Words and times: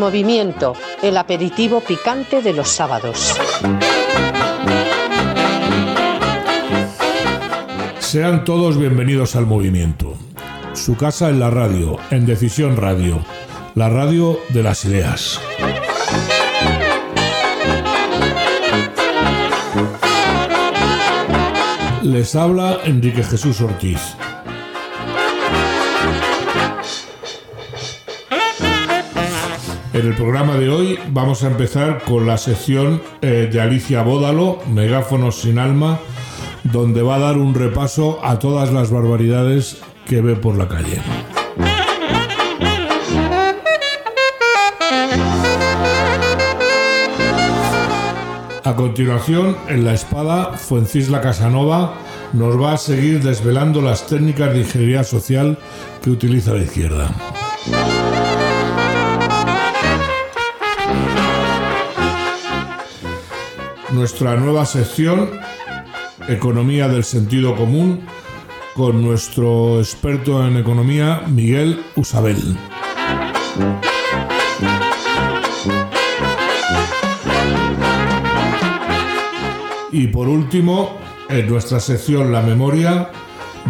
movimiento, 0.00 0.74
el 1.02 1.16
aperitivo 1.18 1.80
picante 1.80 2.42
de 2.42 2.54
los 2.54 2.68
sábados. 2.68 3.38
Sean 7.98 8.44
todos 8.44 8.78
bienvenidos 8.78 9.36
al 9.36 9.46
movimiento. 9.46 10.14
Su 10.72 10.96
casa 10.96 11.28
en 11.28 11.38
la 11.38 11.50
radio, 11.50 11.98
en 12.10 12.26
Decisión 12.26 12.76
Radio, 12.76 13.24
la 13.74 13.88
radio 13.88 14.40
de 14.48 14.62
las 14.62 14.84
ideas. 14.84 15.38
Les 22.02 22.34
habla 22.34 22.78
Enrique 22.84 23.22
Jesús 23.22 23.60
Ortiz. 23.60 24.16
En 30.00 30.06
el 30.06 30.14
programa 30.14 30.56
de 30.56 30.70
hoy 30.70 30.98
vamos 31.10 31.44
a 31.44 31.48
empezar 31.48 32.02
con 32.04 32.26
la 32.26 32.38
sección 32.38 33.02
eh, 33.20 33.50
de 33.52 33.60
Alicia 33.60 34.02
Bódalo, 34.02 34.58
Megáfonos 34.72 35.42
sin 35.42 35.58
alma, 35.58 36.00
donde 36.62 37.02
va 37.02 37.16
a 37.16 37.18
dar 37.18 37.36
un 37.36 37.54
repaso 37.54 38.18
a 38.24 38.38
todas 38.38 38.72
las 38.72 38.90
barbaridades 38.90 39.82
que 40.06 40.22
ve 40.22 40.36
por 40.36 40.56
la 40.56 40.68
calle. 40.68 41.02
A 48.64 48.74
continuación, 48.74 49.54
en 49.68 49.84
la 49.84 49.92
espada, 49.92 50.56
Fuencisla 50.56 51.20
Casanova 51.20 51.92
nos 52.32 52.58
va 52.58 52.72
a 52.72 52.78
seguir 52.78 53.22
desvelando 53.22 53.82
las 53.82 54.06
técnicas 54.06 54.54
de 54.54 54.60
ingeniería 54.60 55.04
social 55.04 55.58
que 56.02 56.08
utiliza 56.08 56.54
la 56.54 56.62
izquierda. 56.62 57.49
Nuestra 63.92 64.36
nueva 64.36 64.66
sección, 64.66 65.30
Economía 66.28 66.88
del 66.88 67.04
Sentido 67.04 67.56
Común, 67.56 68.00
con 68.74 69.02
nuestro 69.02 69.78
experto 69.78 70.46
en 70.46 70.56
economía, 70.56 71.22
Miguel 71.26 71.82
Usabel. 71.96 72.56
Y 79.92 80.06
por 80.08 80.28
último, 80.28 80.96
en 81.28 81.48
nuestra 81.48 81.80
sección 81.80 82.32
La 82.32 82.42
Memoria, 82.42 83.10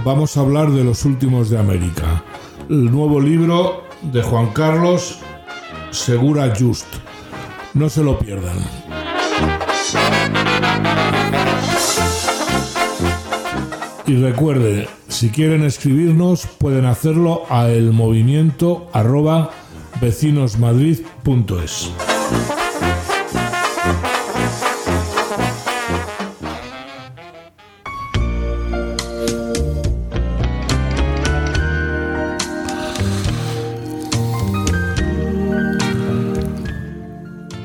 vamos 0.05 0.37
a 0.37 0.41
hablar 0.41 0.71
de 0.71 0.85
los 0.85 1.05
últimos 1.05 1.49
de 1.49 1.59
América, 1.59 2.23
el 2.69 2.91
nuevo 2.91 3.21
libro 3.21 3.85
de 4.03 4.23
Juan 4.23 4.49
Carlos 4.53 5.19
Segura 5.91 6.53
Just. 6.57 6.87
No 7.75 7.89
se 7.89 8.03
lo 8.03 8.19
pierdan. 8.19 9.00
Y 14.07 14.17
recuerde, 14.17 14.89
si 15.07 15.31
quieren 15.31 15.63
escribirnos, 15.63 16.47
pueden 16.59 16.85
hacerlo 16.85 17.43
a 17.49 17.69
elmovimiento 17.69 18.89
arroba 18.93 19.51
vecinosmadrid.es. 20.01 21.93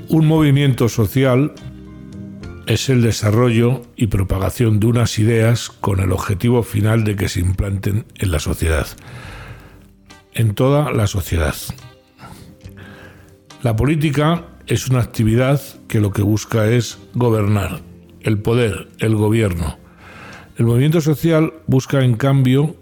Un 0.09 0.27
movimiento 0.27 0.87
social 0.89 1.53
es 2.67 2.89
el 2.89 3.01
desarrollo 3.01 3.83
y 3.95 4.07
propagación 4.07 4.79
de 4.79 4.87
unas 4.87 5.19
ideas 5.19 5.69
con 5.69 5.99
el 5.99 6.11
objetivo 6.11 6.63
final 6.63 7.03
de 7.03 7.15
que 7.15 7.29
se 7.29 7.39
implanten 7.39 8.05
en 8.15 8.31
la 8.31 8.39
sociedad, 8.39 8.87
en 10.33 10.55
toda 10.55 10.91
la 10.91 11.07
sociedad. 11.07 11.55
La 13.61 13.75
política 13.75 14.45
es 14.67 14.87
una 14.87 15.01
actividad 15.01 15.61
que 15.87 15.99
lo 15.99 16.11
que 16.11 16.21
busca 16.21 16.67
es 16.67 16.97
gobernar, 17.13 17.81
el 18.21 18.39
poder, 18.39 18.89
el 18.99 19.15
gobierno. 19.15 19.77
El 20.57 20.65
movimiento 20.65 21.01
social 21.01 21.53
busca 21.67 22.03
en 22.03 22.15
cambio 22.15 22.75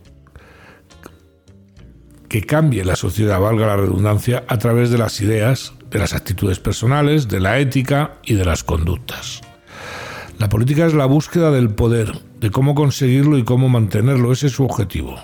que 2.30 2.42
cambie 2.42 2.86
la 2.86 2.96
sociedad, 2.96 3.40
valga 3.40 3.68
la 3.68 3.78
redundancia, 3.78 4.44
a 4.48 4.58
través 4.58 4.90
de 4.90 4.98
las 4.98 5.22
ideas, 5.22 5.74
de 5.92 6.00
las 6.00 6.14
actitudes 6.14 6.60
personales, 6.60 7.28
de 7.28 7.40
la 7.40 7.60
ética 7.60 8.18
y 8.24 8.34
de 8.34 8.46
las 8.46 8.64
conductas. 8.64 9.42
La 10.40 10.50
política 10.50 10.86
es 10.86 10.94
la 10.94 11.06
búsqueda 11.06 11.52
del 11.52 11.70
poder, 11.70 12.20
de 12.40 12.52
cómo 12.52 12.76
conseguirlo 12.76 13.38
y 13.38 13.44
cómo 13.44 13.70
mantenerlo. 13.70 14.32
Ese 14.32 14.48
es 14.48 14.54
su 14.54 14.66
objetivo. 14.66 15.18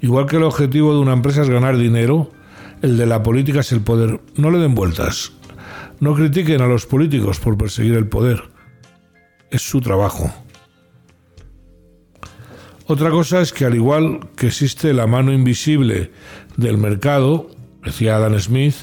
Igual 0.00 0.26
que 0.26 0.36
el 0.36 0.44
objetivo 0.44 0.94
de 0.94 1.00
una 1.00 1.12
empresa 1.12 1.42
es 1.42 1.50
ganar 1.50 1.76
dinero, 1.76 2.30
el 2.82 2.96
de 2.96 3.06
la 3.06 3.22
política 3.22 3.60
es 3.60 3.72
el 3.72 3.82
poder. 3.82 4.20
No 4.36 4.50
le 4.50 4.58
den 4.58 4.74
vueltas. 4.74 5.32
No 6.00 6.14
critiquen 6.14 6.62
a 6.62 6.66
los 6.66 6.86
políticos 6.86 7.38
por 7.38 7.58
perseguir 7.58 7.94
el 7.94 8.08
poder. 8.08 8.42
Es 9.50 9.62
su 9.62 9.80
trabajo. 9.80 10.32
Otra 12.86 13.10
cosa 13.10 13.40
es 13.40 13.52
que 13.52 13.66
al 13.66 13.74
igual 13.74 14.30
que 14.34 14.48
existe 14.48 14.92
la 14.94 15.06
mano 15.06 15.32
invisible 15.32 16.10
del 16.56 16.78
mercado, 16.78 17.48
decía 17.84 18.16
Adam 18.16 18.38
Smith, 18.40 18.74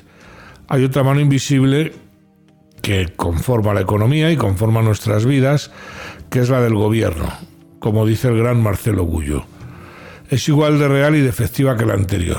hay 0.70 0.84
otra 0.84 1.04
mano 1.04 1.20
invisible 1.20 1.94
que 2.88 3.10
conforma 3.18 3.74
la 3.74 3.82
economía 3.82 4.32
y 4.32 4.38
conforma 4.38 4.82
nuestras 4.82 5.26
vidas, 5.26 5.72
que 6.30 6.40
es 6.40 6.50
la 6.50 6.62
del 6.62 6.76
gobierno, 6.76 7.28
como 7.80 8.06
dice 8.06 8.30
el 8.30 8.38
gran 8.38 8.64
Marcelo 8.64 9.04
Gullo. 9.04 9.44
Es 10.30 10.48
igual 10.48 10.80
de 10.80 10.88
real 10.88 11.14
y 11.18 11.20
de 11.20 11.28
efectiva 11.28 11.76
que 11.76 11.86
la 11.86 11.96
anterior. 11.96 12.38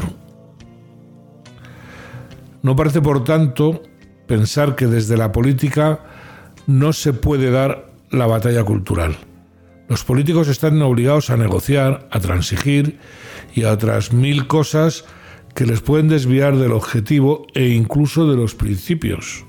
No 2.62 2.74
parece, 2.76 3.02
por 3.02 3.24
tanto, 3.24 3.82
pensar 4.26 4.74
que 4.74 4.86
desde 4.86 5.18
la 5.18 5.32
política 5.32 6.00
no 6.66 6.94
se 6.94 7.12
puede 7.12 7.50
dar 7.50 7.92
la 8.08 8.24
batalla 8.24 8.64
cultural. 8.64 9.18
Los 9.86 10.02
políticos 10.02 10.48
están 10.48 10.80
obligados 10.80 11.28
a 11.28 11.36
negociar, 11.36 12.08
a 12.10 12.20
transigir 12.20 12.98
y 13.54 13.64
a 13.64 13.72
otras 13.72 14.14
mil 14.14 14.46
cosas 14.46 15.04
que 15.54 15.66
les 15.66 15.82
pueden 15.82 16.08
desviar 16.08 16.56
del 16.56 16.72
objetivo 16.72 17.46
e 17.52 17.68
incluso 17.68 18.26
de 18.30 18.36
los 18.38 18.54
principios 18.54 19.44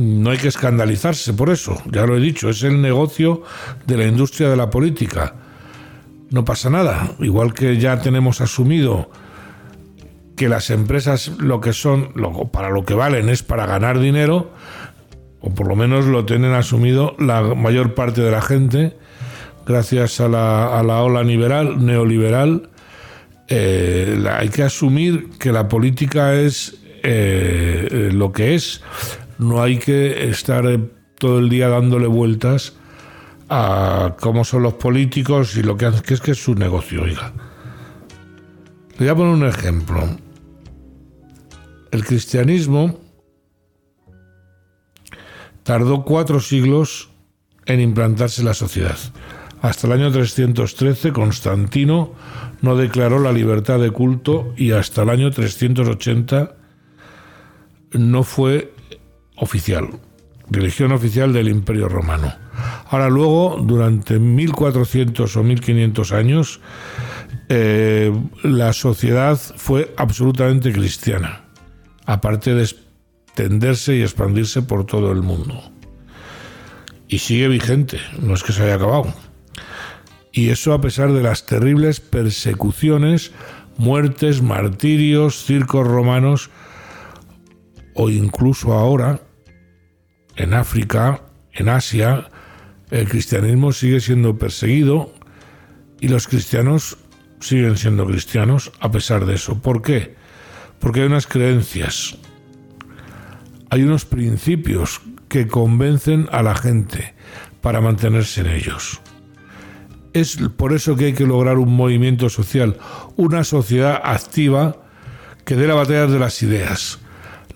no 0.00 0.30
hay 0.30 0.38
que 0.38 0.48
escandalizarse 0.48 1.34
por 1.34 1.50
eso, 1.50 1.80
ya 1.90 2.06
lo 2.06 2.16
he 2.16 2.20
dicho, 2.20 2.48
es 2.48 2.62
el 2.62 2.80
negocio 2.80 3.42
de 3.86 3.98
la 3.98 4.06
industria 4.06 4.48
de 4.48 4.56
la 4.56 4.70
política. 4.70 5.34
No 6.30 6.44
pasa 6.44 6.70
nada, 6.70 7.12
igual 7.18 7.52
que 7.52 7.76
ya 7.76 8.00
tenemos 8.00 8.40
asumido 8.40 9.10
que 10.36 10.48
las 10.48 10.70
empresas 10.70 11.32
lo 11.38 11.60
que 11.60 11.74
son, 11.74 12.14
para 12.50 12.70
lo 12.70 12.84
que 12.86 12.94
valen 12.94 13.28
es 13.28 13.42
para 13.42 13.66
ganar 13.66 13.98
dinero, 13.98 14.50
o 15.42 15.50
por 15.54 15.68
lo 15.68 15.76
menos 15.76 16.06
lo 16.06 16.24
tienen 16.24 16.54
asumido 16.54 17.14
la 17.18 17.42
mayor 17.54 17.94
parte 17.94 18.22
de 18.22 18.30
la 18.30 18.40
gente, 18.40 18.96
gracias 19.66 20.18
a 20.20 20.28
la, 20.28 21.02
ola 21.02 21.22
liberal, 21.22 21.84
neoliberal, 21.84 22.70
eh, 23.48 24.24
hay 24.32 24.48
que 24.48 24.62
asumir 24.62 25.28
que 25.38 25.52
la 25.52 25.68
política 25.68 26.34
es 26.34 26.78
eh, 27.02 28.10
lo 28.12 28.32
que 28.32 28.54
es 28.54 28.82
no 29.40 29.62
hay 29.62 29.78
que 29.78 30.28
estar 30.28 30.66
eh, 30.66 30.78
todo 31.18 31.38
el 31.38 31.48
día 31.48 31.68
dándole 31.68 32.06
vueltas 32.06 32.74
a 33.48 34.14
cómo 34.20 34.44
son 34.44 34.62
los 34.62 34.74
políticos 34.74 35.56
y 35.56 35.62
lo 35.62 35.76
que 35.76 35.86
hacen, 35.86 36.02
que 36.02 36.14
es 36.14 36.20
que 36.20 36.32
es 36.32 36.42
su 36.42 36.54
negocio, 36.54 37.02
oiga. 37.02 37.32
Le 38.98 38.98
voy 38.98 39.08
a 39.08 39.14
poner 39.14 39.34
un 39.34 39.46
ejemplo. 39.46 40.08
El 41.90 42.04
cristianismo 42.04 43.00
tardó 45.62 46.04
cuatro 46.04 46.40
siglos 46.40 47.08
en 47.64 47.80
implantarse 47.80 48.42
en 48.42 48.46
la 48.46 48.54
sociedad. 48.54 48.98
Hasta 49.62 49.86
el 49.86 49.94
año 49.94 50.12
313 50.12 51.12
Constantino 51.12 52.12
no 52.60 52.76
declaró 52.76 53.18
la 53.18 53.32
libertad 53.32 53.78
de 53.80 53.90
culto 53.90 54.52
y 54.56 54.72
hasta 54.72 55.02
el 55.02 55.10
año 55.10 55.30
380 55.30 56.54
no 57.92 58.22
fue 58.22 58.72
oficial, 59.40 59.88
religión 60.48 60.92
oficial 60.92 61.32
del 61.32 61.48
Imperio 61.48 61.88
Romano. 61.88 62.32
Ahora 62.90 63.08
luego, 63.08 63.58
durante 63.60 64.18
1400 64.18 65.36
o 65.36 65.42
1500 65.42 66.12
años, 66.12 66.60
eh, 67.48 68.12
la 68.42 68.72
sociedad 68.72 69.38
fue 69.56 69.92
absolutamente 69.96 70.72
cristiana, 70.72 71.44
aparte 72.04 72.54
de 72.54 72.64
extenderse 72.64 73.96
y 73.96 74.02
expandirse 74.02 74.62
por 74.62 74.86
todo 74.86 75.10
el 75.10 75.22
mundo. 75.22 75.60
Y 77.08 77.18
sigue 77.18 77.48
vigente, 77.48 77.98
no 78.20 78.34
es 78.34 78.44
que 78.44 78.52
se 78.52 78.62
haya 78.62 78.74
acabado. 78.74 79.12
Y 80.32 80.50
eso 80.50 80.74
a 80.74 80.80
pesar 80.80 81.12
de 81.12 81.22
las 81.22 81.46
terribles 81.46 81.98
persecuciones, 81.98 83.32
muertes, 83.78 84.42
martirios, 84.42 85.44
circos 85.44 85.86
romanos 85.86 86.50
o 87.94 88.10
incluso 88.10 88.74
ahora, 88.74 89.20
en 90.40 90.54
África, 90.54 91.20
en 91.52 91.68
Asia, 91.68 92.30
el 92.90 93.08
cristianismo 93.08 93.72
sigue 93.72 94.00
siendo 94.00 94.38
perseguido 94.38 95.12
y 96.00 96.08
los 96.08 96.28
cristianos 96.28 96.96
siguen 97.40 97.76
siendo 97.76 98.06
cristianos 98.06 98.72
a 98.80 98.90
pesar 98.90 99.26
de 99.26 99.34
eso. 99.34 99.60
¿Por 99.60 99.82
qué? 99.82 100.14
Porque 100.78 101.00
hay 101.00 101.06
unas 101.06 101.26
creencias, 101.26 102.16
hay 103.68 103.82
unos 103.82 104.06
principios 104.06 105.02
que 105.28 105.46
convencen 105.46 106.26
a 106.32 106.42
la 106.42 106.54
gente 106.54 107.14
para 107.60 107.82
mantenerse 107.82 108.40
en 108.40 108.46
ellos. 108.46 109.00
Es 110.14 110.38
por 110.56 110.72
eso 110.72 110.96
que 110.96 111.06
hay 111.06 111.12
que 111.12 111.26
lograr 111.26 111.58
un 111.58 111.76
movimiento 111.76 112.30
social, 112.30 112.78
una 113.16 113.44
sociedad 113.44 114.00
activa 114.02 114.76
que 115.44 115.54
dé 115.54 115.66
la 115.66 115.74
batalla 115.74 116.06
de 116.06 116.18
las 116.18 116.42
ideas, 116.42 116.98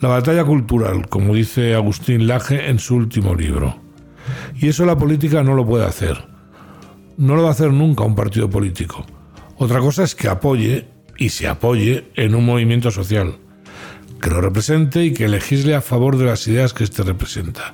la 0.05 0.11
batalla 0.11 0.45
cultural, 0.45 1.09
como 1.09 1.35
dice 1.35 1.75
Agustín 1.75 2.27
Laje 2.27 2.69
en 2.69 2.79
su 2.79 2.95
último 2.95 3.35
libro. 3.35 3.81
Y 4.55 4.69
eso 4.69 4.85
la 4.85 4.99
política 4.99 5.43
no 5.43 5.55
lo 5.55 5.65
puede 5.65 5.87
hacer. 5.87 6.29
No 7.17 7.37
lo 7.37 7.45
va 7.45 7.49
a 7.49 7.53
hacer 7.53 7.73
nunca 7.73 8.05
un 8.05 8.15
partido 8.15 8.51
político. 8.51 9.06
Otra 9.56 9.81
cosa 9.81 10.03
es 10.03 10.15
que 10.15 10.29
apoye 10.29 10.89
y 11.17 11.31
se 11.31 11.49
apoye 11.49 12.11
en 12.17 12.35
un 12.35 12.45
movimiento 12.45 12.91
social, 12.91 13.39
que 14.21 14.29
lo 14.29 14.43
represente 14.43 15.03
y 15.06 15.15
que 15.15 15.27
legisle 15.27 15.75
a 15.75 15.81
favor 15.81 16.19
de 16.19 16.27
las 16.27 16.47
ideas 16.49 16.75
que 16.75 16.85
éste 16.85 17.03
representa. 17.03 17.73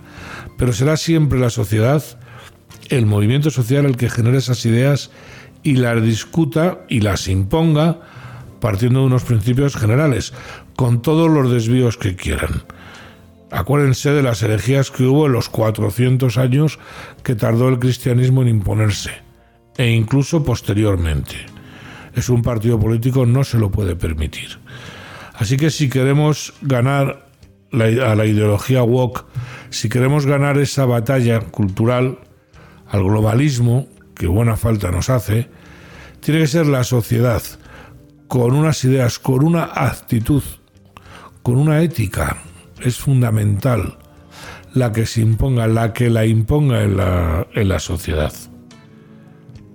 Pero 0.57 0.73
será 0.73 0.97
siempre 0.97 1.41
la 1.41 1.51
sociedad 1.51 2.05
el 2.91 3.07
movimiento 3.07 3.51
social 3.51 3.87
el 3.87 3.97
que 3.97 4.09
genere 4.09 4.39
esas 4.39 4.65
ideas 4.67 5.11
y 5.65 5.75
las 5.75 6.01
discuta 6.01 6.79
y 6.89 7.01
las 7.01 7.27
imponga 7.27 7.99
partiendo 8.61 9.01
de 9.01 9.07
unos 9.07 9.25
principios 9.25 9.75
generales, 9.75 10.33
con 10.81 11.03
todos 11.03 11.31
los 11.31 11.53
desvíos 11.53 11.99
que 11.99 12.17
quieran. 12.17 12.63
Acuérdense 13.51 14.13
de 14.13 14.23
las 14.23 14.43
herejías 14.43 14.91
que 14.91 15.03
hubo 15.03 15.27
en 15.27 15.33
los 15.33 15.51
400 15.51 16.39
años 16.39 16.79
que 17.23 17.35
tardó 17.35 17.69
el 17.69 17.79
cristianismo 17.79 18.41
en 18.41 18.49
imponerse, 18.49 19.11
e 19.77 19.91
incluso 19.91 20.43
posteriormente. 20.43 21.37
Es 22.15 22.31
un 22.31 22.41
partido 22.41 22.81
político, 22.81 23.27
no 23.27 23.45
se 23.45 23.59
lo 23.59 23.71
puede 23.71 23.95
permitir. 23.95 24.59
Así 25.35 25.59
que 25.59 25.69
si 25.69 25.91
queremos 25.91 26.55
ganar 26.63 27.29
a 27.73 28.15
la 28.15 28.25
ideología 28.25 28.83
woke, 28.83 29.27
si 29.69 29.91
queremos 29.91 30.25
ganar 30.25 30.57
esa 30.57 30.87
batalla 30.87 31.41
cultural, 31.41 32.21
al 32.89 33.05
globalismo, 33.05 33.87
que 34.15 34.29
buena 34.29 34.57
falta 34.57 34.91
nos 34.91 35.11
hace, 35.11 35.51
tiene 36.21 36.41
que 36.41 36.47
ser 36.47 36.65
la 36.65 36.85
sociedad 36.85 37.43
con 38.29 38.55
unas 38.55 38.83
ideas, 38.85 39.19
con 39.19 39.45
una 39.45 39.65
actitud, 39.75 40.43
con 41.43 41.59
una 41.59 41.83
ética. 41.83 42.39
Es 42.83 42.99
fundamental 42.99 43.99
la 44.75 44.93
que 44.93 45.07
se 45.07 45.21
imponga, 45.21 45.67
la 45.67 45.93
que 45.93 46.11
la 46.11 46.27
imponga 46.27 46.83
en 46.83 46.97
la, 46.97 47.47
en 47.55 47.69
la 47.69 47.79
sociedad. 47.79 48.33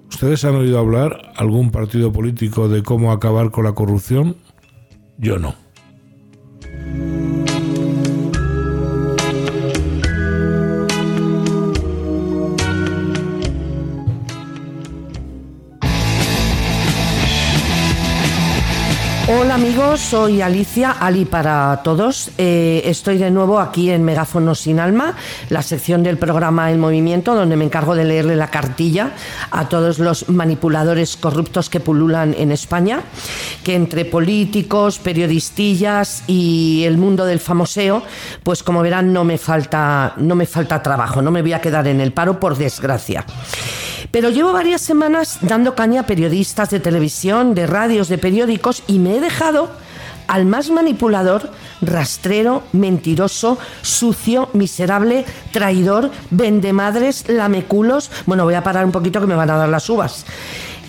¿Ustedes 0.09 0.45
han 0.45 0.55
oído 0.55 0.79
hablar 0.79 1.33
algún 1.35 1.71
partido 1.71 2.11
político 2.11 2.69
de 2.69 2.83
cómo 2.83 3.11
acabar 3.11 3.51
con 3.51 3.65
la 3.65 3.73
corrupción? 3.73 4.37
Yo 5.17 5.39
no. 5.39 5.55
Amigos, 19.75 19.99
soy 19.99 20.41
Alicia, 20.41 20.91
Ali 20.91 21.25
para 21.25 21.81
todos. 21.83 22.29
Eh, 22.37 22.83
estoy 22.85 23.17
de 23.17 23.29
nuevo 23.29 23.59
aquí 23.59 23.91
en 23.91 24.05
Megáfono 24.05 24.55
sin 24.55 24.79
Alma, 24.79 25.15
la 25.49 25.61
sección 25.61 26.01
del 26.01 26.17
programa 26.17 26.71
El 26.71 26.77
Movimiento, 26.77 27.35
donde 27.35 27.57
me 27.57 27.65
encargo 27.65 27.93
de 27.93 28.05
leerle 28.05 28.37
la 28.37 28.49
cartilla 28.49 29.11
a 29.51 29.67
todos 29.67 29.99
los 29.99 30.29
manipuladores 30.29 31.17
corruptos 31.17 31.69
que 31.69 31.81
pululan 31.81 32.33
en 32.37 32.53
España, 32.53 33.01
que 33.65 33.75
entre 33.75 34.05
políticos, 34.05 34.97
periodistillas 34.99 36.23
y 36.25 36.83
el 36.85 36.97
mundo 36.97 37.25
del 37.25 37.41
famoseo, 37.41 38.01
pues 38.43 38.63
como 38.63 38.81
verán 38.81 39.11
no 39.11 39.25
me 39.25 39.37
falta, 39.37 40.13
no 40.15 40.35
me 40.35 40.45
falta 40.45 40.81
trabajo, 40.81 41.21
no 41.21 41.31
me 41.31 41.41
voy 41.41 41.51
a 41.51 41.59
quedar 41.59 41.85
en 41.89 41.99
el 41.99 42.13
paro 42.13 42.39
por 42.39 42.55
desgracia. 42.55 43.25
Pero 44.11 44.29
llevo 44.29 44.53
varias 44.53 44.81
semanas 44.81 45.39
dando 45.41 45.75
caña 45.75 46.01
a 46.01 46.05
periodistas 46.05 46.69
de 46.69 46.79
televisión, 46.79 47.55
de 47.55 47.67
radios, 47.67 48.07
de 48.07 48.17
periódicos 48.17 48.83
y 48.87 48.99
me 48.99 49.17
he 49.17 49.19
dejado 49.19 49.69
al 50.27 50.45
más 50.45 50.69
manipulador, 50.69 51.51
rastrero, 51.81 52.63
mentiroso, 52.73 53.57
sucio, 53.81 54.49
miserable, 54.53 55.25
traidor, 55.51 56.11
vendemadres, 56.31 57.27
lameculos. 57.29 58.09
Bueno, 58.25 58.43
voy 58.43 58.55
a 58.55 58.63
parar 58.63 58.85
un 58.85 58.91
poquito 58.91 59.21
que 59.21 59.27
me 59.27 59.35
van 59.35 59.49
a 59.49 59.57
dar 59.57 59.69
las 59.69 59.89
uvas. 59.89 60.25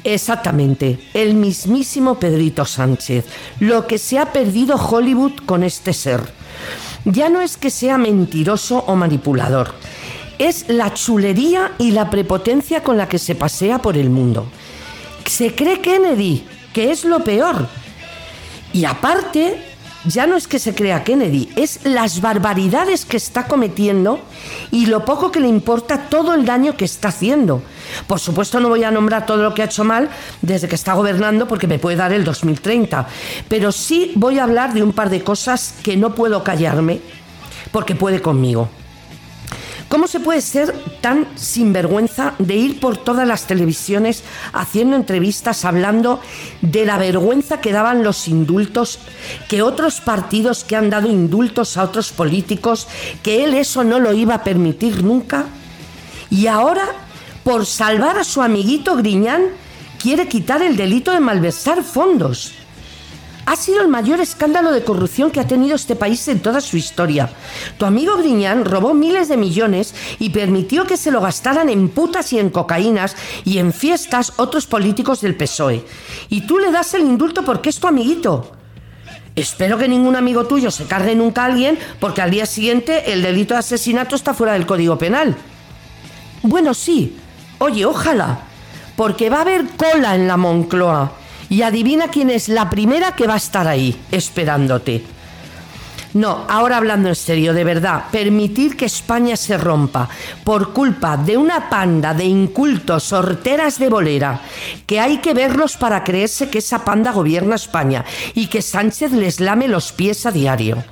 Exactamente, 0.04 1.00
el 1.14 1.34
mismísimo 1.34 2.18
Pedrito 2.18 2.64
Sánchez. 2.64 3.26
Lo 3.58 3.86
que 3.86 3.98
se 3.98 4.18
ha 4.18 4.32
perdido 4.32 4.76
Hollywood 4.76 5.32
con 5.44 5.64
este 5.64 5.92
ser. 5.92 6.20
Ya 7.04 7.28
no 7.28 7.40
es 7.40 7.56
que 7.56 7.70
sea 7.70 7.98
mentiroso 7.98 8.84
o 8.86 8.96
manipulador 8.96 9.74
es 10.38 10.68
la 10.68 10.92
chulería 10.94 11.72
y 11.78 11.92
la 11.92 12.10
prepotencia 12.10 12.82
con 12.82 12.96
la 12.96 13.08
que 13.08 13.18
se 13.18 13.34
pasea 13.34 13.78
por 13.78 13.96
el 13.96 14.10
mundo. 14.10 14.46
Se 15.24 15.54
cree 15.54 15.80
Kennedy, 15.80 16.46
que 16.72 16.90
es 16.90 17.04
lo 17.04 17.24
peor. 17.24 17.66
Y 18.72 18.84
aparte, 18.84 19.58
ya 20.06 20.26
no 20.26 20.36
es 20.36 20.46
que 20.46 20.58
se 20.58 20.74
crea 20.74 21.02
Kennedy, 21.02 21.48
es 21.56 21.80
las 21.84 22.20
barbaridades 22.20 23.04
que 23.04 23.16
está 23.16 23.46
cometiendo 23.46 24.20
y 24.70 24.86
lo 24.86 25.04
poco 25.04 25.32
que 25.32 25.40
le 25.40 25.48
importa 25.48 26.08
todo 26.08 26.34
el 26.34 26.44
daño 26.44 26.76
que 26.76 26.84
está 26.84 27.08
haciendo. 27.08 27.62
Por 28.06 28.20
supuesto 28.20 28.60
no 28.60 28.68
voy 28.68 28.84
a 28.84 28.90
nombrar 28.90 29.26
todo 29.26 29.38
lo 29.38 29.54
que 29.54 29.62
ha 29.62 29.66
hecho 29.66 29.84
mal 29.84 30.08
desde 30.42 30.68
que 30.68 30.74
está 30.74 30.94
gobernando 30.94 31.48
porque 31.48 31.66
me 31.66 31.78
puede 31.78 31.96
dar 31.96 32.12
el 32.12 32.24
2030, 32.24 33.06
pero 33.48 33.72
sí 33.72 34.12
voy 34.14 34.38
a 34.38 34.44
hablar 34.44 34.74
de 34.74 34.82
un 34.82 34.92
par 34.92 35.10
de 35.10 35.22
cosas 35.22 35.74
que 35.82 35.96
no 35.96 36.14
puedo 36.14 36.44
callarme 36.44 37.00
porque 37.72 37.94
puede 37.94 38.22
conmigo. 38.22 38.68
¿Cómo 39.88 40.08
se 40.08 40.18
puede 40.18 40.40
ser 40.40 40.72
tan 41.00 41.28
sinvergüenza 41.36 42.34
de 42.40 42.56
ir 42.56 42.80
por 42.80 42.96
todas 42.96 43.26
las 43.26 43.46
televisiones 43.46 44.24
haciendo 44.52 44.96
entrevistas 44.96 45.64
hablando 45.64 46.20
de 46.60 46.84
la 46.84 46.98
vergüenza 46.98 47.60
que 47.60 47.70
daban 47.70 48.02
los 48.02 48.26
indultos, 48.26 48.98
que 49.48 49.62
otros 49.62 50.00
partidos 50.00 50.64
que 50.64 50.74
han 50.74 50.90
dado 50.90 51.08
indultos 51.08 51.76
a 51.76 51.84
otros 51.84 52.10
políticos, 52.10 52.88
que 53.22 53.44
él 53.44 53.54
eso 53.54 53.84
no 53.84 54.00
lo 54.00 54.12
iba 54.12 54.34
a 54.34 54.44
permitir 54.44 55.04
nunca? 55.04 55.46
Y 56.30 56.48
ahora, 56.48 56.88
por 57.44 57.64
salvar 57.64 58.18
a 58.18 58.24
su 58.24 58.42
amiguito 58.42 58.96
Griñán, 58.96 59.44
quiere 60.02 60.26
quitar 60.26 60.62
el 60.62 60.76
delito 60.76 61.12
de 61.12 61.20
malversar 61.20 61.84
fondos 61.84 62.52
ha 63.46 63.54
sido 63.54 63.80
el 63.80 63.88
mayor 63.88 64.20
escándalo 64.20 64.72
de 64.72 64.82
corrupción 64.82 65.30
que 65.30 65.38
ha 65.38 65.46
tenido 65.46 65.76
este 65.76 65.94
país 65.94 66.26
en 66.26 66.40
toda 66.40 66.60
su 66.60 66.76
historia. 66.76 67.30
Tu 67.78 67.86
amigo 67.86 68.16
Griñán 68.16 68.64
robó 68.64 68.92
miles 68.92 69.28
de 69.28 69.36
millones 69.36 69.94
y 70.18 70.30
permitió 70.30 70.84
que 70.84 70.96
se 70.96 71.12
lo 71.12 71.20
gastaran 71.20 71.68
en 71.68 71.88
putas 71.88 72.32
y 72.32 72.40
en 72.40 72.50
cocaínas 72.50 73.16
y 73.44 73.58
en 73.58 73.72
fiestas 73.72 74.32
otros 74.36 74.66
políticos 74.66 75.20
del 75.20 75.36
PSOE. 75.36 75.84
Y 76.28 76.42
tú 76.42 76.58
le 76.58 76.72
das 76.72 76.92
el 76.94 77.02
indulto 77.02 77.44
porque 77.44 77.70
es 77.70 77.78
tu 77.78 77.86
amiguito. 77.86 78.50
Espero 79.36 79.78
que 79.78 79.86
ningún 79.86 80.16
amigo 80.16 80.46
tuyo 80.46 80.72
se 80.72 80.86
cargue 80.86 81.14
nunca 81.14 81.42
a 81.42 81.46
alguien 81.46 81.78
porque 82.00 82.22
al 82.22 82.32
día 82.32 82.46
siguiente 82.46 83.12
el 83.12 83.22
delito 83.22 83.54
de 83.54 83.60
asesinato 83.60 84.16
está 84.16 84.34
fuera 84.34 84.54
del 84.54 84.66
Código 84.66 84.98
Penal. 84.98 85.36
Bueno, 86.42 86.74
sí. 86.74 87.16
Oye, 87.58 87.84
ojalá. 87.84 88.40
Porque 88.96 89.30
va 89.30 89.38
a 89.38 89.42
haber 89.42 89.66
cola 89.76 90.16
en 90.16 90.26
la 90.26 90.36
Moncloa. 90.36 91.25
Y 91.48 91.62
adivina 91.62 92.08
quién 92.08 92.30
es 92.30 92.48
la 92.48 92.68
primera 92.70 93.12
que 93.14 93.26
va 93.26 93.34
a 93.34 93.38
estar 93.38 93.68
ahí, 93.68 93.96
esperándote. 94.10 95.15
No, 96.16 96.46
ahora 96.48 96.78
hablando 96.78 97.10
en 97.10 97.14
serio, 97.14 97.52
de 97.52 97.62
verdad, 97.62 98.04
permitir 98.10 98.74
que 98.74 98.86
España 98.86 99.36
se 99.36 99.58
rompa 99.58 100.08
por 100.44 100.72
culpa 100.72 101.18
de 101.18 101.36
una 101.36 101.68
panda 101.68 102.14
de 102.14 102.24
incultos 102.24 103.02
sorteras 103.02 103.78
de 103.78 103.90
bolera, 103.90 104.40
que 104.86 104.98
hay 104.98 105.18
que 105.18 105.34
verlos 105.34 105.76
para 105.76 106.04
creerse 106.04 106.48
que 106.48 106.60
esa 106.60 106.86
panda 106.86 107.12
gobierna 107.12 107.56
España 107.56 108.06
y 108.32 108.46
que 108.46 108.62
Sánchez 108.62 109.12
les 109.12 109.40
lame 109.40 109.68
los 109.68 109.92
pies 109.92 110.24
a 110.24 110.30
diario. 110.30 110.82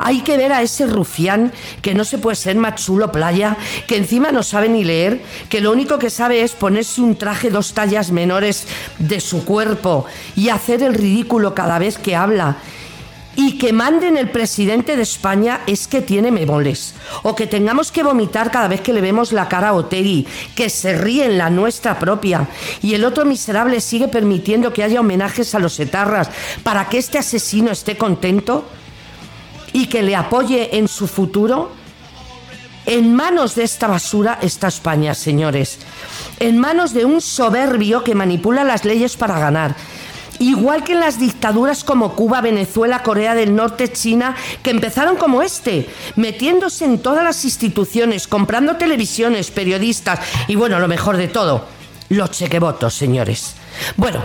Hay 0.00 0.22
que 0.22 0.36
ver 0.36 0.52
a 0.52 0.62
ese 0.62 0.88
rufián 0.88 1.52
que 1.80 1.94
no 1.94 2.04
se 2.04 2.18
puede 2.18 2.34
ser 2.34 2.56
machulo 2.56 3.12
playa, 3.12 3.56
que 3.86 3.98
encima 3.98 4.32
no 4.32 4.42
sabe 4.42 4.68
ni 4.68 4.82
leer, 4.82 5.22
que 5.48 5.60
lo 5.60 5.70
único 5.70 6.00
que 6.00 6.10
sabe 6.10 6.42
es 6.42 6.54
ponerse 6.54 7.00
un 7.02 7.14
traje 7.14 7.50
dos 7.50 7.72
tallas 7.72 8.10
menores 8.10 8.66
de 8.98 9.20
su 9.20 9.44
cuerpo 9.44 10.06
y 10.34 10.48
hacer 10.48 10.82
el 10.82 10.94
ridículo 10.94 11.54
cada 11.54 11.78
vez 11.78 11.98
que 11.98 12.16
habla 12.16 12.56
y 13.36 13.58
que 13.58 13.72
manden 13.72 14.16
el 14.16 14.30
presidente 14.30 14.96
de 14.96 15.02
España 15.02 15.60
es 15.66 15.86
que 15.86 16.02
tiene 16.02 16.30
memoles. 16.30 16.94
O 17.22 17.34
que 17.34 17.46
tengamos 17.46 17.90
que 17.90 18.02
vomitar 18.02 18.50
cada 18.50 18.68
vez 18.68 18.80
que 18.80 18.92
le 18.92 19.00
vemos 19.00 19.32
la 19.32 19.48
cara 19.48 19.70
a 19.70 19.74
Otegi, 19.74 20.26
que 20.54 20.68
se 20.68 20.96
ríe 20.98 21.24
en 21.24 21.38
la 21.38 21.50
nuestra 21.50 21.98
propia. 21.98 22.48
Y 22.82 22.94
el 22.94 23.04
otro 23.04 23.24
miserable 23.24 23.80
sigue 23.80 24.08
permitiendo 24.08 24.72
que 24.72 24.82
haya 24.82 25.00
homenajes 25.00 25.54
a 25.54 25.58
los 25.58 25.78
etarras 25.80 26.30
para 26.62 26.88
que 26.88 26.98
este 26.98 27.18
asesino 27.18 27.70
esté 27.70 27.96
contento. 27.96 28.66
y 29.74 29.86
que 29.86 30.02
le 30.02 30.14
apoye 30.14 30.76
en 30.76 30.86
su 30.86 31.08
futuro? 31.08 31.72
En 32.84 33.14
manos 33.14 33.54
de 33.54 33.62
esta 33.62 33.86
basura 33.86 34.38
está 34.42 34.68
España, 34.68 35.14
señores. 35.14 35.78
En 36.40 36.58
manos 36.58 36.92
de 36.92 37.04
un 37.04 37.20
soberbio 37.20 38.04
que 38.04 38.14
manipula 38.14 38.64
las 38.64 38.84
leyes 38.84 39.16
para 39.16 39.38
ganar. 39.38 39.74
Igual 40.42 40.82
que 40.82 40.94
en 40.94 40.98
las 40.98 41.20
dictaduras 41.20 41.84
como 41.84 42.16
Cuba, 42.16 42.40
Venezuela, 42.40 43.04
Corea 43.04 43.36
del 43.36 43.54
Norte, 43.54 43.92
China, 43.92 44.34
que 44.64 44.70
empezaron 44.70 45.14
como 45.14 45.40
este, 45.40 45.88
metiéndose 46.16 46.84
en 46.84 46.98
todas 46.98 47.22
las 47.22 47.44
instituciones, 47.44 48.26
comprando 48.26 48.76
televisiones, 48.76 49.52
periodistas 49.52 50.18
y 50.48 50.56
bueno, 50.56 50.80
lo 50.80 50.88
mejor 50.88 51.16
de 51.16 51.28
todo, 51.28 51.64
los 52.08 52.32
chequevotos, 52.32 52.92
señores. 52.92 53.54
Bueno, 53.96 54.24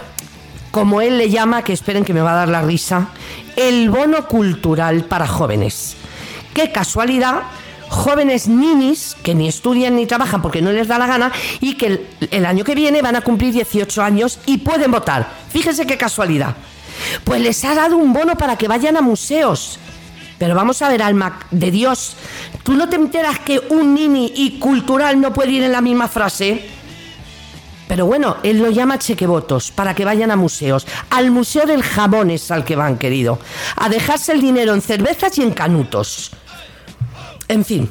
como 0.72 1.02
él 1.02 1.20
le 1.20 1.30
llama, 1.30 1.62
que 1.62 1.74
esperen 1.74 2.04
que 2.04 2.16
me 2.16 2.22
va 2.22 2.32
a 2.32 2.38
dar 2.38 2.50
la 2.50 2.64
risa, 2.64 3.10
el 3.56 3.92
bono 3.92 4.28
cultural 4.28 5.04
para 5.04 5.28
jóvenes. 5.28 5.98
Qué 6.56 6.72
casualidad 6.72 7.44
jóvenes 7.90 8.48
ninis 8.48 9.16
que 9.24 9.36
ni 9.36 9.48
estudian 9.48 9.96
ni 9.96 10.06
trabajan 10.06 10.42
porque 10.42 10.62
no 10.62 10.72
les 10.72 10.88
da 10.88 10.98
la 10.98 11.08
gana 11.08 11.32
y 11.60 11.76
que 11.76 12.08
el, 12.32 12.46
año 12.46 12.64
que 12.64 12.76
viene 12.76 13.02
van 13.02 13.16
a 13.16 13.22
cumplir 13.22 13.54
18 13.54 14.02
años 14.02 14.40
y 14.46 14.58
pueden 14.58 14.92
votar. 14.92 15.28
Fíjense 15.50 15.86
qué 15.86 15.98
casualidad. 15.98 16.56
Pues 17.24 17.42
les 17.42 17.64
ha 17.64 17.76
dado 17.76 17.98
un 17.98 18.14
bono 18.14 18.38
para 18.38 18.58
que 18.58 18.68
vayan 18.68 18.98
a 18.98 19.02
museos. 19.02 19.80
Pero 20.38 20.54
vamos 20.54 20.82
a 20.82 20.90
ver, 20.90 21.02
alma 21.02 21.40
de 21.50 21.72
Dios, 21.72 22.16
¿tú 22.64 22.74
no 22.74 22.88
te 22.88 22.96
enteras 22.96 23.40
que 23.40 23.60
un 23.70 23.96
nini 23.96 24.32
y 24.36 24.60
cultural 24.60 25.20
no 25.20 25.34
puede 25.34 25.52
ir 25.52 25.64
en 25.64 25.72
la 25.72 25.82
misma 25.82 26.08
frase? 26.08 26.78
Pero 27.88 28.06
bueno, 28.06 28.38
él 28.44 28.60
lo 28.60 28.70
llama 28.70 29.00
chequevotos 29.00 29.72
para 29.72 29.96
que 29.96 30.06
vayan 30.06 30.30
a 30.30 30.36
museos. 30.36 30.86
Al 31.10 31.32
Museo 31.32 31.66
del 31.66 31.82
Jamón 31.82 32.30
es 32.30 32.52
al 32.52 32.66
que 32.66 32.76
van, 32.76 32.98
querido. 32.98 33.40
A 33.78 33.90
dejarse 33.90 34.34
el 34.34 34.42
dinero 34.42 34.74
en 34.74 34.82
cervezas 34.82 35.38
y 35.38 35.42
en 35.42 35.52
canutos. 35.52 36.32
En 37.48 37.64
fin, 37.64 37.90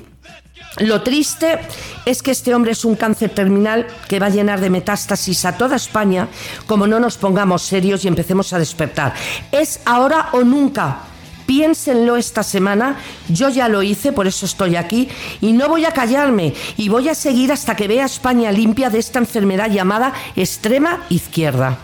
lo 0.78 1.02
triste 1.02 1.58
es 2.04 2.22
que 2.22 2.30
este 2.30 2.54
hombre 2.54 2.72
es 2.72 2.84
un 2.84 2.96
cáncer 2.96 3.30
terminal 3.30 3.86
que 4.08 4.18
va 4.18 4.26
a 4.26 4.30
llenar 4.30 4.60
de 4.60 4.68
metástasis 4.68 5.46
a 5.46 5.56
toda 5.56 5.76
España 5.76 6.28
como 6.66 6.86
no 6.86 7.00
nos 7.00 7.16
pongamos 7.16 7.62
serios 7.62 8.04
y 8.04 8.08
empecemos 8.08 8.52
a 8.52 8.58
despertar. 8.58 9.14
Es 9.52 9.80
ahora 9.86 10.28
o 10.32 10.44
nunca. 10.44 10.98
Piénsenlo 11.46 12.16
esta 12.16 12.42
semana, 12.42 12.96
yo 13.28 13.48
ya 13.48 13.68
lo 13.68 13.82
hice, 13.82 14.12
por 14.12 14.26
eso 14.26 14.46
estoy 14.46 14.74
aquí, 14.74 15.08
y 15.40 15.52
no 15.52 15.68
voy 15.68 15.84
a 15.84 15.92
callarme, 15.92 16.52
y 16.76 16.88
voy 16.88 17.08
a 17.08 17.14
seguir 17.14 17.52
hasta 17.52 17.76
que 17.76 17.86
vea 17.86 18.04
España 18.04 18.50
limpia 18.50 18.90
de 18.90 18.98
esta 18.98 19.20
enfermedad 19.20 19.70
llamada 19.70 20.12
extrema 20.34 21.04
izquierda. 21.08 21.78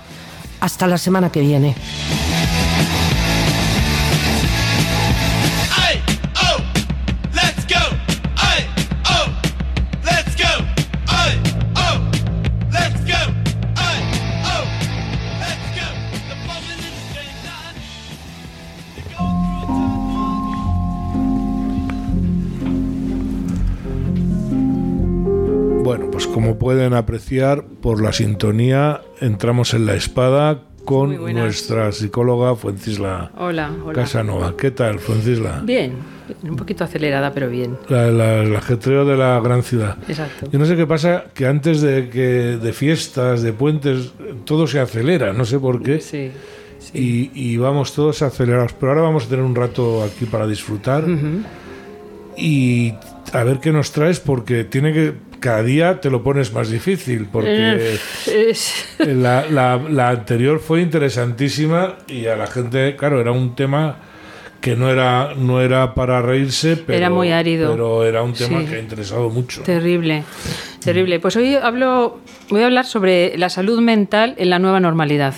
Hasta 0.58 0.88
la 0.88 0.98
semana 0.98 1.30
que 1.30 1.42
viene. 1.42 1.76
Pueden 26.82 26.94
apreciar, 26.94 27.64
por 27.80 28.02
la 28.02 28.12
sintonía 28.12 29.02
entramos 29.20 29.72
en 29.72 29.86
la 29.86 29.94
espada 29.94 30.62
con 30.84 31.14
nuestra 31.32 31.92
psicóloga 31.92 32.56
Fuencisla 32.56 33.30
hola, 33.38 33.70
hola. 33.84 33.92
Casanova. 33.92 34.56
¿Qué 34.56 34.72
tal, 34.72 34.98
Fuencisla? 34.98 35.60
Bien, 35.64 35.92
un 36.42 36.56
poquito 36.56 36.82
acelerada, 36.82 37.32
pero 37.32 37.48
bien. 37.48 37.78
La, 37.88 38.10
la, 38.10 38.42
el 38.42 38.56
ajetreo 38.56 39.04
de 39.04 39.16
la 39.16 39.38
gran 39.38 39.62
ciudad. 39.62 39.96
Exacto. 40.08 40.48
Yo 40.50 40.58
no 40.58 40.66
sé 40.66 40.74
qué 40.74 40.84
pasa, 40.84 41.26
que 41.32 41.46
antes 41.46 41.82
de 41.82 42.08
que 42.08 42.58
de 42.60 42.72
fiestas, 42.72 43.42
de 43.42 43.52
puentes, 43.52 44.12
todo 44.44 44.66
se 44.66 44.80
acelera, 44.80 45.32
no 45.32 45.44
sé 45.44 45.60
por 45.60 45.84
qué. 45.84 46.00
Sí. 46.00 46.32
sí. 46.80 47.30
Y, 47.32 47.52
y, 47.52 47.56
vamos 47.58 47.92
todos 47.94 48.22
acelerados. 48.22 48.72
Pero 48.72 48.90
ahora 48.90 49.02
vamos 49.02 49.26
a 49.26 49.28
tener 49.28 49.44
un 49.44 49.54
rato 49.54 50.02
aquí 50.02 50.24
para 50.24 50.48
disfrutar. 50.48 51.04
Uh 51.04 51.12
-huh. 51.12 51.42
Y 52.36 52.94
a 53.32 53.44
ver 53.44 53.60
qué 53.60 53.70
nos 53.70 53.92
traes, 53.92 54.18
porque 54.18 54.64
tiene 54.64 54.92
que 54.92 55.31
cada 55.42 55.62
día 55.62 56.00
te 56.00 56.08
lo 56.08 56.22
pones 56.22 56.52
más 56.52 56.70
difícil, 56.70 57.26
porque 57.30 57.98
la, 58.98 59.44
la, 59.50 59.76
la, 59.76 60.08
anterior 60.08 60.60
fue 60.60 60.80
interesantísima 60.80 61.96
y 62.06 62.26
a 62.26 62.36
la 62.36 62.46
gente, 62.46 62.96
claro, 62.96 63.20
era 63.20 63.32
un 63.32 63.54
tema 63.54 63.98
que 64.62 64.76
no 64.76 64.88
era, 64.88 65.34
no 65.36 65.60
era 65.60 65.92
para 65.92 66.22
reírse, 66.22 66.76
pero 66.76 66.96
era, 66.96 67.10
muy 67.10 67.32
árido. 67.32 67.72
pero 67.72 68.04
era 68.04 68.22
un 68.22 68.32
tema 68.32 68.60
sí. 68.60 68.66
que 68.66 68.76
ha 68.76 68.78
interesado 68.78 69.28
mucho. 69.28 69.62
Terrible, 69.62 70.22
terrible. 70.82 71.18
Pues 71.18 71.34
hoy 71.36 71.56
hablo, 71.56 72.20
voy 72.48 72.62
a 72.62 72.66
hablar 72.66 72.86
sobre 72.86 73.36
la 73.36 73.50
salud 73.50 73.80
mental 73.80 74.34
en 74.38 74.48
la 74.48 74.60
nueva 74.60 74.78
normalidad. 74.78 75.34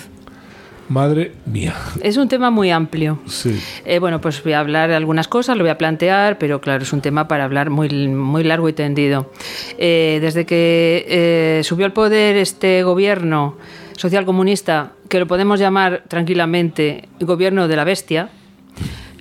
Madre 0.87 1.31
mía. 1.45 1.75
Es 2.01 2.17
un 2.17 2.27
tema 2.27 2.51
muy 2.51 2.69
amplio. 2.69 3.19
Sí. 3.25 3.59
Eh, 3.85 3.97
bueno, 3.97 4.21
pues 4.21 4.43
voy 4.43 4.53
a 4.53 4.59
hablar 4.59 4.89
de 4.89 4.95
algunas 4.95 5.27
cosas, 5.27 5.57
lo 5.57 5.63
voy 5.63 5.71
a 5.71 5.77
plantear, 5.77 6.37
pero 6.37 6.61
claro, 6.61 6.83
es 6.83 6.93
un 6.93 7.01
tema 7.01 7.27
para 7.27 7.43
hablar 7.43 7.71
muy, 7.71 7.89
muy 8.07 8.43
largo 8.43 8.69
y 8.69 8.73
tendido. 8.73 9.31
Eh, 9.79 10.19
desde 10.21 10.45
que 10.45 11.05
eh, 11.07 11.61
subió 11.63 11.87
al 11.87 11.93
poder 11.93 12.37
este 12.37 12.83
gobierno 12.83 13.57
socialcomunista, 13.97 14.91
que 15.09 15.19
lo 15.19 15.25
podemos 15.25 15.59
llamar 15.59 16.03
tranquilamente 16.07 17.09
gobierno 17.19 17.67
de 17.67 17.75
la 17.75 17.83
bestia, 17.83 18.29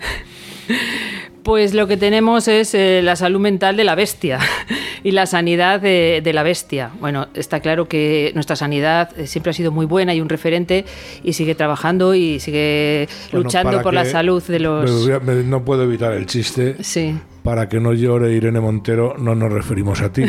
pues 1.42 1.72
lo 1.72 1.86
que 1.86 1.96
tenemos 1.96 2.46
es 2.48 2.74
la 2.74 3.16
salud 3.16 3.40
mental 3.40 3.76
de 3.76 3.84
la 3.84 3.94
bestia 3.94 4.38
y 5.04 5.12
la 5.12 5.26
sanidad 5.26 5.80
de, 5.80 6.20
de, 6.24 6.32
la 6.32 6.42
bestia. 6.42 6.90
Bueno, 6.98 7.28
está 7.34 7.60
claro 7.60 7.86
que 7.86 8.32
nuestra 8.34 8.56
sanidad 8.56 9.10
eh, 9.16 9.26
siempre 9.26 9.50
ha 9.50 9.52
sido 9.52 9.70
muy 9.70 9.86
buena 9.86 10.14
y 10.14 10.20
un 10.20 10.28
referente 10.28 10.86
y 11.22 11.34
sigue 11.34 11.54
trabajando 11.54 12.14
y 12.14 12.40
sigue 12.40 13.06
bueno, 13.30 13.44
luchando 13.44 13.82
por 13.82 13.94
la 13.94 14.06
salud 14.06 14.42
de 14.42 14.58
los... 14.58 15.06
Me, 15.06 15.20
me, 15.20 15.44
no 15.44 15.62
puedo 15.62 15.84
evitar 15.84 16.14
el 16.14 16.26
chiste. 16.26 16.82
Sí. 16.82 17.14
Para 17.44 17.68
que 17.68 17.78
no 17.78 17.92
llore 17.92 18.32
Irene 18.32 18.58
Montero, 18.58 19.16
no 19.18 19.34
nos 19.34 19.52
referimos 19.52 20.00
a 20.00 20.10
ti. 20.10 20.22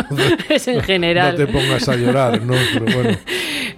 es 0.48 0.68
en 0.68 0.80
general. 0.80 1.32
No 1.32 1.44
te 1.44 1.52
pongas 1.52 1.86
a 1.86 1.96
llorar, 1.96 2.40
¿no? 2.40 2.54
Pero 2.72 2.96
bueno. 2.96 3.18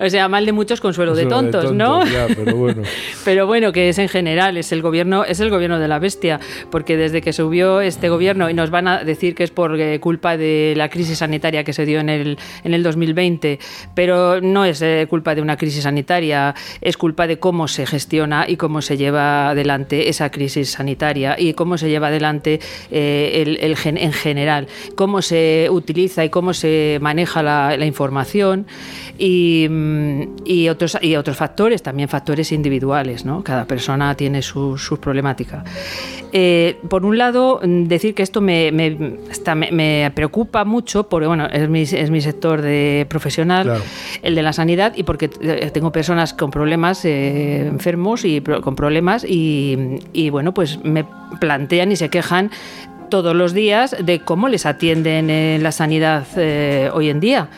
O 0.00 0.10
sea, 0.10 0.28
mal 0.28 0.46
de 0.46 0.52
muchos, 0.52 0.80
consuelo, 0.80 1.14
de, 1.14 1.26
tontos, 1.26 1.62
de, 1.62 1.68
tontos, 1.68 1.72
¿no? 1.72 2.06
Ya, 2.06 2.26
pero 2.34 2.56
bueno. 2.56 2.82
pero 3.24 3.46
bueno, 3.46 3.72
que 3.72 3.88
es 3.88 3.98
en 3.98 4.08
general, 4.08 4.56
es 4.56 4.72
el 4.72 4.82
gobierno, 4.82 5.24
es 5.24 5.40
el 5.40 5.50
gobierno 5.50 5.78
de 5.78 5.88
la 5.88 5.98
bestia, 5.98 6.40
porque 6.70 6.96
desde 6.96 7.20
que 7.20 7.32
subió 7.32 7.80
este 7.80 8.08
gobierno 8.08 8.50
y 8.50 8.54
nos 8.54 8.70
van 8.70 8.88
a 8.88 9.04
decir 9.04 9.34
que 9.34 9.44
es 9.44 9.50
por 9.50 9.80
eh, 9.80 10.00
culpa 10.00 10.36
de 10.36 10.74
la 10.76 10.88
crisis 10.88 11.18
sanitaria 11.18 11.64
que 11.64 11.72
se 11.72 11.86
dio 11.86 12.00
en 12.00 12.08
el, 12.08 12.38
en 12.62 12.74
el 12.74 12.82
2020, 12.82 13.58
pero 13.94 14.40
no 14.40 14.64
es 14.64 14.82
eh, 14.82 15.06
culpa 15.08 15.34
de 15.34 15.42
una 15.42 15.56
crisis 15.56 15.82
sanitaria, 15.82 16.54
es 16.80 16.96
culpa 16.96 17.26
de 17.26 17.38
cómo 17.38 17.68
se 17.68 17.86
gestiona 17.86 18.46
y 18.48 18.56
cómo 18.56 18.82
se 18.82 18.96
lleva 18.96 19.50
adelante 19.50 20.08
esa 20.08 20.30
crisis 20.30 20.70
sanitaria 20.70 21.36
y 21.38 21.54
cómo 21.54 21.78
se 21.78 21.88
lleva 21.88 22.08
adelante 22.08 22.60
eh, 22.90 23.58
el, 23.60 23.76
gen, 23.76 23.96
en 23.96 24.12
general, 24.12 24.68
cómo 24.94 25.22
se 25.22 25.68
utiliza 25.70 26.24
y 26.24 26.30
cómo 26.30 26.54
se 26.54 26.98
maneja 27.00 27.42
la, 27.42 27.84
información 27.84 28.66
y, 29.18 29.68
y, 30.44 30.68
otros, 30.68 30.96
y 31.00 31.16
otros 31.16 31.36
factores, 31.36 31.82
también 31.82 32.08
factores 32.08 32.52
individuales, 32.52 33.24
¿no? 33.24 33.42
Cada 33.44 33.66
persona 33.66 34.14
tiene 34.14 34.42
sus 34.42 34.82
su 34.84 34.98
problemáticas. 34.98 35.64
Eh, 36.36 36.80
por 36.88 37.04
un 37.04 37.16
lado, 37.16 37.60
decir 37.62 38.12
que 38.16 38.24
esto 38.24 38.40
me, 38.40 38.72
me, 38.72 39.18
está, 39.30 39.54
me, 39.54 39.70
me 39.70 40.10
preocupa 40.16 40.64
mucho, 40.64 41.08
porque 41.08 41.28
bueno, 41.28 41.46
es 41.46 41.68
mi, 41.68 41.82
es 41.82 42.10
mi 42.10 42.20
sector 42.20 42.60
de 42.60 43.06
profesional, 43.08 43.62
claro. 43.62 43.82
el 44.20 44.34
de 44.34 44.42
la 44.42 44.52
sanidad, 44.52 44.94
y 44.96 45.04
porque 45.04 45.28
tengo 45.28 45.92
personas 45.92 46.34
con 46.34 46.50
problemas, 46.50 47.04
eh, 47.04 47.68
enfermos 47.68 48.24
y 48.24 48.40
pro, 48.40 48.62
con 48.62 48.74
problemas, 48.74 49.24
y, 49.24 50.00
y 50.12 50.30
bueno, 50.30 50.52
pues 50.52 50.82
me 50.82 51.06
plantean 51.38 51.92
y 51.92 51.96
se 51.96 52.08
quejan 52.08 52.50
todos 53.10 53.36
los 53.36 53.52
días 53.52 53.94
de 54.04 54.18
cómo 54.18 54.48
les 54.48 54.66
atienden 54.66 55.30
en 55.30 55.62
la 55.62 55.70
sanidad 55.70 56.26
eh, 56.36 56.90
hoy 56.92 57.10
en 57.10 57.20
día 57.20 57.48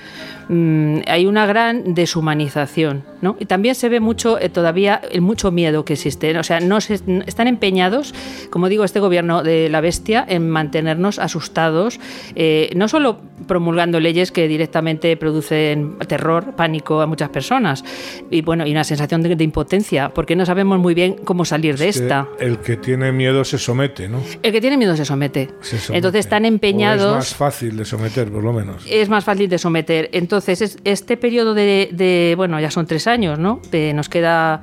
mmm, 0.48 0.98
hay 1.06 1.26
una 1.26 1.46
gran 1.46 1.94
deshumanización. 1.94 3.04
¿no? 3.20 3.36
Y 3.38 3.46
también 3.46 3.74
se 3.74 3.88
ve 3.88 4.00
mucho 4.00 4.38
eh, 4.38 4.48
todavía 4.48 5.00
el 5.10 5.20
mucho 5.20 5.50
miedo 5.50 5.84
que 5.84 5.94
existe. 5.94 6.36
O 6.38 6.42
sea, 6.42 6.60
no 6.60 6.80
se, 6.80 7.00
están 7.26 7.48
empeñados, 7.48 8.14
como 8.50 8.68
digo, 8.68 8.84
este 8.84 9.00
gobierno 9.00 9.42
de 9.42 9.68
la 9.68 9.80
bestia, 9.80 10.24
en 10.28 10.48
mantenernos 10.50 11.18
asustados, 11.18 11.98
eh, 12.34 12.70
no 12.76 12.88
solo 12.88 13.18
promulgando 13.46 14.00
leyes 14.00 14.32
que 14.32 14.48
directamente 14.48 15.16
producen 15.16 15.98
terror, 16.06 16.54
pánico 16.56 17.00
a 17.00 17.06
muchas 17.06 17.28
personas, 17.30 17.84
y 18.30 18.42
bueno, 18.42 18.66
y 18.66 18.72
una 18.72 18.84
sensación 18.84 19.22
de, 19.22 19.36
de 19.36 19.44
impotencia, 19.44 20.10
porque 20.10 20.36
no 20.36 20.46
sabemos 20.46 20.78
muy 20.78 20.94
bien 20.94 21.16
cómo 21.24 21.44
salir 21.44 21.76
de 21.76 21.88
es 21.88 21.96
esta. 21.96 22.28
El 22.38 22.58
que 22.58 22.76
tiene 22.76 23.12
miedo 23.12 23.44
se 23.44 23.58
somete, 23.58 24.08
¿no? 24.08 24.20
El 24.42 24.52
que 24.52 24.60
tiene 24.60 24.76
miedo 24.76 24.96
se 24.96 25.04
somete. 25.04 25.50
Se 25.60 25.78
somete. 25.78 25.98
Entonces 25.98 26.20
están 26.20 26.44
empeñados. 26.44 27.06
O 27.06 27.18
es 27.18 27.30
más 27.30 27.34
fácil 27.34 27.76
de 27.76 27.84
someter, 27.84 28.30
por 28.30 28.42
lo 28.42 28.52
menos. 28.52 28.84
Es 28.88 29.08
más 29.08 29.24
fácil 29.24 29.48
de 29.48 29.58
someter. 29.58 30.08
Entonces, 30.12 30.35
es, 30.36 30.78
este 30.84 31.16
periodo 31.16 31.54
de, 31.54 31.88
de, 31.92 32.34
bueno, 32.36 32.58
ya 32.60 32.70
son 32.70 32.86
tres 32.86 33.06
años, 33.06 33.38
¿no? 33.38 33.60
Nos 33.94 34.08
queda 34.08 34.62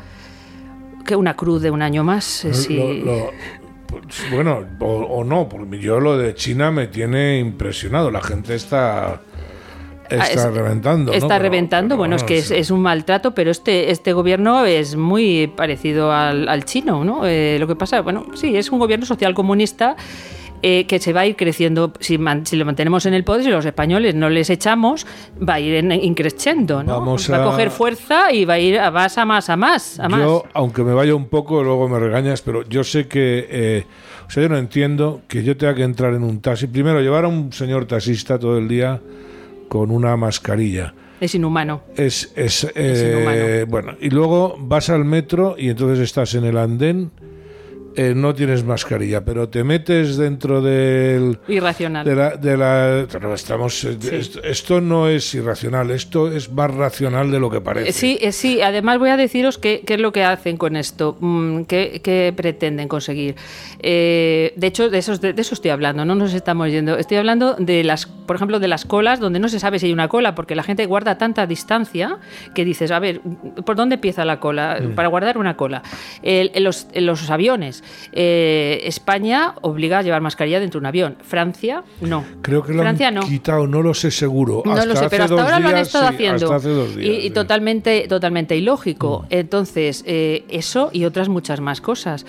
que 1.06 1.16
una 1.16 1.36
cruz 1.36 1.62
de 1.62 1.72
un 1.72 1.82
año 1.82 2.04
más. 2.04 2.46
Lo, 2.46 2.54
si... 2.54 3.02
lo, 3.02 3.32
pues, 3.88 4.32
bueno, 4.32 4.66
o, 4.80 5.24
no, 5.24 5.48
porque 5.48 5.80
yo 5.80 6.00
lo 6.00 6.18
de 6.18 6.34
China 6.34 6.72
me 6.72 6.88
tiene 6.88 7.38
impresionado. 7.40 8.10
La 8.10 8.22
gente 8.22 8.56
está 8.56 9.22
está 10.10 10.48
ah, 10.48 10.52
reventando. 10.52 11.14
Está 11.14 11.40
reventando, 11.40 11.98
bueno, 11.98 12.16
es 12.16 12.24
que 12.24 12.38
es, 12.38 12.72
un 12.72 12.82
maltrato, 12.82 13.34
pero 13.34 13.52
este, 13.52 13.92
este 13.92 14.14
gobierno 14.14 14.66
es 14.66 14.96
muy 14.96 15.48
parecido 15.48 16.12
al, 16.12 16.66
chino, 16.66 17.04
¿no? 17.04 17.26
Eh, 17.26 17.58
lo 17.60 17.68
que 17.68 17.76
pasa, 17.76 18.02
bueno, 18.02 18.26
sí, 18.34 18.56
es 18.56 18.72
un 18.72 18.80
gobierno 18.80 19.06
social 19.06 19.34
comunista. 19.34 19.96
Eh, 20.66 20.86
que 20.88 20.98
se 20.98 21.12
va 21.12 21.22
a 21.22 21.26
ir 21.26 21.36
creciendo 21.36 21.92
si, 22.00 22.18
si, 22.46 22.56
lo 22.56 22.64
mantenemos 22.64 23.06
en 23.06 23.14
el 23.14 23.26
poder, 23.26 23.44
si 23.44 23.50
los 23.50 23.66
españoles 23.66 24.16
no 24.16 24.30
les 24.30 24.50
echamos, 24.50 25.06
va 25.38 25.56
a 25.56 25.60
ir 25.60 25.84
increciendo, 26.02 26.82
¿no? 26.84 27.06
va 27.06 27.38
a... 27.38 27.44
coger 27.44 27.70
fuerza 27.70 28.32
y 28.32 28.46
va 28.46 28.54
a 28.54 28.60
ir 28.60 28.80
a 28.80 28.90
más, 28.90 29.18
a 29.18 29.26
más, 29.26 29.50
a 29.50 29.58
más, 29.58 30.00
a 30.00 30.08
Yo, 30.08 30.46
aunque 30.54 30.86
me 30.86 30.94
vaya 30.94 31.16
un 31.16 31.28
poco, 31.28 31.62
luego 31.62 31.90
me 31.90 32.00
regañas, 32.00 32.42
pero 32.42 32.64
yo 32.64 32.86
sé 32.86 33.10
que... 33.10 33.46
Eh, 33.50 33.86
o 34.26 34.32
sea, 34.32 34.42
yo 34.42 34.48
no 34.48 34.58
entiendo 34.58 35.24
que 35.28 35.44
yo 35.44 35.58
tenga 35.58 35.76
que 35.76 35.84
entrar 35.84 36.14
en 36.14 36.24
un 36.24 36.40
taxi. 36.40 36.68
Primero, 36.68 37.02
llevar 37.02 37.26
a 37.26 37.28
un 37.28 37.52
señor 37.52 37.86
taxista 37.86 38.40
todo 38.40 38.58
el 38.58 38.70
día 38.70 39.02
con 39.68 39.92
una 39.92 40.16
mascarilla. 40.16 40.94
Es 41.20 41.36
inhumano. 41.36 41.82
Es, 41.98 42.32
es, 42.38 42.72
eh, 42.74 43.66
Bueno, 43.68 43.96
y 44.00 44.10
luego 44.10 44.56
vas 44.58 44.90
al 44.90 45.04
metro 45.04 45.56
y 45.58 45.68
entonces 45.68 46.00
estás 46.00 46.36
en 46.36 46.46
el 46.46 46.58
andén 46.58 47.12
eh, 47.96 48.14
no 48.16 48.34
tienes 48.34 48.64
mascarilla, 48.64 49.24
pero 49.24 49.50
te 49.50 49.64
metes 49.64 50.18
dentro 50.18 50.62
del... 50.62 51.40
Irracional. 51.48 52.06
De 52.06 52.58
la, 52.58 53.08
estamos, 53.34 53.84
eh, 53.84 53.98
esto, 54.44 54.82
no 54.82 55.08
es 55.08 55.34
irracional, 55.36 55.92
esto 55.92 56.32
es 56.32 56.52
más 56.52 56.74
racional 56.74 57.32
de 57.32 57.40
lo 57.40 57.50
que 57.50 57.62
parece. 57.62 57.92
Sí, 57.92 58.18
eh, 58.22 58.32
sí. 58.32 58.62
además 58.62 59.00
voy 59.00 59.10
a 59.10 59.18
deciros 59.18 59.58
qué, 59.58 59.84
qué 59.86 59.96
es 59.96 60.00
lo 60.00 60.12
que 60.12 60.24
hacen 60.24 60.58
con 60.58 60.76
esto, 60.76 61.18
mm, 61.20 61.64
qué, 61.64 62.02
qué 62.04 62.34
pretenden 62.36 62.88
conseguir. 62.88 63.36
de 63.82 64.54
hecho, 64.62 64.90
de, 64.90 64.98
esos, 64.98 65.22
de, 65.22 65.36
eso 65.38 65.54
estoy 65.54 65.72
hablando, 65.72 66.06
no 66.06 66.16
nos 66.16 66.34
estamos 66.34 66.70
yendo. 66.70 66.98
Estoy 66.98 67.18
hablando 67.18 67.56
de 67.60 67.84
las, 67.84 68.06
por 68.06 68.36
ejemplo, 68.36 68.60
de 68.60 68.68
las 68.68 68.86
colas, 68.86 69.20
donde 69.20 69.40
no 69.40 69.50
se 69.50 69.60
sabe 69.60 69.80
si 69.80 69.88
hay 69.88 69.94
una 69.94 70.08
cola, 70.08 70.36
porque 70.36 70.56
la 70.56 70.64
gente 70.64 70.86
guarda 70.86 71.18
tanta 71.18 71.46
distancia 71.46 72.18
que 72.56 72.66
dices, 72.66 72.92
a 72.92 73.00
ver, 73.00 73.22
¿por 73.66 73.76
dónde 73.76 73.96
empieza 73.96 74.26
la 74.26 74.40
cola? 74.40 74.80
Mm. 74.82 74.96
Para 74.96 75.10
guardar 75.10 75.38
una 75.38 75.56
cola. 75.56 75.84
en, 76.24 76.64
los, 76.64 76.88
en 76.94 77.06
los 77.06 77.30
aviones 77.30 77.83
eh, 78.12 78.82
España 78.86 79.56
obliga 79.62 80.00
a 80.00 80.02
llevar 80.02 80.22
mascarilla 80.22 80.60
dentro 80.60 80.80
de 80.80 80.84
un 80.84 80.86
avión. 80.88 81.18
Francia 81.22 81.84
no. 82.02 82.24
Creo 82.42 82.64
que 82.64 82.74
lo 82.74 82.84
han 82.84 82.98
quitado, 83.22 83.68
no 83.68 83.82
lo 83.82 83.94
sé 83.94 84.12
seguro. 84.12 84.64
No 84.66 84.86
lo 84.86 84.96
sé, 84.96 85.08
pero 85.10 85.26
hasta 85.26 85.42
ahora 85.42 85.60
lo 85.60 85.70
han 85.70 85.78
estado 85.78 86.08
haciendo. 86.08 86.60
y, 87.00 87.30
totalmente, 87.32 88.08
totalmente 88.08 88.56
ilógico. 88.56 89.24
Mm. 89.24 89.26
Entonces, 89.30 90.04
eh, 90.06 90.46
eso 90.50 90.90
y 90.92 91.06
otras 91.06 91.30
muchas 91.30 91.60
más 91.60 91.82
cosas 91.82 92.26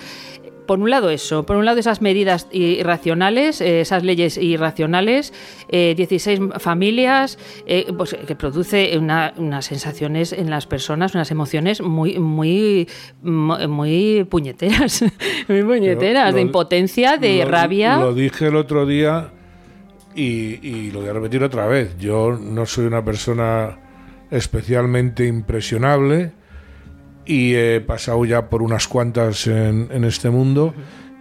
por 0.66 0.78
un 0.78 0.90
lado 0.90 1.10
eso, 1.10 1.44
por 1.44 1.56
un 1.56 1.64
lado 1.64 1.78
esas 1.78 2.00
medidas 2.00 2.48
irracionales, 2.50 3.60
eh, 3.60 3.80
esas 3.80 4.02
leyes 4.02 4.36
irracionales, 4.36 5.32
16 5.70 6.40
eh, 6.40 6.58
familias, 6.58 7.38
eh, 7.66 7.92
pues, 7.96 8.14
que 8.26 8.34
produce 8.34 8.96
unas 8.98 9.64
sensaciones 9.64 10.32
en 10.32 10.50
las 10.50 10.66
personas, 10.66 11.14
unas 11.14 11.30
emociones 11.30 11.80
muy, 11.80 12.18
muy, 12.18 12.88
muy 13.22 14.26
puñeteras, 14.28 15.04
muy 15.48 15.62
puñeteras, 15.62 16.34
de 16.34 16.40
impotencia, 16.40 17.16
de 17.16 17.44
rabia. 17.44 17.98
Lo 17.98 18.14
dije 18.14 18.48
el 18.48 18.56
otro 18.56 18.86
día 18.86 19.32
y, 20.14 20.66
y 20.66 20.90
lo 20.90 21.00
voy 21.00 21.08
a 21.08 21.12
repetir 21.12 21.42
otra 21.42 21.66
vez. 21.66 21.96
Yo 21.98 22.38
no 22.40 22.66
soy 22.66 22.86
una 22.86 23.04
persona 23.04 23.78
especialmente 24.30 25.26
impresionable 25.26 26.32
y 27.26 27.54
he 27.54 27.80
pasado 27.80 28.24
ya 28.24 28.48
por 28.48 28.62
unas 28.62 28.88
cuantas 28.88 29.46
en, 29.46 30.04
este 30.04 30.30
mundo 30.30 30.74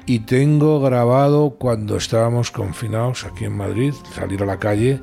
y 0.05 0.19
tengo 0.19 0.81
grabado 0.81 1.51
cuando 1.57 1.97
estábamos 1.97 2.51
confinados 2.51 3.25
aquí 3.25 3.45
en 3.45 3.55
Madrid, 3.55 3.93
salir 4.13 4.43
a 4.43 4.45
la 4.45 4.59
calle. 4.59 4.99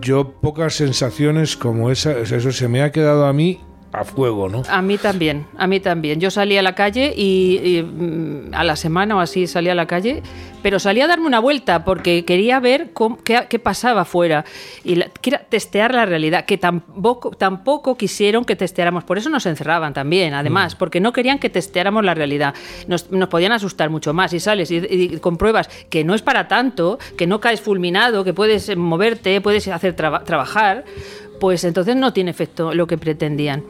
Yo 0.00 0.40
pocas 0.40 0.74
sensaciones 0.74 1.56
como 1.56 1.90
esa, 1.90 2.18
eso 2.18 2.52
se 2.52 2.68
me 2.68 2.82
ha 2.82 2.92
quedado 2.92 3.26
a 3.26 3.32
mí 3.32 3.60
a 3.96 4.04
fuego, 4.04 4.48
¿no? 4.48 4.62
A 4.68 4.82
mí 4.82 4.98
también, 4.98 5.46
a 5.56 5.66
mí 5.66 5.80
también. 5.80 6.20
Yo 6.20 6.30
salí 6.30 6.58
a 6.58 6.62
la 6.62 6.74
calle 6.74 7.14
y, 7.16 7.82
mm, 7.82 8.54
a 8.54 8.62
la 8.62 8.76
semana 8.76 9.16
o 9.16 9.20
así 9.20 9.46
salí 9.46 9.70
a 9.70 9.74
la 9.74 9.86
calle, 9.86 10.22
pero 10.62 10.78
salí 10.78 11.00
a 11.00 11.06
darme 11.06 11.26
una 11.26 11.40
vuelta 11.40 11.82
porque 11.82 12.26
quería 12.26 12.60
ver 12.60 12.90
qué, 13.24 13.58
pasaba 13.58 14.02
afuera 14.02 14.44
y 14.84 15.00
quería 15.22 15.38
testear 15.48 15.94
la 15.94 16.04
realidad, 16.04 16.44
que 16.44 16.58
tampoco, 16.58 17.30
tampoco 17.30 17.96
quisieron 17.96 18.44
que 18.44 18.54
testeáramos, 18.54 19.04
por 19.04 19.16
eso 19.16 19.30
nos 19.30 19.46
encerraban 19.46 19.94
también, 19.94 20.34
además, 20.34 20.74
mm. 20.74 20.78
porque 20.78 21.00
no 21.00 21.14
querían 21.14 21.38
que 21.38 21.48
testeáramos 21.48 22.04
la 22.04 22.14
realidad. 22.14 22.54
Nos, 22.88 23.04
podían 23.04 23.52
asustar 23.52 23.88
mucho 23.88 24.12
más 24.12 24.34
y 24.34 24.40
sales 24.40 24.70
y, 24.70 25.18
compruebas 25.20 25.68
que 25.88 26.04
no 26.04 26.14
es 26.14 26.20
para 26.20 26.48
tanto, 26.48 26.98
que 27.16 27.26
no 27.26 27.40
caes 27.40 27.62
fulminado, 27.62 28.24
que 28.24 28.34
puedes 28.34 28.76
moverte, 28.76 29.40
puedes 29.40 29.66
hacer 29.68 29.94
trabajar 29.94 30.84
pues 31.40 31.64
entonces 31.64 31.96
no 31.96 32.12
tiene 32.12 32.30
efecto 32.30 32.74
lo 32.74 32.86
que 32.86 32.98
pretendían. 32.98 33.62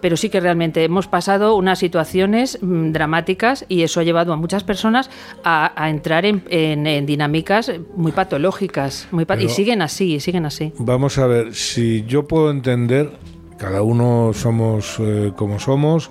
Pero 0.00 0.16
sí 0.16 0.28
que 0.28 0.40
realmente 0.40 0.84
hemos 0.84 1.06
pasado 1.06 1.56
unas 1.56 1.78
situaciones 1.78 2.58
mm, 2.60 2.92
dramáticas 2.92 3.64
y 3.68 3.82
eso 3.82 4.00
ha 4.00 4.02
llevado 4.02 4.32
a 4.32 4.36
muchas 4.36 4.64
personas 4.64 5.10
a, 5.44 5.72
entrar 5.88 6.24
en, 6.26 7.06
dinámicas 7.06 7.72
muy 7.94 8.12
patológicas 8.12 9.08
muy 9.10 9.26
y 9.38 9.48
siguen 9.48 9.82
así, 9.82 10.20
siguen 10.20 10.46
así. 10.46 10.72
Vamos 10.78 11.18
a 11.18 11.26
ver, 11.26 11.54
si 11.54 12.04
yo 12.06 12.26
puedo 12.26 12.50
entender, 12.50 13.10
cada 13.58 13.82
uno 13.82 14.32
somos 14.34 14.96
eh, 14.98 15.32
como 15.36 15.58
somos 15.58 16.10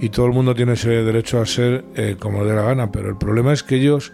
y 0.00 0.08
todo 0.08 0.26
el 0.26 0.32
mundo 0.32 0.54
tiene 0.54 0.72
ese 0.72 0.90
derecho 0.90 1.40
a 1.40 1.46
ser 1.46 1.84
eh, 1.94 2.16
como 2.18 2.42
le 2.42 2.50
dé 2.50 2.56
la 2.56 2.62
gana, 2.62 2.90
pero 2.90 3.08
el 3.08 3.16
problema 3.16 3.52
es 3.52 3.62
que 3.62 3.76
ellos 3.76 4.12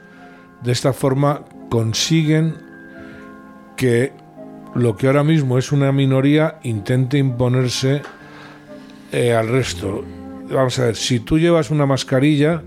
de 0.63 0.73
esta 0.73 0.93
forma 0.93 1.45
consiguen 1.71 2.57
que 3.77 4.13
lo 4.77 4.97
que 4.97 5.07
ahora 5.07 5.25
mismo 5.25 5.59
es 5.59 5.73
una 5.73 5.91
minoría 5.93 6.59
intente 6.63 7.19
imponerse 7.19 8.03
eh, 9.13 9.33
al 9.33 9.49
resto. 9.49 10.05
Vamos 10.51 10.79
a 10.79 10.87
ver, 10.87 10.97
si 10.97 11.21
tú 11.21 11.39
llevas 11.39 11.71
una 11.71 11.87
mascarilla, 11.87 12.63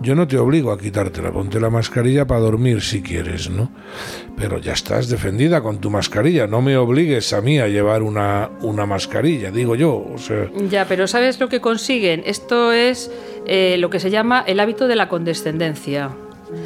yo 0.00 0.14
no 0.14 0.28
te 0.28 0.38
obligo 0.38 0.70
a 0.70 0.78
quitártela, 0.78 1.32
ponte 1.32 1.58
la 1.58 1.70
mascarilla 1.70 2.26
para 2.26 2.40
dormir 2.40 2.82
si 2.82 3.02
quieres, 3.02 3.50
¿no? 3.50 3.72
Pero 4.36 4.58
ya 4.58 4.72
estás 4.72 5.08
defendida 5.08 5.60
con 5.60 5.80
tu 5.80 5.90
mascarilla, 5.90 6.46
no 6.46 6.62
me 6.62 6.76
obligues 6.76 7.32
a 7.32 7.40
mí 7.40 7.58
a 7.58 7.66
llevar 7.66 8.02
una, 8.02 8.50
una 8.60 8.86
mascarilla, 8.86 9.50
digo 9.50 9.74
yo. 9.74 10.14
Ya, 10.70 10.84
pero 10.84 11.08
¿sabes 11.08 11.40
lo 11.40 11.48
que 11.48 11.60
consiguen? 11.60 12.22
Esto 12.26 12.72
es 12.72 13.10
eh, 13.46 13.76
lo 13.78 13.90
que 13.90 13.98
se 13.98 14.10
llama 14.10 14.44
el 14.46 14.60
hábito 14.60 14.86
de 14.86 14.96
la 14.96 15.08
condescendencia. 15.08 16.10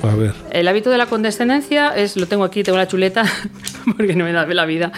A 0.03 0.15
ver. 0.15 0.35
El 0.51 0.69
hábito 0.69 0.91
de 0.91 0.99
la 0.99 1.07
condescendencia 1.07 1.95
es, 1.97 2.17
lo 2.17 2.27
tengo 2.27 2.45
aquí, 2.45 2.63
tengo 2.63 2.79
la 2.79 2.89
chuleta, 2.89 3.25
porque 3.97 4.15
no 4.15 4.25
me 4.25 4.33
da 4.33 4.47
la 4.47 4.65
vida, 4.65 4.93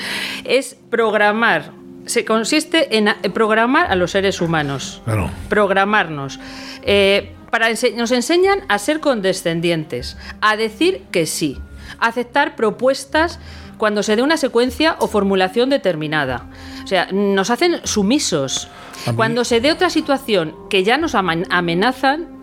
es 0.45 0.77
programar. 0.91 1.73
Se 2.07 2.25
consiste 2.25 2.99
en 2.99 3.15
programar 3.33 3.91
a 3.91 3.97
los 3.97 4.11
seres 4.11 4.41
humanos. 4.41 5.01
Claro. 5.05 5.31
Programarnos. 5.49 6.39
Eh, 6.83 7.33
para 7.51 7.69
nos 7.97 8.11
enseñan 8.11 8.61
a 8.69 8.79
ser 8.79 9.01
condescendientes, 9.01 10.17
a 10.41 10.57
decir 10.57 11.05
que 11.13 11.25
sí, 11.25 11.61
a 12.01 12.09
aceptar 12.09 12.57
propuestas 12.57 13.39
cuando 13.79 14.03
se 14.03 14.17
dé 14.17 14.23
una 14.23 14.37
secuencia 14.37 14.97
o 14.99 15.07
formulación 15.07 15.71
determinada. 15.71 16.49
O 16.83 16.87
sea, 16.87 17.09
nos 17.13 17.51
hacen 17.51 17.81
sumisos. 17.85 18.69
Cuando 19.17 19.45
se 19.45 19.61
dé 19.61 19.71
otra 19.71 19.91
situación 19.91 20.55
que 20.69 20.83
ya 20.83 20.99
nos 20.99 21.15
amenazan, 21.15 22.34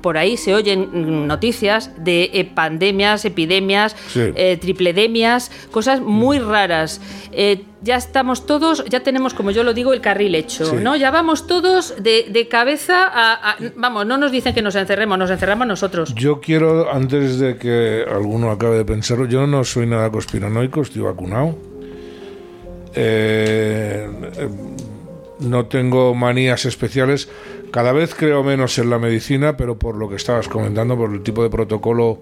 por 0.00 0.18
ahí 0.18 0.36
se 0.36 0.54
oyen 0.54 1.26
noticias 1.26 1.92
de 1.98 2.30
eh, 2.32 2.44
pandemias, 2.44 3.24
epidemias, 3.24 3.96
eh, 4.14 4.56
tripledemias, 4.60 5.50
cosas 5.70 6.00
muy 6.00 6.38
raras. 6.38 7.00
Eh, 7.32 7.64
ya 7.82 7.96
estamos 7.96 8.46
todos, 8.46 8.84
ya 8.86 9.00
tenemos, 9.00 9.32
como 9.32 9.50
yo 9.50 9.64
lo 9.64 9.72
digo, 9.72 9.92
el 9.92 10.00
carril 10.00 10.34
hecho, 10.34 10.74
¿no? 10.74 10.96
Ya 10.96 11.10
vamos 11.10 11.46
todos 11.46 11.94
de, 12.02 12.48
cabeza 12.50 13.08
a, 13.10 13.56
Vamos, 13.76 14.06
no 14.06 14.18
nos 14.18 14.32
dicen 14.32 14.54
que 14.54 14.62
nos 14.62 14.74
encerremos, 14.74 15.18
nos 15.18 15.30
encerramos 15.30 15.66
nosotros. 15.66 16.14
Yo 16.14 16.40
quiero, 16.40 16.92
antes 16.92 17.38
de 17.38 17.56
que 17.56 18.04
alguno 18.10 18.50
acabe 18.50 18.76
de 18.76 18.84
pensarlo, 18.84 19.26
yo 19.26 19.46
no 19.46 19.64
soy 19.64 19.86
nada 19.86 20.10
conspiranoico, 20.10 20.82
estoy 20.82 21.02
vacunado. 21.02 21.56
no 25.40 25.66
tengo 25.66 26.14
manías 26.14 26.66
especiales 26.66 27.28
cada 27.70 27.92
vez 27.92 28.14
creo 28.14 28.42
menos 28.42 28.78
en 28.78 28.90
la 28.90 28.98
medicina, 28.98 29.56
pero 29.56 29.78
por 29.78 29.96
lo 29.96 30.08
que 30.08 30.16
estabas 30.16 30.48
comentando, 30.48 30.96
por 30.96 31.12
el 31.12 31.22
tipo 31.22 31.42
de 31.42 31.50
protocolo 31.50 32.20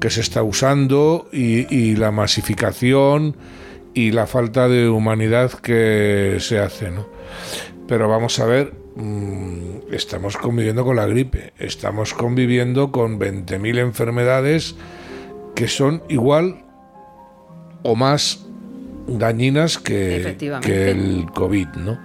que 0.00 0.10
se 0.10 0.20
está 0.20 0.42
usando 0.42 1.28
y, 1.32 1.96
la 1.96 2.10
masificación 2.10 3.36
y 3.94 4.12
la 4.12 4.26
falta 4.26 4.68
de 4.68 4.88
humanidad 4.88 5.52
que 5.52 6.38
se 6.40 6.58
hace, 6.58 6.90
¿no? 6.90 7.06
Pero 7.86 8.08
vamos 8.08 8.38
a 8.38 8.46
ver, 8.46 8.72
mm, 8.96 9.92
estamos 9.92 10.36
conviviendo 10.36 10.84
con 10.84 10.96
la 10.96 11.06
gripe, 11.06 11.52
estamos 11.58 12.14
conviviendo 12.14 12.92
con 12.92 13.18
20.000 13.18 13.78
enfermedades 13.78 14.76
que 15.54 15.68
son 15.68 16.02
igual 16.08 16.64
o 17.82 17.94
más 17.94 18.46
dañinas 19.18 19.78
que, 19.78 20.36
que 20.62 20.90
el 20.90 21.26
COVID, 21.34 21.68
¿no? 21.76 21.98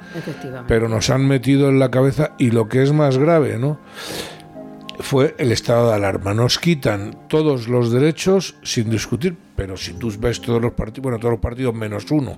Pero 0.67 0.89
nos 0.89 1.09
han 1.09 1.27
metido 1.27 1.69
en 1.69 1.79
la 1.79 1.91
cabeza 1.91 2.31
y 2.37 2.51
lo 2.51 2.67
que 2.67 2.83
es 2.83 2.91
más 2.91 3.17
grave, 3.17 3.57
¿no? 3.57 3.79
fue 4.99 5.35
el 5.37 5.51
estado 5.51 5.89
de 5.89 5.95
alarma. 5.95 6.33
Nos 6.33 6.57
quitan 6.57 7.27
todos 7.27 7.67
los 7.67 7.91
derechos 7.91 8.55
sin 8.63 8.89
discutir, 8.89 9.35
pero 9.55 9.75
si 9.77 9.93
tú 9.93 10.11
ves 10.17 10.41
todos 10.41 10.61
los 10.61 10.71
partidos, 10.71 11.03
bueno, 11.03 11.19
todos 11.19 11.33
los 11.33 11.41
partidos 11.41 11.75
menos 11.75 12.09
uno 12.11 12.37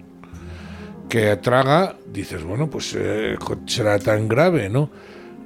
que 1.07 1.35
traga, 1.37 1.95
dices, 2.11 2.43
bueno, 2.43 2.69
pues 2.69 2.95
eh, 2.97 3.35
será 3.65 3.97
tan 3.99 4.27
grave, 4.27 4.69
¿no? 4.69 4.89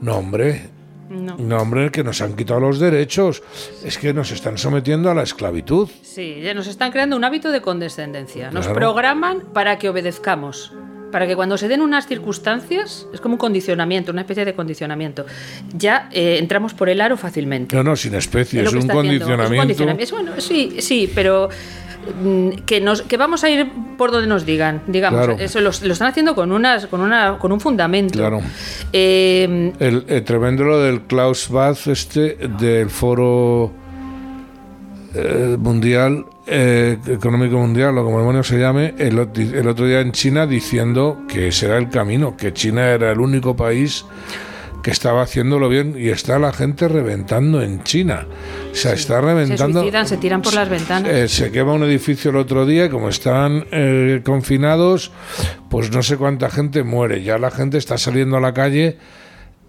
No, 0.02 0.18
hombre. 0.18 0.81
No. 1.12 1.36
No, 1.38 1.58
hombre, 1.58 1.92
que 1.92 2.04
nos 2.04 2.22
han 2.22 2.36
quitado 2.38 2.62
los 2.62 2.80
derechos. 2.80 3.44
Es 3.84 3.98
que 3.98 4.14
nos 4.14 4.32
están 4.32 4.58
sometiendo 4.58 5.12
a 5.12 5.14
la 5.14 5.24
esclavitud. 5.24 5.90
Sí, 6.02 6.40
ya 6.42 6.54
nos 6.54 6.68
están 6.68 6.92
creando 6.92 7.18
un 7.18 7.24
hábito 7.26 7.52
de 7.52 7.62
condescendencia. 7.62 8.50
Nos 8.52 8.66
Claro. 8.66 8.80
programan 8.80 9.42
para 9.54 9.78
que 9.78 9.90
obedezcamos. 9.90 10.72
Para 11.12 11.28
que 11.28 11.36
cuando 11.36 11.58
se 11.58 11.68
den 11.68 11.82
unas 11.82 12.08
circunstancias, 12.08 13.06
es 13.14 13.20
como 13.20 13.36
un 13.36 13.38
condicionamiento, 13.38 14.14
una 14.14 14.22
especie 14.22 14.46
de 14.46 14.54
condicionamiento, 14.54 15.26
ya 15.76 16.08
eh, 16.14 16.38
entramos 16.40 16.74
por 16.74 16.88
el 16.88 17.02
aro 17.02 17.18
fácilmente. 17.18 17.76
No, 17.76 17.84
no, 17.84 17.98
sin 17.98 18.16
especie, 18.16 18.62
Es 18.62 18.68
es, 18.70 18.74
un 18.74 18.80
haciendo, 18.80 18.94
es 18.94 19.04
un 19.04 19.10
condicionamiento. 19.10 19.58
condicionamiento. 19.62 20.04
Es 20.04 20.12
bueno, 20.12 20.32
sí, 20.40 20.78
sí, 20.80 21.12
pero 21.14 21.50
que 22.66 22.82
nos 22.82 23.04
que 23.04 23.18
vamos 23.18 23.44
a 23.44 23.50
ir 23.50 23.70
por 23.98 24.12
donde 24.12 24.28
nos 24.28 24.46
digan, 24.46 24.82
digamos. 24.88 25.26
Claro. 25.26 25.40
Eso 25.40 25.60
lo, 25.62 25.70
lo 25.84 25.94
están 25.94 26.08
haciendo 26.08 26.34
con 26.36 26.52
unas 26.52 26.88
con 26.88 27.02
una 27.02 27.38
con 27.38 27.52
un 27.52 27.60
fundamento. 27.60 28.18
Claro. 28.18 28.42
Eh, 28.92 29.72
El, 29.80 30.06
el 30.08 30.24
tremendo 30.24 30.64
lo 30.64 30.80
del 30.82 31.02
Klaus 31.02 31.50
Bath, 31.50 31.88
este, 31.88 32.38
del 32.60 32.90
foro 32.90 33.72
eh, 35.14 35.58
mundial, 35.60 36.26
eh, 36.48 36.98
económico 37.08 37.58
mundial, 37.58 37.98
o 37.98 38.04
como 38.04 38.20
demonios 38.20 38.48
se 38.48 38.58
llame, 38.60 38.94
el, 38.98 39.18
ot- 39.18 39.54
el 39.54 39.68
otro 39.68 39.86
día 39.86 40.00
en 40.02 40.12
China 40.12 40.48
diciendo 40.48 41.24
que 41.28 41.50
ese 41.50 41.66
era 41.68 41.78
el 41.78 41.90
camino, 41.90 42.36
que 42.38 42.54
China 42.54 42.88
era 42.90 43.12
el 43.12 43.20
único 43.20 43.56
país 43.56 44.06
que 44.82 44.92
estaba 44.92 45.22
haciéndolo 45.22 45.70
bien 45.70 45.96
y 45.98 46.10
está 46.10 46.40
la 46.40 46.54
gente 46.54 46.88
reventando 46.88 47.62
en 47.62 47.84
China. 47.84 48.28
O 48.72 48.76
sea, 48.76 48.94
está 48.94 49.16
se 49.16 49.22
reventando. 49.22 49.80
suicidan, 49.82 50.08
se 50.08 50.18
tiran 50.18 50.42
por 50.42 50.54
las 50.54 50.70
ventanas. 50.70 51.12
Eh, 51.12 51.28
se 51.28 51.52
quema 51.52 51.74
un 51.74 51.84
edificio 51.84 52.32
el 52.32 52.38
otro 52.38 52.66
día 52.66 52.86
y 52.86 52.90
como 52.90 53.10
están 53.10 53.66
eh, 53.72 54.22
confinados, 54.24 55.12
pues 55.70 55.92
no 55.92 56.02
sé 56.04 56.18
cuánta 56.18 56.50
gente 56.50 56.84
muere. 56.84 57.24
Ya 57.24 57.38
la 57.38 57.52
gente 57.52 57.78
está 57.78 57.98
saliendo 57.98 58.38
a 58.38 58.42
la 58.42 58.54
calle 58.54 58.98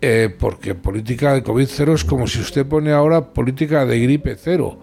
eh, 0.01 0.35
porque 0.37 0.75
política 0.75 1.33
de 1.33 1.43
COVID 1.43 1.69
cero 1.69 1.95
es 1.95 2.05
como 2.05 2.27
si 2.27 2.41
usted 2.41 2.67
pone 2.67 2.93
ahora 2.93 3.33
política 3.33 3.87
de 3.87 4.01
gripe 4.01 4.37
cero. 4.37 4.81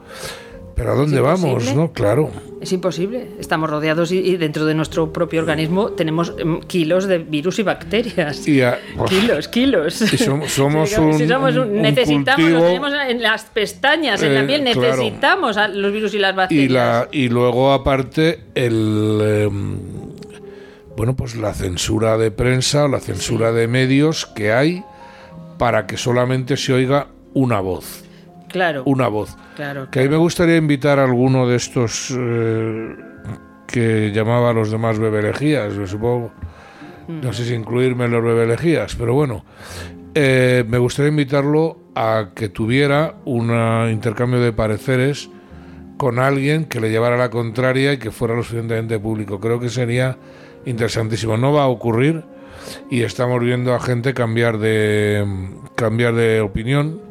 Pero 0.79 0.93
¿a 0.93 0.95
dónde 0.95 1.19
vamos? 1.19 1.75
¿No? 1.75 1.91
Claro. 1.91 2.31
Es 2.61 2.71
imposible. 2.71 3.27
Estamos 3.37 3.69
rodeados 3.69 4.13
y, 4.13 4.19
y 4.19 4.37
dentro 4.37 4.65
de 4.65 4.73
nuestro 4.73 5.11
propio 5.11 5.41
organismo 5.41 5.89
tenemos 5.91 6.33
em, 6.37 6.61
kilos 6.61 7.05
de 7.05 7.17
virus 7.19 7.59
y 7.59 7.63
bacterias. 7.63 8.47
Y 8.47 8.61
a- 8.61 8.79
pues, 8.97 9.09
kilos, 9.11 9.47
kilos. 9.49 10.01
Y 10.01 10.17
som- 10.17 10.47
somos 10.47 10.97
un- 10.97 11.13
si 11.17 11.27
somos 11.27 11.55
un- 11.57 11.69
un 11.69 11.81
necesitamos, 11.81 12.41
cultivo, 12.41 12.59
tenemos 12.65 12.93
en 13.09 13.21
las 13.21 13.43
pestañas, 13.43 14.23
en 14.23 14.33
la 14.33 14.41
eh, 14.43 14.47
piel, 14.47 14.63
claro. 14.71 14.81
necesitamos 14.97 15.57
a 15.57 15.67
los 15.67 15.91
virus 15.91 16.13
y 16.13 16.19
las 16.19 16.33
bacterias. 16.35 16.65
y 16.69 16.73
la 16.73 17.07
y 17.11 17.27
luego 17.27 17.73
aparte 17.73 18.39
el 18.55 19.19
eh, 19.21 19.49
bueno 20.95 21.15
pues 21.15 21.35
la 21.35 21.53
censura 21.53 22.17
de 22.17 22.31
prensa 22.31 22.87
la 22.87 22.99
censura 23.01 23.51
de 23.51 23.67
medios 23.67 24.25
que 24.25 24.51
hay 24.53 24.83
para 25.57 25.87
que 25.87 25.97
solamente 25.97 26.55
se 26.57 26.71
oiga 26.73 27.07
una 27.33 27.59
voz 27.59 28.03
Claro, 28.49 28.83
una 28.85 29.07
voz 29.07 29.37
claro. 29.55 29.89
que 29.89 29.99
a 29.99 30.03
mí 30.03 30.09
me 30.09 30.17
gustaría 30.17 30.57
invitar 30.57 30.99
a 30.99 31.03
alguno 31.03 31.47
de 31.47 31.55
estos 31.55 32.13
eh, 32.17 32.95
que 33.67 34.11
llamaba 34.11 34.49
a 34.49 34.53
los 34.53 34.71
demás 34.71 34.99
bebelejías 34.99 35.73
supongo 35.89 36.31
no 37.07 37.33
sé 37.33 37.45
si 37.45 37.53
incluirme 37.53 38.05
en 38.05 38.11
los 38.11 38.23
bebelejías 38.23 38.95
pero 38.95 39.13
bueno 39.13 39.45
eh, 40.15 40.63
me 40.67 40.77
gustaría 40.77 41.09
invitarlo 41.09 41.77
a 41.95 42.29
que 42.33 42.49
tuviera 42.49 43.15
un 43.25 43.51
intercambio 43.91 44.39
de 44.39 44.51
pareceres 44.51 45.29
con 45.97 46.17
alguien 46.17 46.65
que 46.65 46.79
le 46.79 46.89
llevara 46.89 47.17
la 47.17 47.29
contraria 47.29 47.93
y 47.93 47.97
que 47.97 48.09
fuera 48.09 48.33
lo 48.33 48.41
suficientemente 48.41 48.99
público. 48.99 49.39
Creo 49.39 49.59
que 49.59 49.69
sería 49.69 50.17
interesantísimo. 50.65 51.35
No 51.35 51.51
va 51.51 51.63
a 51.63 51.67
ocurrir 51.67 52.23
y 52.89 53.01
estamos 53.03 53.41
viendo 53.41 53.73
a 53.73 53.79
gente 53.79 54.13
cambiar 54.13 54.59
de 54.59 55.25
cambiar 55.75 56.15
de 56.15 56.39
opinión 56.41 57.01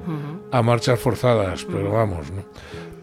a 0.50 0.62
marchas 0.62 0.98
forzadas, 0.98 1.64
pero 1.64 1.92
vamos, 1.92 2.30
¿no? 2.30 2.42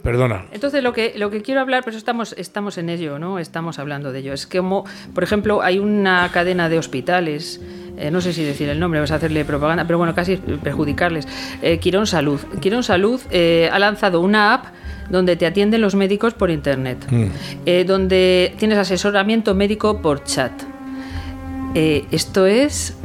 Perdona. 0.03 0.45
Entonces 0.51 0.83
lo 0.83 0.93
que 0.93 1.13
lo 1.15 1.31
que 1.31 1.41
quiero 1.41 1.61
hablar, 1.61 1.83
pero 1.83 1.97
estamos 1.97 2.35
estamos 2.37 2.77
en 2.77 2.89
ello, 2.89 3.17
¿no? 3.17 3.39
Estamos 3.39 3.79
hablando 3.79 4.11
de 4.11 4.19
ello. 4.19 4.33
Es 4.33 4.45
que 4.45 4.59
como, 4.59 4.85
por 5.15 5.23
ejemplo, 5.23 5.63
hay 5.63 5.79
una 5.79 6.29
cadena 6.31 6.69
de 6.69 6.77
hospitales, 6.77 7.59
eh, 7.97 8.11
no 8.11 8.21
sé 8.21 8.31
si 8.31 8.43
decir 8.43 8.69
el 8.69 8.79
nombre, 8.79 8.99
vas 8.99 9.09
a 9.09 9.15
hacerle 9.15 9.45
propaganda, 9.45 9.85
pero 9.87 9.97
bueno, 9.97 10.13
casi 10.13 10.37
perjudicarles. 10.37 11.27
Eh, 11.63 11.79
Quirón 11.79 12.05
Salud. 12.05 12.39
Quirón 12.61 12.83
Salud 12.83 13.19
eh, 13.31 13.67
ha 13.71 13.79
lanzado 13.79 14.21
una 14.21 14.53
app 14.53 14.65
donde 15.09 15.37
te 15.37 15.47
atienden 15.47 15.81
los 15.81 15.95
médicos 15.95 16.35
por 16.35 16.51
internet, 16.51 17.03
eh, 17.65 17.83
donde 17.83 18.53
tienes 18.59 18.77
asesoramiento 18.77 19.55
médico 19.55 20.03
por 20.03 20.23
chat. 20.23 20.51
Esto 21.73 22.45
es 22.45 22.95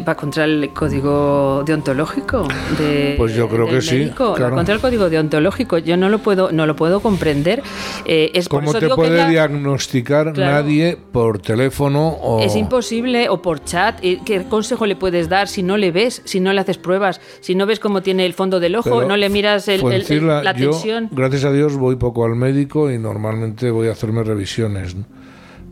va 0.00 0.14
contra 0.14 0.44
el 0.44 0.70
código 0.72 1.62
deontológico 1.66 2.48
de 2.78 3.14
Pues 3.18 3.34
yo 3.34 3.48
creo 3.48 3.66
del 3.66 3.74
que 3.76 3.82
sí, 3.82 4.10
va 4.18 4.50
contra 4.50 4.74
el 4.74 4.80
código 4.80 5.10
deontológico 5.10 5.78
yo 5.78 5.96
no 5.96 6.08
lo 6.08 6.18
puedo 6.18 6.50
no 6.52 6.66
lo 6.66 6.74
puedo 6.76 7.00
comprender 7.00 7.62
Eh, 8.04 8.30
es 8.34 8.48
por 8.48 8.60
¿Cómo 8.60 8.70
eso 8.70 8.78
te 8.80 8.86
digo 8.86 8.96
que 8.96 9.02
puede 9.02 9.16
la- 9.18 9.28
diagnosticar 9.28 10.32
Claro. 10.32 10.52
nadie 10.52 10.96
por 11.12 11.38
teléfono 11.40 12.08
o 12.08 12.40
es 12.42 12.56
imposible 12.56 13.28
o 13.28 13.42
por 13.42 13.62
chat 13.64 13.98
eh, 14.02 14.20
qué 14.24 14.44
consejo 14.44 14.86
le 14.86 14.96
puedes 14.96 15.28
dar 15.28 15.48
si 15.48 15.62
no 15.62 15.76
le 15.76 15.90
ves 15.92 16.22
si 16.24 16.40
no 16.40 16.52
le 16.52 16.60
haces 16.60 16.78
pruebas 16.78 17.20
si 17.40 17.54
no 17.54 17.66
ves 17.66 17.78
cómo 17.80 18.02
tiene 18.02 18.24
el 18.26 18.34
fondo 18.34 18.60
del 18.60 18.76
ojo 18.76 18.90
Pero, 18.98 19.08
no 19.08 19.16
le 19.16 19.28
miras 19.28 19.68
el- 19.68 19.80
el- 19.92 20.26
la 20.26 20.52
yo, 20.56 20.70
tensión 20.70 21.08
gracias 21.12 21.44
a 21.44 21.52
Dios, 21.52 21.76
voy 21.76 21.96
poco 21.96 22.24
al 22.24 22.34
médico 22.34 22.90
y 22.90 22.98
normalmente 22.98 23.70
voy 23.70 23.88
a 23.88 23.92
hacerme 23.92 24.22
revisiones. 24.22 24.94
¿no? 24.94 25.04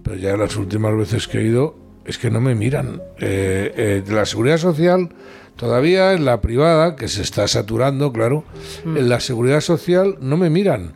Pero 0.02 0.16
ya 0.16 0.36
las 0.36 0.56
últimas 0.56 0.96
veces 0.96 1.28
que 1.28 1.38
he 1.38 1.44
ido, 1.44 1.74
es 2.10 2.18
que 2.18 2.30
no 2.30 2.40
me 2.40 2.54
miran. 2.54 3.00
Eh, 3.20 3.72
eh, 3.76 4.12
la 4.12 4.24
seguridad 4.26 4.58
social, 4.58 5.08
todavía 5.56 6.12
en 6.12 6.24
la 6.24 6.40
privada, 6.40 6.96
que 6.96 7.08
se 7.08 7.22
está 7.22 7.46
saturando, 7.48 8.12
claro, 8.12 8.44
Mm. 8.84 8.96
en 8.96 9.08
la 9.08 9.20
seguridad 9.20 9.60
social 9.60 10.16
no 10.20 10.36
me 10.36 10.50
miran. 10.50 10.92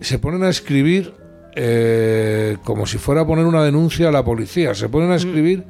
Se 0.00 0.18
ponen 0.18 0.42
a 0.44 0.48
escribir 0.48 1.12
eh, 1.58 2.58
como 2.64 2.84
si 2.84 2.98
fuera 2.98 3.22
a 3.22 3.26
poner 3.26 3.46
una 3.46 3.64
denuncia 3.64 4.08
a 4.10 4.12
la 4.12 4.22
policía. 4.22 4.74
Se 4.74 4.90
ponen 4.90 5.08
Mm. 5.08 5.12
a 5.12 5.16
escribir 5.16 5.64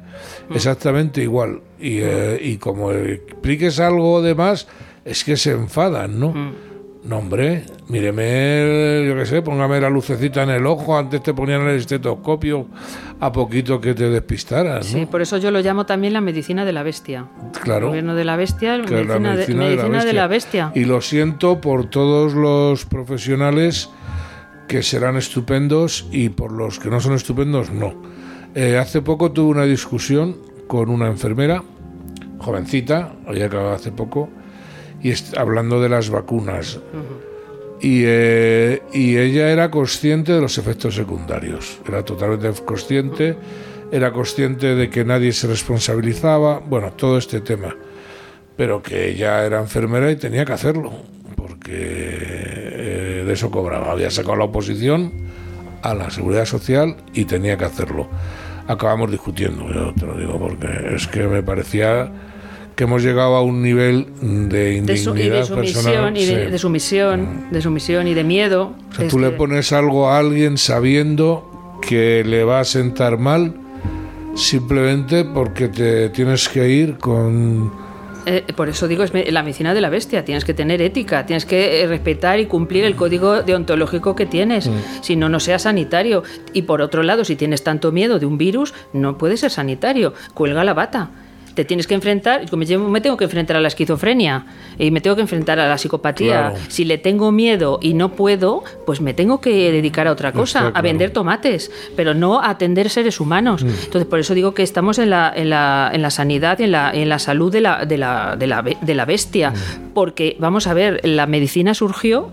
exactamente 0.53 1.21
igual. 1.23 1.61
Y, 1.79 1.99
eh, 2.01 2.37
y 2.41 2.57
como 2.57 2.91
expliques 2.91 3.79
algo 3.79 4.21
de 4.21 4.35
más, 4.35 4.67
es 5.05 5.23
que 5.23 5.37
se 5.37 5.51
enfadan, 5.51 6.19
¿no? 6.19 6.33
Mm. 6.33 6.53
No, 7.07 7.19
hombre, 7.19 7.63
míreme, 7.87 9.05
yo 9.07 9.15
qué 9.15 9.25
sé, 9.25 9.41
póngame 9.41 9.79
la 9.79 9.89
lucecita 9.89 10.43
en 10.43 10.49
el 10.49 10.65
ojo, 10.65 10.97
antes 10.97 11.23
te 11.23 11.33
ponían 11.33 11.61
el 11.61 11.77
estetoscopio 11.77 12.67
a 13.21 13.31
poquito 13.31 13.79
que 13.79 13.93
te 13.93 14.09
despistaras, 14.09 14.91
¿no? 14.91 14.99
sí 14.99 15.05
por 15.05 15.21
eso 15.21 15.37
yo 15.37 15.49
lo 15.49 15.61
llamo 15.61 15.85
también 15.85 16.11
la 16.11 16.19
medicina 16.19 16.65
de 16.65 16.73
la 16.73 16.83
bestia 16.83 17.27
Claro. 17.63 17.87
gobierno 17.87 18.13
de 18.13 18.25
la 18.25 18.35
bestia 18.35 18.75
es 18.75 18.91
la 18.91 19.19
medicina, 19.19 19.35
de, 19.37 19.75
medicina 19.75 20.03
de 20.03 20.13
la 20.13 20.27
bestia 20.27 20.71
Y 20.75 20.83
lo 20.83 20.99
siento 20.99 21.61
por 21.61 21.89
todos 21.89 22.33
los 22.33 22.85
profesionales 22.85 23.89
que 24.67 24.83
serán 24.83 25.15
estupendos 25.15 26.07
y 26.11 26.27
por 26.27 26.51
los 26.51 26.77
que 26.77 26.89
no 26.89 26.99
son 26.99 27.13
estupendos, 27.13 27.71
no. 27.71 27.93
Eh, 28.53 28.77
hace 28.77 29.01
poco 29.01 29.31
tuve 29.31 29.51
una 29.51 29.63
discusión 29.63 30.35
con 30.67 30.89
una 30.89 31.07
enfermera, 31.07 31.63
jovencita, 32.39 33.13
había 33.25 33.45
acabado 33.45 33.73
hace 33.73 33.93
poco, 33.93 34.27
y 35.01 35.13
hablando 35.37 35.81
de 35.81 35.89
las 35.89 36.09
vacunas. 36.09 36.79
Y, 37.79 38.03
eh, 38.05 38.81
y 38.91 39.17
ella 39.17 39.51
era 39.51 39.69
consciente 39.69 40.31
de 40.31 40.41
los 40.41 40.57
efectos 40.57 40.95
secundarios, 40.95 41.79
era 41.87 42.03
totalmente 42.03 42.51
consciente, 42.63 43.37
era 43.91 44.11
consciente 44.11 44.73
de 44.75 44.89
que 44.89 45.05
nadie 45.05 45.31
se 45.31 45.47
responsabilizaba, 45.47 46.59
bueno, 46.59 46.91
todo 46.93 47.19
este 47.19 47.39
tema, 47.39 47.75
pero 48.55 48.81
que 48.81 49.09
ella 49.09 49.45
era 49.45 49.59
enfermera 49.59 50.11
y 50.11 50.15
tenía 50.15 50.43
que 50.43 50.53
hacerlo, 50.53 50.91
porque 51.35 51.69
eh, 51.71 53.23
de 53.25 53.33
eso 53.33 53.51
cobraba, 53.51 53.91
había 53.91 54.09
sacado 54.09 54.37
la 54.37 54.45
oposición 54.45 55.11
a 55.83 55.93
la 55.93 56.09
seguridad 56.09 56.45
social 56.45 56.97
y 57.13 57.25
tenía 57.25 57.57
que 57.57 57.65
hacerlo. 57.65 58.07
Acabamos 58.67 59.11
discutiendo, 59.11 59.71
yo 59.71 59.93
te 59.93 60.05
lo 60.05 60.17
digo, 60.17 60.39
porque 60.39 60.95
es 60.95 61.07
que 61.07 61.27
me 61.27 61.43
parecía 61.43 62.11
que 62.77 62.85
hemos 62.85 63.03
llegado 63.03 63.35
a 63.35 63.41
un 63.41 63.61
nivel 63.61 64.05
de 64.21 64.81
de, 64.83 64.97
su- 64.97 65.09
y 65.09 65.23
indignidad 65.23 65.39
de 65.39 65.45
sumisión 65.45 65.83
personal. 65.83 66.17
y 66.17 66.25
de, 66.25 66.45
sí. 66.45 66.51
de 66.51 66.57
sumisión 66.59 67.47
de 67.51 67.61
sumisión 67.61 68.07
y 68.07 68.13
de 68.13 68.23
miedo 68.23 68.73
O 68.91 68.95
sea, 68.95 69.07
tú 69.09 69.19
le 69.19 69.31
que- 69.31 69.35
pones 69.35 69.73
algo 69.73 70.07
a 70.09 70.19
alguien 70.19 70.57
sabiendo 70.57 71.77
que 71.81 72.23
le 72.23 72.43
va 72.45 72.59
a 72.61 72.63
sentar 72.65 73.17
mal 73.17 73.53
simplemente 74.35 75.25
porque 75.25 75.67
te 75.67 76.09
tienes 76.09 76.47
que 76.49 76.69
ir 76.69 76.97
con... 76.97 77.71
Eh, 78.25 78.43
por 78.55 78.67
eso 78.67 78.87
digo, 78.89 79.03
es 79.03 79.11
la 79.31 79.41
medicina 79.41 79.73
de 79.73 79.79
la 79.79 79.89
bestia. 79.89 80.25
Tienes 80.25 80.43
que 80.43 80.53
tener 80.53 80.81
ética, 80.81 81.25
tienes 81.25 81.45
que 81.45 81.81
eh, 81.81 81.87
respetar 81.87 82.39
y 82.41 82.45
cumplir 82.45 82.83
el 82.83 82.95
código 82.97 83.41
deontológico 83.41 84.15
que 84.17 84.25
tienes. 84.25 84.69
Si 85.01 85.15
no, 85.15 85.29
no 85.29 85.39
seas 85.39 85.61
sanitario. 85.61 86.23
Y 86.51 86.63
por 86.63 86.81
otro 86.81 87.03
lado, 87.03 87.23
si 87.23 87.37
tienes 87.37 87.63
tanto 87.63 87.93
miedo 87.93 88.19
de 88.19 88.25
un 88.25 88.37
virus, 88.37 88.73
no 88.91 89.17
puedes 89.17 89.39
ser 89.39 89.49
sanitario. 89.51 90.13
Cuelga 90.33 90.65
la 90.65 90.73
bata. 90.73 91.09
Te 91.57 91.65
tienes 91.65 91.87
que 91.87 91.95
enfrentar, 91.95 92.47
como 92.51 92.61
yo 92.61 92.79
me 92.79 93.01
tengo 93.01 93.17
que 93.17 93.23
enfrentar 93.23 93.57
a 93.57 93.59
la 93.59 93.67
esquizofrenia 93.67 94.45
y 94.77 94.91
me 94.91 95.01
tengo 95.01 95.15
que 95.15 95.23
enfrentar 95.23 95.59
a 95.59 95.67
la 95.67 95.75
psicopatía. 95.79 96.53
Si 96.67 96.85
le 96.85 96.99
tengo 96.99 97.31
miedo 97.31 97.79
y 97.81 97.95
no 97.95 98.11
puedo, 98.11 98.63
pues 98.85 99.01
me 99.01 99.15
tengo 99.15 99.41
que 99.41 99.71
dedicar 99.71 100.07
a 100.07 100.11
otra 100.11 100.33
cosa, 100.33 100.71
a 100.71 100.81
vender 100.83 101.09
tomates, 101.09 101.71
pero 101.95 102.13
no 102.13 102.39
a 102.41 102.51
atender 102.51 102.91
seres 102.91 103.19
humanos. 103.19 103.63
Mm. 103.63 103.69
Entonces, 103.85 104.05
por 104.05 104.19
eso 104.19 104.35
digo 104.35 104.53
que 104.53 104.61
estamos 104.61 104.99
en 104.99 105.09
la, 105.09 105.33
en 105.35 105.49
la, 105.49 105.89
en 105.91 106.03
la 106.03 106.11
sanidad 106.11 106.59
y 106.59 106.65
en 106.65 106.73
la, 106.73 106.91
en 106.91 107.09
la 107.09 107.17
salud 107.17 107.51
de 107.51 107.61
la, 107.61 107.85
de 107.85 107.97
la, 107.97 108.35
de 108.35 108.45
la, 108.45 108.61
de 108.61 108.93
la 108.93 109.05
bestia. 109.05 109.49
Mm. 109.49 109.93
Porque, 109.95 110.37
vamos 110.37 110.67
a 110.67 110.75
ver, 110.75 111.01
la 111.03 111.25
medicina 111.25 111.73
surgió, 111.73 112.29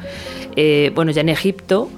eh, 0.55 0.93
bueno, 0.95 1.13
ya 1.13 1.23
en 1.23 1.31
Egipto, 1.31 1.89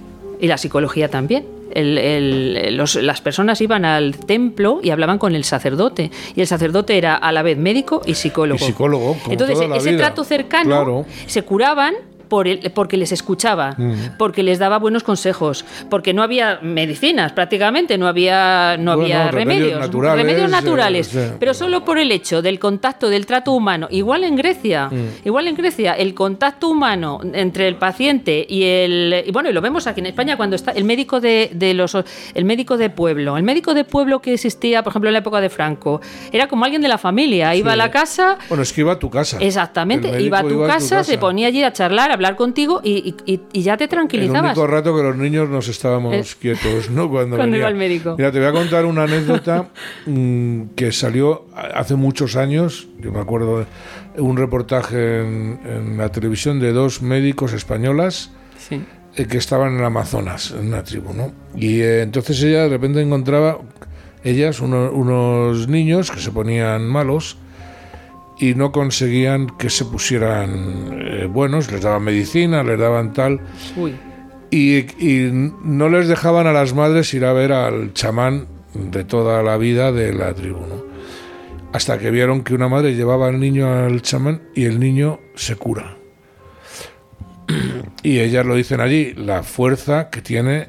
y 0.40 0.46
la 0.46 0.58
psicología 0.58 1.08
también 1.08 1.55
las 1.76 3.20
personas 3.20 3.60
iban 3.60 3.84
al 3.84 4.16
templo 4.16 4.80
y 4.82 4.90
hablaban 4.90 5.18
con 5.18 5.34
el 5.34 5.44
sacerdote. 5.44 6.10
Y 6.34 6.40
el 6.40 6.46
sacerdote 6.46 6.96
era 6.98 7.14
a 7.16 7.32
la 7.32 7.42
vez 7.42 7.58
médico 7.58 8.02
y 8.06 8.14
psicólogo. 8.14 8.64
Y 8.64 8.66
psicólogo. 8.66 9.16
Entonces, 9.28 9.58
ese 9.76 9.96
trato 9.96 10.24
cercano 10.24 11.04
se 11.26 11.42
curaban 11.42 11.94
por 12.28 12.48
el, 12.48 12.70
porque 12.72 12.96
les 12.96 13.12
escuchaba, 13.12 13.74
mm. 13.76 14.16
porque 14.18 14.42
les 14.42 14.58
daba 14.58 14.78
buenos 14.78 15.02
consejos, 15.02 15.64
porque 15.90 16.12
no 16.12 16.22
había 16.22 16.60
medicinas 16.62 17.32
prácticamente, 17.32 17.98
no 17.98 18.06
había, 18.06 18.76
no 18.78 18.92
había 18.92 19.30
remedios, 19.30 19.80
naturales, 19.80 20.24
remedios 20.24 20.50
naturales 20.50 21.16
pero 21.38 21.54
solo 21.54 21.84
por 21.84 21.98
el 21.98 22.12
hecho 22.12 22.42
del 22.42 22.58
contacto, 22.58 23.08
del 23.08 23.26
trato 23.26 23.52
humano. 23.52 23.88
Igual 23.90 24.24
en 24.24 24.36
Grecia, 24.36 24.88
mm. 24.90 25.26
igual 25.26 25.48
en 25.48 25.56
Grecia, 25.56 25.92
el 25.94 26.14
contacto 26.14 26.68
humano 26.68 27.20
entre 27.32 27.68
el 27.68 27.76
paciente 27.76 28.46
y 28.48 28.64
el... 28.64 29.24
Y 29.26 29.30
bueno, 29.32 29.50
y 29.50 29.52
lo 29.52 29.60
vemos 29.60 29.86
aquí 29.86 30.00
en 30.00 30.06
España 30.06 30.36
cuando 30.36 30.56
está 30.56 30.72
el 30.72 30.84
médico 30.84 31.20
de, 31.20 31.50
de 31.52 31.74
los... 31.74 31.96
El 32.34 32.44
médico 32.44 32.76
de 32.76 32.90
pueblo, 32.90 33.36
el 33.36 33.42
médico 33.42 33.74
de 33.74 33.84
pueblo 33.84 34.20
que 34.20 34.34
existía, 34.34 34.82
por 34.82 34.92
ejemplo, 34.92 35.08
en 35.08 35.14
la 35.14 35.20
época 35.20 35.40
de 35.40 35.50
Franco, 35.50 36.00
era 36.32 36.48
como 36.48 36.64
alguien 36.64 36.82
de 36.82 36.88
la 36.88 36.98
familia, 36.98 37.54
iba 37.54 37.72
a 37.72 37.76
la 37.76 37.90
casa... 37.90 38.38
Bueno, 38.48 38.62
es 38.62 38.72
que 38.72 38.80
iba 38.82 38.92
a 38.92 38.98
tu 38.98 39.10
casa. 39.10 39.38
Exactamente, 39.40 40.20
iba 40.20 40.40
a 40.40 40.42
tu 40.42 40.66
casa, 40.66 41.04
se 41.04 41.18
ponía 41.18 41.48
allí 41.48 41.62
a 41.62 41.72
charlar, 41.72 42.10
hablar 42.16 42.36
contigo 42.36 42.80
y, 42.82 43.14
ya 43.52 43.76
te 43.76 43.88
tranquilizabas. 43.88 44.52
El 44.52 44.58
único 44.58 44.66
rato 44.66 44.96
que 44.96 45.02
los 45.02 45.16
niños 45.16 45.48
nos 45.48 45.68
estábamos 45.68 46.14
eh, 46.14 46.36
quietos, 46.40 46.90
¿no? 46.90 47.08
Cuando, 47.10 47.36
Cuando 47.36 47.56
iba 47.56 47.68
al 47.68 47.76
médico. 47.76 48.16
Mira, 48.18 48.32
te 48.32 48.38
voy 48.38 48.48
a 48.48 48.52
contar 48.52 48.84
una 48.84 49.04
anécdota 49.04 49.68
mm, 50.06 50.62
que 50.74 50.92
salió 50.92 51.46
hace 51.54 51.94
muchos 51.94 52.36
años. 52.36 52.88
Yo 52.98 53.12
me 53.12 53.20
acuerdo 53.20 53.60
de 53.60 54.20
un 54.20 54.36
reportaje 54.36 55.20
en, 55.20 55.96
la 55.96 56.10
televisión 56.10 56.60
de 56.60 56.72
dos 56.72 57.02
médicos 57.02 57.52
españolas. 57.52 58.32
Eh, 59.16 59.26
que 59.26 59.38
estaban 59.38 59.72
en 59.72 59.78
el 59.78 59.84
Amazonas, 59.84 60.50
en 60.50 60.68
una 60.68 60.82
tribu, 60.82 61.14
¿no? 61.14 61.32
Y 61.54 61.80
eh, 61.80 62.02
entonces 62.02 62.42
ella 62.42 62.64
de 62.64 62.68
repente 62.68 63.00
encontraba, 63.00 63.58
ellas, 64.24 64.60
unos 64.60 65.68
niños 65.68 66.10
que 66.10 66.20
se 66.20 66.30
ponían 66.32 66.86
malos, 66.86 67.38
y 68.38 68.54
no 68.54 68.72
conseguían 68.72 69.48
que 69.58 69.70
se 69.70 69.84
pusieran 69.84 70.98
eh, 71.00 71.26
buenos, 71.26 71.70
les 71.70 71.82
daban 71.82 72.02
medicina, 72.02 72.62
les 72.62 72.78
daban 72.78 73.12
tal. 73.12 73.40
Y, 74.50 74.84
no 75.32 75.88
les 75.88 76.08
dejaban 76.08 76.46
a 76.46 76.52
las 76.52 76.74
madres 76.74 77.12
ir 77.14 77.24
a 77.24 77.32
ver 77.32 77.52
al 77.52 77.92
chamán 77.92 78.46
de 78.74 79.04
toda 79.04 79.42
la 79.42 79.56
vida 79.56 79.92
de 79.92 80.12
la 80.12 80.34
tribu. 80.34 80.60
Hasta 81.72 81.98
que 81.98 82.10
vieron 82.10 82.42
que 82.42 82.54
una 82.54 82.68
madre 82.68 82.94
llevaba 82.94 83.28
al 83.28 83.40
niño 83.40 83.68
al 83.68 84.00
chamán 84.02 84.42
y 84.54 84.64
el 84.64 84.78
niño 84.80 85.18
se 85.34 85.56
cura. 85.56 85.96
Y 88.02 88.20
ellas 88.20 88.46
lo 88.46 88.54
dicen 88.54 88.80
allí, 88.80 89.14
la 89.14 89.42
fuerza 89.42 90.10
que 90.10 90.22
tiene 90.22 90.68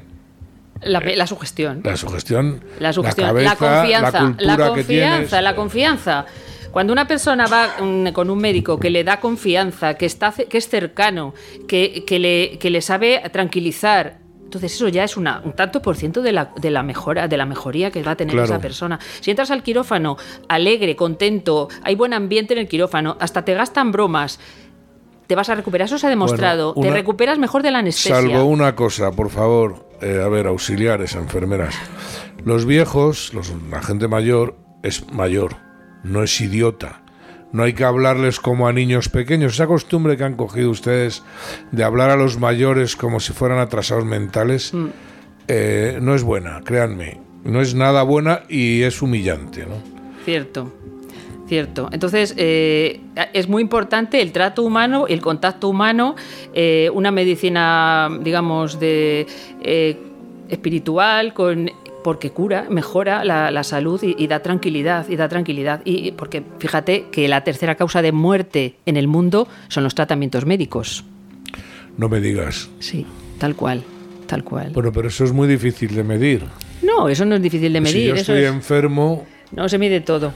la, 0.82 1.26
sugestión. 1.26 1.80
La 1.84 1.96
sugestión. 1.96 2.60
La 2.78 2.92
sugestión. 2.92 3.42
La, 3.42 3.56
confianza. 3.56 4.34
La, 4.38 4.56
confianza. 4.56 5.42
La 5.42 5.56
confianza. 5.56 6.26
Cuando 6.70 6.92
una 6.92 7.06
persona 7.06 7.46
va 7.46 7.76
con 8.12 8.30
un 8.30 8.38
médico 8.38 8.78
que 8.78 8.90
le 8.90 9.04
da 9.04 9.20
confianza, 9.20 9.94
que, 9.94 10.06
está, 10.06 10.32
que 10.32 10.58
es 10.58 10.68
cercano, 10.68 11.34
que, 11.66 12.04
le, 12.08 12.70
le 12.70 12.82
sabe 12.82 13.22
tranquilizar, 13.32 14.18
entonces 14.44 14.74
eso 14.74 14.88
ya 14.88 15.04
es 15.04 15.16
un 15.16 15.28
tanto 15.54 15.82
por 15.82 15.96
ciento 15.96 16.22
de 16.22 16.32
la, 16.32 16.52
de 16.56 16.70
la, 16.70 16.82
mejora, 16.82 17.28
de 17.28 17.36
la 17.36 17.46
mejoría 17.46 17.90
que 17.90 18.02
va 18.02 18.12
a 18.12 18.16
tener 18.16 18.38
esa 18.38 18.58
persona. 18.58 18.98
Si 19.20 19.30
entras 19.30 19.50
al 19.50 19.62
quirófano 19.62 20.16
alegre, 20.48 20.96
contento, 20.96 21.68
hay 21.82 21.94
buen 21.94 22.12
ambiente 22.12 22.54
en 22.54 22.60
el 22.60 22.68
quirófano, 22.68 23.16
hasta 23.20 23.44
te 23.44 23.54
gastan 23.54 23.92
bromas, 23.92 24.38
te 25.26 25.34
vas 25.34 25.48
a 25.50 25.54
recuperar. 25.54 25.86
Eso 25.86 25.98
se 25.98 26.06
ha 26.06 26.10
demostrado. 26.10 26.74
te 26.74 26.90
recuperas 26.90 27.38
mejor 27.38 27.62
de 27.62 27.70
la 27.70 27.80
anestesia. 27.80 28.16
Salvo 28.16 28.44
una 28.44 28.74
cosa, 28.74 29.12
por 29.12 29.30
favor, 29.30 29.86
eh, 30.00 30.22
a 30.24 30.28
ver, 30.28 30.46
auxiliares, 30.46 31.14
enfermeras. 31.14 31.74
Los 32.44 32.64
viejos, 32.64 33.34
los, 33.34 33.52
la 33.70 33.82
gente 33.82 34.08
mayor, 34.08 34.56
es 34.82 35.12
mayor 35.12 35.67
no 36.02 36.22
es 36.22 36.40
idiota. 36.40 37.02
No 37.52 37.62
hay 37.62 37.72
que 37.72 37.84
hablarles 37.84 38.40
como 38.40 38.68
a 38.68 38.72
niños 38.72 39.08
pequeños. 39.08 39.54
Esa 39.54 39.66
costumbre 39.66 40.16
que 40.16 40.24
han 40.24 40.34
cogido 40.34 40.70
ustedes 40.70 41.22
de 41.72 41.82
hablar 41.82 42.10
a 42.10 42.16
los 42.16 42.38
mayores 42.38 42.94
como 42.94 43.20
si 43.20 43.32
fueran 43.32 43.58
atrasados 43.58 44.04
mentales 44.04 44.74
mm. 44.74 44.86
eh, 45.48 45.98
no 46.02 46.14
es 46.14 46.22
buena, 46.22 46.60
créanme. 46.62 47.20
No 47.44 47.62
es 47.62 47.74
nada 47.74 48.02
buena 48.02 48.42
y 48.48 48.82
es 48.82 49.00
humillante. 49.00 49.64
¿no? 49.64 49.76
Cierto. 50.24 50.74
Cierto. 51.46 51.88
Entonces, 51.90 52.34
eh, 52.36 53.00
es 53.32 53.48
muy 53.48 53.62
importante 53.62 54.20
el 54.20 54.32
trato 54.32 54.62
humano, 54.62 55.06
el 55.06 55.22
contacto 55.22 55.70
humano, 55.70 56.14
eh, 56.52 56.90
una 56.92 57.10
medicina, 57.10 58.10
digamos, 58.20 58.78
de 58.78 59.26
espiritual, 60.50 61.32
con 61.32 61.70
porque 62.08 62.30
cura, 62.30 62.64
mejora 62.70 63.22
la, 63.22 63.62
salud 63.64 64.02
y, 64.02 64.26
da 64.28 64.40
tranquilidad, 64.40 65.06
y 65.10 65.16
da 65.16 65.28
tranquilidad. 65.28 65.82
Y 65.84 66.12
porque 66.12 66.42
fíjate 66.58 67.04
que 67.12 67.28
la 67.28 67.44
tercera 67.44 67.74
causa 67.74 68.00
de 68.00 68.12
muerte 68.12 68.76
en 68.86 68.96
el 68.96 69.08
mundo 69.08 69.46
son 69.68 69.84
los 69.84 69.94
tratamientos 69.94 70.46
médicos. 70.46 71.04
No 71.98 72.08
me 72.08 72.22
digas. 72.22 72.70
Sí, 72.78 73.04
tal 73.36 73.56
cual, 73.56 73.82
tal 74.26 74.42
cual. 74.42 74.70
Bueno, 74.72 74.90
pero 74.90 75.08
eso 75.08 75.22
es 75.22 75.32
muy 75.32 75.46
difícil 75.46 75.94
de 75.94 76.02
medir. 76.02 76.44
No, 76.80 77.10
eso 77.10 77.26
no 77.26 77.34
es 77.34 77.42
difícil 77.42 77.74
de 77.74 77.80
medir. 77.82 78.02
Si 78.02 78.08
yo 78.08 78.14
estoy 78.14 78.44
enfermo. 78.44 79.26
No, 79.52 79.68
se 79.68 79.76
mide 79.76 80.00
todo. 80.00 80.32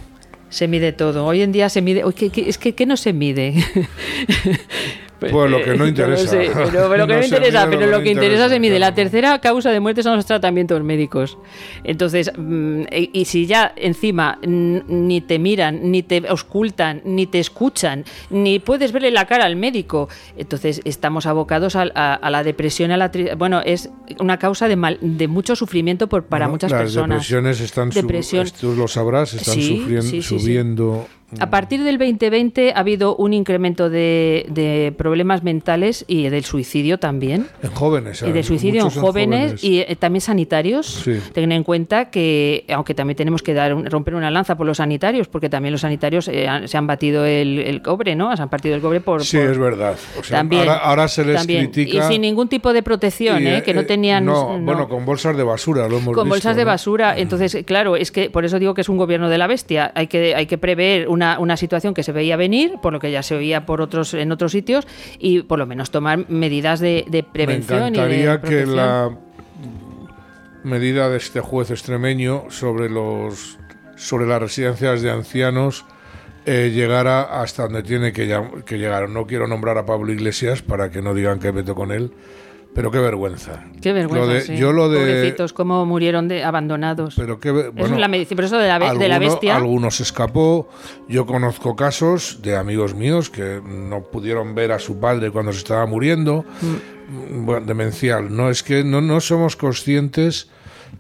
Se 0.51 0.69
mide 0.69 0.93
todo. 0.93 1.25
Hoy 1.25 1.41
en 1.41 1.53
día 1.53 1.71
se 1.71 1.81
mide. 1.81 2.05
Es 2.37 2.59
que, 2.59 2.75
¿qué 2.75 2.85
no 2.85 2.99
se 2.99 3.15
mide? 3.15 3.55
Pues 5.31 5.51
lo 5.51 5.63
que 5.63 5.77
no 5.77 5.87
interesa. 5.89 6.37
pero, 6.37 6.97
lo 6.97 7.07
que 7.07 7.15
no, 7.15 7.25
interesa, 7.25 7.67
pero 7.69 7.87
lo 7.87 8.03
que 8.03 8.11
interesa 8.11 8.49
se 8.49 8.59
mide. 8.59 8.79
La 8.79 8.95
tercera 8.95 9.39
causa 9.41 9.71
de 9.71 9.81
muerte 9.81 10.03
son 10.03 10.17
los 10.17 10.27
tratamientos 10.27 10.83
médicos. 10.83 11.39
Entonces, 11.85 12.33
mm, 12.37 12.83
y 12.91 13.25
si 13.25 13.47
ya 13.47 13.73
encima 13.77 14.39
ni 14.43 15.21
te 15.21 15.39
miran, 15.39 15.91
ni 15.91 16.03
te 16.03 16.23
ocultan, 16.31 17.03
ni 17.05 17.27
te 17.27 17.39
escuchan, 17.39 18.05
ni 18.31 18.59
puedes 18.59 18.93
verle 18.93 19.11
la 19.11 19.27
cara 19.27 19.45
al 19.45 19.57
médico, 19.57 20.09
entonces 20.37 20.81
estamos 20.85 21.27
abocados 21.27 21.77
a, 21.77 21.85
la 21.85 22.43
depresión, 22.43 22.91
a 22.91 22.97
la 22.97 23.11
bueno, 23.37 23.61
es 23.65 23.91
una 24.19 24.39
causa 24.39 24.69
de, 24.69 24.77
mal, 24.77 24.99
de 25.01 25.29
mucho 25.29 25.57
sufrimiento 25.57 26.09
por, 26.09 26.25
para 26.25 26.49
muchas 26.49 26.73
personas. 26.73 27.09
Las 27.09 27.29
depresiones 27.29 27.61
están, 27.61 27.91
Depresión. 27.91 28.49
tú 28.61 28.75
lo 28.75 28.89
sabrás, 28.89 29.35
están 29.35 29.61
sufriendo, 29.61 30.23
subiendo 30.23 31.07
a 31.39 31.51
partir 31.51 31.83
del 31.83 31.99
2020 31.99 32.73
ha 32.75 32.79
habido 32.79 33.17
un 33.17 33.33
incremento 33.33 33.91
de, 33.91 34.95
problemas 34.97 35.43
mentales 35.43 36.05
y 36.07 36.29
del 36.29 36.45
suicidio 36.45 36.99
también. 36.99 37.47
En 37.63 37.71
jóvenes. 37.71 38.23
Y 38.23 38.33
de 38.33 38.43
suicidio 38.43 38.83
en 38.83 38.91
jóvenes, 38.91 39.63
y 39.65 39.81
eh, 39.81 39.97
también 39.99 40.21
sanitarios. 40.21 41.05
Ten 41.33 41.53
en 41.53 41.65
cuenta 41.65 42.11
que, 42.11 42.65
aunque 42.69 42.95
también 42.95 43.17
tenemos 43.17 43.43
que 43.43 43.55
dar 43.55 43.73
romper 43.91 44.15
una 44.15 44.31
lanza 44.31 44.57
por 44.57 44.67
los 44.67 44.79
sanitarios, 44.79 45.29
porque 45.29 45.49
también 45.49 45.73
los 45.73 45.81
sanitarios 45.81 46.29
eh, 46.29 46.47
se 46.67 46.77
han 46.77 46.87
batido 46.87 47.25
el, 47.25 47.81
cobre, 47.83 48.15
¿no? 48.15 48.35
Se 48.37 48.43
han 48.43 48.49
partido 48.49 48.75
el 48.75 48.83
cobre 48.83 49.01
por... 49.01 49.25
Sí, 49.25 49.39
es 49.39 49.59
verdad. 49.59 49.97
también, 50.29 50.69
ahora, 50.69 51.09
se 51.09 51.25
les 51.25 51.45
critica... 51.47 51.99
Y 51.99 52.03
sin 52.13 52.23
ningún 52.23 52.49
tipo 52.49 52.73
de 52.73 52.83
protección, 52.83 53.47
¿eh? 53.47 53.63
Que 53.63 53.75
no 53.75 53.87
tenían... 53.87 54.25
No, 54.25 54.59
bueno, 54.61 54.89
con 54.89 55.05
bolsas 55.05 55.37
de 55.37 55.43
basura, 55.43 55.89
lo 55.89 55.99
hemos 55.99 56.15
Con 56.15 56.29
bolsas 56.29 56.57
de 56.57 56.65
basura. 56.65 57.17
Entonces, 57.17 57.59
claro, 57.65 57.97
es 57.97 58.13
que 58.13 58.31
por 58.31 58.45
eso 58.45 58.59
digo 58.59 58.75
que 58.75 58.83
es 58.83 58.89
un 58.89 58.99
gobierno 58.99 59.29
de 59.29 59.39
la 59.39 59.47
bestia. 59.47 59.93
Hay 59.95 60.07
que, 60.07 60.35
hay 60.35 60.47
que 60.47 60.59
prever 60.59 61.09
una 61.09 61.22
una, 61.39 61.57
situación 61.57 61.95
que 61.95 62.03
se 62.03 62.13
veía 62.13 62.37
venir, 62.37 62.75
por 62.83 62.93
lo 62.93 63.01
que 63.01 63.11
ya 63.11 63.23
se 63.23 63.35
oía 63.35 63.67
por 63.67 63.81
otros, 63.81 64.15
en 64.15 64.33
otros 64.33 64.53
sitios, 64.53 64.87
y 65.19 65.43
por 65.43 65.59
lo 65.59 65.67
menos 65.67 65.91
tomar 65.91 66.29
medidas 66.29 66.81
de, 66.81 67.25
prevención. 67.33 67.81
Me 67.81 67.89
encantaría 67.89 68.41
que 68.41 68.67
la 68.67 69.11
medida 70.65 71.09
de 71.09 71.17
este 71.17 71.41
juez 71.41 71.71
extremeño 71.71 72.45
sobre 72.51 72.89
los 72.89 73.59
sobre 73.97 74.27
las 74.27 74.41
residencias 74.41 75.03
de 75.03 75.11
ancianos 75.11 75.85
eh, 76.45 76.73
llegara 76.75 77.41
hasta 77.41 77.65
donde 77.65 77.85
tiene 77.85 78.13
que, 78.13 78.27
que 78.65 78.79
llegar. 78.79 79.09
No 79.09 79.27
quiero 79.27 79.47
nombrar 79.47 79.79
a 79.79 79.87
Pablo 79.87 80.13
Iglesias 80.13 80.61
para 80.61 80.91
que 80.91 81.01
no 81.01 81.15
digan 81.15 81.39
que 81.39 81.53
meto 81.53 81.75
con 81.75 81.93
él, 81.93 82.13
pero 82.75 82.91
qué 82.91 82.99
vergüenza. 82.99 83.65
Qué 83.83 83.93
vergüenza. 83.93 84.55
Yo 84.55 84.73
lo 84.73 84.89
de. 84.89 84.99
Pobrecitos, 84.99 85.53
cómo 85.53 85.85
murieron 85.85 86.29
de, 86.29 86.43
abandonados. 86.43 87.15
Pero 87.17 87.39
qué. 87.39 87.51
Bueno, 87.51 87.73
eso 87.77 87.95
es 87.95 88.01
la 88.01 88.09
medicina, 88.09 88.37
pero 88.37 88.47
eso 88.47 88.59
de 88.59 88.69
la, 88.69 88.95
de 88.95 89.09
la 89.09 89.19
bestia. 89.19 89.57
Algunos 89.57 90.01
escapó. 90.01 90.69
Yo 91.09 91.27
conozco 91.27 91.77
casos 91.77 92.41
de 92.43 92.57
amigos 92.57 92.95
míos 92.95 93.29
que 93.29 93.61
no 93.63 94.03
pudieron 94.05 94.55
ver 94.55 94.73
a 94.73 94.79
su 94.79 94.99
padre 94.99 95.31
cuando 95.31 95.53
se 95.53 95.59
estaba 95.59 95.85
muriendo. 95.85 96.45
Mm. 96.61 97.45
Bueno, 97.45 97.67
demencial. 97.67 98.35
No 98.35 98.49
es 98.49 98.63
que 98.63 98.85
no, 98.85 99.03
no 99.03 99.21
somos 99.21 99.57
conscientes 99.57 100.49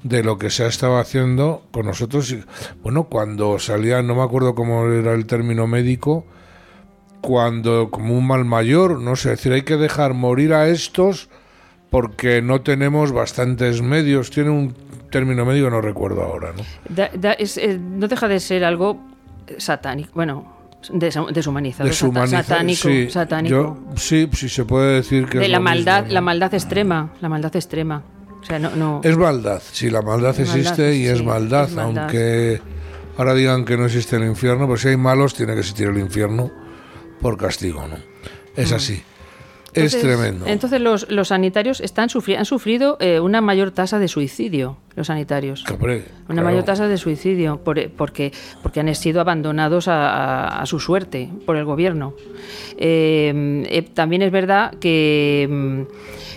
de 0.03 0.23
lo 0.23 0.37
que 0.37 0.51
se 0.51 0.65
ha 0.65 0.67
estado 0.67 0.99
haciendo 0.99 1.63
con 1.71 1.87
nosotros. 1.87 2.35
Bueno, 2.83 3.05
cuando 3.05 3.59
salía, 3.59 4.03
no 4.03 4.15
me 4.15 4.23
acuerdo 4.23 4.55
cómo 4.55 4.87
era 4.89 5.15
el 5.15 5.25
término 5.25 5.67
médico, 5.67 6.27
cuando 7.23 7.91
como 7.91 8.19
un 8.19 8.27
mal 8.27 8.45
mayor, 8.45 9.01
no 9.01 9.17
sé, 9.17 9.31
decir, 9.31 9.53
hay 9.53 9.63
que 9.63 9.77
dejar 9.77 10.13
morir 10.13 10.53
a 10.53 10.69
estos 10.69 11.31
porque 11.93 12.41
no 12.41 12.63
tenemos 12.63 13.13
bastantes 13.13 13.83
medios. 13.83 14.31
Tiene 14.31 14.49
un 14.49 14.75
término 15.11 15.45
médico, 15.45 15.69
no 15.69 15.83
recuerdo 15.83 16.23
ahora. 16.23 16.55
¿no? 16.57 16.65
Eh, 16.97 17.79
no 17.79 18.09
deja 18.09 18.29
de 18.29 18.41
ser 18.41 18.65
algo 18.65 18.99
satánico. 19.59 20.11
Bueno, 20.15 20.71
deshumanizado, 20.91 21.93
satánico, 21.93 22.89
sí, 22.89 23.11
satánico. 23.11 23.79
sí, 23.97 24.27
sí 24.33 24.49
se 24.49 24.65
puede 24.65 24.95
decir 24.95 25.27
que 25.27 25.39
de 25.39 25.49
la 25.49 25.61
maldad, 25.61 26.07
la 26.09 26.23
maldad 26.23 26.55
extrema, 26.55 27.13
la 27.21 27.29
maldad 27.29 27.55
extrema. 27.55 28.03
O 28.41 28.45
sea, 28.45 28.59
no, 28.59 29.03
Es 29.05 29.17
maldad, 29.19 29.63
sí, 29.71 29.91
la 29.91 30.01
maldad 30.01 30.41
existe 30.41 30.97
y 30.97 31.07
es, 31.07 31.23
maldad, 31.23 31.69
aunque 31.79 32.61
ahora 33.19 33.35
digan 33.35 33.67
que 33.67 33.77
no 33.77 33.85
existe 33.85 34.17
el 34.17 34.25
infierno, 34.25 34.67
pues 34.67 34.81
si 34.81 34.89
hay 34.89 34.97
malos 34.97 35.35
tiene 35.35 35.53
que 35.53 35.61
existir 35.61 35.89
el 35.89 35.99
infierno 35.99 36.51
por 37.21 37.37
castigo, 37.37 37.87
¿no? 37.87 37.99
Es 38.57 38.73
mm. 38.73 38.75
así. 38.75 39.03
Es 39.75 39.99
tremendo. 40.01 40.47
Entonces 40.47 40.81
los, 40.81 41.11
los 41.11 41.29
sanitarios 41.29 41.81
están 41.81 42.09
han 42.37 42.45
sufrido 42.45 42.97
eh, 43.01 43.21
una 43.21 43.41
mayor 43.41 43.71
tasa 43.71 43.99
de 43.99 44.09
suicidio, 44.09 44.77
los 44.97 45.07
sanitarios. 45.07 45.65
una 46.29 46.43
mayor 46.43 46.65
tasa 46.65 46.89
de 46.89 46.97
suicidio 46.99 47.59
por, 47.59 47.91
porque, 47.91 48.33
porque 48.63 48.81
han 48.81 48.95
sido 48.95 49.21
abandonados 49.21 49.87
a, 49.89 50.63
su 50.67 50.79
suerte 50.81 51.31
por 51.47 51.57
el 51.57 51.65
gobierno. 51.65 52.15
Eh, 52.77 53.65
eh, 53.69 53.83
también 53.95 54.23
es 54.23 54.31
verdad 54.31 54.75
que, 54.79 55.49
mm, 55.51 55.83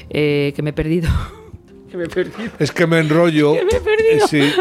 que 0.10 0.62
me 0.62 0.70
he 0.70 0.74
perdido. 0.74 1.10
que 1.92 1.98
me 1.98 2.06
he 2.06 2.10
perdido. 2.10 2.52
Es 2.60 2.72
que 2.72 2.88
me 2.88 3.00
enrollo. 3.00 3.54
Que 3.56 3.66
me 3.66 3.78
he 3.78 3.82
perdido. 3.82 4.28
Sí, 4.28 4.52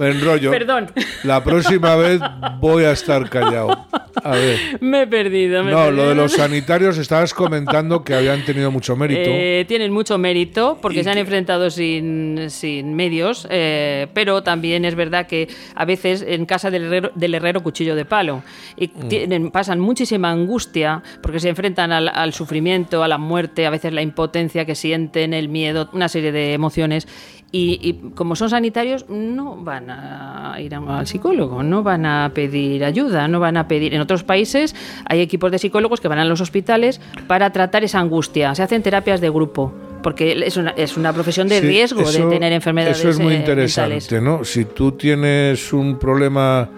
me 0.00 0.10
enrollo. 0.10 0.50
Perdón. 0.50 0.90
La 1.24 1.44
próxima 1.44 1.94
vez 1.94 2.20
voy 2.58 2.84
a 2.84 2.92
estar 2.92 3.28
callado. 3.28 3.86
A 4.24 4.30
ver. 4.30 4.58
Me 4.80 5.02
he 5.02 5.06
perdido. 5.06 5.62
no, 5.62 5.90
lo 5.90 6.08
de 6.08 6.14
los 6.14 6.32
sanitarios 6.32 6.96
estabas 6.98 7.34
comentando 7.34 8.02
que 8.02 8.14
habían 8.14 8.44
tenido 8.44 8.70
mucho 8.70 8.96
mérito. 8.96 9.20
Eh, 9.24 9.64
tienen 9.68 9.92
mucho 9.92 10.16
mérito 10.18 10.78
porque 10.80 11.04
se 11.04 11.10
han 11.10 11.18
enfrentado 11.18 11.70
sin, 11.70 12.48
sin 12.48 12.94
medios, 12.94 13.46
eh, 13.50 14.08
pero 14.14 14.42
también 14.42 14.84
es 14.84 14.94
verdad 14.94 15.26
que 15.26 15.48
a 15.74 15.84
veces 15.84 16.24
en 16.26 16.46
casa 16.46 16.70
del 16.70 16.84
herrero, 16.84 17.12
del 17.14 17.34
herrero 17.34 17.62
cuchillo 17.62 17.94
de 17.94 18.04
palo 18.04 18.42
y 18.76 18.88
mm. 18.88 19.08
tienen, 19.08 19.50
pasan 19.50 19.80
muchísima 19.80 20.30
angustia 20.30 21.02
porque 21.22 21.40
se 21.40 21.50
enfrentan 21.50 21.92
al, 21.92 22.08
al 22.08 22.32
sufrimiento, 22.32 23.02
a 23.02 23.08
la 23.08 23.18
muerte, 23.18 23.66
a 23.66 23.70
veces 23.70 23.92
la 23.92 24.02
impotencia 24.02 24.64
que 24.64 24.74
sienten, 24.74 25.34
el 25.34 25.48
miedo, 25.48 25.90
una 25.92 26.08
serie 26.08 26.32
de 26.32 26.54
emociones 26.54 27.06
y, 27.52 27.94
como 28.14 28.36
son 28.36 28.50
sanitarios, 28.50 29.08
no 29.08 29.56
van 29.56 29.90
a 29.90 30.56
ir 30.60 30.74
al 30.74 31.06
psicólogo, 31.06 31.62
no 31.62 31.82
van 31.82 32.06
a 32.06 32.30
pedir 32.32 32.84
ayuda, 32.84 33.26
no 33.26 33.40
van 33.40 33.56
a 33.56 33.66
pedir. 33.66 33.92
En 33.92 34.00
otros 34.00 34.22
países 34.22 34.76
hay 35.06 35.20
equipos 35.20 35.50
de 35.50 35.58
psicólogos 35.58 36.00
que 36.00 36.08
van 36.08 36.18
a 36.18 36.24
los 36.24 36.40
hospitales 36.40 37.00
para 37.26 37.50
tratar 37.50 37.82
esa 37.82 37.98
angustia. 37.98 38.54
Se 38.54 38.62
hacen 38.62 38.82
terapias 38.82 39.20
de 39.20 39.30
grupo 39.30 39.72
porque 40.02 40.32
es 40.46 40.56
una, 40.56 40.70
es 40.70 40.96
una 40.96 41.12
profesión 41.12 41.48
de 41.48 41.60
riesgo 41.60 42.10
de 42.10 42.22
tener 42.22 42.52
enfermedades. 42.52 43.00
Eso 43.00 43.10
es 43.10 43.18
muy 43.18 43.34
eh, 43.34 43.38
interesante, 43.38 44.20
¿no? 44.20 44.44
Si 44.44 44.64
tú 44.64 44.92
tienes 44.92 45.72
un 45.72 45.98
problema 45.98 46.70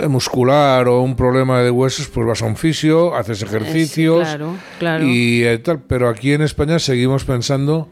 eh, 0.00 0.08
muscular 0.08 0.88
o 0.88 1.02
un 1.02 1.14
problema 1.14 1.60
de 1.60 1.70
huesos, 1.70 2.08
pues 2.08 2.26
vas 2.26 2.42
a 2.42 2.46
un 2.46 2.56
fisio, 2.56 3.14
haces 3.14 3.42
ejercicios 3.42 4.26
claro, 4.28 4.54
claro. 4.78 5.04
y 5.04 5.44
eh, 5.44 5.58
tal. 5.58 5.80
Pero 5.80 6.08
aquí 6.08 6.32
en 6.32 6.42
España 6.42 6.78
seguimos 6.78 7.24
pensando 7.24 7.88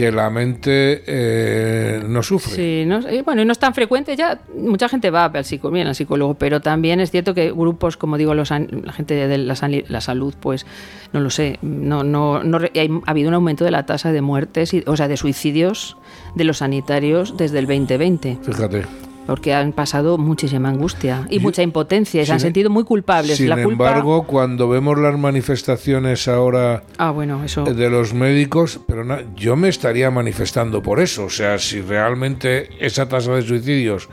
que 0.00 0.10
la 0.10 0.30
mente 0.30 1.02
eh, 1.06 2.02
no 2.08 2.22
sufre. 2.22 2.54
Sí, 2.54 2.84
no, 2.86 3.00
bueno, 3.22 3.42
y 3.42 3.44
no 3.44 3.52
es 3.52 3.58
tan 3.58 3.74
frecuente, 3.74 4.16
ya 4.16 4.40
mucha 4.56 4.88
gente 4.88 5.10
va 5.10 5.26
al 5.26 5.44
psicólogo, 5.44 5.74
bien, 5.74 5.88
al 5.88 5.94
psicólogo, 5.94 6.32
pero 6.32 6.62
también 6.62 7.00
es 7.00 7.10
cierto 7.10 7.34
que 7.34 7.52
grupos, 7.52 7.98
como 7.98 8.16
digo, 8.16 8.32
los, 8.32 8.48
la 8.48 8.92
gente 8.94 9.12
de 9.12 9.36
la, 9.36 9.54
la, 9.88 10.00
salud, 10.00 10.34
pues 10.40 10.64
no 11.12 11.20
lo 11.20 11.28
sé, 11.28 11.58
no, 11.60 12.02
no, 12.02 12.42
no 12.42 12.56
ha 12.56 13.10
habido 13.10 13.28
un 13.28 13.34
aumento 13.34 13.66
de 13.66 13.72
la 13.72 13.84
tasa 13.84 14.10
de 14.10 14.22
muertes, 14.22 14.72
y, 14.72 14.82
o 14.86 14.96
sea, 14.96 15.06
de 15.06 15.18
suicidios 15.18 15.98
de 16.34 16.44
los 16.44 16.58
sanitarios 16.58 17.36
desde 17.36 17.58
el 17.58 17.66
2020. 17.66 18.38
Fíjate 18.42 19.09
porque 19.30 19.54
han 19.54 19.70
pasado 19.70 20.18
muchísima 20.18 20.70
angustia 20.70 21.24
y 21.30 21.38
mucha 21.38 21.62
impotencia 21.62 22.20
y 22.20 22.26
se 22.26 22.32
han 22.32 22.40
sentido 22.40 22.68
muy 22.68 22.82
culpables. 22.82 23.36
Sin 23.36 23.52
embargo, 23.52 24.24
cuando 24.24 24.68
vemos 24.68 24.98
las 24.98 25.16
manifestaciones 25.16 26.26
ahora 26.26 26.82
ah, 26.98 27.12
bueno, 27.12 27.44
eso. 27.44 27.62
de 27.62 27.90
los 27.90 28.12
médicos, 28.12 28.80
pero 28.88 29.04
yo 29.36 29.54
me 29.54 29.68
estaría 29.68 30.10
manifestando 30.10 30.82
por 30.82 30.98
eso. 30.98 31.26
O 31.26 31.30
sea, 31.30 31.60
si 31.60 31.80
realmente 31.80 32.70
esa 32.84 33.08
tasa 33.08 33.32
de 33.36 33.42
suicidios 33.42 34.08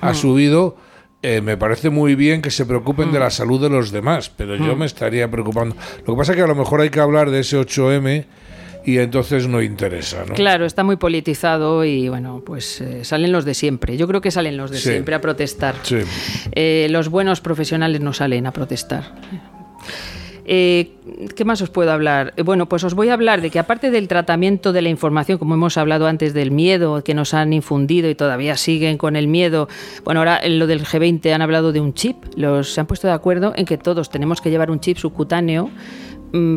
ha 0.00 0.10
mm. 0.10 0.14
subido, 0.16 0.74
eh, 1.22 1.40
me 1.42 1.56
parece 1.56 1.88
muy 1.88 2.16
bien 2.16 2.42
que 2.42 2.50
se 2.50 2.66
preocupen 2.66 3.12
de 3.12 3.20
mm. 3.20 3.22
la 3.22 3.30
salud 3.30 3.60
de 3.60 3.68
los 3.68 3.92
demás, 3.92 4.32
pero 4.36 4.56
yo 4.56 4.74
mm. 4.74 4.78
me 4.80 4.86
estaría 4.86 5.30
preocupando. 5.30 5.76
Lo 6.04 6.14
que 6.14 6.18
pasa 6.18 6.32
es 6.32 6.38
que 6.38 6.42
a 6.42 6.48
lo 6.48 6.56
mejor 6.56 6.80
hay 6.80 6.90
que 6.90 6.98
hablar 6.98 7.30
de 7.30 7.38
ese 7.38 7.56
8M 7.56 8.26
y 8.86 8.98
entonces 8.98 9.48
no 9.48 9.60
interesa. 9.60 10.24
¿no? 10.26 10.34
Claro, 10.34 10.64
está 10.64 10.84
muy 10.84 10.96
politizado 10.96 11.84
y 11.84 12.08
bueno, 12.08 12.42
pues 12.46 12.80
eh, 12.80 13.04
salen 13.04 13.32
los 13.32 13.44
de 13.44 13.54
siempre. 13.54 13.96
Yo 13.96 14.06
creo 14.06 14.20
que 14.20 14.30
salen 14.30 14.56
los 14.56 14.70
de 14.70 14.78
siempre 14.78 15.16
a 15.16 15.20
protestar. 15.20 15.74
Eh, 16.52 16.86
los 16.90 17.08
buenos 17.08 17.40
profesionales 17.40 18.00
no 18.00 18.12
salen 18.12 18.46
a 18.46 18.52
protestar. 18.52 19.12
Eh, 20.48 20.92
¿Qué 21.34 21.44
más 21.44 21.60
os 21.60 21.70
puedo 21.70 21.90
hablar? 21.90 22.32
Bueno, 22.44 22.68
pues 22.68 22.84
os 22.84 22.94
voy 22.94 23.08
a 23.08 23.14
hablar 23.14 23.40
de 23.40 23.50
que 23.50 23.58
aparte 23.58 23.90
del 23.90 24.06
tratamiento 24.06 24.72
de 24.72 24.82
la 24.82 24.88
información, 24.88 25.38
como 25.38 25.54
hemos 25.54 25.76
hablado 25.76 26.06
antes 26.06 26.32
del 26.34 26.52
miedo 26.52 27.02
que 27.02 27.14
nos 27.14 27.34
han 27.34 27.52
infundido 27.52 28.08
y 28.08 28.14
todavía 28.14 28.56
siguen 28.56 28.98
con 28.98 29.16
el 29.16 29.26
miedo, 29.26 29.68
bueno, 30.04 30.20
ahora 30.20 30.38
en 30.40 30.60
lo 30.60 30.68
del 30.68 30.84
G20 30.84 31.32
han 31.32 31.42
hablado 31.42 31.72
de 31.72 31.80
un 31.80 31.94
chip, 31.94 32.18
los 32.36 32.72
se 32.72 32.80
han 32.80 32.86
puesto 32.86 33.08
de 33.08 33.14
acuerdo 33.14 33.52
en 33.56 33.66
que 33.66 33.76
todos 33.76 34.08
tenemos 34.08 34.40
que 34.40 34.50
llevar 34.50 34.70
un 34.70 34.78
chip 34.78 34.98
subcutáneo 34.98 35.70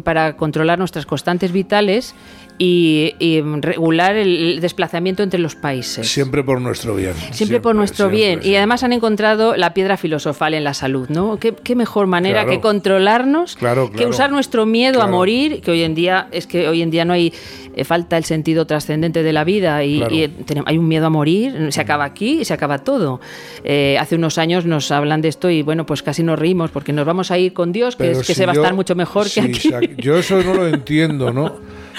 para 0.03 0.35
controlar 0.37 0.79
nuestras 0.79 1.05
constantes 1.05 1.51
vitales 1.51 2.15
y, 2.59 3.41
regular 3.61 4.17
el 4.17 4.59
desplazamiento 4.59 5.23
entre 5.23 5.39
los 5.39 5.55
países. 5.55 6.11
Siempre 6.11 6.43
por 6.43 6.59
nuestro 6.59 6.93
bien. 6.93 7.13
Siempre, 7.31 7.61
por 7.61 7.75
nuestro 7.75 8.09
bien. 8.09 8.41
Y 8.43 8.55
además 8.55 8.83
han 8.83 8.91
encontrado 8.91 9.55
la 9.55 9.73
piedra 9.73 9.95
filosofal 9.97 10.53
en 10.53 10.65
la 10.65 10.73
salud, 10.73 11.07
¿no? 11.09 11.39
¿Qué, 11.39 11.75
mejor 11.75 12.07
manera 12.07 12.45
que 12.45 12.59
controlarnos, 12.59 13.57
que 13.95 14.05
usar 14.05 14.31
nuestro 14.31 14.65
miedo 14.65 15.01
a 15.01 15.07
morir, 15.07 15.61
que 15.61 15.71
hoy 15.71 15.83
en 15.83 15.95
día 15.95 16.27
es 16.31 16.45
que 16.47 16.67
hoy 16.67 16.81
en 16.81 16.91
día 16.91 17.05
no 17.05 17.13
hay 17.13 17.33
falta 17.83 18.17
el 18.17 18.23
sentido 18.23 18.65
trascendente 18.67 19.23
de 19.23 19.33
la 19.33 19.43
vida 19.43 19.83
y, 19.83 20.01
hay 20.65 20.77
un 20.77 20.87
miedo 20.87 21.07
a 21.07 21.09
morir, 21.09 21.71
se 21.71 21.81
acaba 21.81 22.03
aquí 22.03 22.41
y 22.41 22.45
se 22.45 22.53
acaba 22.53 22.79
todo. 22.79 23.19
Eh, 23.63 23.97
hace 23.99 24.15
unos 24.15 24.37
años 24.37 24.65
nos 24.65 24.91
hablan 24.91 25.21
de 25.21 25.29
esto 25.29 25.49
y 25.49 25.61
bueno, 25.61 25.85
pues 25.85 26.03
casi 26.03 26.23
nos 26.23 26.37
reímos 26.37 26.71
porque 26.71 26.93
nos 26.93 27.05
vamos 27.05 27.31
a 27.31 27.37
ir 27.37 27.53
con 27.53 27.71
Dios, 27.71 27.95
que, 27.95 28.11
es, 28.11 28.25
que 28.25 28.35
se 28.35 28.45
va 28.45 28.51
a 28.51 28.55
estar 28.55 28.73
mucho 28.73 28.95
mejor 28.95 29.29
que 29.29 29.41
aquí. 29.41 29.71
Yo 29.97 30.17
eso 30.17 30.41
no 30.43 30.53
lo 30.53 30.67
entiendo, 30.79 31.31
¿no? 31.31 31.55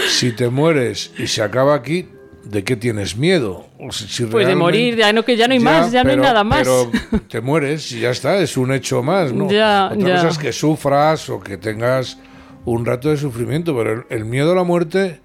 Si 0.09 0.33
te 0.33 0.48
mueres 0.48 1.12
y 1.18 1.26
se 1.26 1.42
acaba 1.42 1.74
aquí, 1.74 2.06
¿de 2.44 2.64
qué 2.64 2.76
tienes 2.76 3.16
miedo? 3.16 3.66
pues 4.30 4.46
de 4.46 4.54
morir, 4.54 4.96
ya 4.96 5.12
no, 5.12 5.24
que 5.24 5.37
ya 5.37 5.46
no 5.46 5.54
hay 5.54 5.61
más, 5.61 5.90
ya 5.90 6.04
no 6.04 6.11
hay 6.11 6.16
nada 6.16 6.44
más. 6.44 6.61
Pero 6.61 6.90
te 7.28 7.40
mueres 7.40 7.90
y 7.92 8.00
ya 8.00 8.11
está, 8.11 8.38
es 8.38 8.56
un 8.56 8.72
hecho 8.72 9.02
más, 9.02 9.33
¿no? 9.33 9.50
Ya, 9.50 9.90
Otra 9.92 10.16
cosa 10.16 10.28
es 10.28 10.38
que 10.38 10.52
sufras 10.52 11.28
o 11.30 11.40
que 11.40 11.56
tengas 11.56 12.18
un 12.64 12.85
rato 12.85 13.09
de 13.09 13.16
sufrimiento, 13.16 13.74
pero 13.76 14.04
el 14.11 14.24
miedo 14.24 14.52
a 14.52 14.54
la 14.54 14.64
muerte 14.64 15.20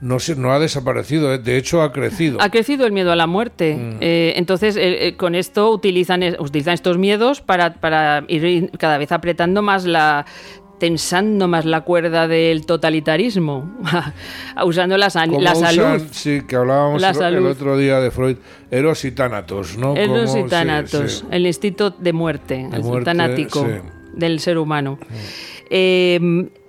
no, 0.00 0.18
se, 0.18 0.36
no 0.36 0.52
ha 0.52 0.58
desaparecido, 0.58 1.32
¿eh? 1.32 1.38
de 1.38 1.56
hecho 1.56 1.82
ha 1.82 1.92
crecido. 1.92 2.40
Ha 2.40 2.50
crecido 2.50 2.86
el 2.86 2.92
miedo 2.92 3.12
a 3.12 3.16
la 3.16 3.26
muerte. 3.26 3.74
Mm. 3.74 3.96
Eh, 4.00 4.32
entonces, 4.36 4.76
eh, 4.78 5.14
con 5.16 5.34
esto 5.34 5.70
utilizan, 5.70 6.22
utilizan 6.38 6.74
estos 6.74 6.98
miedos 6.98 7.40
para, 7.40 7.74
para 7.74 8.24
ir 8.28 8.70
cada 8.78 8.98
vez 8.98 9.12
apretando 9.12 9.62
más 9.62 9.84
la 9.84 10.26
tensando 10.78 11.46
más 11.46 11.64
la 11.64 11.82
cuerda 11.82 12.26
del 12.28 12.66
totalitarismo, 12.66 13.78
usando 14.66 14.98
la, 14.98 15.06
la 15.06 15.54
salud. 15.54 16.02
Sí, 16.10 16.42
que 16.46 16.56
hablábamos 16.56 17.02
el, 17.02 17.46
otro 17.46 17.78
día 17.78 18.00
de 18.00 18.10
Freud, 18.10 18.36
Eros 18.70 19.04
y 19.04 19.12
Tánatos, 19.12 19.78
¿no? 19.78 19.96
Eros 19.96 20.36
y 20.36 20.42
Tánatos, 20.42 21.24
el 21.30 21.46
instinto 21.46 21.90
de 21.90 22.12
muerte, 22.12 22.68
el 22.70 23.04
tanático 23.04 23.66
del 24.14 24.40
ser 24.40 24.58
humano. 24.58 24.98
Mm 25.70 26.63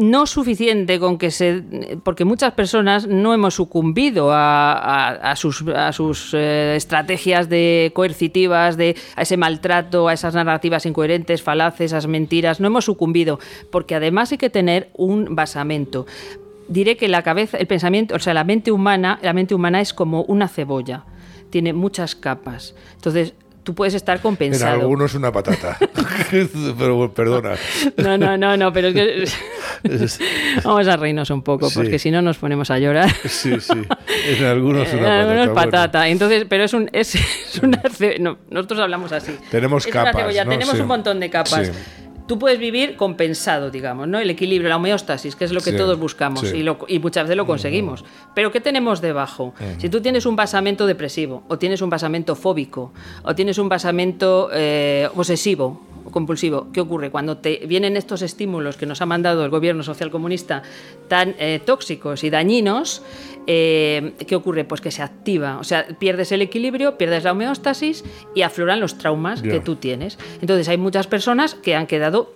no 0.00 0.26
suficiente 0.26 0.98
con 0.98 1.18
que 1.18 1.30
se. 1.30 1.62
porque 2.02 2.24
muchas 2.24 2.54
personas 2.54 3.06
no 3.06 3.34
hemos 3.34 3.54
sucumbido 3.54 4.30
a, 4.32 5.34
sus, 5.36 5.62
a 5.68 5.92
sus 5.92 6.32
eh, 6.32 6.74
estrategias 6.74 7.50
de 7.50 7.92
coercitivas, 7.94 8.78
de, 8.78 8.96
a 9.14 9.22
ese 9.22 9.36
maltrato, 9.36 10.08
a 10.08 10.14
esas 10.14 10.34
narrativas 10.34 10.86
incoherentes, 10.86 11.42
falaces, 11.42 11.92
esas 11.92 12.06
mentiras. 12.06 12.60
No 12.60 12.66
hemos 12.66 12.86
sucumbido, 12.86 13.38
porque 13.70 13.94
además 13.94 14.32
hay 14.32 14.38
que 14.38 14.48
tener 14.48 14.88
un 14.94 15.36
basamento. 15.36 16.06
Diré 16.68 16.96
que 16.96 17.08
la 17.08 17.22
cabeza, 17.22 17.58
el 17.58 17.66
pensamiento, 17.66 18.14
o 18.14 18.18
sea, 18.20 18.32
la 18.32 18.44
mente 18.44 18.72
humana, 18.72 19.18
la 19.22 19.34
mente 19.34 19.54
humana 19.54 19.82
es 19.82 19.92
como 19.92 20.22
una 20.22 20.48
cebolla, 20.48 21.04
tiene 21.50 21.74
muchas 21.74 22.14
capas. 22.14 22.74
Entonces, 22.94 23.34
tú 23.62 23.74
puedes 23.74 23.94
estar 23.94 24.20
compensado. 24.20 24.74
En 24.74 24.80
algunos 24.80 25.14
una 25.14 25.32
patata. 25.32 25.76
pero 26.78 27.12
perdona. 27.12 27.54
No, 27.96 28.18
no, 28.18 28.36
no, 28.36 28.56
no, 28.56 28.72
pero 28.72 28.88
es 28.88 28.94
que 28.94 29.24
vamos 30.64 30.86
a 30.88 30.96
reírnos 30.96 31.30
un 31.30 31.42
poco, 31.42 31.68
porque 31.70 31.98
si 31.98 32.10
no 32.10 32.22
nos 32.22 32.38
ponemos 32.38 32.70
a 32.70 32.78
llorar. 32.78 33.10
Sí, 33.26 33.60
sí. 33.60 33.82
En 34.26 34.44
algunos 34.44 34.92
una 34.92 35.02
patata. 35.02 35.20
algunos 35.20 35.48
patata. 35.54 36.08
Entonces, 36.08 36.46
pero 36.48 36.64
es 36.64 36.72
un 36.72 36.90
es, 36.92 37.16
una 37.62 37.82
no, 38.18 38.38
nosotros 38.50 38.80
hablamos 38.80 39.12
así. 39.12 39.36
Tenemos 39.50 39.86
capas. 39.86 40.34
Tenemos 40.34 40.78
un 40.78 40.86
montón 40.86 41.20
de 41.20 41.30
capas 41.30 41.70
tú 42.30 42.38
puedes 42.38 42.60
vivir 42.60 42.94
compensado, 42.94 43.72
digamos, 43.72 44.06
¿no? 44.06 44.20
El 44.20 44.30
equilibrio, 44.30 44.68
la 44.68 44.76
homeostasis, 44.76 45.34
que 45.34 45.44
es 45.44 45.50
lo 45.50 45.60
que 45.60 45.72
todos 45.72 45.98
buscamos 45.98 46.44
y, 46.54 46.64
y, 46.86 46.98
muchas 47.00 47.24
veces 47.24 47.36
lo 47.36 47.44
conseguimos. 47.44 48.04
Pero 48.36 48.52
¿qué 48.52 48.60
tenemos 48.60 49.00
debajo? 49.00 49.52
Si 49.78 49.88
tú 49.88 50.00
tienes 50.00 50.26
un 50.26 50.36
basamento 50.36 50.86
depresivo, 50.86 51.42
o 51.48 51.58
tienes 51.58 51.82
un 51.82 51.90
basamento 51.90 52.36
fóbico, 52.36 52.92
o 53.24 53.34
tienes 53.34 53.58
un 53.58 53.68
basamento 53.68 54.48
eh, 54.52 55.08
obsesivo, 55.16 55.82
compulsivo. 56.12 56.68
¿Qué 56.72 56.80
ocurre? 56.80 57.10
Cuando 57.10 57.38
te 57.38 57.66
vienen 57.66 57.96
estos 57.96 58.22
estímulos 58.22 58.76
que 58.76 58.86
nos 58.86 59.02
ha 59.02 59.06
mandado 59.06 59.44
el 59.44 59.50
gobierno 59.50 59.82
social 59.82 60.12
comunista 60.12 60.62
tan 61.08 61.34
eh, 61.38 61.60
tóxicos 61.64 62.22
y 62.22 62.30
dañinos, 62.30 63.02
eh, 63.52 64.12
¿qué 64.28 64.36
ocurre? 64.36 64.64
Pues 64.64 64.80
que 64.80 64.92
se 64.92 65.02
activa, 65.02 65.58
o 65.58 65.64
sea, 65.64 65.84
pierdes 65.98 66.30
el 66.30 66.40
equilibrio, 66.40 66.96
pierdes 66.96 67.24
la 67.24 67.32
homeostasis 67.32 68.04
y 68.32 68.42
afloran 68.42 68.78
los 68.78 68.96
traumas 68.96 69.42
que 69.42 69.58
tú 69.58 69.74
tienes. 69.74 70.20
Entonces 70.40 70.68
hay 70.68 70.78
muchas 70.78 71.08
personas 71.08 71.56
que 71.56 71.74
han 71.74 71.88
quedado 71.88 72.32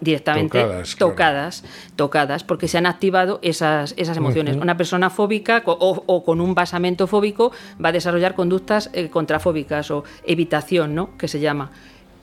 directamente 0.00 0.64
tocadas, 0.98 1.64
tocadas, 1.96 2.44
porque 2.44 2.68
se 2.68 2.78
han 2.78 2.86
activado 2.86 3.40
esas, 3.42 3.94
esas 3.96 4.16
emociones. 4.16 4.54
Una 4.54 4.76
persona 4.76 5.10
fóbica 5.10 5.64
o, 5.66 6.24
con 6.24 6.40
un 6.40 6.54
basamento 6.54 7.08
fóbico 7.08 7.50
va 7.84 7.88
a 7.88 7.92
desarrollar 7.92 8.36
conductas 8.36 8.88
eh, 8.92 9.10
contrafóbicas 9.10 9.90
o 9.90 10.04
evitación, 10.24 10.94
¿no? 10.94 11.16
Que 11.18 11.26
se 11.26 11.40
llama. 11.40 11.72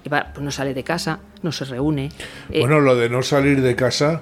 pues 0.04 0.40
no 0.40 0.52
sale 0.52 0.74
de 0.74 0.86
casa, 0.86 1.20
no 1.42 1.52
se 1.52 1.66
reúne. 1.66 2.10
Eh, 2.50 2.62
bueno, 2.62 2.80
lo 2.80 2.96
de 2.96 3.10
no 3.10 3.22
salir 3.22 3.62
de 3.62 3.76
casa 3.76 4.22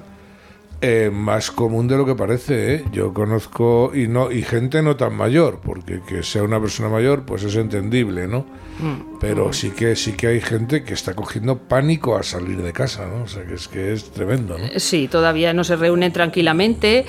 eh, 0.82 1.09
más 1.11 1.49
común 1.49 1.88
de 1.88 1.97
lo 1.97 2.05
que 2.05 2.15
parece. 2.15 2.75
¿eh? 2.75 2.84
Yo 2.91 3.13
conozco 3.13 3.91
y 3.95 4.07
no 4.07 4.32
y 4.32 4.43
gente 4.43 4.82
no 4.82 4.95
tan 4.95 5.15
mayor, 5.15 5.59
porque 5.63 6.01
que 6.07 6.23
sea 6.23 6.43
una 6.43 6.59
persona 6.59 6.89
mayor, 6.89 7.23
pues 7.23 7.43
es 7.43 7.55
entendible, 7.55 8.28
¿no? 8.28 8.45
Mm. 8.80 9.17
Pero 9.19 9.53
sí 9.53 9.71
que 9.71 9.95
sí 9.95 10.13
que 10.13 10.28
hay 10.28 10.39
gente 10.39 10.84
que 10.84 10.93
está 10.93 11.15
cogiendo 11.15 11.57
pánico 11.57 12.15
a 12.15 12.21
salir 12.21 12.61
de 12.61 12.73
casa, 12.73 13.07
¿no? 13.07 13.23
O 13.23 13.28
sea 13.28 13.43
que 13.43 13.55
es 13.55 13.67
que 13.67 13.91
es 13.91 14.11
tremendo, 14.11 14.57
¿no? 14.57 14.65
Eh, 14.65 14.80
sí, 14.80 15.07
todavía 15.07 15.51
no 15.53 15.63
se 15.63 15.75
reúnen 15.75 16.13
tranquilamente 16.13 17.05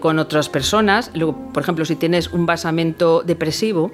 con 0.00 0.18
otras 0.18 0.48
personas. 0.48 1.10
Luego, 1.14 1.52
por 1.52 1.62
ejemplo, 1.62 1.84
si 1.84 1.96
tienes 1.96 2.28
un 2.28 2.46
basamento 2.46 3.22
depresivo, 3.22 3.90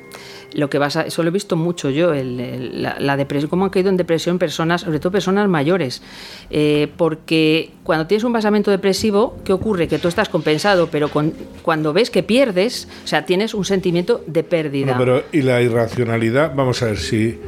lo 0.52 0.70
que 0.70 0.78
vas 0.78 0.96
a, 0.96 1.02
eso 1.02 1.22
lo 1.22 1.28
he 1.28 1.32
visto 1.32 1.56
mucho 1.56 1.90
yo, 1.90 2.12
la, 2.14 3.16
depresión, 3.16 3.50
cómo 3.50 3.64
han 3.64 3.70
caído 3.70 3.90
en 3.90 3.96
depresión 3.96 4.38
personas, 4.38 4.82
sobre 4.82 4.98
todo 4.98 5.12
personas 5.12 5.48
mayores, 5.48 6.02
eh, 6.50 6.88
porque 6.96 7.70
cuando 7.82 8.06
tienes 8.06 8.24
un 8.24 8.32
basamento 8.32 8.70
depresivo, 8.70 9.36
¿qué 9.44 9.52
ocurre? 9.52 9.88
Que 9.88 9.98
tú 9.98 10.08
estás 10.08 10.28
compensado, 10.28 10.88
pero 10.90 11.10
cuando 11.62 11.92
ves 11.92 12.10
que 12.10 12.22
pierdes, 12.22 12.88
o 13.04 13.06
sea, 13.06 13.24
tienes 13.24 13.54
un 13.54 13.64
sentimiento 13.64 14.22
de 14.26 14.42
pérdida. 14.42 14.96
pero 14.98 15.24
y 15.32 15.42
la 15.42 15.60
irracionalidad, 15.60 16.54
vamos 16.54 16.82
a 16.82 16.86
ver 16.86 16.98
si 16.98 17.38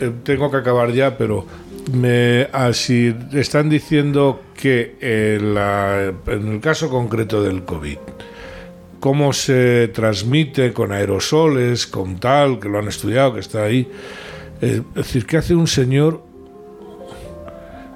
eh, 0.00 0.12
tengo 0.22 0.50
que 0.50 0.58
acabar 0.58 0.92
ya, 0.92 1.16
pero 1.16 1.46
me, 1.92 2.48
ah, 2.52 2.70
están 2.70 3.68
diciendo 3.68 4.42
que 4.54 4.96
eh, 5.00 6.12
en 6.26 6.48
el 6.48 6.60
caso 6.60 6.88
concreto 6.88 7.42
del 7.42 7.64
COVID, 7.64 7.98
cómo 9.00 9.32
se 9.32 9.88
transmite 9.88 10.72
con 10.72 10.92
aerosoles, 10.92 11.86
con 11.86 12.20
tal, 12.20 12.60
que 12.60 12.68
lo 12.68 12.78
han 12.78 12.88
estudiado, 12.88 13.34
que 13.34 13.40
está 13.40 13.64
ahí. 13.64 13.90
Eh, 14.60 14.82
es 14.90 14.94
decir, 14.94 15.26
¿qué 15.26 15.38
hace 15.38 15.54
un 15.54 15.66
señor 15.66 16.22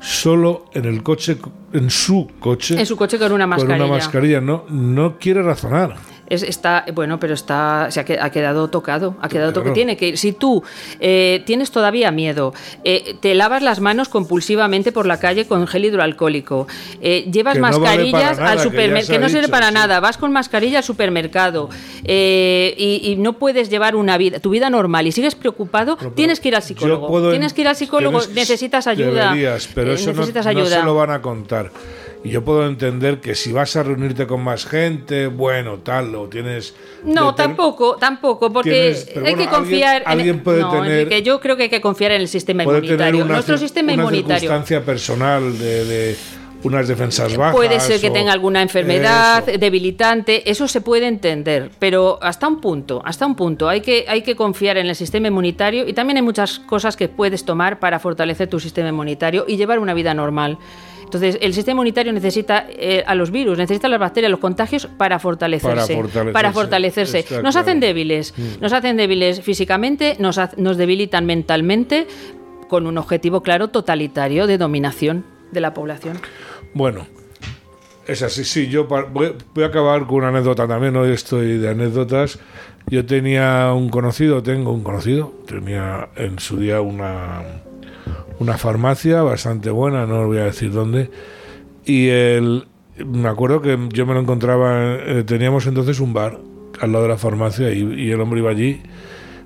solo 0.00 0.64
en 0.72 0.86
el 0.86 1.02
coche, 1.02 1.36
en 1.72 1.90
su 1.90 2.30
coche? 2.40 2.80
En 2.80 2.86
su 2.86 2.96
coche 2.96 3.18
con 3.18 3.32
una 3.32 3.46
mascarilla. 3.46 3.78
Con 3.78 3.86
una 3.86 3.96
mascarilla, 3.96 4.40
no, 4.40 4.64
no 4.70 5.18
quiere 5.18 5.42
razonar 5.42 6.13
está, 6.26 6.84
bueno, 6.94 7.18
pero 7.18 7.34
está, 7.34 7.88
se 7.90 8.00
ha, 8.00 8.30
quedado 8.30 8.68
tocado, 8.68 9.16
ha 9.20 9.28
quedado 9.28 9.52
tocado. 9.52 9.74
Tiene 9.74 9.96
que 9.96 10.16
Si 10.16 10.32
tú 10.32 10.62
eh, 11.00 11.42
tienes 11.46 11.70
todavía 11.70 12.10
miedo, 12.10 12.54
eh, 12.84 13.16
te 13.20 13.34
lavas 13.34 13.62
las 13.62 13.80
manos 13.80 14.08
compulsivamente 14.08 14.92
por 14.92 15.06
la 15.06 15.18
calle 15.18 15.46
con 15.46 15.66
gel 15.66 15.84
hidroalcohólico, 15.86 16.66
eh, 17.00 17.28
llevas 17.30 17.58
mascarillas 17.58 18.38
al 18.38 18.60
supermercado, 18.60 19.12
que, 19.12 19.18
no 19.18 19.28
sirve 19.28 19.48
para 19.48 19.70
nada, 19.70 20.00
vas 20.00 20.16
con 20.16 20.32
mascarilla 20.32 20.78
al 20.78 20.84
supermercado 20.84 21.68
y, 22.04 23.14
no 23.18 23.34
puedes 23.34 23.70
llevar 23.70 23.96
una 23.96 24.18
vida, 24.18 24.40
tu 24.40 24.50
vida 24.50 24.68
normal 24.70 25.06
y 25.06 25.12
sigues 25.12 25.34
preocupado, 25.34 25.96
tienes 26.14 26.40
que 26.40 26.48
ir 26.48 26.56
al 26.56 26.62
psicólogo. 26.62 27.30
tienes 27.30 27.52
que 27.52 27.62
ir 27.62 27.68
al 27.68 27.76
psicólogo, 27.76 28.20
necesitas 28.34 28.86
ayuda. 28.86 29.34
pero 29.74 29.92
eso 29.92 30.12
necesitas 30.12 30.46
ayuda. 30.46 30.64
no 30.64 30.80
se 30.80 30.82
lo 30.82 30.94
van 30.94 31.10
a 31.10 31.22
contar. 31.22 31.70
Y 32.24 32.30
yo 32.30 32.42
puedo 32.42 32.66
entender 32.66 33.20
que 33.20 33.34
si 33.34 33.52
vas 33.52 33.76
a 33.76 33.82
reunirte 33.82 34.26
con 34.26 34.42
más 34.42 34.64
gente, 34.64 35.26
bueno, 35.26 35.80
tal, 35.80 36.10
lo 36.10 36.26
tienes. 36.28 36.74
No, 37.04 37.34
tampoco, 37.34 37.96
tampoco, 37.96 38.50
porque 38.50 38.96
hay 39.22 39.34
que 39.34 39.46
confiar. 39.46 40.02
Alguien, 40.06 40.40
puede 40.40 40.64
tener. 40.64 41.08
Que 41.10 41.22
yo 41.22 41.38
creo 41.38 41.58
que 41.58 41.64
hay 41.64 41.68
que 41.68 41.82
confiar 41.82 42.12
en 42.12 42.22
el 42.22 42.28
sistema 42.28 42.62
inmunitario. 42.62 43.26
Nuestro 43.26 43.58
sistema 43.58 43.92
una 43.92 44.02
inmunitario. 44.02 44.40
circunstancia 44.40 44.82
personal 44.82 45.58
de, 45.58 46.16
unas 46.62 46.88
defensas 46.88 47.36
bajas. 47.36 47.54
Puede 47.54 47.78
ser 47.78 48.00
que 48.00 48.10
tenga 48.10 48.32
alguna 48.32 48.62
enfermedad 48.62 49.44
debilitante, 49.44 50.50
eso 50.50 50.66
se 50.66 50.80
puede 50.80 51.06
entender, 51.06 51.72
pero 51.78 52.18
hasta 52.22 52.48
un 52.48 52.58
punto, 52.62 53.02
hasta 53.04 53.26
un 53.26 53.34
punto. 53.34 53.68
Hay 53.68 53.82
que, 53.82 54.06
hay 54.08 54.22
que 54.22 54.34
confiar 54.34 54.78
en 54.78 54.86
el 54.86 54.96
sistema 54.96 55.28
inmunitario 55.28 55.86
y 55.86 55.92
también 55.92 56.16
hay 56.16 56.22
muchas 56.22 56.58
cosas 56.60 56.96
que 56.96 57.08
puedes 57.08 57.44
tomar 57.44 57.80
para 57.80 57.98
fortalecer 57.98 58.48
tu 58.48 58.58
sistema 58.60 58.88
inmunitario 58.88 59.44
y 59.46 59.58
llevar 59.58 59.78
una 59.78 59.92
vida 59.92 60.14
normal. 60.14 60.56
Entonces, 61.14 61.40
el 61.40 61.54
sistema 61.54 61.74
inmunitario 61.74 62.12
necesita 62.12 62.66
eh, 62.68 63.04
a 63.06 63.14
los 63.14 63.30
virus, 63.30 63.56
necesita 63.56 63.86
a 63.86 63.90
las 63.90 64.00
bacterias, 64.00 64.30
los 64.30 64.40
contagios 64.40 64.86
para 64.86 65.18
fortalecerse. 65.18 65.96
Para 66.32 66.52
fortalecerse. 66.52 67.24
nos 67.42 67.54
hacen 67.54 67.78
débiles, 67.78 68.34
mm. 68.36 68.60
nos 68.60 68.72
hacen 68.72 68.96
débiles 68.96 69.40
físicamente, 69.40 70.16
nos, 70.18 70.40
nos 70.56 70.76
debilitan 70.76 71.24
mentalmente, 71.24 72.08
con 72.68 72.86
un 72.86 72.98
objetivo 72.98 73.42
claro 73.42 73.68
totalitario 73.68 74.48
de 74.48 74.58
dominación 74.58 75.24
de 75.52 75.60
la 75.60 75.72
población. 75.72 76.18
Bueno, 76.72 77.06
es 78.06 78.22
así, 78.22 78.44
sí. 78.44 78.66
Yo 78.68 78.86
voy, 78.86 79.34
a 79.62 79.66
acabar 79.66 80.06
con 80.06 80.16
una 80.16 80.28
anécdota 80.28 80.66
también. 80.66 80.96
Hoy 80.96 81.12
estoy 81.12 81.58
de 81.58 81.68
anécdotas. 81.68 82.38
Yo 82.86 83.06
tenía 83.06 83.72
un 83.72 83.88
conocido, 83.88 84.42
tengo 84.42 84.72
un 84.72 84.82
conocido, 84.82 85.32
tenía 85.46 86.08
en 86.16 86.38
su 86.38 86.58
día 86.58 86.80
una, 86.80 87.42
una 88.38 88.58
farmacia 88.58 89.22
bastante 89.22 89.70
buena, 89.70 90.06
no 90.06 90.26
voy 90.26 90.38
a 90.38 90.44
decir 90.44 90.72
dónde, 90.72 91.10
y 91.84 92.08
el, 92.08 92.66
me 93.04 93.28
acuerdo 93.28 93.60
que 93.60 93.78
yo 93.92 94.06
me 94.06 94.14
lo 94.14 94.20
encontraba, 94.20 94.94
eh, 94.94 95.24
teníamos 95.26 95.66
entonces 95.66 96.00
un 96.00 96.12
bar 96.12 96.38
al 96.80 96.92
lado 96.92 97.04
de 97.04 97.10
la 97.10 97.18
farmacia 97.18 97.72
y, 97.72 98.10
el 98.10 98.20
hombre 98.20 98.40
iba 98.40 98.50
allí, 98.50 98.82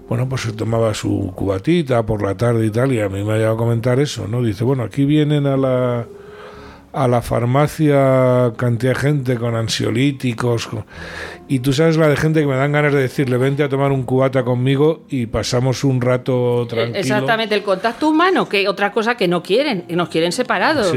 bueno, 0.08 0.28
pues 0.28 0.42
se 0.42 0.52
tomaba 0.52 0.94
su 0.94 1.32
cubatita 1.34 2.04
por 2.06 2.22
la 2.22 2.36
tarde 2.36 2.64
y 2.66 2.70
tal, 2.70 2.92
y 2.92 3.00
a 3.00 3.08
mí 3.08 3.22
me 3.24 3.32
ha 3.32 3.36
llegado 3.36 3.54
a 3.54 3.58
comentar 3.58 4.00
eso, 4.00 4.26
¿no? 4.26 4.42
Dice, 4.42 4.64
bueno, 4.64 4.82
aquí 4.82 5.04
vienen 5.04 5.46
a 5.46 5.56
la 5.56 6.06
a 6.92 7.06
la 7.06 7.22
farmacia 7.22 8.52
cantidad 8.56 8.94
de 8.94 8.98
gente 8.98 9.36
con 9.36 9.54
ansiolíticos. 9.54 10.68
Y 11.46 11.60
tú 11.60 11.72
sabes 11.72 11.96
la 11.96 12.08
de 12.08 12.16
gente 12.16 12.40
que 12.40 12.46
me 12.46 12.56
dan 12.56 12.72
ganas 12.72 12.92
de 12.92 13.00
decirle, 13.00 13.38
vente 13.38 13.62
a 13.62 13.68
tomar 13.68 13.90
un 13.92 14.02
cubata 14.02 14.44
conmigo 14.44 15.04
y 15.08 15.26
pasamos 15.26 15.84
un 15.84 16.00
rato 16.00 16.66
tranquilo. 16.68 16.98
Exactamente, 16.98 17.54
el 17.54 17.62
contacto 17.62 18.08
humano, 18.08 18.48
que 18.48 18.68
otra 18.68 18.92
cosa 18.92 19.16
que 19.16 19.28
no 19.28 19.42
quieren, 19.42 19.84
nos 19.88 20.08
quieren 20.08 20.32
separados, 20.32 20.92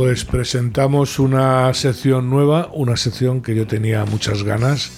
Pues 0.00 0.24
presentamos 0.24 1.18
una 1.18 1.74
sección 1.74 2.30
nueva, 2.30 2.70
una 2.72 2.96
sección 2.96 3.42
que 3.42 3.56
yo 3.56 3.66
tenía 3.66 4.04
muchas 4.04 4.44
ganas 4.44 4.92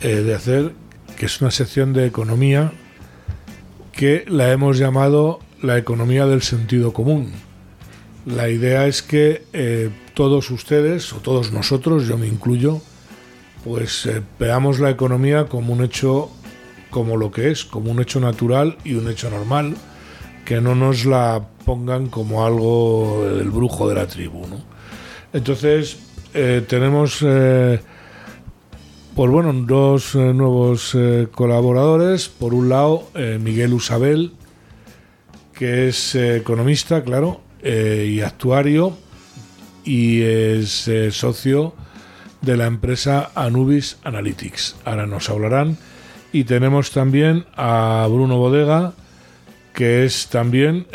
eh, 0.00 0.22
de 0.22 0.34
hacer, 0.34 0.72
que 1.18 1.26
es 1.26 1.42
una 1.42 1.50
sección 1.50 1.92
de 1.92 2.06
economía 2.06 2.72
que 3.92 4.24
la 4.26 4.50
hemos 4.50 4.78
llamado 4.78 5.40
la 5.60 5.76
economía 5.76 6.24
del 6.24 6.40
sentido 6.40 6.94
común. 6.94 7.32
La 8.24 8.48
idea 8.48 8.86
es 8.86 9.02
que 9.02 9.44
eh, 9.52 9.90
todos 10.14 10.50
ustedes, 10.50 11.12
o 11.12 11.16
todos 11.16 11.52
nosotros, 11.52 12.08
yo 12.08 12.16
me 12.16 12.28
incluyo, 12.28 12.80
pues 13.62 14.06
eh, 14.06 14.22
veamos 14.38 14.80
la 14.80 14.88
economía 14.88 15.48
como 15.48 15.74
un 15.74 15.84
hecho, 15.84 16.30
como 16.88 17.18
lo 17.18 17.30
que 17.30 17.50
es, 17.50 17.66
como 17.66 17.90
un 17.90 18.00
hecho 18.00 18.20
natural 18.20 18.78
y 18.84 18.94
un 18.94 19.10
hecho 19.10 19.28
normal, 19.28 19.76
que 20.46 20.62
no 20.62 20.74
nos 20.74 21.04
la 21.04 21.46
pongan 21.68 22.08
como 22.08 22.46
algo 22.46 23.24
del 23.36 23.50
brujo 23.50 23.88
de 23.88 23.94
la 23.94 24.06
tribu. 24.06 24.46
Entonces, 25.34 25.98
eh, 26.32 26.64
tenemos 26.66 27.22
pues 29.18 29.32
bueno, 29.32 29.52
dos 29.52 30.14
eh, 30.14 30.32
nuevos 30.32 30.94
eh, 30.94 31.26
colaboradores. 31.32 32.28
Por 32.28 32.54
un 32.54 32.68
lado, 32.68 33.10
eh, 33.16 33.40
Miguel 33.42 33.74
Usabel, 33.74 34.30
que 35.52 35.88
es 35.88 36.14
economista, 36.14 37.02
claro, 37.02 37.40
y 37.60 38.20
actuario, 38.20 38.96
y 39.82 40.22
es 40.22 40.88
socio 41.10 41.74
de 42.42 42.56
la 42.56 42.66
empresa 42.66 43.32
Anubis 43.34 43.96
Analytics. 44.04 44.76
Ahora 44.84 45.08
nos 45.08 45.28
hablarán. 45.28 45.78
Y 46.32 46.44
tenemos 46.44 46.92
también 46.92 47.44
a 47.56 48.06
Bruno 48.08 48.36
Bodega, 48.38 48.92
que 49.78 50.04
es 50.04 50.26
también 50.26 50.88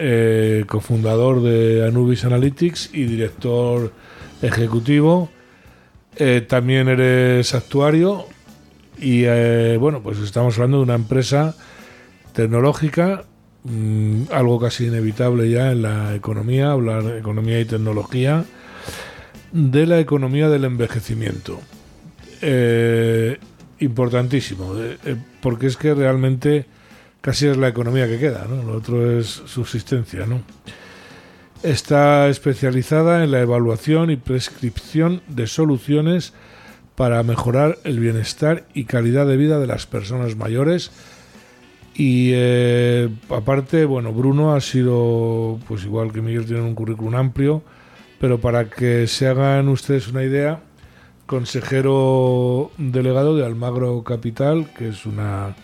cofundador 0.67 1.41
de 1.41 1.87
Anubis 1.87 2.25
Analytics 2.25 2.89
y 2.91 3.05
director 3.05 3.93
ejecutivo 4.41 5.29
eh, 6.15 6.45
también 6.47 6.87
eres 6.87 7.55
actuario 7.55 8.25
y 8.99 9.23
eh, 9.25 9.77
bueno, 9.79 10.01
pues 10.03 10.19
estamos 10.19 10.55
hablando 10.55 10.77
de 10.77 10.83
una 10.83 10.95
empresa 10.95 11.55
tecnológica, 12.33 13.23
mm, 13.63 14.25
algo 14.31 14.59
casi 14.59 14.85
inevitable 14.85 15.49
ya 15.49 15.71
en 15.71 15.81
la 15.81 16.13
economía, 16.13 16.71
hablar 16.71 17.03
de 17.03 17.17
economía 17.17 17.59
y 17.59 17.65
tecnología, 17.65 18.45
de 19.51 19.87
la 19.87 19.99
economía 19.99 20.49
del 20.49 20.65
envejecimiento. 20.65 21.59
Eh, 22.41 23.39
importantísimo, 23.79 24.75
porque 25.41 25.67
es 25.67 25.77
que 25.77 25.93
realmente 25.93 26.65
casi 27.23 27.47
es 27.47 27.55
la 27.55 27.69
economía 27.69 28.05
que 28.05 28.19
queda, 28.19 28.45
¿no? 28.49 28.61
Lo 28.63 28.73
otro 28.73 29.17
es 29.17 29.27
subsistencia, 29.45 30.25
¿no? 30.25 30.41
Está 31.63 32.27
especializada 32.27 33.23
en 33.23 33.31
la 33.31 33.39
evaluación 33.39 34.11
y 34.11 34.17
prescripción 34.17 35.21
de 35.29 35.47
soluciones 35.47 36.33
para 36.95 37.23
mejorar 37.23 37.77
el 37.85 38.01
bienestar 38.01 38.65
y 38.73 38.83
calidad 38.83 39.25
de 39.25 39.37
vida 39.37 39.57
de 39.59 39.67
las 39.67 39.85
personas 39.85 40.35
mayores. 40.35 40.91
Y 41.95 42.31
eh, 42.33 43.07
aparte, 43.29 43.85
bueno, 43.85 44.11
Bruno 44.11 44.53
ha 44.53 44.59
sido, 44.59 45.59
pues 45.65 45.85
igual 45.85 46.11
que 46.11 46.21
Miguel, 46.21 46.45
tiene 46.45 46.63
un 46.63 46.75
currículum 46.75 47.15
amplio, 47.15 47.63
pero 48.19 48.41
para 48.41 48.69
que 48.69 49.07
se 49.07 49.29
hagan 49.29 49.69
ustedes 49.69 50.09
una 50.09 50.23
idea, 50.23 50.61
consejero 51.25 52.71
delegado 52.77 53.37
de 53.37 53.45
Almagro 53.45 54.03
Capital, 54.03 54.73
que 54.77 54.89
es 54.89 55.05
una 55.05 55.55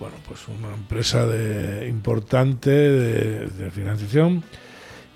bueno, 0.00 0.16
pues 0.26 0.40
una 0.48 0.74
empresa 0.74 1.26
de, 1.26 1.86
importante 1.86 2.70
de, 2.70 3.70
financiación 3.70 4.42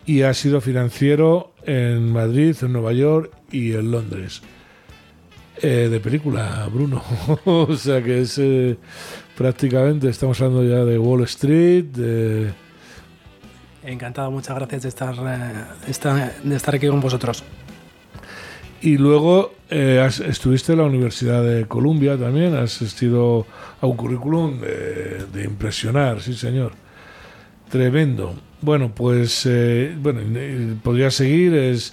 y 0.04 0.22
ha 0.22 0.34
sido 0.34 0.60
financiero 0.60 1.54
en 1.64 2.12
Madrid, 2.12 2.54
en 2.60 2.72
Nueva 2.74 2.92
York 2.92 3.32
y 3.50 3.72
en 3.72 3.90
Londres. 3.90 4.42
Eh, 5.62 5.88
de 5.90 6.00
película, 6.00 6.68
Bruno. 6.70 7.02
o 7.46 7.74
sea 7.74 8.02
que 8.02 8.20
es 8.20 8.38
eh, 8.38 8.76
prácticamente, 9.36 10.10
estamos 10.10 10.38
hablando 10.42 10.62
ya 10.64 10.84
de 10.84 10.98
Wall 10.98 11.22
Street. 11.24 11.86
Encantado, 13.82 14.30
muchas 14.30 14.56
gracias 14.56 14.82
de 14.82 14.88
estar, 14.90 15.14
eh, 15.14 16.30
de 16.42 16.56
estar 16.56 16.74
aquí 16.74 16.88
con 16.88 17.00
vosotros. 17.00 17.42
Y 18.82 18.98
luego 18.98 19.54
estuviste 19.70 20.72
en 20.72 20.78
la 20.78 20.84
Universidad 20.84 21.42
de 21.42 21.66
Columbia 21.66 22.16
también, 22.18 22.54
has 22.54 22.76
asistido 22.76 23.46
a 23.80 23.86
un 23.86 23.96
currículum 23.96 24.60
de 24.60 25.44
impresionar, 25.44 26.20
sí 26.20 26.34
señor. 26.34 26.72
Tremendo. 27.70 28.34
Bueno, 28.60 28.92
pues 28.94 29.44
eh, 29.46 29.94
bueno, 29.98 30.20
podría 30.82 31.10
seguir. 31.10 31.54
Es 31.54 31.92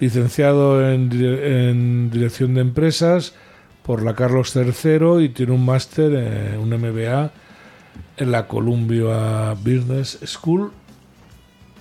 licenciado 0.00 0.90
en, 0.90 2.10
Dirección 2.10 2.54
de 2.54 2.62
Empresas 2.62 3.34
por 3.82 4.02
la 4.02 4.14
Carlos 4.14 4.56
III 4.56 5.22
y 5.22 5.28
tiene 5.28 5.52
un 5.52 5.64
máster, 5.64 6.14
en 6.14 6.58
un 6.58 6.70
MBA 6.70 7.30
en 8.16 8.32
la 8.32 8.46
Columbia 8.46 9.52
Business 9.52 10.18
School 10.24 10.72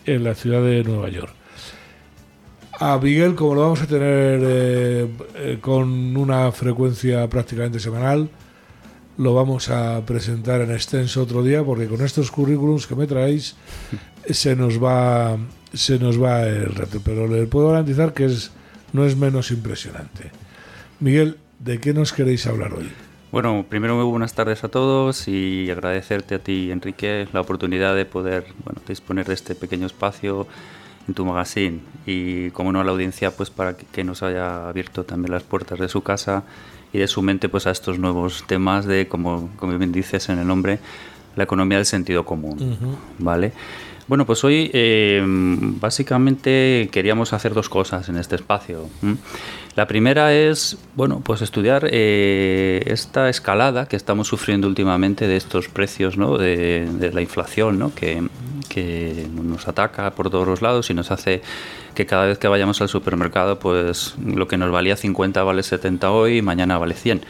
en 0.06 0.24
la 0.24 0.36
ciudad 0.36 0.62
de 0.62 0.84
Nueva 0.84 1.10
York. 1.10 1.36
A 2.80 2.99
Miguel, 2.99 3.34
como 3.34 3.55
lo 3.55 3.61
vamos 3.61 3.82
a 3.82 3.88
tener 3.88 4.39
eh, 4.43 5.07
eh, 5.36 5.57
con 5.59 6.15
una 6.15 6.51
frecuencia 6.51 7.28
prácticamente 7.28 7.80
semanal, 7.80 8.30
lo 9.17 9.34
vamos 9.34 9.69
a 9.69 10.05
presentar 10.05 10.61
en 10.61 10.71
extenso 10.71 11.23
otro 11.23 11.41
día 11.41 11.63
porque 11.63 11.88
con 11.88 12.05
estos 12.05 12.30
currículums 12.30 12.86
que 12.86 12.95
me 12.95 13.07
traéis 13.07 13.55
se 14.30 14.55
nos 14.55 14.82
va 14.84 15.38
se 15.73 15.97
nos 15.97 16.21
va 16.21 16.43
el 16.43 16.75
reto, 16.75 17.01
pero 17.03 17.28
le 17.28 17.47
puedo 17.47 17.69
garantizar 17.69 18.13
que 18.13 18.25
es 18.25 18.51
no 18.93 19.05
es 19.05 19.17
menos 19.17 19.49
impresionante. 19.49 20.32
Miguel, 20.99 21.38
¿de 21.57 21.80
qué 21.80 21.95
nos 21.95 22.13
queréis 22.13 22.45
hablar 22.45 22.73
hoy? 22.73 22.89
Bueno, 23.32 23.65
primero 23.67 23.95
muy 23.95 24.05
buenas 24.05 24.36
tardes 24.36 24.63
a 24.63 24.69
todos 24.69 25.28
y 25.28 25.69
agradecerte 25.71 26.36
a 26.36 26.39
ti, 26.39 26.69
Enrique, 26.71 27.28
la 27.34 27.41
oportunidad 27.41 27.95
de 27.95 28.05
poder 28.05 28.45
bueno, 28.63 28.82
disponer 28.88 29.25
de 29.25 29.34
este 29.34 29.55
pequeño 29.55 29.88
espacio 29.88 30.47
en 31.08 31.14
tu 31.14 31.26
magazine 31.26 31.80
y, 32.05 32.49
como 32.51 32.72
no, 32.72 32.80
a 32.80 32.84
la 32.84 32.91
audiencia, 32.91 33.32
pues 33.32 33.49
para 33.49 33.76
que 33.78 34.03
nos 34.03 34.24
haya 34.24 34.68
abierto 34.68 35.03
también 35.03 35.32
las 35.32 35.43
puertas 35.43 35.80
de 35.80 35.88
su 35.88 36.01
casa 36.01 36.43
y 36.93 36.99
de 36.99 37.08
su 37.08 37.22
mente 37.22 37.49
pues 37.49 37.68
a 37.68 37.72
estos 37.72 37.99
nuevos 37.99 38.43
temas 38.47 38.86
de, 38.86 39.08
como, 39.08 39.49
como 39.58 39.78
bien 39.78 39.91
dices 39.91 40.30
en 40.30 40.39
el 40.39 40.47
nombre, 40.47 40.80
la 41.36 41.43
economía 41.43 41.78
del 41.78 41.86
sentido 41.86 42.26
común, 42.26 42.78
¿vale? 43.20 43.53
Bueno, 44.08 44.26
pues 44.26 44.43
hoy 44.45 44.72
eh, 44.74 45.22
básicamente 45.26 46.89
queríamos 46.91 47.34
hacer 47.34 47.53
dos 47.53 47.68
cosas 47.68 48.08
en 48.08 48.18
este 48.18 48.36
espacio. 48.36 48.88
La 49.78 49.86
primera 49.86 50.34
es, 50.34 50.75
bueno, 50.95 51.21
pues 51.23 51.43
estudiar 51.43 51.88
eh, 51.91 52.82
esta 52.88 53.30
escalada 53.30 53.88
que 53.88 53.95
estamos 53.95 54.28
sufriendo 54.28 54.67
últimamente 54.67 55.28
de 55.28 55.38
estos 55.38 55.67
precios, 55.69 56.17
¿no? 56.17 56.39
De, 56.39 56.88
de 56.93 57.13
la 57.13 57.21
inflación, 57.21 57.78
¿no? 57.78 57.93
Que, 57.93 58.28
que 58.67 59.28
nos 59.32 59.67
ataca 59.67 60.09
por 60.11 60.32
todos 60.32 60.47
los 60.47 60.63
lados 60.63 60.89
y 60.89 60.95
nos 60.95 61.11
hace 61.11 61.43
que 61.93 62.05
cada 62.05 62.25
vez 62.25 62.38
que 62.38 62.47
vayamos 62.47 62.82
al 62.82 62.89
supermercado, 62.89 63.59
pues 63.59 64.15
lo 64.23 64.47
que 64.47 64.57
nos 64.57 64.71
valía 64.71 64.95
50 64.95 65.43
vale 65.43 65.63
70 65.63 66.11
hoy 66.11 66.38
y 66.38 66.41
mañana 66.41 66.78
vale 66.78 66.95
100. 66.95 67.21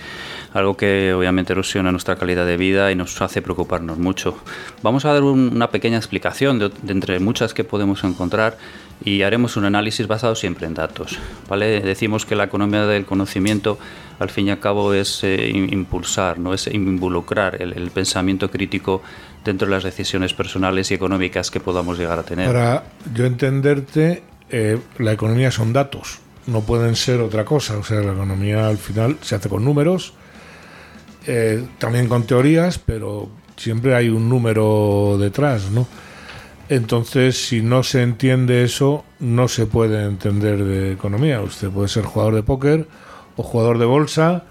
Algo 0.54 0.78
que 0.78 1.14
obviamente 1.14 1.54
erosiona 1.54 1.92
nuestra 1.92 2.16
calidad 2.16 2.46
de 2.46 2.58
vida 2.58 2.92
y 2.92 2.96
nos 2.96 3.22
hace 3.22 3.42
preocuparnos 3.42 3.98
mucho. 3.98 4.38
Vamos 4.84 5.06
a 5.06 5.14
dar 5.14 5.24
una 5.24 5.70
pequeña 5.70 5.98
explicación 5.98 6.60
de, 6.60 6.72
entre 6.88 7.20
muchas 7.20 7.54
que 7.54 7.64
podemos 7.64 8.04
encontrar 8.04 8.58
y 9.04 9.22
haremos 9.22 9.58
un 9.58 9.66
análisis 9.66 10.08
basado 10.08 10.36
siempre 10.36 10.68
en 10.68 10.74
datos. 10.74 11.18
¿vale? 11.48 11.82
Decimos 11.82 12.26
que 12.26 12.36
la 12.36 12.46
economía 12.46 12.86
del 12.86 13.06
conocimiento 13.06 13.78
al 14.20 14.30
fin 14.30 14.48
y 14.48 14.52
al 14.52 14.60
cabo 14.60 14.94
es 14.94 15.24
eh, 15.24 15.50
impulsar, 15.50 16.40
no 16.40 16.54
es 16.54 16.68
involucrar 16.68 17.62
el 17.62 17.92
pensamiento 17.92 18.50
crítico 18.50 19.04
dentro 19.48 19.68
de 19.68 19.74
las 19.74 19.84
decisiones 19.84 20.34
personales 20.34 20.92
y 20.92 20.94
económicas 20.94 21.50
que 21.50 21.60
podamos 21.60 21.98
llegar 21.98 22.20
a 22.20 22.24
tener. 22.24 22.46
Para 22.48 22.84
yo 23.14 23.26
entenderte, 23.26 24.24
eh, 24.50 24.78
la 25.00 25.14
economía 25.14 25.52
son 25.52 25.74
datos, 25.74 26.20
no 26.46 26.62
pueden 26.62 26.96
ser 26.96 27.22
otra 27.22 27.46
cosa. 27.46 27.78
O 27.78 27.84
sea, 27.84 28.02
la 28.02 28.14
economía 28.14 28.68
al 28.68 28.78
final 28.78 29.18
se 29.22 29.36
hace 29.36 29.50
con 29.50 29.64
números, 29.64 30.14
eh, 31.26 31.66
también 31.80 32.08
con 32.08 32.24
teorías, 32.28 32.78
pero 32.78 33.30
siempre 33.56 33.96
hay 33.96 34.10
un 34.10 34.30
número 34.30 35.18
detrás, 35.20 35.72
¿no? 35.72 35.88
Entonces, 36.70 37.48
si 37.48 37.62
no 37.62 37.84
se 37.84 38.02
entiende 38.02 38.64
eso, 38.64 39.06
no 39.20 39.48
se 39.48 39.66
puede 39.66 40.04
entender 40.04 40.64
de 40.64 40.92
economía. 40.92 41.42
Usted 41.42 41.70
puede 41.70 41.88
ser 41.88 42.04
jugador 42.04 42.36
de 42.36 42.44
póker 42.44 42.88
o 43.38 43.44
jugador 43.44 43.78
de 43.78 43.86
bolsa 43.86 44.44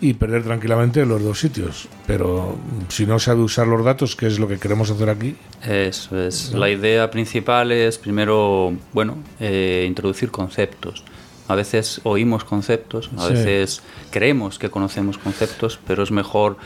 y 0.00 0.14
perder 0.14 0.44
tranquilamente 0.44 1.00
en 1.00 1.08
los 1.08 1.22
dos 1.22 1.40
sitios. 1.40 1.88
Pero 2.06 2.56
si 2.88 3.04
no 3.04 3.18
sabe 3.18 3.42
usar 3.42 3.66
los 3.66 3.84
datos, 3.84 4.16
que 4.16 4.26
es 4.26 4.38
lo 4.38 4.48
que 4.48 4.58
queremos 4.58 4.90
hacer 4.90 5.10
aquí. 5.10 5.36
Eso 5.66 6.18
es. 6.18 6.52
La 6.54 6.70
idea 6.70 7.10
principal 7.10 7.72
es 7.72 7.98
primero, 7.98 8.72
bueno, 8.92 9.16
eh, 9.40 9.84
introducir 9.86 10.30
conceptos. 10.30 11.04
A 11.48 11.54
veces 11.54 12.00
oímos 12.04 12.44
conceptos, 12.44 13.10
a 13.16 13.26
veces 13.26 13.80
creemos 14.10 14.58
que 14.58 14.68
conocemos 14.68 15.16
conceptos, 15.16 15.80
pero 15.86 16.02
es 16.02 16.10
mejor 16.10 16.58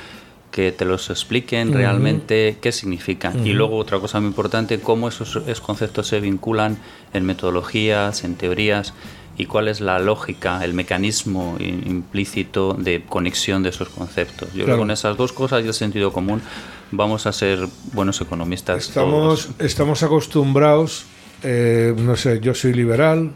que 0.53 0.71
te 0.71 0.85
los 0.85 1.11
expliquen 1.11 1.73
realmente 1.73 2.59
qué 2.61 2.71
significan. 2.71 3.45
Y 3.45 3.55
luego 3.55 3.79
otra 3.79 3.99
cosa 3.99 4.21
muy 4.21 4.29
importante, 4.29 4.79
cómo 4.79 5.09
esos, 5.09 5.37
esos 5.37 5.61
conceptos 5.61 6.07
se 6.07 6.21
vinculan 6.21 6.79
en 7.13 7.25
metodologías, 7.25 8.23
en 8.23 8.37
teorías 8.37 8.93
y 9.37 9.47
cuál 9.47 9.67
es 9.69 9.81
la 9.81 9.99
lógica, 9.99 10.63
el 10.63 10.75
mecanismo 10.75 11.57
implícito 11.59 12.75
de 12.75 13.03
conexión 13.09 13.63
de 13.63 13.71
esos 13.71 13.89
conceptos. 13.89 14.53
Yo 14.53 14.65
creo 14.65 14.77
que 14.77 14.81
con 14.81 14.91
esas 14.91 15.17
dos 15.17 15.33
cosas 15.33 15.65
y 15.65 15.69
el 15.69 15.75
sentido 15.75 16.13
común 16.13 16.43
vamos 16.91 17.27
a 17.27 17.33
ser 17.33 17.67
buenos 17.95 18.21
economistas. 18.21 18.89
Estamos, 18.89 19.49
estamos 19.59 20.03
acostumbrados, 20.03 21.07
eh, 21.43 21.95
no 21.97 22.15
sé, 22.15 22.41
yo 22.41 22.55
soy 22.55 22.75
liberal, 22.75 23.33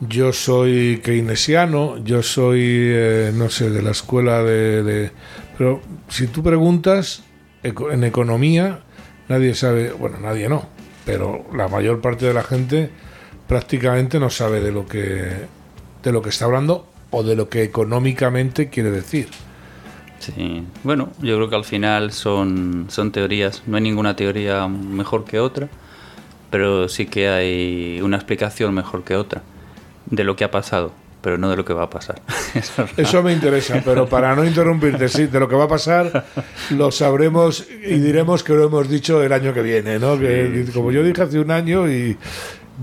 yo 0.00 0.32
soy 0.32 1.00
keynesiano, 1.02 1.96
yo 2.04 2.22
soy, 2.22 2.60
eh, 2.62 3.32
no 3.34 3.48
sé, 3.48 3.70
de 3.70 3.80
la 3.80 3.92
escuela 3.92 4.42
de, 4.42 5.10
Pero 5.58 5.80
si 6.08 6.26
tú 6.26 6.42
preguntas 6.42 7.22
en 7.62 8.04
economía, 8.04 8.80
nadie 9.28 9.54
sabe, 9.54 9.92
bueno, 9.92 10.18
nadie 10.20 10.48
no, 10.48 10.66
pero 11.04 11.44
la 11.54 11.68
mayor 11.68 12.00
parte 12.00 12.26
de 12.26 12.34
la 12.34 12.42
gente 12.42 12.90
prácticamente 13.46 14.18
no 14.20 14.30
sabe 14.30 14.60
de 14.60 14.72
lo 14.72 14.86
que, 14.86 15.46
de 16.02 16.12
lo 16.12 16.22
que 16.22 16.28
está 16.28 16.44
hablando 16.44 16.86
o 17.10 17.22
de 17.22 17.36
lo 17.36 17.48
que 17.48 17.62
económicamente 17.62 18.68
quiere 18.68 18.90
decir. 18.90 19.28
Sí, 20.18 20.64
bueno, 20.82 21.10
yo 21.20 21.36
creo 21.36 21.48
que 21.48 21.56
al 21.56 21.64
final 21.64 22.12
son, 22.12 22.86
son 22.88 23.12
teorías, 23.12 23.62
no 23.66 23.76
hay 23.76 23.82
ninguna 23.82 24.16
teoría 24.16 24.66
mejor 24.66 25.24
que 25.24 25.38
otra, 25.38 25.68
pero 26.50 26.88
sí 26.88 27.06
que 27.06 27.28
hay 27.28 28.00
una 28.02 28.16
explicación 28.16 28.74
mejor 28.74 29.04
que 29.04 29.14
otra 29.14 29.42
de 30.06 30.24
lo 30.24 30.36
que 30.36 30.44
ha 30.44 30.50
pasado, 30.50 30.92
pero 31.26 31.38
no 31.38 31.50
de 31.50 31.56
lo 31.56 31.64
que 31.64 31.72
va 31.72 31.82
a 31.82 31.90
pasar. 31.90 32.22
Eso 32.96 33.20
me 33.20 33.32
interesa, 33.32 33.82
pero 33.84 34.08
para 34.08 34.36
no 34.36 34.44
interrumpirte, 34.44 35.08
sí, 35.08 35.26
de 35.26 35.40
lo 35.40 35.48
que 35.48 35.56
va 35.56 35.64
a 35.64 35.68
pasar 35.68 36.24
lo 36.70 36.92
sabremos 36.92 37.66
y 37.68 37.98
diremos 37.98 38.44
que 38.44 38.52
lo 38.52 38.66
hemos 38.66 38.88
dicho 38.88 39.20
el 39.20 39.32
año 39.32 39.52
que 39.52 39.60
viene, 39.60 39.98
¿no? 39.98 40.16
Que, 40.16 40.66
como 40.72 40.92
yo 40.92 41.02
dije 41.02 41.22
hace 41.22 41.40
un 41.40 41.50
año 41.50 41.90
y, 41.90 42.16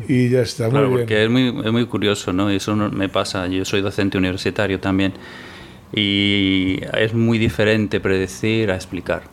y 0.10 0.28
ya 0.28 0.42
está. 0.42 0.68
Claro, 0.68 0.90
porque 0.90 1.24
es 1.24 1.30
muy, 1.30 1.58
es 1.64 1.72
muy 1.72 1.86
curioso, 1.86 2.34
¿no? 2.34 2.50
Eso 2.50 2.76
me 2.76 3.08
pasa. 3.08 3.48
Yo 3.48 3.64
soy 3.64 3.80
docente 3.80 4.18
universitario 4.18 4.78
también. 4.78 5.14
Y 5.96 6.82
es 6.98 7.14
muy 7.14 7.38
diferente 7.38 8.02
predecir 8.02 8.72
a 8.72 8.76
explicar. 8.76 9.24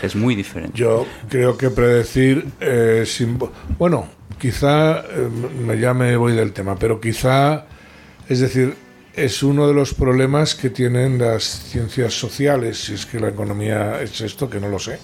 Es 0.00 0.16
muy 0.16 0.34
diferente. 0.34 0.78
Yo 0.78 1.06
creo 1.28 1.58
que 1.58 1.68
predecir. 1.68 2.46
Eh, 2.60 3.04
bueno, 3.78 4.08
quizá. 4.40 5.00
Eh, 5.00 5.78
ya 5.78 5.92
me 5.92 6.16
voy 6.16 6.32
del 6.32 6.54
tema, 6.54 6.76
pero 6.78 6.98
quizá. 7.02 7.66
Es 8.28 8.40
decir, 8.40 8.74
es 9.14 9.42
uno 9.42 9.68
de 9.68 9.74
los 9.74 9.94
problemas 9.94 10.54
que 10.54 10.70
tienen 10.70 11.18
las 11.18 11.44
ciencias 11.44 12.14
sociales, 12.14 12.78
si 12.78 12.94
es 12.94 13.06
que 13.06 13.20
la 13.20 13.28
economía 13.28 14.00
es 14.02 14.20
esto, 14.20 14.50
que 14.50 14.60
no 14.60 14.68
lo 14.68 14.78
sé 14.78 14.98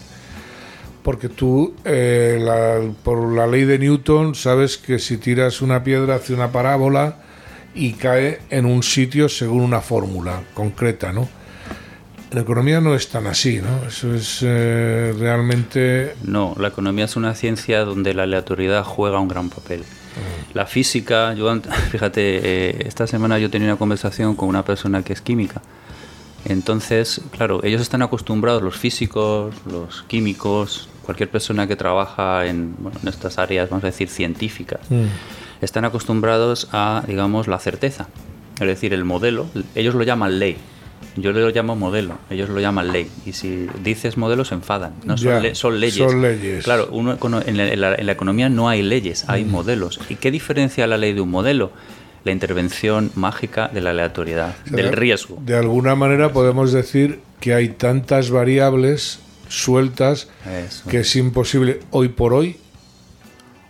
porque 1.02 1.28
tú, 1.28 1.74
eh, 1.84 2.92
por 3.02 3.32
la 3.32 3.46
ley 3.46 3.64
de 3.64 3.78
Newton, 3.78 4.34
sabes 4.34 4.78
que 4.78 4.98
si 4.98 5.18
tiras 5.18 5.60
una 5.60 5.82
piedra 5.82 6.16
hace 6.16 6.32
una 6.32 6.52
parábola 6.52 7.16
y 7.74 7.94
cae 7.94 8.40
en 8.50 8.66
un 8.66 8.82
sitio 8.82 9.28
según 9.28 9.62
una 9.62 9.80
fórmula 9.80 10.42
concreta, 10.54 11.12
¿no? 11.12 11.28
En 12.30 12.38
economía 12.38 12.80
no 12.80 12.94
es 12.94 13.08
tan 13.08 13.26
así, 13.26 13.60
¿no? 13.60 13.86
Eso 13.86 14.14
es 14.14 14.38
eh, 14.42 15.12
realmente... 15.18 16.14
No, 16.22 16.54
la 16.58 16.68
economía 16.68 17.04
es 17.04 17.16
una 17.16 17.34
ciencia 17.34 17.84
donde 17.84 18.14
la 18.14 18.22
aleatoriedad 18.22 18.84
juega 18.84 19.18
un 19.18 19.28
gran 19.28 19.50
papel. 19.50 19.84
La 20.54 20.66
física, 20.66 21.34
yo 21.34 21.54
fíjate, 21.90 22.20
eh, 22.20 22.84
esta 22.86 23.06
semana 23.06 23.38
yo 23.38 23.50
tenía 23.50 23.68
una 23.68 23.76
conversación 23.76 24.36
con 24.36 24.48
una 24.48 24.64
persona 24.64 25.02
que 25.02 25.12
es 25.12 25.20
química 25.20 25.62
entonces, 26.44 27.20
claro, 27.30 27.60
ellos 27.62 27.80
están 27.80 28.02
acostumbrados, 28.02 28.62
los 28.62 28.76
físicos, 28.76 29.54
los 29.70 30.02
químicos, 30.02 30.88
cualquier 31.04 31.30
persona 31.30 31.66
que 31.66 31.76
trabaja 31.76 32.46
en, 32.46 32.74
estas 33.06 33.38
áreas, 33.38 33.70
vamos 33.70 33.84
a 33.84 33.88
decir, 33.88 34.08
científicas, 34.08 34.80
mm. 34.90 35.04
están 35.60 35.84
acostumbrados 35.84 36.68
a, 36.72 37.04
digamos, 37.06 37.46
la 37.46 37.58
certeza. 37.58 38.08
Es 38.60 38.66
decir, 38.66 38.92
el 38.92 39.04
modelo, 39.04 39.46
ellos 39.74 39.94
lo 39.94 40.02
llaman 40.02 40.38
ley. 40.38 40.56
Yo 41.16 41.32
lo 41.32 41.50
llamo 41.50 41.76
modelo, 41.76 42.18
ellos 42.30 42.48
lo 42.48 42.60
llaman 42.60 42.92
ley. 42.92 43.10
Y 43.26 43.32
si 43.32 43.66
dices 43.82 44.16
modelo, 44.16 44.44
se 44.44 44.54
enfadan. 44.54 44.94
No, 45.04 45.16
son, 45.16 45.54
son, 45.54 45.80
leyes. 45.80 45.96
Son 45.96 46.22
leyes. 46.22 46.64
Claro, 46.64 46.88
uno, 46.90 47.16
en, 47.46 47.56
la, 47.56 47.94
en, 47.94 48.06
la, 48.06 48.12
economía 48.12 48.48
no 48.48 48.68
hay 48.68 48.82
leyes, 48.82 49.24
hay 49.28 49.44
mm. 49.44 49.50
modelos. 49.50 50.00
¿Y 50.08 50.16
qué 50.16 50.30
diferencia 50.30 50.86
la 50.86 50.96
ley 50.96 51.12
de 51.12 51.20
un 51.20 51.30
modelo? 51.30 51.72
la 52.24 52.30
intervención 52.30 53.10
mágica 53.16 53.68
de 53.68 53.80
la 53.80 53.90
aleatoriedad, 53.90 54.54
del 54.66 54.92
riesgo. 54.92 55.38
De 55.44 55.56
alguna 55.56 55.96
manera 55.96 56.32
podemos 56.32 56.72
decir 56.72 57.20
que 57.40 57.52
hay 57.54 57.70
tantas 57.70 58.30
variables 58.30 59.18
sueltas 59.48 60.28
que 60.88 61.00
es 61.00 61.16
imposible 61.16 61.80
hoy 61.90 62.08
por 62.08 62.32
hoy 62.32 62.56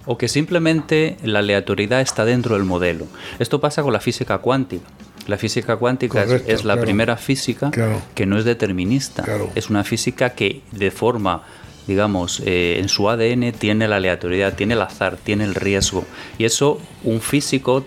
o 0.04 0.18
que 0.18 0.28
simplemente 0.28 1.16
la 1.22 1.40
aleatoriedad 1.40 2.00
está 2.00 2.24
dentro 2.24 2.56
del 2.56 2.64
modelo. 2.64 3.06
Esto 3.38 3.60
pasa 3.60 3.82
con 3.82 3.92
la 3.92 4.00
física 4.00 4.38
cuántica. 4.38 4.84
La 5.26 5.38
física 5.38 5.76
cuántica 5.76 6.24
es, 6.24 6.64
la 6.64 6.80
primera 6.80 7.16
física 7.16 7.70
que 8.14 8.26
no 8.26 8.38
es 8.38 8.44
determinista. 8.44 9.24
Es 9.54 9.70
una 9.70 9.84
física 9.84 10.30
que 10.30 10.62
de 10.72 10.90
forma, 10.90 11.42
digamos, 11.86 12.42
eh, 12.44 12.78
en 12.78 12.88
su 12.88 13.08
ADN 13.08 13.52
tiene 13.52 13.88
la 13.88 13.96
aleatoriedad, 13.96 14.54
tiene 14.54 14.74
el 14.74 14.82
azar, 14.82 15.16
tiene 15.16 15.44
el 15.44 15.54
riesgo. 15.54 16.04
Y 16.38 16.44
eso 16.44 16.80
un 17.04 17.20
físico 17.20 17.84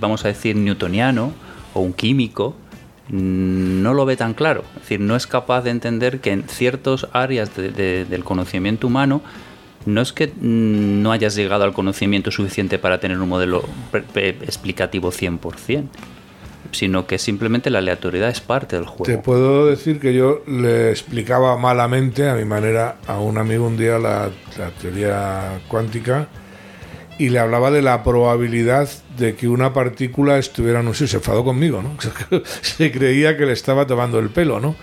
vamos 0.00 0.24
a 0.24 0.28
decir, 0.28 0.56
newtoniano 0.56 1.32
o 1.74 1.80
un 1.80 1.92
químico, 1.92 2.54
mm, 3.08 3.82
no 3.82 3.94
lo 3.94 4.04
ve 4.06 4.16
tan 4.16 4.34
claro. 4.34 4.64
Es 4.76 4.82
decir, 4.82 5.00
no 5.00 5.16
es 5.16 5.26
capaz 5.26 5.62
de 5.62 5.70
entender 5.70 6.20
que 6.20 6.32
en 6.32 6.44
ciertas 6.48 7.06
áreas 7.12 7.54
del 7.56 8.24
conocimiento 8.24 8.86
humano 8.86 9.22
no 9.84 10.00
es 10.00 10.12
que 10.12 10.28
mm, 10.28 11.02
no 11.02 11.12
hayas 11.12 11.34
llegado 11.36 11.64
al 11.64 11.72
conocimiento 11.72 12.30
suficiente 12.30 12.78
para 12.78 12.98
tener 12.98 13.18
un 13.18 13.28
modelo 13.28 13.64
explicativo 14.14 15.12
100%, 15.12 15.84
sino 16.72 17.06
que 17.06 17.18
simplemente 17.18 17.70
la 17.70 17.78
aleatoriedad 17.78 18.30
es 18.30 18.40
parte 18.40 18.76
del 18.76 18.86
juego. 18.86 19.04
Te 19.04 19.18
puedo 19.18 19.66
decir 19.66 20.00
que 20.00 20.14
yo 20.14 20.42
le 20.46 20.90
explicaba 20.90 21.56
malamente, 21.56 22.28
a 22.28 22.34
mi 22.34 22.44
manera, 22.44 22.96
a 23.06 23.18
un 23.18 23.38
amigo 23.38 23.66
un 23.66 23.76
día 23.76 23.98
la 23.98 24.30
teoría 24.80 25.60
cuántica 25.68 26.28
y 27.18 27.30
le 27.30 27.38
hablaba 27.38 27.70
de 27.70 27.82
la 27.82 28.02
probabilidad 28.02 28.88
de 29.16 29.34
que 29.34 29.48
una 29.48 29.72
partícula 29.72 30.38
estuviera, 30.38 30.82
no 30.82 30.94
sé, 30.94 31.08
se 31.08 31.16
enfadó 31.16 31.44
conmigo, 31.44 31.82
¿no? 31.82 31.96
se 32.60 32.92
creía 32.92 33.36
que 33.36 33.46
le 33.46 33.52
estaba 33.52 33.86
tomando 33.86 34.18
el 34.18 34.30
pelo, 34.30 34.60
¿no? 34.60 34.76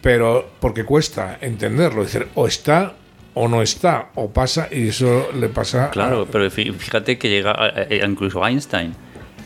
Pero 0.00 0.50
porque 0.60 0.84
cuesta 0.84 1.38
entenderlo, 1.40 2.04
decir, 2.04 2.28
o 2.34 2.46
está 2.46 2.94
o 3.34 3.46
no 3.46 3.62
está, 3.62 4.10
o 4.14 4.30
pasa, 4.30 4.68
y 4.70 4.88
eso 4.88 5.28
le 5.38 5.48
pasa. 5.48 5.90
Claro, 5.90 6.26
pero 6.30 6.50
fíjate 6.50 7.18
que 7.18 7.28
llega 7.28 7.72
incluso 8.04 8.44
Einstein 8.44 8.94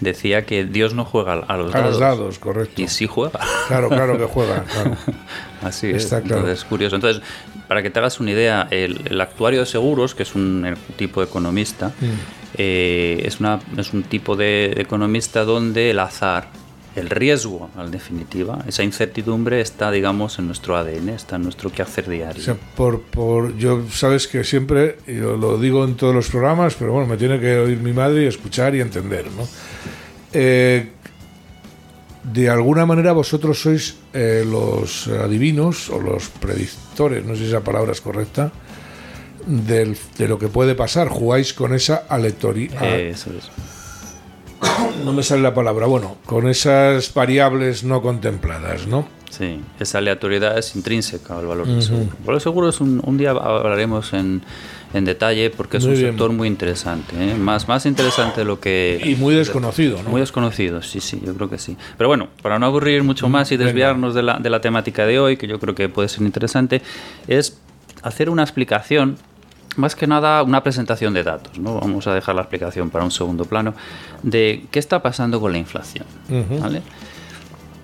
decía 0.03 0.44
que 0.44 0.64
Dios 0.64 0.94
no 0.94 1.05
juega 1.05 1.32
a 1.32 1.57
los 1.57 1.72
dados. 1.72 1.74
A 1.74 1.90
los 1.90 1.98
dados, 1.98 2.38
correcto. 2.38 2.82
Y 2.82 2.88
sí 2.88 3.07
juega. 3.07 3.40
Claro, 3.68 3.88
claro 3.88 4.18
que 4.18 4.24
juega. 4.24 4.64
Así 5.62 5.88
es. 5.90 6.05
Está 6.05 6.20
claro. 6.20 6.40
Entonces, 6.40 6.59
es 6.59 6.64
curioso. 6.64 6.96
Entonces, 6.96 7.22
para 7.68 7.82
que 7.82 7.90
te 7.90 7.98
hagas 8.00 8.20
una 8.20 8.32
idea, 8.32 8.68
el, 8.70 9.20
actuario 9.20 9.61
de 9.61 9.66
seguros, 9.66 10.14
que 10.14 10.24
es 10.24 10.34
un 10.34 10.76
tipo 10.96 11.20
de 11.20 11.26
economista, 11.26 11.88
mm. 11.88 12.05
eh, 12.59 13.22
es, 13.24 13.40
una, 13.40 13.61
es 13.76 13.92
un 13.92 14.03
tipo 14.03 14.36
de 14.36 14.74
economista 14.76 15.44
donde 15.44 15.90
el 15.90 15.98
azar, 16.00 16.48
el 16.95 17.09
riesgo, 17.09 17.70
en 17.78 17.90
definitiva, 17.90 18.64
esa 18.66 18.82
incertidumbre 18.82 19.61
está, 19.61 19.90
digamos, 19.90 20.38
en 20.38 20.47
nuestro 20.47 20.76
ADN, 20.76 21.11
está 21.11 21.36
en 21.36 21.45
nuestro 21.45 21.72
quehacer 21.72 22.09
diario. 22.09 22.40
O 22.40 22.45
sea, 22.45 22.57
por, 22.76 23.01
por, 23.03 23.57
yo 23.57 23.84
sabes 23.90 24.28
que 24.28 24.45
siempre, 24.45 24.99
yo 25.07 25.36
lo 25.36 25.59
digo 25.59 25.84
en 25.84 25.95
todos 25.95 26.14
los 26.14 26.28
programas, 26.28 26.74
pero 26.74 26.93
bueno, 26.93 27.07
me 27.07 27.16
tiene 27.16 27.40
que 27.40 27.57
oír 27.57 27.78
mi 27.78 27.93
madre 27.93 28.24
y 28.24 28.26
escuchar 28.26 28.74
y 28.74 28.80
entender, 28.80 29.26
¿no? 29.30 29.49
Eh, 30.32 30.90
de 32.24 32.49
alguna 32.49 32.86
manera 32.86 33.12
vosotros 33.12 33.61
sois 33.61 33.97
eh, 34.12 34.45
los 34.47 35.09
adivinos 35.09 35.90
o 35.90 36.01
los 36.01 36.28
predictores, 36.28 37.24
no 37.24 37.34
sé 37.34 37.40
si 37.40 37.49
esa 37.49 37.64
palabra 37.64 37.93
es 37.93 38.01
correcta, 38.01 38.53
de 39.47 40.28
lo 40.28 40.38
que 40.38 40.49
puede 40.49 40.74
pasar. 40.74 41.09
Jugáis 41.09 41.53
con 41.53 41.74
esa 41.74 42.05
aleatoría. 42.09 42.97
Eso 42.97 43.30
es. 43.36 43.51
No 45.05 45.12
me 45.12 45.22
sale 45.22 45.42
la 45.42 45.55
palabra. 45.55 45.86
Bueno, 45.86 46.16
con 46.26 46.48
esas 46.48 47.12
variables 47.14 47.84
no 47.84 48.03
contempladas, 48.03 48.86
¿no? 48.86 49.07
Sí, 49.30 49.61
esa 49.80 49.98
aleatoriedad 49.98 50.59
es 50.59 50.76
intrínseca 50.76 51.38
al 51.38 51.46
valor 51.46 51.66
del 51.66 51.82
seguro. 51.82 52.11
El 52.18 52.26
valor 52.26 52.40
seguro 52.40 52.68
es 52.68 52.80
un 52.80 53.16
día 53.16 53.30
hablaremos 53.30 54.12
en 54.12 54.42
en 54.94 55.05
detalle 55.05 55.50
porque 55.50 55.78
es 55.78 55.84
un 55.84 55.96
sector 55.96 56.32
muy 56.32 56.48
interesante, 56.48 57.14
¿eh? 57.18 57.34
más, 57.34 57.68
más 57.68 57.86
interesante 57.86 58.40
de 58.40 58.44
lo 58.44 58.61
que... 58.61 59.00
Y 59.03 59.14
muy 59.14 59.34
desconocido, 59.34 60.03
¿no? 60.03 60.11
Muy 60.11 60.20
desconocido, 60.20 60.82
sí, 60.82 61.00
sí, 61.00 61.20
yo 61.24 61.34
creo 61.34 61.48
que 61.48 61.59
sí. 61.59 61.76
Pero 61.96 62.09
bueno, 62.09 62.28
para 62.42 62.59
no 62.59 62.66
aburrir 62.66 63.03
mucho 63.03 63.28
más 63.28 63.50
y 63.53 63.57
desviarnos 63.57 64.14
de 64.14 64.22
la, 64.22 64.38
de 64.38 64.50
la 64.50 64.61
temática 64.61 65.07
de 65.07 65.18
hoy, 65.18 65.36
que 65.36 65.46
yo 65.46 65.59
creo 65.59 65.74
que 65.74 65.88
puede 65.88 66.09
ser 66.09 66.22
interesante, 66.22 66.82
es 67.26 67.59
hacer 68.03 68.28
una 68.28 68.42
explicación 68.42 69.16
más 69.77 69.97
que 69.97 70.07
nada 70.07 70.43
una 70.43 70.62
presentación 70.62 71.14
de 71.14 71.23
datos, 71.23 71.59
¿no? 71.59 71.81
Vamos 71.81 72.07
a 72.07 72.14
dejar 72.14 72.35
la 72.35 72.43
explicación 72.43 72.91
para 72.91 73.05
un 73.05 73.11
segundo 73.11 73.45
plano 73.45 73.75
de 74.23 74.66
qué 74.70 74.79
está 74.79 75.03
pasando 75.03 75.41
con 75.41 75.53
la 75.53 75.59
inflación, 75.59 76.07
¿vale? 76.61 76.83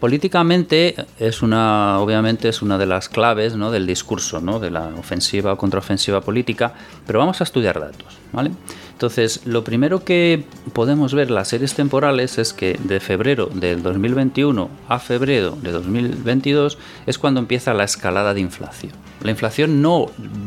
políticamente 0.01 0.95
es 1.19 1.43
una, 1.43 1.99
obviamente 1.99 2.49
es 2.49 2.63
una 2.63 2.79
de 2.79 2.87
las 2.87 3.09
claves 3.09 3.57
¿no? 3.57 3.71
del 3.71 3.87
discurso, 3.87 4.41
¿no? 4.41 4.61
de 4.61 4.71
la 4.71 4.87
ofensiva 4.99 5.53
o 5.53 5.59
contraofensiva 5.59 6.21
política, 6.21 6.73
pero 7.07 7.19
vamos 7.19 7.41
a 7.41 7.45
estudiar 7.45 7.81
datos, 7.81 8.19
¿vale? 8.33 8.51
Entonces, 8.99 9.43
lo 9.45 9.63
primero 9.63 10.03
que 10.03 10.43
podemos 10.73 11.15
ver 11.15 11.31
las 11.31 11.47
series 11.47 11.75
temporales 11.75 12.37
es 12.39 12.53
que 12.53 12.77
de 12.83 12.99
febrero 12.99 13.47
del 13.47 13.81
2021 13.81 14.69
a 14.89 14.99
febrero 14.99 15.57
de 15.63 15.71
2022 15.71 16.79
es 17.07 17.17
cuando 17.17 17.39
empieza 17.39 17.75
la 17.75 17.85
escalada 17.85 18.35
de 18.35 18.41
inflación. 18.41 18.93
La 19.23 19.33
inflación 19.33 19.83
no, 19.83 20.07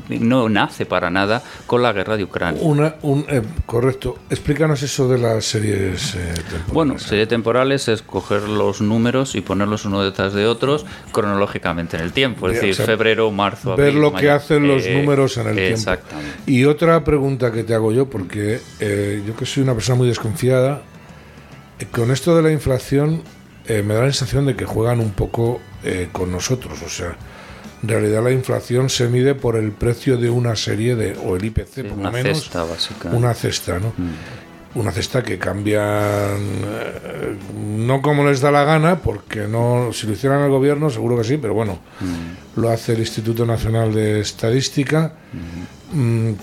no 0.10 0.48
nace 0.48 0.86
para 0.86 1.10
nada 1.10 1.44
con 1.68 1.82
la 1.82 1.92
guerra 1.92 2.16
de 2.16 2.24
Ucrania. 2.24 2.62
Una, 2.64 2.96
un, 3.02 3.26
eh, 3.28 3.42
correcto. 3.66 4.18
Explícanos 4.30 4.82
eso 4.82 5.10
de 5.10 5.18
las 5.18 5.44
series 5.44 6.16
eh, 6.16 6.34
temporales. 6.34 6.74
Bueno, 6.74 7.00
series 7.00 7.28
temporales 7.28 7.88
es 7.90 8.02
coger 8.02 8.44
los 8.44 8.80
números 8.80 9.36
y 9.36 9.42
ponerlos 9.42 9.84
uno 9.84 10.02
detrás 10.02 10.34
de 10.34 10.46
otros 10.46 10.86
cronológicamente 11.12 11.98
en 11.98 12.04
el 12.04 12.14
tiempo. 12.14 12.48
Es 12.48 12.62
decir, 12.62 12.76
febrero, 12.76 13.30
marzo, 13.32 13.74
abril. 13.74 13.86
Ver 13.88 13.96
lo 13.96 14.14
que 14.14 14.30
hacen 14.30 14.68
los 14.68 14.86
eh, 14.86 14.98
números 14.98 15.36
en 15.38 15.48
el 15.48 15.56
tiempo. 15.56 15.92
Y 16.46 16.64
otra 16.64 17.04
pregunta 17.04 17.52
que 17.52 17.64
te 17.64 17.70
hago 17.74 17.91
yo, 17.91 18.09
porque 18.09 18.59
eh, 18.80 19.24
yo 19.26 19.36
que 19.36 19.45
soy 19.45 19.63
una 19.63 19.74
persona 19.74 19.97
muy 19.97 20.07
desconfiada, 20.07 20.84
eh, 21.80 21.86
con 21.91 22.11
esto 22.11 22.36
de 22.36 22.41
la 22.41 22.51
inflación 22.51 23.22
eh, 23.67 23.84
me 23.84 23.93
da 23.93 24.01
la 24.01 24.11
sensación 24.11 24.45
de 24.45 24.55
que 24.55 24.65
juegan 24.65 24.99
un 24.99 25.11
poco 25.11 25.59
con 26.11 26.32
nosotros. 26.32 26.80
O 26.84 26.89
sea, 26.89 27.17
en 27.82 27.89
realidad 27.89 28.24
la 28.24 28.32
inflación 28.32 28.89
se 28.89 29.07
mide 29.07 29.34
por 29.34 29.55
el 29.55 29.72
precio 29.72 30.17
de 30.17 30.30
una 30.30 30.55
serie 30.55 30.95
de, 30.95 31.17
o 31.26 31.36
el 31.36 31.43
IPC 31.43 31.89
por 31.89 31.97
lo 31.97 32.11
menos. 32.11 32.43
Cesta, 32.43 32.65
una 33.11 33.34
cesta, 33.34 33.80
¿no? 33.80 33.93
Mm 33.97 34.11
una 34.76 34.91
cesta 34.91 35.22
que 35.22 35.38
cambian 35.38 35.82
eh, 35.84 37.38
no 37.57 38.01
como 38.01 38.26
les 38.26 38.39
da 38.39 38.51
la 38.51 38.63
gana, 38.63 38.99
porque 38.99 39.47
no 39.47 39.91
si 39.91 40.07
lo 40.07 40.13
hicieran 40.13 40.41
el 40.43 40.49
gobierno 40.49 40.89
seguro 40.89 41.17
que 41.17 41.24
sí, 41.24 41.38
pero 41.38 41.53
bueno, 41.53 41.80
mm. 41.99 42.59
lo 42.59 42.69
hace 42.69 42.93
el 42.93 42.99
Instituto 42.99 43.45
Nacional 43.45 43.93
de 43.93 44.22
Estadística, 44.22 45.13
mm, 45.34 45.81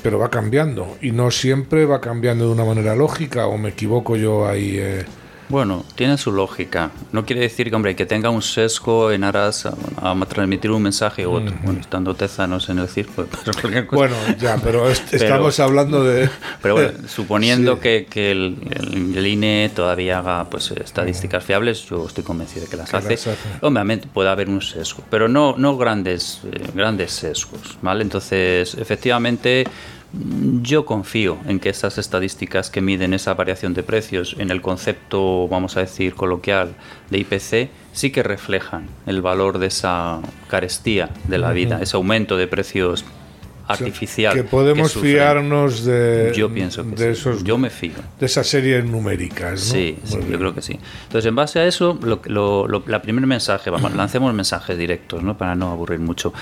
pero 0.03 0.19
va 0.19 0.31
cambiando 0.31 0.97
y 1.01 1.13
no 1.13 1.31
siempre 1.31 1.87
va 1.87 2.01
cambiando 2.01 2.47
de 2.47 2.53
una 2.53 2.65
manera 2.65 2.95
lógica 2.95 3.47
o 3.47 3.59
me 3.59 3.71
equivoco 3.71 4.17
yo 4.17 4.47
ahí. 4.47 4.77
Eh, 4.79 5.05
bueno, 5.49 5.85
tiene 5.95 6.19
su 6.19 6.33
lógica. 6.33 6.91
No 7.13 7.25
quiere 7.25 7.43
decir 7.43 7.71
que, 7.71 7.77
hombre, 7.77 7.97
que 7.97 8.07
tenga 8.07 8.31
un 8.31 8.43
sesgo 8.43 9.11
en 9.11 9.25
aras 9.25 9.67
a, 9.67 10.17
transmitir 10.29 10.71
un 10.71 10.83
mensaje 10.83 11.27
u 11.27 11.33
otro. 11.33 11.55
Bueno, 11.63 11.81
estando 11.81 12.15
tezanos 12.15 12.69
en 12.69 12.79
el 12.79 12.89
circo. 12.89 13.27
Pues, 13.27 13.87
bueno, 13.91 14.15
ya, 14.39 14.59
pero, 14.63 14.89
estamos 14.91 15.59
hablando 15.61 16.05
de... 16.05 16.29
Pero 16.63 16.75
bueno, 16.75 16.91
suponiendo 17.09 17.81
que, 17.81 18.07
que 18.09 18.33
el, 18.33 19.27
INE 19.27 19.71
todavía 19.75 20.19
haga 20.19 20.49
pues 20.51 20.71
estadísticas 20.73 21.45
fiables, 21.45 21.85
yo 21.87 22.07
estoy 22.07 22.25
convencido 22.25 22.65
de 22.65 22.71
que 22.71 22.77
las, 22.77 22.93
hace. 22.93 23.19
Obviamente 23.61 24.09
puede 24.13 24.29
haber 24.29 24.49
un 24.49 24.61
sesgo, 24.61 25.03
pero 25.11 25.29
no, 25.29 25.55
no 25.57 25.77
grandes, 25.77 26.41
eh, 26.51 26.71
grandes 26.75 27.13
sesgos, 27.13 27.79
¿vale? 27.83 28.03
Entonces, 28.03 28.75
efectivamente 28.75 29.67
yo 30.63 30.87
confío 30.87 31.37
en 31.47 31.61
que 31.61 31.69
estas 31.69 31.99
estadísticas 31.99 32.71
que 32.71 32.81
miden 32.81 33.13
esa 33.13 33.35
variación 33.35 33.75
de 33.75 33.83
precios 33.83 34.37
en 34.39 34.51
el 34.51 34.63
concepto, 34.63 35.49
vamos 35.49 35.77
a 35.77 35.81
decir, 35.81 36.15
coloquial 36.15 36.75
de 37.11 37.19
IPC, 37.19 37.71
sí 37.93 38.11
que 38.11 38.23
reflejan 38.23 38.89
el 39.07 39.21
valor 39.21 39.59
de 39.59 39.67
esa 39.67 40.21
carestía 40.49 41.11
de 41.25 41.39
la 41.39 41.53
vida, 41.53 41.81
ese 41.83 41.97
aumento 41.97 42.37
de 42.37 42.47
precios 42.47 43.05
artificial. 43.69 44.35
que 44.35 44.45
podemos 44.45 44.95
fiarnos 44.95 45.85
de, 45.85 46.33
yo 46.35 46.53
pienso 46.53 46.83
de 46.83 47.13
esos, 47.13 47.45
yo 47.45 47.59
me 47.59 47.71
fío. 47.71 47.93
De 48.19 48.27
esas 48.27 48.47
series 48.47 48.85
numéricas. 48.85 49.61
Sí, 49.61 49.99
yo 50.05 50.39
creo 50.39 50.55
que 50.55 50.63
sí. 50.63 50.79
Entonces, 51.05 51.29
en 51.29 51.35
base 51.35 51.61
a 51.61 51.67
eso, 51.67 51.99
lo, 52.03 52.83
la 52.87 53.03
primer 53.03 53.27
mensaje, 53.27 53.71
vamos, 53.71 53.95
lancemos 53.97 54.33
mensajes 54.35 54.77
directos, 54.77 55.23
¿no? 55.23 55.37
para 55.37 55.55
no 55.55 55.71
aburrir 55.71 56.01
mucho. 56.01 56.33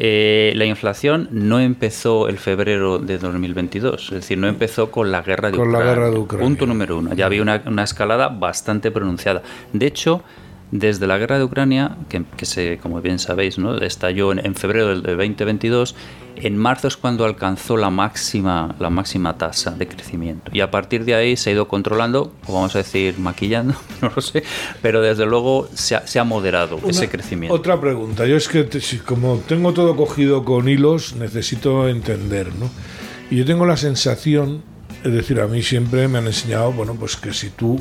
Eh, 0.00 0.52
la 0.54 0.64
inflación 0.64 1.28
no 1.32 1.58
empezó 1.58 2.28
el 2.28 2.38
febrero 2.38 2.98
de 2.98 3.18
2022, 3.18 4.04
es 4.04 4.10
decir, 4.10 4.38
no 4.38 4.46
empezó 4.46 4.92
con 4.92 5.10
la 5.10 5.22
guerra 5.22 5.50
de, 5.50 5.56
con 5.56 5.68
Ucrania. 5.68 5.86
La 5.86 5.94
guerra 5.94 6.10
de 6.10 6.18
Ucrania. 6.18 6.46
Punto 6.46 6.66
número 6.66 6.98
uno. 6.98 7.14
Ya 7.14 7.26
había 7.26 7.42
una, 7.42 7.62
una 7.66 7.82
escalada 7.82 8.28
bastante 8.28 8.92
pronunciada. 8.92 9.42
De 9.72 9.86
hecho, 9.86 10.22
desde 10.70 11.06
la 11.06 11.16
guerra 11.18 11.38
de 11.38 11.44
Ucrania, 11.44 11.96
que, 12.08 12.24
que 12.36 12.44
se, 12.44 12.78
como 12.78 13.00
bien 13.00 13.18
sabéis, 13.18 13.58
¿no? 13.58 13.76
estalló 13.78 14.32
en, 14.32 14.54
febrero 14.54 14.88
del 14.88 15.02
2022, 15.02 15.94
en 16.36 16.56
marzo 16.56 16.88
es 16.88 16.96
cuando 16.96 17.24
alcanzó 17.24 17.76
la 17.76 17.90
máxima, 17.90 18.74
la 18.78 18.90
máxima 18.90 19.38
tasa 19.38 19.70
de 19.70 19.88
crecimiento. 19.88 20.50
Y 20.52 20.60
a 20.60 20.70
partir 20.70 21.04
de 21.04 21.14
ahí 21.14 21.36
se 21.36 21.50
ha 21.50 21.52
ido 21.54 21.68
controlando, 21.68 22.32
o 22.46 22.52
vamos 22.52 22.74
a 22.74 22.78
decir 22.78 23.18
maquillando, 23.18 23.74
no 24.02 24.12
lo 24.14 24.20
sé, 24.20 24.42
pero 24.82 25.00
desde 25.00 25.26
luego 25.26 25.68
se 25.74 25.96
ha, 25.96 26.06
se 26.06 26.18
ha 26.18 26.24
moderado 26.24 26.78
ese 26.86 27.08
crecimiento. 27.08 27.54
Otra 27.54 27.80
pregunta, 27.80 28.26
yo 28.26 28.36
es 28.36 28.48
que 28.48 28.68
como 29.06 29.38
tengo 29.48 29.72
todo 29.72 29.96
cogido 29.96 30.44
con 30.44 30.68
hilos, 30.68 31.16
necesito 31.16 31.88
entender, 31.88 32.54
¿no? 32.54 32.70
Y 33.30 33.36
yo 33.36 33.44
tengo 33.44 33.66
la 33.66 33.76
sensación, 33.76 34.62
es 35.04 35.12
decir, 35.12 35.40
a 35.40 35.46
mí 35.46 35.62
siempre 35.62 36.08
me 36.08 36.18
han 36.18 36.26
enseñado, 36.26 36.72
bueno, 36.72 36.94
pues 36.94 37.16
que 37.16 37.32
si 37.32 37.50
tú 37.50 37.80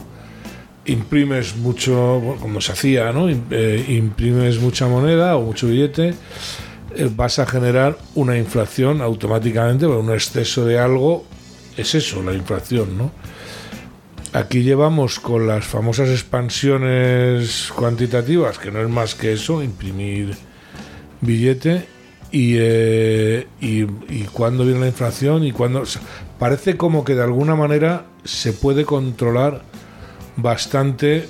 imprimes 0.87 1.55
mucho, 1.57 2.37
como 2.41 2.61
se 2.61 2.71
hacía, 2.71 3.11
¿no? 3.11 3.29
Eh, 3.29 3.85
imprimes 3.89 4.59
mucha 4.59 4.87
moneda 4.87 5.35
o 5.35 5.41
mucho 5.43 5.67
billete, 5.67 6.13
eh, 6.95 7.09
vas 7.15 7.39
a 7.39 7.45
generar 7.45 7.97
una 8.15 8.37
inflación 8.37 9.01
automáticamente, 9.01 9.85
porque 9.85 10.01
un 10.01 10.13
exceso 10.13 10.65
de 10.65 10.79
algo 10.79 11.25
es 11.77 11.93
eso, 11.93 12.23
la 12.23 12.33
inflación, 12.33 12.97
¿no? 12.97 13.11
Aquí 14.33 14.61
llevamos 14.63 15.19
con 15.19 15.47
las 15.47 15.65
famosas 15.65 16.09
expansiones 16.09 17.71
cuantitativas, 17.75 18.57
que 18.57 18.71
no 18.71 18.81
es 18.81 18.89
más 18.89 19.15
que 19.15 19.33
eso, 19.33 19.63
imprimir 19.63 20.35
billete, 21.21 21.85
y, 22.31 22.55
eh, 22.57 23.47
y, 23.61 23.83
y 23.83 24.27
viene 24.37 24.79
la 24.79 24.87
inflación 24.87 25.45
y 25.45 25.51
cuándo... 25.51 25.83
parece 26.37 26.75
como 26.75 27.05
que 27.05 27.15
de 27.15 27.23
alguna 27.23 27.55
manera 27.55 28.05
se 28.25 28.51
puede 28.53 28.83
controlar 28.83 29.63
bastante 30.37 31.27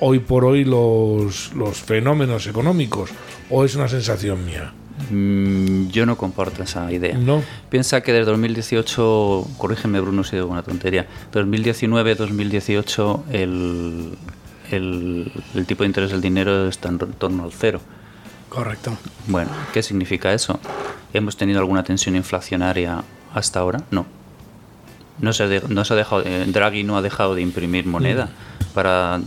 hoy 0.00 0.18
por 0.20 0.44
hoy 0.44 0.64
los, 0.64 1.52
los 1.54 1.78
fenómenos 1.78 2.46
económicos 2.46 3.10
o 3.50 3.64
es 3.64 3.74
una 3.74 3.88
sensación 3.88 4.44
mía? 4.44 4.72
Mm, 5.10 5.88
yo 5.88 6.06
no 6.06 6.16
comparto 6.16 6.62
esa 6.62 6.90
idea. 6.92 7.18
No. 7.18 7.42
Piensa 7.68 8.00
que 8.02 8.12
desde 8.12 8.30
2018, 8.30 9.48
corrígeme 9.58 10.00
Bruno 10.00 10.24
si 10.24 10.36
digo 10.36 10.48
una 10.48 10.62
tontería, 10.62 11.06
2019-2018 11.32 13.22
el, 13.32 14.16
el, 14.70 15.32
el 15.54 15.66
tipo 15.66 15.82
de 15.82 15.88
interés 15.88 16.10
del 16.10 16.20
dinero 16.20 16.68
está 16.68 16.88
en 16.88 16.98
torno 16.98 17.44
al 17.44 17.52
cero. 17.52 17.80
Correcto. 18.48 18.96
Bueno, 19.26 19.50
¿qué 19.72 19.82
significa 19.82 20.32
eso? 20.32 20.60
¿Hemos 21.12 21.36
tenido 21.36 21.58
alguna 21.58 21.82
tensión 21.82 22.14
inflacionaria 22.14 23.02
hasta 23.34 23.58
ahora? 23.60 23.82
No 23.90 24.23
no 25.20 25.32
se, 25.32 25.62
no 25.68 25.84
se 25.84 25.94
ha 25.94 25.96
dejado, 25.96 26.22
eh, 26.24 26.44
Draghi 26.46 26.82
no 26.82 26.96
ha 26.96 27.02
dejado 27.02 27.34
de 27.34 27.42
imprimir 27.42 27.86
moneda 27.86 28.26
mm. 28.26 28.64
para 28.74 29.20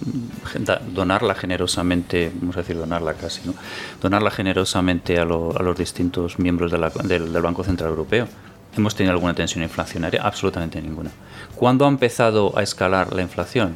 donarla 0.93 1.35
generosamente, 1.35 2.31
vamos 2.35 2.57
a 2.57 2.61
decir 2.61 2.77
donarla 2.77 3.13
casi, 3.13 3.41
¿no? 3.45 3.53
donarla 4.01 4.31
generosamente 4.31 5.17
a, 5.19 5.25
los 5.25 5.77
distintos 5.77 6.39
miembros 6.39 6.71
del, 6.71 7.41
Banco 7.41 7.63
Central 7.63 7.89
Europeo. 7.89 8.27
¿Hemos 8.75 8.95
tenido 8.95 9.13
alguna 9.13 9.33
tensión 9.33 9.63
inflacionaria? 9.63 10.21
Absolutamente 10.21 10.79
ninguna. 10.81 11.09
¿Cuándo 11.55 11.85
ha 11.85 11.87
empezado 11.87 12.55
a 12.57 12.61
escalar 12.61 13.13
la 13.13 13.23
inflación? 13.23 13.75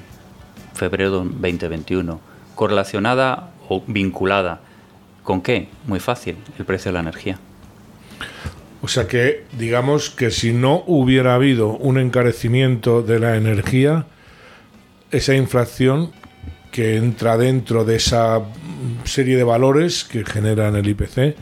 Febrero 0.75 1.09
2021. 1.09 2.19
¿Correlacionada 2.53 3.49
o 3.67 3.81
vinculada 3.87 4.59
con 5.23 5.41
qué? 5.41 5.69
Muy 5.87 5.99
fácil, 5.99 6.37
el 6.59 6.65
precio 6.65 6.89
de 6.89 6.93
la 6.93 6.99
energía. 6.99 7.39
O 8.81 8.87
sea 8.87 9.07
que, 9.07 9.43
digamos 9.57 10.09
que 10.09 10.31
si 10.31 10.53
no 10.53 10.83
hubiera 10.87 11.35
habido 11.35 11.69
un 11.69 11.99
encarecimiento 11.99 13.03
de 13.03 13.19
la 13.19 13.37
energía, 13.37 14.07
esa 15.11 15.35
inflación 15.35 16.11
que 16.71 16.97
entra 16.97 17.37
dentro 17.37 17.85
de 17.85 17.97
esa 17.97 18.41
serie 19.03 19.37
de 19.37 19.43
valores 19.43 20.03
que 20.03 20.25
generan 20.25 20.75
el 20.75 20.87
IPC 20.87 21.35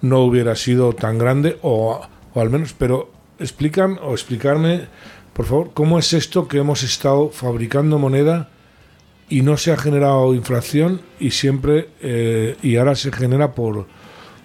no 0.00 0.20
hubiera 0.20 0.56
sido 0.56 0.94
tan 0.94 1.18
grande 1.18 1.58
o, 1.62 2.00
o 2.34 2.40
al 2.40 2.50
menos, 2.50 2.74
pero 2.76 3.12
explican 3.38 3.98
o 4.02 4.12
explicarme, 4.12 4.86
por 5.32 5.46
favor, 5.46 5.70
cómo 5.74 5.98
es 5.98 6.12
esto 6.12 6.48
que 6.48 6.58
hemos 6.58 6.82
estado 6.82 7.28
fabricando 7.28 7.98
moneda 7.98 8.48
y 9.28 9.42
no 9.42 9.56
se 9.56 9.72
ha 9.72 9.76
generado 9.76 10.34
inflación 10.34 11.00
y 11.20 11.30
siempre 11.30 11.88
eh, 12.00 12.56
y 12.62 12.76
ahora 12.76 12.94
se 12.94 13.12
genera 13.12 13.54
por 13.54 13.86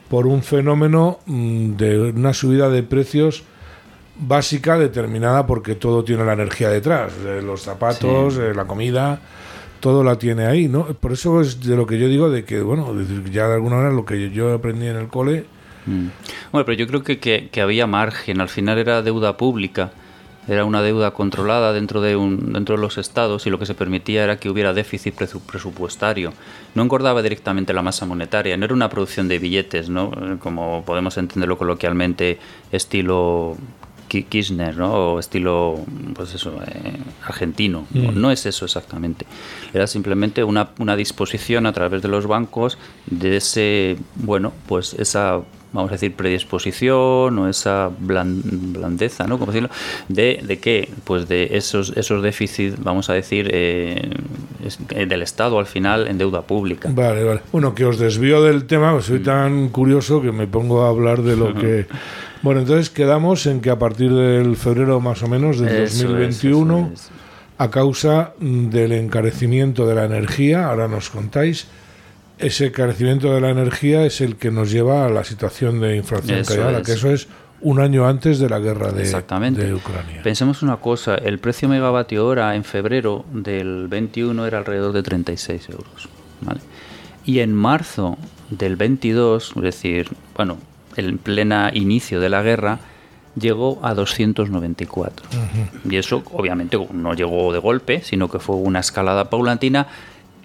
por 0.10 0.28
un 0.28 0.44
fenómeno 0.44 1.20
mm, 1.26 1.76
de 1.76 2.00
una 2.12 2.34
subida 2.34 2.70
de 2.70 2.84
precios 2.84 3.44
básica 4.20 4.78
determinada 4.78 5.46
porque 5.46 5.76
todo 5.76 6.04
tiene 6.04 6.26
la 6.26 6.34
energía 6.34 6.70
detrás, 6.70 7.14
los 7.44 7.62
zapatos, 7.62 8.38
la 8.38 8.66
comida, 8.66 9.20
todo 9.80 10.04
la 10.04 10.18
tiene 10.18 10.46
ahí, 10.46 10.68
¿no? 10.68 10.86
Por 10.86 11.14
eso 11.14 11.42
es 11.42 11.62
de 11.62 11.76
lo 11.76 11.86
que 11.86 12.00
yo 12.00 12.08
digo 12.08 12.30
de 12.30 12.44
que, 12.44 12.62
bueno, 12.62 12.94
ya 13.32 13.48
de 13.48 13.56
alguna 13.56 13.76
manera 13.76 13.94
lo 13.94 14.06
que 14.06 14.32
yo 14.32 14.54
aprendí 14.54 14.88
en 14.88 14.96
el 14.96 15.08
cole. 15.08 15.46
Mm. 15.86 16.08
Bueno, 16.52 16.66
pero 16.66 16.78
yo 16.78 16.88
creo 16.88 17.04
que, 17.04 17.20
que, 17.50 17.62
había 17.62 17.88
margen, 17.88 18.42
al 18.42 18.50
final 18.50 18.78
era 18.78 19.02
deuda 19.02 19.38
pública. 19.38 19.92
Era 20.48 20.66
una 20.66 20.82
deuda 20.82 21.12
controlada 21.12 21.74
dentro 21.74 22.02
de, 22.02 22.16
un, 22.16 22.54
dentro 22.54 22.76
de 22.76 22.82
los 22.82 22.98
estados 22.98 23.46
y 23.48 23.50
lo 23.50 23.60
que 23.60 23.66
se 23.66 23.76
permitía 23.76 24.24
era 24.24 24.40
que 24.40 24.50
hubiera 24.50 24.74
déficit 24.74 25.14
presupuestario. 25.16 26.34
No 26.76 26.84
engordaba 26.84 27.22
directamente 27.22 27.74
la 27.74 27.82
masa 27.82 28.06
monetaria, 28.06 28.58
no 28.58 28.66
era 28.66 28.74
una 28.74 28.90
producción 28.90 29.28
de 29.28 29.40
billetes, 29.40 29.90
¿no? 29.90 30.12
como 30.40 30.84
podemos 30.86 31.18
entenderlo 31.18 31.58
coloquialmente, 31.58 32.40
estilo 32.72 33.58
Kirchner, 34.08 34.78
¿no? 34.78 34.94
O 34.94 35.20
estilo, 35.20 35.80
pues 36.16 36.34
eso, 36.34 36.60
eh, 36.66 36.98
argentino. 37.26 37.86
Mm. 37.92 38.20
No 38.20 38.32
es 38.32 38.46
eso 38.46 38.66
exactamente. 38.66 39.26
Era 39.74 39.88
simplemente 39.88 40.44
una, 40.44 40.70
una 40.80 40.96
disposición 40.96 41.66
a 41.66 41.74
través 41.74 42.02
de 42.02 42.08
los 42.08 42.26
bancos 42.26 42.78
de 43.06 43.38
ese, 43.38 43.98
bueno, 44.16 44.54
pues 44.68 44.94
esa 44.94 45.42
vamos 45.74 45.92
a 45.92 45.96
decir, 45.96 46.14
predisposición 46.14 47.38
o 47.38 47.48
esa 47.48 47.90
blandeza, 48.00 49.28
¿no? 49.28 49.38
¿Cómo 49.38 49.52
decirlo? 49.52 49.70
De, 50.08 50.42
de 50.44 50.60
qué? 50.60 50.90
Pues 51.04 51.28
de 51.28 51.50
esos, 51.58 51.94
esos 51.96 52.24
déficits, 52.24 52.82
vamos 52.82 53.10
a 53.10 53.14
decir, 53.14 53.50
eh, 53.54 54.10
del 55.08 55.22
Estado 55.22 55.60
al 55.60 55.66
final 55.66 56.08
en 56.08 56.18
deuda 56.18 56.42
pública. 56.42 56.90
Vale, 56.92 57.24
vale. 57.24 57.42
Bueno, 57.52 57.76
que 57.76 57.86
os 57.86 58.00
desvío 58.00 58.44
del 58.44 58.66
tema, 58.66 58.94
pues 58.94 59.06
soy 59.06 59.20
mm. 59.20 59.24
tan 59.24 59.70
curioso 59.70 60.22
que 60.22 60.32
me 60.32 60.48
pongo 60.48 60.84
a 60.84 60.90
hablar 60.90 61.22
de 61.22 61.36
lo 61.36 61.54
que... 61.54 61.88
Bueno, 62.44 62.62
entonces 62.62 62.92
quedamos 62.92 63.48
en 63.48 63.62
que 63.62 63.72
a 63.72 63.80
partir 63.80 64.14
del 64.14 64.56
febrero 64.58 65.00
más 65.00 65.24
o 65.24 65.28
menos 65.28 65.60
del 65.60 65.86
2021, 65.86 66.92
a 67.58 67.72
causa 67.72 68.34
del 68.40 68.92
encarecimiento 68.92 69.88
de 69.88 69.96
la 69.96 70.06
energía, 70.06 70.68
ahora 70.68 70.88
nos 70.88 71.10
contáis, 71.10 71.68
ese 72.40 72.72
carecimiento 72.72 73.34
de 73.34 73.42
la 73.42 73.50
energía 73.50 74.06
es 74.06 74.22
el 74.22 74.36
que 74.36 74.52
nos 74.52 74.72
lleva 74.72 75.06
a 75.06 75.10
la 75.10 75.24
situación 75.24 75.80
de 75.80 75.96
inflación 75.96 76.44
que 76.44 76.84
que 76.84 76.92
eso 76.94 77.12
es 77.12 77.28
un 77.60 77.80
año 77.80 78.08
antes 78.08 78.40
de 78.40 78.50
la 78.50 78.60
guerra 78.60 78.92
de, 78.92 79.04
de, 79.04 79.74
Ucrania. 79.74 80.22
Pensemos 80.24 80.62
una 80.62 80.78
cosa, 80.78 81.16
el 81.16 81.40
precio 81.40 81.68
megavatio 81.68 82.26
hora 82.26 82.56
en 82.56 82.64
febrero 82.64 83.26
del 83.32 83.88
21 83.88 84.46
era 84.46 84.60
alrededor 84.60 84.94
de 84.94 85.02
36 85.02 85.70
euros. 85.70 86.10
Y 87.26 87.40
en 87.40 87.54
marzo 87.54 88.18
del 88.52 88.76
22, 88.76 89.54
es 89.56 89.62
decir, 89.62 90.10
bueno, 90.36 90.58
en 90.96 91.18
plena 91.18 91.72
inicio 91.74 92.20
de 92.20 92.30
la 92.30 92.44
guerra, 92.44 92.80
llegó 93.36 93.80
a 93.84 93.94
294. 93.94 95.28
Y 95.90 95.96
eso 95.96 96.24
obviamente 96.32 96.78
no 96.94 97.14
llegó 97.14 97.52
de 97.52 97.60
golpe, 97.60 98.02
sino 98.04 98.30
que 98.30 98.40
fue 98.40 98.56
una 98.56 98.80
escalada 98.80 99.30
paulatina 99.30 99.88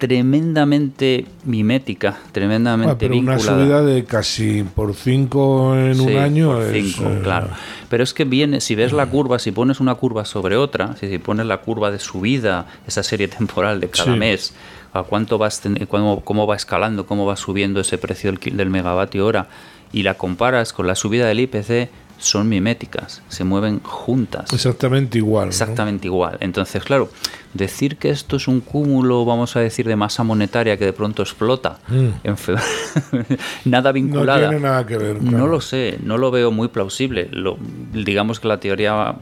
tremendamente 0.03 1.25
mimética, 1.45 2.19
tremendamente 2.33 2.91
ah, 2.91 2.97
pero 2.99 3.17
una 3.17 3.39
subida 3.39 3.81
de 3.81 4.03
casi 4.03 4.63
por 4.63 4.95
5 4.95 5.77
en 5.77 6.01
un 6.01 6.17
año 6.17 6.61
es, 6.61 6.99
eh, 6.99 7.19
claro. 7.23 7.47
Pero 7.87 8.03
es 8.03 8.13
que 8.13 8.25
viene, 8.25 8.59
si 8.59 8.75
ves 8.75 8.91
la 8.91 9.05
curva, 9.05 9.39
si 9.39 9.53
pones 9.53 9.79
una 9.79 9.95
curva 9.95 10.25
sobre 10.25 10.57
otra, 10.57 10.97
si, 10.97 11.17
pones 11.19 11.45
la 11.45 11.59
curva 11.61 11.89
de 11.89 11.99
subida, 11.99 12.67
esa 12.85 13.01
serie 13.01 13.29
temporal 13.29 13.79
de 13.79 13.87
cada 13.87 14.17
mes, 14.17 14.53
a 14.91 15.03
cuánto 15.03 15.37
vas, 15.37 15.61
cómo, 15.87 16.19
cómo 16.19 16.47
va 16.47 16.57
escalando, 16.57 17.05
cómo 17.05 17.25
va 17.25 17.37
subiendo 17.37 17.79
ese 17.79 17.97
precio 17.97 18.33
del, 18.33 18.57
del 18.57 18.69
megavatio 18.69 19.25
hora, 19.25 19.47
y 19.93 20.03
la 20.03 20.15
comparas 20.15 20.73
con 20.73 20.85
la 20.85 20.95
subida 20.95 21.27
del 21.27 21.39
IPC, 21.39 21.87
son 22.23 22.49
miméticas, 22.49 23.21
se 23.27 23.43
mueven 23.43 23.79
juntas. 23.81 24.51
Exactamente 24.53 25.17
igual. 25.17 25.49
Exactamente 25.49 26.07
igual. 26.07 26.37
Entonces, 26.39 26.83
claro, 26.83 27.09
decir 27.53 27.97
que 27.97 28.09
esto 28.09 28.37
es 28.37 28.47
un 28.47 28.61
cúmulo, 28.61 29.25
vamos 29.25 29.55
a 29.55 29.59
decir, 29.59 29.87
de 29.87 29.95
masa 29.95 30.23
monetaria 30.23 30.77
que 30.77 30.85
de 30.85 30.93
pronto 30.93 31.21
explota, 31.21 31.79
mm. 31.87 32.07
en 32.23 32.35
nada 33.65 33.91
vinculada. 33.91 34.41
No 34.41 34.49
tiene 34.49 34.63
nada 34.63 34.85
que 34.85 34.97
ver. 34.97 35.21
No 35.21 35.47
lo 35.47 35.61
sé, 35.61 35.99
no 36.03 36.17
lo 36.17 36.31
veo 36.31 36.51
muy 36.51 36.69
plausible. 36.69 37.27
Lo, 37.31 37.57
digamos 37.93 38.39
que 38.39 38.47
la 38.47 38.59
teoría 38.59 39.15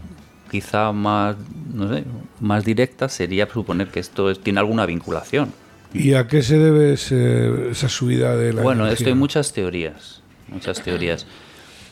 quizá 0.49 0.91
más, 0.91 1.37
no 1.73 1.93
sé, 1.93 2.03
más 2.39 2.63
directa 2.65 3.09
sería 3.09 3.47
suponer 3.47 3.87
que 3.87 3.99
esto 3.99 4.35
tiene 4.35 4.59
alguna 4.59 4.85
vinculación. 4.85 5.53
¿Y 5.93 6.13
a 6.13 6.27
qué 6.27 6.41
se 6.41 6.57
debe 6.57 6.93
esa 6.93 7.89
subida 7.89 8.35
de 8.35 8.53
la 8.53 8.61
Bueno, 8.61 8.87
esto 8.87 9.07
hay 9.07 9.15
muchas 9.15 9.53
teorías, 9.53 10.21
muchas 10.47 10.81
teorías. 10.81 11.25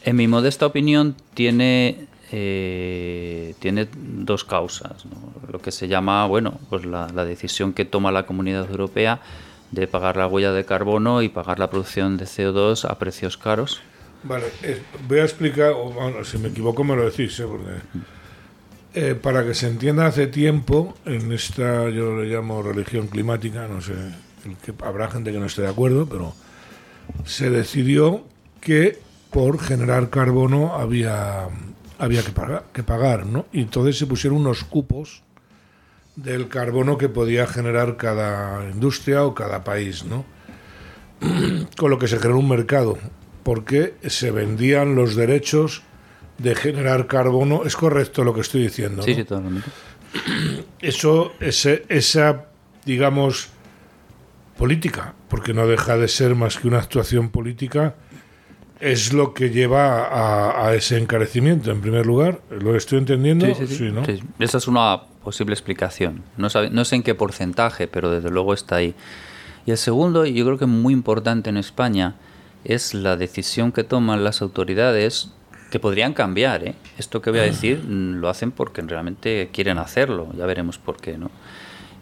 En 0.04 0.16
mi 0.16 0.28
modesta 0.28 0.66
opinión, 0.66 1.16
tiene, 1.34 2.08
eh, 2.32 3.54
tiene 3.60 3.88
dos 3.93 4.43
causas. 4.45 5.06
Lo 5.52 5.60
que 5.60 5.72
se 5.72 5.88
llama, 5.88 6.26
bueno, 6.28 6.60
pues 6.70 6.86
la, 6.86 7.08
decisión 7.26 7.74
que 7.74 7.86
toma 7.86 8.12
la 8.12 8.26
Comunidad 8.26 8.70
Europea 8.70 9.22
de 9.72 9.88
pagar 9.88 10.18
la 10.18 10.28
huella 10.28 10.52
de 10.52 10.66
carbono 10.66 11.22
y 11.22 11.30
pagar 11.30 11.60
la 11.60 11.70
producción 11.70 12.18
de 12.18 12.26
CO2 12.26 12.89
a 12.89 12.97
precios 12.97 13.38
caros. 13.38 13.82
Vale, 14.24 14.45
voy 15.08 15.20
a 15.20 15.24
explicar, 15.24 15.74
si 16.24 16.38
me 16.38 16.50
equivoco 16.50 16.84
me 16.84 16.95
lo 16.95 17.10
decís, 17.10 17.39
¿eh? 17.39 17.45
eh, 18.93 19.16
para 19.16 19.45
que 19.45 19.54
se 19.54 19.68
entienda 19.68 20.08
hace 20.08 20.28
tiempo, 20.28 20.97
en 21.06 21.32
esta 21.32 21.89
yo 21.89 22.18
le 22.18 22.26
llamo 22.26 22.62
religión 22.62 23.08
climática, 23.08 23.68
no 23.68 23.80
sé, 23.80 23.93
que 24.66 24.74
habrá 24.84 25.10
gente 25.10 25.32
que 25.32 25.39
no 25.39 25.45
esté 25.45 25.62
de 25.62 25.70
acuerdo, 25.70 26.08
pero 26.08 26.34
se 27.26 27.50
decidió 27.50 28.26
que 28.60 29.00
por 29.32 29.60
generar 29.60 30.10
carbono 30.10 30.76
había, 30.76 31.48
había 31.98 32.24
que, 32.24 32.32
pagar, 32.32 32.66
que 32.74 32.84
pagar, 32.84 33.26
¿no? 33.26 33.46
Y 33.52 33.62
entonces 33.62 33.98
se 33.98 34.08
pusieron 34.08 34.40
unos 34.40 34.64
cupos 34.64 35.24
del 36.16 36.48
carbono 36.48 36.98
que 36.98 37.10
podía 37.10 37.48
generar 37.48 37.98
cada 37.98 38.70
industria 38.70 39.24
o 39.24 39.34
cada 39.34 39.64
país, 39.64 40.04
¿no? 40.04 40.26
Con 41.78 41.92
lo 41.92 42.00
que 42.00 42.08
se 42.08 42.18
generó 42.18 42.40
un 42.40 42.50
mercado, 42.50 42.98
porque 43.44 43.96
se 44.08 44.32
vendían 44.32 44.96
los 44.96 45.16
derechos 45.16 45.84
de 46.38 46.56
generar 46.56 47.08
carbono. 47.08 47.64
Es 47.66 47.76
correcto 47.76 48.24
lo 48.24 48.34
que 48.34 48.42
estoy 48.42 48.64
diciendo. 48.64 49.04
Sí, 49.04 49.14
sí, 49.14 49.24
totalmente. 49.24 49.70
Eso, 50.82 51.34
ese, 51.40 51.86
esa, 51.90 52.46
digamos, 52.86 53.50
política, 54.58 55.14
porque 55.28 55.54
no 55.54 55.68
deja 55.68 55.98
de 55.98 56.08
ser 56.08 56.36
más 56.36 56.58
que 56.58 56.68
una 56.68 56.80
actuación 56.80 57.30
política 57.30 57.96
es 58.80 59.14
lo 59.14 59.34
que 59.34 59.50
lleva 59.50 60.66
a, 60.66 60.74
ese 60.74 60.98
encarecimiento, 60.98 61.72
en 61.72 61.82
primer 61.82 62.06
lugar. 62.06 62.40
¿Lo 62.50 62.76
estoy 62.76 63.00
entendiendo? 63.00 63.46
Sí, 63.56 63.68
sí, 63.68 63.92
¿no? 63.92 64.04
Esa 64.40 64.58
es 64.58 64.68
una 64.68 65.02
posible 65.24 65.54
explicación. 65.54 66.24
No, 66.38 66.48
no 66.72 66.86
sé 66.86 66.96
en 66.96 67.04
qué 67.04 67.16
porcentaje, 67.16 67.88
pero 67.88 68.10
desde 68.10 68.30
luego 68.30 68.54
está 68.54 68.78
ahí. 68.78 68.96
Y 69.66 69.72
el 69.72 69.78
segundo, 69.78 70.26
y 70.26 70.34
yo 70.34 70.46
creo 70.46 70.58
que 70.58 70.66
muy 70.66 70.94
importante 70.94 71.50
en 71.50 71.58
España, 71.58 72.16
es 72.64 72.94
la 72.94 73.18
decisión 73.18 73.72
que 73.72 73.84
toman 73.84 74.24
las 74.24 74.42
autoridades 74.42 75.30
que 75.70 75.80
podrían 75.80 76.14
cambiar. 76.14 76.64
¿eh? 76.64 76.76
Esto 76.98 77.22
que 77.22 77.30
voy 77.32 77.40
a 77.40 77.44
decir 77.44 77.84
mm, 77.84 78.20
lo 78.20 78.30
hacen 78.30 78.52
porque 78.52 78.82
realmente 78.82 79.50
quieren 79.54 79.78
hacerlo, 79.78 80.30
ya 80.38 80.46
veremos 80.46 80.78
por 80.78 80.98
qué. 80.98 81.18
¿no? 81.18 81.30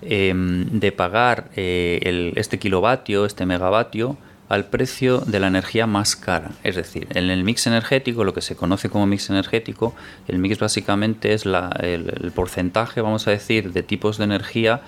Em, 0.02 0.80
de 0.80 0.92
pagar 0.92 1.50
eh, 1.56 2.00
el, 2.04 2.34
este 2.36 2.60
kilovatio, 2.60 3.26
este 3.26 3.46
megavatio, 3.46 4.18
al 4.50 4.66
precio 4.66 5.20
de 5.20 5.40
la 5.40 5.48
energía 5.48 5.88
más 5.88 6.16
cara. 6.16 6.52
Es 6.64 6.76
decir, 6.76 7.08
en 7.12 7.30
el 7.30 7.44
mix 7.44 7.68
energético, 7.68 8.24
lo 8.24 8.34
que 8.34 8.42
se 8.42 8.56
conoce 8.56 8.90
como 8.90 9.06
mix 9.06 9.30
energético, 9.30 9.94
el 10.28 10.40
mix 10.40 10.60
básicamente 10.60 11.34
es 11.34 11.46
el, 11.46 12.32
porcentaje, 12.34 13.02
vamos 13.02 13.28
a 13.28 13.32
decir, 13.32 13.74
de 13.74 13.84
tipos 13.84 14.18
de 14.18 14.24
energía 14.24 14.82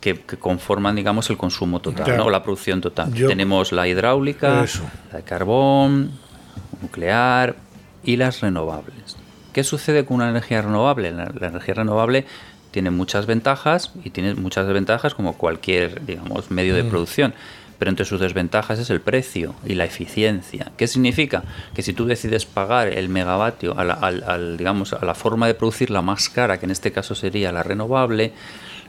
que, 0.00 0.16
conforman, 0.38 0.96
digamos, 0.96 1.28
el 1.30 1.36
consumo 1.36 1.80
total, 1.80 2.20
o 2.20 2.30
la 2.30 2.42
producción 2.42 2.80
total. 2.80 3.12
Tenemos 3.12 3.72
la 3.72 3.86
hidráulica, 3.86 4.64
la 5.12 5.18
de 5.18 5.24
carbón, 5.24 6.12
nuclear 6.80 7.56
y 8.02 8.16
las 8.16 8.40
renovables. 8.40 9.16
¿Qué 9.52 9.64
sucede 9.64 10.04
con 10.04 10.16
una 10.16 10.30
energía 10.30 10.62
renovable? 10.62 11.10
La, 11.10 11.24
energía 11.24 11.74
renovable 11.74 12.24
tiene 12.70 12.90
muchas 12.90 13.26
ventajas 13.26 13.92
y 14.04 14.10
tiene 14.10 14.34
muchas 14.34 14.66
desventajas 14.66 15.14
como 15.14 15.36
cualquier, 15.36 16.04
digamos, 16.04 16.50
medio 16.50 16.74
de 16.74 16.82
mm. 16.82 16.88
producción 16.88 17.34
pero 17.78 17.90
entre 17.90 18.04
sus 18.04 18.20
desventajas 18.20 18.78
es 18.78 18.90
el 18.90 19.00
precio 19.00 19.54
y 19.64 19.74
la 19.74 19.84
eficiencia. 19.84 20.72
¿Qué 20.76 20.86
significa? 20.86 21.44
Que 21.74 21.82
si 21.82 21.92
tú 21.92 22.06
decides 22.06 22.46
pagar 22.46 22.88
el 22.88 23.08
megavatio 23.08 23.78
a 23.78 23.84
la, 23.84 24.38
digamos, 24.56 24.92
a 24.92 25.04
la 25.04 25.14
forma 25.14 25.46
de 25.46 25.54
producir 25.54 25.90
la 25.90 26.02
más 26.02 26.28
cara, 26.28 26.58
que 26.58 26.66
en 26.66 26.70
este 26.70 26.92
caso 26.92 27.14
sería 27.14 27.52
la 27.52 27.62
renovable, 27.62 28.32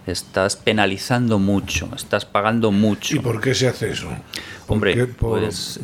estás 0.06 0.56
penalizando 0.56 1.40
mucho, 1.40 1.90
estás 1.96 2.26
pagando 2.26 2.72
mucho. 2.72 3.16
¿Y 3.16 3.20
por 3.20 3.42
qué 3.42 3.54
se 3.54 3.68
hace 3.68 3.92
eso? 3.92 4.10
Hombre, 4.68 5.08
pues 5.08 5.80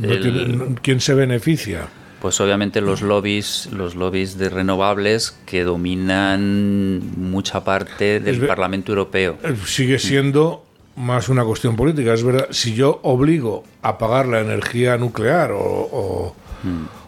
¿quién 0.81 0.99
se 0.99 1.13
beneficia? 1.13 1.87
Pues 2.21 2.39
obviamente 2.39 2.79
los 2.79 3.01
lobbies, 3.01 3.67
los 3.73 3.95
lobbies 3.95 4.37
de 4.37 4.47
renovables 4.47 5.37
que 5.45 5.65
dominan 5.65 7.01
mucha 7.17 7.65
parte 7.65 8.21
del 8.21 8.47
Parlamento 8.47 8.93
Europeo. 8.93 9.37
Eh, 9.43 9.57
sigue 9.65 9.99
siendo 9.99 10.65
más 10.95 11.29
una 11.29 11.43
cuestión 11.43 11.75
política. 11.75 12.13
Es 12.13 12.23
verdad, 12.23 12.47
si 12.51 12.73
yo 12.73 12.99
obligo 13.03 13.63
a 13.81 13.97
pagar 13.97 14.27
la 14.27 14.41
energía 14.41 14.97
nuclear 14.97 15.51
o, 15.51 16.35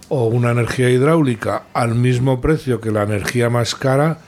o, 0.10 0.26
una 0.28 0.52
energía 0.52 0.90
hidráulica 0.90 1.64
al 1.74 1.96
mismo 1.96 2.42
precio 2.42 2.82
que 2.82 2.92
la 2.92 3.04
energía 3.04 3.50
más 3.50 3.76
cara, 3.76 4.20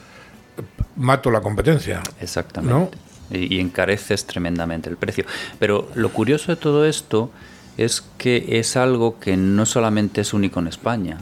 mato 0.96 1.32
la 1.32 1.42
competencia. 1.42 2.02
Exactamente. 2.20 2.98
Y, 3.30 3.60
encareces 3.60 4.26
tremendamente 4.26 4.90
el 4.90 4.98
precio. 4.98 5.26
Pero 5.60 5.90
lo 5.96 6.10
curioso 6.10 6.52
de 6.52 6.56
todo 6.56 6.86
esto 6.86 7.30
es 7.78 8.04
que 8.18 8.46
es 8.60 8.78
algo 8.78 9.20
que 9.20 9.38
no 9.38 9.66
solamente 9.66 10.22
es 10.22 10.34
único 10.34 10.60
en 10.60 10.68
España, 10.68 11.18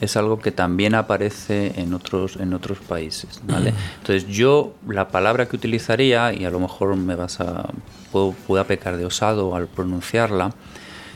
es 0.00 0.16
algo 0.16 0.38
que 0.38 0.52
también 0.52 0.94
aparece 0.94 1.72
en 1.76 1.94
otros, 1.94 2.36
en 2.36 2.54
otros 2.54 2.78
países. 2.78 3.40
¿vale? 3.46 3.74
Entonces 3.98 4.26
yo 4.28 4.74
la 4.86 5.08
palabra 5.08 5.48
que 5.48 5.56
utilizaría, 5.56 6.32
y 6.32 6.44
a 6.44 6.50
lo 6.50 6.60
mejor 6.60 6.96
me 6.96 7.14
vas 7.14 7.40
a, 7.40 7.68
puedo, 8.12 8.32
pueda 8.46 8.64
pecar 8.64 8.96
de 8.96 9.06
osado 9.06 9.54
al 9.54 9.66
pronunciarla, 9.66 10.52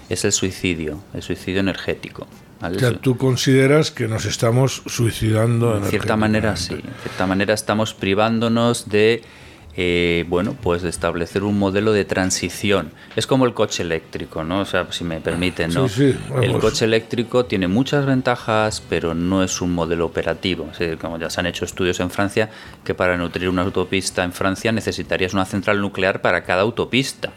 es 0.09 0.24
el 0.24 0.33
suicidio, 0.33 1.01
el 1.14 1.22
suicidio 1.22 1.61
energético. 1.61 2.26
¿vale? 2.61 2.76
O 2.76 2.80
sea, 2.80 2.93
tú 2.93 3.16
consideras 3.16 3.91
que 3.91 4.09
nos 4.09 4.24
estamos 4.24 4.83
suicidando. 4.87 5.80
De 5.80 5.89
cierta 5.89 6.16
manera 6.16 6.57
sí, 6.57 6.74
de 6.74 6.83
cierta 7.03 7.26
manera 7.26 7.55
estamos 7.55 7.95
privándonos 7.95 8.89
de 8.89 9.22
eh, 9.74 10.26
bueno, 10.28 10.54
pues 10.60 10.84
establecer 10.84 11.44
un 11.44 11.58
modelo 11.58 11.92
de 11.92 12.04
transición. 12.04 12.90
Es 13.16 13.26
como 13.26 13.46
el 13.46 13.54
coche 13.54 13.82
eléctrico, 13.82 14.44
¿no? 14.44 14.60
O 14.60 14.64
sea, 14.66 14.86
si 14.90 15.02
me 15.04 15.20
permiten, 15.20 15.72
¿no? 15.72 15.86
el 16.42 16.58
coche 16.58 16.84
eléctrico 16.84 17.46
tiene 17.46 17.68
muchas 17.68 18.04
ventajas, 18.04 18.82
pero 18.88 19.14
no 19.14 19.42
es 19.42 19.60
un 19.62 19.72
modelo 19.74 20.04
operativo. 20.04 20.68
como 21.00 21.18
ya 21.18 21.30
se 21.30 21.40
han 21.40 21.46
hecho 21.46 21.64
estudios 21.64 22.00
en 22.00 22.10
Francia, 22.10 22.50
que 22.84 22.94
para 22.94 23.16
nutrir 23.16 23.48
una 23.48 23.62
autopista 23.62 24.24
en 24.24 24.32
Francia 24.32 24.72
necesitarías 24.72 25.32
una 25.32 25.46
central 25.46 25.80
nuclear 25.80 26.20
para 26.20 26.44
cada 26.44 26.62
autopista, 26.62 27.30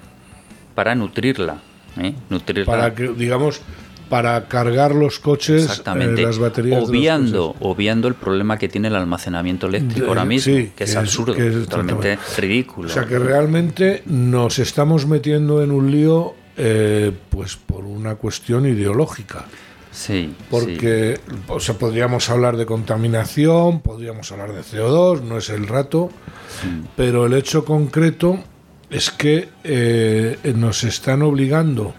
para 0.73 0.93
nutrirla. 0.93 1.59
¿eh? 2.01 2.13
nutrirla. 2.29 2.65
Para 2.65 2.93
que, 2.93 3.07
digamos, 3.09 3.61
para 4.09 4.47
cargar 4.47 4.93
los 4.93 5.19
coches, 5.19 5.63
eh, 5.63 5.65
Exactamente. 5.65 6.21
las 6.21 6.37
baterías. 6.37 6.83
Obviando, 6.83 7.55
obviando 7.59 8.07
el 8.07 8.13
problema 8.15 8.57
que 8.57 8.69
tiene 8.69 8.87
el 8.87 8.95
almacenamiento 8.95 9.67
eléctrico 9.67 10.07
ahora 10.07 10.25
mismo, 10.25 10.53
que, 10.75 10.83
es 10.83 10.95
absurdo, 10.95 11.33
totalmente 11.33 12.17
ridículo. 12.37 12.89
O 12.89 12.91
sea 12.91 13.05
que 13.05 13.19
realmente 13.19 14.03
nos 14.05 14.59
estamos 14.59 15.05
metiendo 15.07 15.63
en 15.63 15.71
un 15.71 15.91
lío, 15.91 16.33
eh, 16.57 17.11
pues 17.29 17.55
por 17.55 17.85
una 17.85 18.15
cuestión 18.15 18.65
ideológica. 18.65 19.45
Sí. 19.91 20.33
Porque, 20.49 21.19
o 21.47 21.59
sea, 21.59 21.75
podríamos 21.75 22.29
hablar 22.29 22.57
de 22.57 22.65
contaminación, 22.65 23.79
podríamos 23.79 24.29
hablar 24.31 24.51
de 24.51 24.61
CO2, 24.61 25.21
no 25.21 25.37
es 25.37 25.49
el 25.49 25.67
rato, 25.67 26.09
pero 26.97 27.25
el 27.25 27.33
hecho 27.33 27.63
concreto 27.63 28.39
es 28.89 29.09
que 29.09 29.47
eh, 29.63 30.37
nos 30.55 30.83
están 30.83 31.21
obligando 31.21 31.93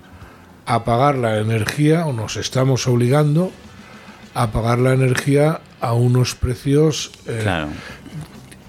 a 0.66 0.84
pagar 0.84 1.16
la 1.16 1.38
energía, 1.38 2.06
o 2.06 2.12
nos 2.12 2.36
estamos 2.36 2.86
obligando 2.88 3.52
a 4.34 4.50
pagar 4.50 4.78
la 4.78 4.92
energía 4.92 5.60
a 5.80 5.94
unos 5.94 6.34
precios. 6.34 7.12
Eh, 7.26 7.38
claro. 7.42 7.68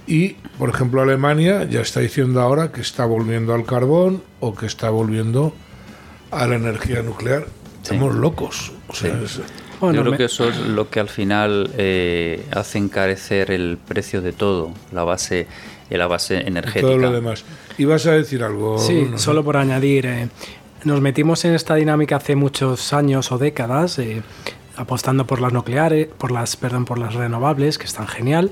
Y, 0.05 0.35
por 0.57 0.69
ejemplo, 0.69 1.01
Alemania 1.01 1.65
ya 1.65 1.81
está 1.81 1.99
diciendo 1.99 2.39
ahora 2.41 2.71
que 2.71 2.79
está 2.81 3.05
volviendo 3.05 3.53
al 3.53 3.65
carbón 3.65 4.23
o 4.39 4.55
que 4.55 4.65
está 4.65 4.89
volviendo 4.89 5.53
a 6.31 6.47
la 6.47 6.55
energía 6.55 7.01
nuclear. 7.01 7.47
Estamos 7.81 8.15
locos. 8.15 8.71
O 8.87 8.93
sea, 8.93 9.19
Yo 9.81 10.01
creo 10.01 10.17
que 10.17 10.25
eso 10.25 10.47
es 10.47 10.57
lo 10.57 10.89
que 10.89 10.99
al 10.99 11.09
final 11.09 11.71
eh, 11.77 12.45
hace 12.51 12.77
encarecer 12.77 13.51
el 13.51 13.77
precio 13.85 14.21
de 14.21 14.33
todo, 14.33 14.71
la 14.91 15.03
base, 15.03 15.47
la 15.89 16.07
base 16.07 16.47
energética. 16.47 16.87
Todo 16.87 16.97
lo 16.97 17.11
demás. 17.11 17.43
¿Y 17.77 17.85
vas 17.85 18.05
a 18.05 18.11
decir 18.11 18.43
algo? 18.43 18.79
Sí, 18.79 19.09
solo 19.15 19.43
por 19.43 19.57
añadir. 19.57 20.05
Eh, 20.05 20.29
nos 20.83 21.01
metimos 21.01 21.43
en 21.45 21.53
esta 21.53 21.75
dinámica 21.75 22.17
hace 22.17 22.35
muchos 22.35 22.93
años 22.93 23.31
o 23.31 23.37
décadas, 23.37 23.97
eh, 23.99 24.21
apostando 24.75 25.25
por 25.25 25.41
las 25.41 25.53
nucleares, 25.53 26.07
por 26.07 26.31
las, 26.31 26.55
perdón, 26.55 26.85
por 26.85 26.99
las 26.99 27.15
renovables, 27.15 27.77
que 27.77 27.85
están 27.85 28.07
genial, 28.07 28.51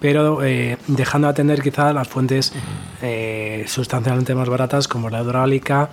pero 0.00 0.42
eh, 0.42 0.78
dejando 0.86 1.28
de 1.28 1.32
atender 1.32 1.62
quizá 1.62 1.92
las 1.92 2.08
fuentes 2.08 2.52
eh, 3.02 3.64
sustancialmente 3.66 4.34
más 4.34 4.48
baratas 4.48 4.88
como 4.88 5.10
la 5.10 5.22
hidráulica 5.22 5.90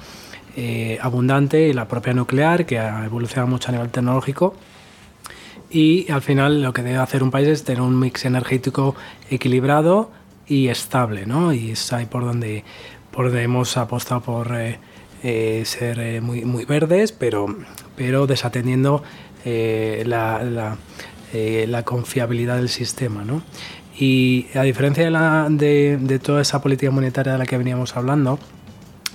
abundante 1.02 1.68
y 1.68 1.74
la 1.74 1.88
propia 1.88 2.14
nuclear, 2.14 2.68
que 2.68 2.78
ha 2.78 3.06
evolucionado 3.06 3.48
mucho 3.48 3.70
a 3.70 3.72
nivel 3.72 3.90
tecnológico. 3.90 4.54
Y 5.72 6.12
al 6.12 6.22
final 6.22 6.62
lo 6.62 6.74
que 6.74 6.84
debe 6.84 6.98
hacer 6.98 7.24
un 7.24 7.32
país 7.32 7.48
es 7.48 7.64
tener 7.64 7.82
un 7.82 8.00
mix 8.00 8.26
energético 8.26 8.96
equilibrado 9.32 10.12
y 10.48 10.68
estable, 10.68 11.26
¿no? 11.26 11.54
Y 11.54 11.72
es 11.72 11.92
ahí 11.92 12.06
por 12.06 12.24
donde, 12.24 12.64
por 13.10 13.26
donde 13.26 13.42
hemos 13.42 13.76
apostado 13.78 14.22
por 14.22 14.56
eh, 15.26 15.64
ser 15.66 16.00
eh, 16.00 16.20
muy, 16.20 16.44
muy 16.44 16.66
verdes, 16.66 17.14
pero, 17.14 17.46
pero 17.96 18.28
desatendiendo 18.28 19.04
eh, 19.46 20.04
la, 20.06 20.44
la, 20.44 21.84
confiabilidad 21.84 22.58
del 22.58 22.68
sistema. 22.68 23.24
¿no? 23.24 23.42
Y 23.98 24.48
a 24.54 24.64
diferencia 24.64 25.06
de, 25.06 25.12
la, 25.12 25.48
de, 25.50 25.98
de, 25.98 26.20
toda 26.20 26.42
esa 26.42 26.62
política 26.62 26.92
monetaria 26.92 27.32
de 27.32 27.40
la 27.40 27.46
que 27.46 27.58
veníamos 27.58 27.96
hablando, 27.96 28.38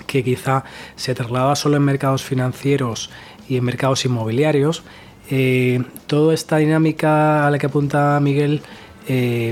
que 0.06 0.24
quizá 0.24 0.64
se 0.96 1.14
trasladaba 1.14 1.54
solo 1.56 1.76
en 1.76 1.82
mercados 1.82 2.24
financieros 2.24 3.10
y 3.46 3.58
en 3.58 3.64
mercados 3.64 4.06
inmobiliarios, 4.06 4.84
toda 6.06 6.32
esta 6.32 6.56
dinámica 6.56 7.46
a 7.46 7.50
la 7.50 7.58
que 7.58 7.66
apunta 7.66 8.18
Miguel, 8.20 8.62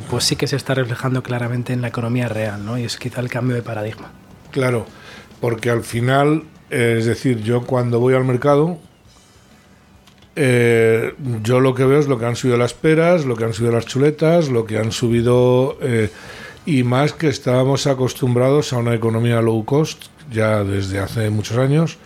pues 0.08 0.24
sí 0.24 0.36
que 0.36 0.46
se 0.46 0.56
está 0.56 0.72
reflejando 0.72 1.22
claramente 1.22 1.74
en 1.74 1.82
la 1.82 1.88
economía 1.88 2.28
real, 2.30 2.64
¿no? 2.64 2.78
y 2.78 2.84
es 2.84 2.96
quizá 2.96 3.20
el 3.20 3.28
cambio 3.28 3.54
de 3.54 3.62
paradigma. 3.62 4.10
Claro, 4.52 4.86
porque 5.46 5.70
al 5.70 5.84
final, 5.84 6.42
es 6.70 7.06
decir, 7.06 7.40
yo 7.40 7.62
cuando 7.62 8.00
voy 8.00 8.14
al 8.14 8.24
mercado, 8.24 8.78
eh, 10.34 11.14
yo 11.44 11.60
lo 11.60 11.72
que 11.72 11.84
veo 11.84 12.00
es 12.00 12.08
lo 12.08 12.18
que 12.18 12.26
han 12.26 12.34
subido 12.34 12.56
las 12.56 12.74
peras, 12.74 13.24
lo 13.24 13.36
que 13.36 13.44
han 13.44 13.52
subido 13.52 13.72
las 13.72 13.86
chuletas, 13.86 14.48
lo 14.48 14.66
que 14.66 14.76
han 14.76 14.90
subido, 14.90 15.78
eh, 15.82 16.10
y 16.64 16.82
más 16.82 17.12
que 17.12 17.28
estábamos 17.28 17.86
acostumbrados 17.86 18.72
a 18.72 18.78
una 18.78 18.92
economía 18.92 19.40
low 19.40 19.64
cost 19.64 20.06
ya 20.32 20.64
desde 20.64 20.98
hace 20.98 21.30
muchos 21.30 21.58
años, 21.58 21.98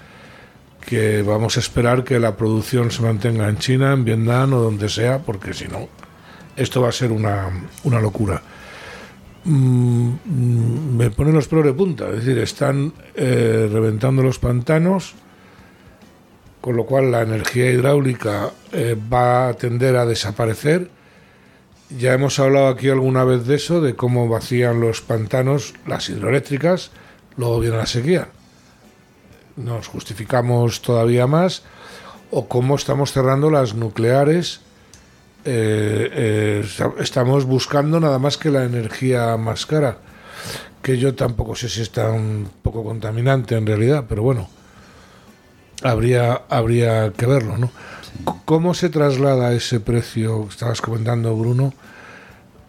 que 0.86 1.22
vamos 1.22 1.57
a 1.57 1.61
esperar 1.61 2.05
que 2.05 2.20
la 2.20 2.36
producción 2.36 2.91
se 2.91 3.01
mantenga 3.01 3.49
en 3.49 3.57
China, 3.57 3.95
en 3.95 4.05
Vietnam 4.05 4.53
o 4.53 4.61
donde 4.61 4.91
sea, 4.91 5.20
porque 5.20 5.55
si 5.55 5.66
no, 5.66 5.88
esto 6.57 6.82
va 6.82 6.91
a 6.91 6.93
ser 6.93 7.11
una, 7.11 7.49
una 7.84 8.03
locura. 8.03 8.43
Mm, 9.45 10.97
me 10.97 11.11
ponen 11.11 11.34
los 11.34 11.49
pelos 11.49 11.64
de 11.64 11.72
punta. 11.72 12.09
Es 12.11 12.24
decir, 12.24 12.38
están 12.38 12.93
eh, 13.14 13.68
reventando 13.72 14.22
los 14.22 14.38
pantanos, 14.38 15.14
con 16.61 16.76
lo 16.76 16.84
cual 16.84 17.11
la 17.11 17.22
energía 17.22 17.70
hidráulica 17.70 18.51
eh, 18.72 18.97
va 19.12 19.49
a 19.49 19.55
tender 19.55 19.97
a 19.97 20.07
desaparecer. 20.07 20.91
Ya 21.99 22.12
hemos 22.12 22.38
hablado 22.38 22.68
aquí 22.68 22.88
alguna 22.88 23.24
vez 23.24 23.47
de 23.47 23.57
eso, 23.57 23.80
de 23.80 23.97
cómo 23.97 24.28
vacían 24.28 24.80
los 24.80 25.01
pantanos 25.01 25.74
las 25.86 26.09
hidroeléctricas, 26.09 26.91
luego 27.36 27.61
viene 27.61 27.78
la 27.78 27.86
sequía. 27.86 28.28
Nos 29.57 29.88
justificamos 29.88 30.82
todavía 30.82 31.26
más, 31.26 31.64
o 32.30 32.47
cómo 32.47 32.76
estamos 32.76 33.12
cerrando 33.12 33.51
las 33.51 33.74
nucleares 33.74 34.61
eh, 35.45 36.11
eh, 36.12 36.64
estamos 36.99 37.45
buscando 37.45 37.99
nada 37.99 38.18
más 38.18 38.36
que 38.36 38.51
la 38.51 38.64
energía 38.64 39.36
más 39.36 39.64
cara, 39.64 39.99
que 40.82 40.99
yo 40.99 41.14
tampoco 41.14 41.55
sé 41.55 41.68
si 41.68 41.82
está 41.82 42.11
un 42.11 42.51
poco 42.62 42.84
contaminante 42.84 43.57
en 43.57 43.66
realidad, 43.66 44.05
pero 44.09 44.22
bueno, 44.22 44.49
habría, 45.82 46.43
habría 46.49 47.12
que 47.12 47.26
verlo, 47.26 47.57
¿no? 47.57 47.70
¿Cómo 48.45 48.74
se 48.74 48.91
traslada 48.91 49.55
ese 49.55 49.80
precio, 49.80 50.45
que 50.45 50.51
estabas 50.51 50.80
comentando 50.80 51.34
Bruno, 51.36 51.72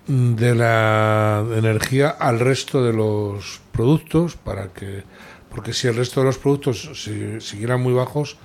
de 0.08 0.56
la 0.56 1.44
energía 1.56 2.10
al 2.10 2.40
resto 2.40 2.84
de 2.84 2.94
los 2.94 3.62
productos 3.72 4.36
para 4.36 4.68
que 4.70 5.04
porque 5.50 5.74
si 5.74 5.88
el 5.88 5.96
resto 5.96 6.22
de 6.22 6.28
los 6.28 6.38
productos 6.38 6.90
siguieran 7.40 7.82
muy 7.82 7.94
bajos 7.94 8.38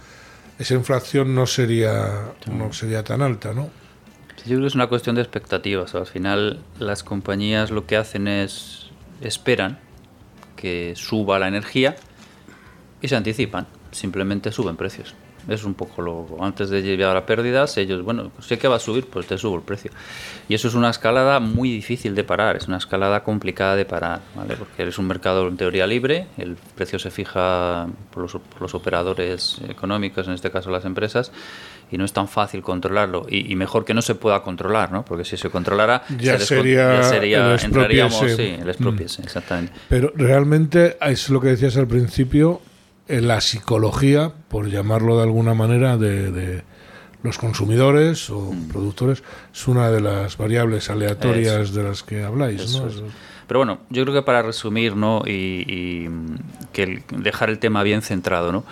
esa 0.58 0.74
inflación 0.74 1.34
no 1.34 1.46
sería 1.46 2.32
no 2.46 2.72
sería 2.72 3.02
tan 3.02 3.22
alta, 3.22 3.52
¿no? 3.54 3.70
Yo 4.46 4.50
creo 4.50 4.60
que 4.60 4.66
es 4.68 4.74
una 4.76 4.86
cuestión 4.86 5.16
de 5.16 5.22
expectativas. 5.22 5.96
al 5.96 6.06
final 6.06 6.60
las 6.78 7.02
compañías 7.02 7.72
lo 7.72 7.84
que 7.86 7.96
hacen 7.96 8.28
es 8.28 8.90
esperan 9.20 9.80
que 10.54 10.94
suba 10.94 11.40
la 11.40 11.48
energía 11.48 11.96
y 13.02 13.08
se 13.08 13.16
anticipan. 13.16 13.66
Simplemente 13.90 14.52
suben 14.52 14.76
precios. 14.76 15.16
Es 15.48 15.64
un 15.64 15.74
poco 15.74 16.02
lo. 16.02 16.26
Antes 16.40 16.70
de 16.70 16.82
llevar 16.82 17.16
a 17.16 17.26
pérdidas, 17.26 17.76
ellos, 17.76 18.02
bueno, 18.02 18.30
sé 18.40 18.58
que 18.58 18.68
va 18.68 18.76
a 18.76 18.80
subir, 18.80 19.06
pues 19.06 19.26
te 19.26 19.38
subo 19.38 19.56
el 19.56 19.62
precio. 19.62 19.90
Y 20.48 20.54
eso 20.54 20.68
es 20.68 20.74
una 20.74 20.90
escalada 20.90 21.40
muy 21.40 21.70
difícil 21.70 22.14
de 22.14 22.24
parar, 22.24 22.56
es 22.56 22.68
una 22.68 22.78
escalada 22.78 23.22
complicada 23.22 23.76
de 23.76 23.84
parar, 23.84 24.20
¿vale? 24.34 24.56
Porque 24.56 24.82
es 24.82 24.98
un 24.98 25.06
mercado 25.06 25.46
en 25.48 25.56
teoría 25.56 25.86
libre, 25.86 26.26
el 26.38 26.56
precio 26.74 26.98
se 26.98 27.10
fija 27.10 27.86
por 28.10 28.22
los, 28.22 28.32
por 28.32 28.62
los 28.62 28.74
operadores 28.74 29.60
económicos, 29.68 30.26
en 30.26 30.34
este 30.34 30.50
caso 30.50 30.70
las 30.70 30.84
empresas, 30.84 31.32
y 31.90 31.98
no 31.98 32.04
es 32.04 32.12
tan 32.12 32.28
fácil 32.28 32.62
controlarlo 32.62 33.26
y, 33.28 33.54
mejor 33.54 33.84
que 33.84 33.94
no 33.94 34.02
se 34.02 34.14
pueda 34.14 34.42
controlar, 34.42 34.92
¿no? 34.92 35.04
Porque 35.04 35.24
si 35.24 35.36
se 35.36 35.50
controlara 35.50 36.02
ya 36.18 36.38
sería, 36.38 37.00
ya 37.00 37.02
sería 37.04 37.54
entraríamos 37.54 38.18
sí, 38.18 38.56
el 38.58 38.76
mm. 38.78 39.02
exactamente. 39.22 39.72
Pero 39.88 40.12
realmente 40.14 40.96
es 41.00 41.30
lo 41.30 41.40
que 41.40 41.48
decías 41.48 41.76
al 41.76 41.86
principio, 41.86 42.60
la 43.08 43.40
psicología, 43.40 44.32
por 44.48 44.68
llamarlo 44.68 45.16
de 45.16 45.22
alguna 45.24 45.54
manera, 45.54 45.96
de, 45.96 46.62
los 47.22 47.38
consumidores 47.38 48.30
o 48.30 48.52
mm. 48.52 48.68
productores 48.68 49.24
es 49.52 49.66
una 49.66 49.90
de 49.90 50.00
las 50.00 50.36
variables 50.36 50.90
aleatorias 50.90 51.72
de 51.72 51.82
las 51.82 52.04
que 52.04 52.22
habláis, 52.22 52.78
¿no? 52.78 52.88
Pero 53.48 53.60
bueno, 53.60 53.78
yo 53.90 54.02
creo 54.04 54.14
que 54.14 54.22
para 54.22 54.42
resumir, 54.42 54.94
¿no? 54.94 55.22
Y, 55.26 55.64
y 55.66 56.08
que 56.72 57.02
dejar 57.10 57.50
el 57.50 57.58
tema 57.58 57.82
bien 57.82 58.02
centrado, 58.02 58.52
¿no? 58.52 58.64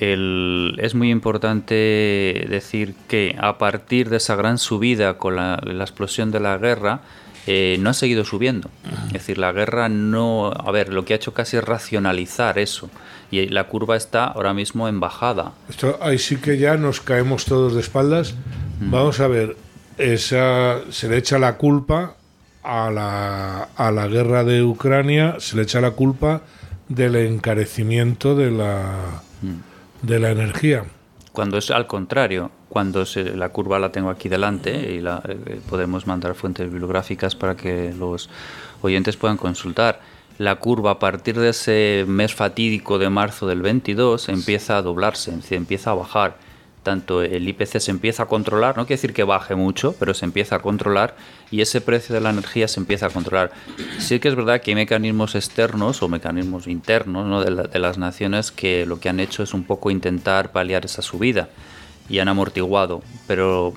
es 0.00 0.94
muy 0.94 1.10
importante 1.10 2.46
decir 2.48 2.94
que 3.08 3.34
a 3.38 3.58
partir 3.58 4.10
de 4.10 4.18
esa 4.18 4.36
gran 4.36 4.58
subida 4.58 5.18
con 5.18 5.36
la, 5.36 5.60
explosión 5.80 6.30
de 6.30 6.40
la 6.40 6.56
guerra, 6.56 7.00
eh, 7.46 7.78
no 7.80 7.90
ha 7.90 7.94
seguido 7.94 8.24
subiendo. 8.24 8.70
Es 9.06 9.14
decir, 9.14 9.38
la 9.38 9.52
guerra 9.52 9.88
no... 9.88 10.52
A 10.52 10.70
ver, 10.70 10.92
lo 10.92 11.04
que 11.04 11.14
ha 11.14 11.16
hecho 11.16 11.34
casi 11.34 11.56
es 11.56 11.64
racionalizar 11.64 12.58
eso. 12.58 12.90
Y 13.30 13.46
la 13.48 13.64
curva 13.64 13.96
está 13.96 14.24
ahora 14.24 14.54
mismo 14.54 14.88
en 14.88 15.00
bajada. 15.00 15.52
Esto, 15.68 15.98
ahí 16.00 16.18
sí 16.18 16.36
que 16.36 16.58
ya 16.58 16.76
nos 16.76 17.00
caemos 17.00 17.44
todos 17.44 17.74
de 17.74 17.80
espaldas. 17.80 18.34
Vamos 18.80 19.20
a 19.20 19.28
ver, 19.28 19.56
esa, 19.98 20.80
se 20.90 21.08
le 21.08 21.18
echa 21.18 21.38
la 21.38 21.56
culpa 21.56 22.14
a 22.62 22.90
la, 22.90 23.68
a 23.76 23.90
la 23.90 24.06
guerra 24.06 24.44
de 24.44 24.62
Ucrania, 24.62 25.36
se 25.38 25.56
le 25.56 25.62
echa 25.62 25.80
la 25.80 25.90
culpa 25.90 26.42
del 26.88 27.16
encarecimiento 27.16 28.34
de 28.34 28.50
la 28.50 29.22
de 30.02 30.18
la 30.18 30.30
energía. 30.30 30.84
Cuando 31.32 31.58
es 31.58 31.70
al 31.70 31.86
contrario, 31.86 32.50
cuando 32.68 33.06
se, 33.06 33.36
la 33.36 33.50
curva 33.50 33.78
la 33.78 33.92
tengo 33.92 34.10
aquí 34.10 34.28
delante 34.28 34.92
y 34.92 35.00
la, 35.00 35.22
eh, 35.26 35.60
podemos 35.68 36.06
mandar 36.06 36.34
fuentes 36.34 36.68
bibliográficas 36.70 37.36
para 37.36 37.56
que 37.56 37.94
los 37.96 38.28
oyentes 38.82 39.16
puedan 39.16 39.36
consultar. 39.36 40.00
La 40.38 40.54
curva 40.54 40.92
a 40.92 40.98
partir 41.00 41.36
de 41.36 41.48
ese 41.48 42.04
mes 42.06 42.32
fatídico 42.32 43.00
de 43.00 43.10
marzo 43.10 43.48
del 43.48 43.60
22 43.60 44.28
empieza 44.28 44.76
a 44.76 44.82
doblarse, 44.82 45.36
empieza 45.50 45.90
a 45.90 45.94
bajar. 45.94 46.36
Tanto 46.84 47.22
el 47.22 47.48
IPC 47.48 47.80
se 47.80 47.90
empieza 47.90 48.22
a 48.22 48.26
controlar, 48.26 48.76
no 48.76 48.86
quiere 48.86 48.98
decir 48.98 49.12
que 49.12 49.24
baje 49.24 49.56
mucho, 49.56 49.96
pero 49.98 50.14
se 50.14 50.24
empieza 50.24 50.56
a 50.56 50.58
controlar 50.60 51.16
y 51.50 51.60
ese 51.60 51.80
precio 51.80 52.14
de 52.14 52.20
la 52.20 52.30
energía 52.30 52.68
se 52.68 52.78
empieza 52.78 53.06
a 53.06 53.10
controlar. 53.10 53.50
Sí 53.98 54.20
que 54.20 54.28
es 54.28 54.36
verdad 54.36 54.60
que 54.60 54.70
hay 54.70 54.76
mecanismos 54.76 55.34
externos 55.34 56.04
o 56.04 56.08
mecanismos 56.08 56.68
internos 56.68 57.44
de, 57.44 57.78
las 57.80 57.98
naciones 57.98 58.52
que 58.52 58.86
lo 58.86 59.00
que 59.00 59.08
han 59.08 59.18
hecho 59.18 59.42
es 59.42 59.54
un 59.54 59.64
poco 59.64 59.90
intentar 59.90 60.52
paliar 60.52 60.84
esa 60.84 61.02
subida 61.02 61.48
y 62.08 62.20
han 62.20 62.28
amortiguado, 62.28 63.02
pero 63.26 63.74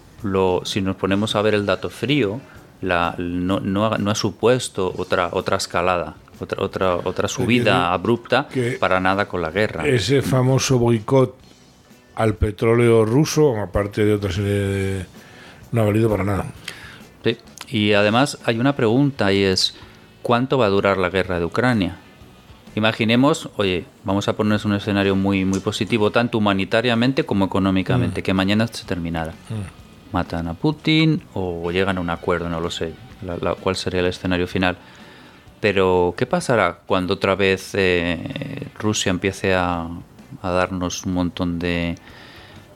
si 0.63 0.81
nos 0.81 0.95
ponemos 0.95 1.35
a 1.35 1.41
ver 1.41 1.55
el 1.55 1.65
dato 1.65 1.89
frío, 1.89 2.39
no, 2.81 3.85
ha, 3.87 4.15
supuesto 4.15 4.93
otra 4.95 5.57
escalada, 5.57 6.15
otra, 6.39 6.63
otra, 6.63 6.95
otra 6.95 7.27
subida 7.27 7.93
abrupta 7.93 8.47
para 8.79 8.99
nada 8.99 9.27
con 9.27 9.41
la 9.41 9.51
guerra. 9.51 9.87
Ese 9.87 10.21
famoso 10.21 10.79
boicot 10.79 11.35
al 12.15 12.35
petróleo 12.35 13.05
ruso, 13.05 13.57
aparte 13.57 14.05
de 14.05 14.13
otra 14.13 14.31
serie 14.31 14.51
de... 14.51 15.05
no 15.71 15.81
ha 15.81 15.85
valido 15.85 16.09
para 16.09 16.23
nada. 16.23 16.45
Sí. 17.23 17.37
Y 17.69 17.93
además 17.93 18.37
hay 18.45 18.59
una 18.59 18.75
pregunta 18.75 19.31
y 19.31 19.43
es, 19.43 19.75
¿cuánto 20.21 20.57
va 20.57 20.65
a 20.65 20.69
durar 20.69 20.97
la 20.97 21.09
guerra 21.09 21.39
de 21.39 21.45
Ucrania? 21.45 21.97
Imaginemos, 22.75 23.49
oye, 23.57 23.85
vamos 24.03 24.27
a 24.27 24.33
ponernos 24.33 24.63
un 24.63 24.73
escenario 24.73 25.15
muy, 25.15 25.43
muy 25.43 25.59
positivo, 25.59 26.11
tanto 26.11 26.37
humanitariamente 26.37 27.25
como 27.25 27.45
económicamente, 27.45 28.21
mm. 28.21 28.23
que 28.23 28.33
mañana 28.33 28.67
se 28.67 28.85
terminara. 28.85 29.31
Mm. 29.31 30.13
Matan 30.13 30.47
a 30.47 30.53
Putin 30.53 31.21
o 31.33 31.71
llegan 31.71 31.97
a 31.97 32.01
un 32.01 32.09
acuerdo, 32.09 32.49
no 32.49 32.59
lo 32.59 32.69
sé, 32.69 32.93
cuál 33.61 33.75
sería 33.75 34.01
el 34.01 34.07
escenario 34.07 34.47
final. 34.47 34.77
Pero, 35.61 36.13
¿qué 36.17 36.25
pasará 36.25 36.79
cuando 36.85 37.13
otra 37.13 37.35
vez 37.35 37.71
eh, 37.75 38.67
Rusia 38.79 39.11
empiece 39.11 39.53
a, 39.53 39.87
a 40.41 40.49
darnos 40.49 41.05
un 41.05 41.13
montón 41.13 41.59
de, 41.59 41.95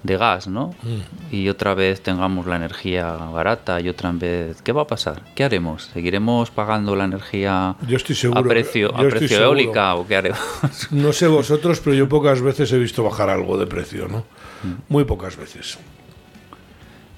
de 0.06 0.18
gas, 0.18 0.48
¿no? 0.48 0.76
Mm. 0.84 1.36
Y 1.36 1.50
otra 1.50 1.74
vez 1.74 2.02
tengamos 2.02 2.46
la 2.46 2.56
energía 2.56 3.08
barata 3.08 3.82
y 3.82 3.90
otra 3.90 4.12
vez, 4.12 4.62
¿qué 4.62 4.72
va 4.72 4.84
a 4.84 4.88
pasar? 4.88 5.24
¿Qué 5.34 5.44
haremos? 5.44 5.90
¿Seguiremos 5.94 6.52
pagando 6.52 6.96
la 6.96 7.06
energía 7.06 7.70
a 7.70 8.44
precio, 8.44 8.96
a 8.96 9.02
precio 9.02 9.42
eólica 9.42 9.96
o 9.96 10.08
qué 10.08 10.16
haremos? 10.16 10.40
No 10.92 11.12
sé 11.12 11.28
vosotros, 11.28 11.82
pero 11.84 11.96
yo 11.96 12.08
pocas 12.08 12.42
veces 12.42 12.72
he 12.72 12.78
visto 12.78 13.04
bajar 13.04 13.30
algo 13.30 13.58
de 13.58 13.66
precio, 13.66 14.08
¿no? 14.08 14.20
Mm. 14.64 14.74
Muy 14.90 15.04
pocas 15.06 15.36
veces. 15.38 15.78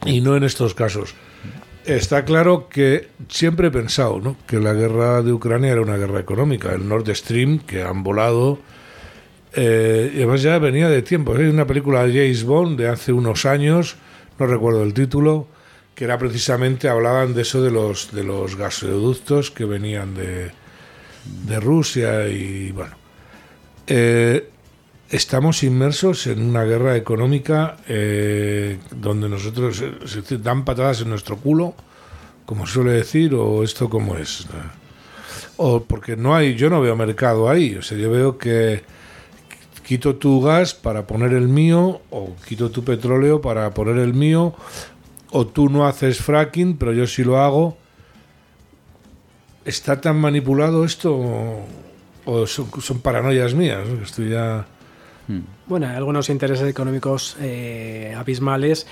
Y 0.05 0.22
no 0.22 0.36
en 0.36 0.43
estos 0.43 0.74
casos. 0.74 1.15
Está 1.88 2.25
claro 2.25 2.67
que 2.67 3.07
siempre 3.29 3.69
he 3.69 3.71
pensado 3.71 4.19
¿no? 4.19 4.35
que 4.45 4.59
la 4.59 4.73
guerra 4.73 5.21
de 5.21 5.31
Ucrania 5.31 5.71
era 5.71 5.81
una 5.81 5.95
guerra 5.95 6.19
económica. 6.19 6.73
El 6.73 6.88
Nord 6.88 7.09
Stream, 7.15 7.59
que 7.59 7.81
han 7.81 8.03
volado 8.03 8.59
eh, 9.53 10.11
y 10.13 10.17
además 10.17 10.41
ya 10.41 10.59
venía 10.59 10.89
de 10.89 11.01
tiempo. 11.01 11.33
Hay 11.33 11.45
una 11.45 11.65
película 11.65 12.05
de 12.05 12.11
James 12.11 12.43
Bond 12.43 12.77
de 12.77 12.89
hace 12.89 13.13
unos 13.13 13.45
años, 13.45 13.95
no 14.38 14.47
recuerdo 14.47 14.83
el 14.83 14.93
título, 14.93 15.47
que 15.95 16.03
era 16.03 16.17
precisamente, 16.17 16.89
hablaban 16.89 17.33
de 17.33 17.43
eso 17.43 17.63
de 17.63 17.71
los, 17.71 18.11
de 18.11 18.25
los 18.25 18.57
gasoductos 18.57 19.49
que 19.49 19.63
venían 19.63 20.13
de, 20.13 20.51
de 21.45 21.59
Rusia 21.61 22.27
y 22.27 22.71
bueno. 22.71 22.95
Eh, 23.88 24.49
estamos 25.10 25.64
inmersos 25.64 26.28
en 26.28 26.41
una 26.41 26.64
guerra 26.64 26.95
económica 26.95 27.78
eh, 27.88 28.80
donde 28.95 29.30
nosotros 29.30 29.84
se 30.05 30.38
dan 30.38 30.66
patadas 30.66 31.01
en 31.01 31.10
nuestro 31.10 31.38
culo, 31.38 31.76
como 32.45 32.66
suele 32.68 32.91
decir, 32.91 33.34
o 33.34 33.64
esto 33.64 33.89
como 33.89 34.18
es. 34.18 34.47
O 35.58 35.84
porque 35.84 36.16
no 36.16 36.36
hay, 36.36 36.55
yo 36.55 36.70
no 36.70 36.82
veo 36.82 36.95
mercado 36.95 37.49
ahí, 37.49 37.76
o 37.76 37.82
sea, 37.82 37.97
yo 37.97 38.12
veo 38.12 38.38
que 38.38 38.84
quito 39.86 40.16
tu 40.16 40.41
gas 40.41 40.74
para 40.74 41.08
poner 41.08 41.34
el 41.34 41.47
mío, 41.47 42.01
o 42.10 42.36
quito 42.47 42.70
tu 42.70 42.84
petróleo 42.84 43.41
para 43.41 43.72
poner 43.72 43.97
el 43.97 44.14
mío, 44.14 44.53
o 45.32 45.47
tú 45.47 45.70
no 45.70 45.88
haces 45.88 46.20
fracking, 46.20 46.78
pero 46.78 46.93
yo 46.93 47.08
sí 47.08 47.24
lo 47.24 47.39
hago. 47.39 47.78
¿Está 49.64 49.99
tan 49.99 50.18
manipulado 50.18 50.86
esto 50.86 51.20
o 52.26 52.47
son, 52.47 52.99
paranoias 53.01 53.53
mías? 53.53 53.88
Estoy 54.01 54.30
ya... 54.30 54.66
Hmm. 55.28 55.41
Bueno, 55.67 55.88
hay 55.88 55.95
algunos 55.95 56.30
intereses 56.30 56.67
económicos 56.67 57.38
eh, 57.39 58.15
abismales 58.17 58.88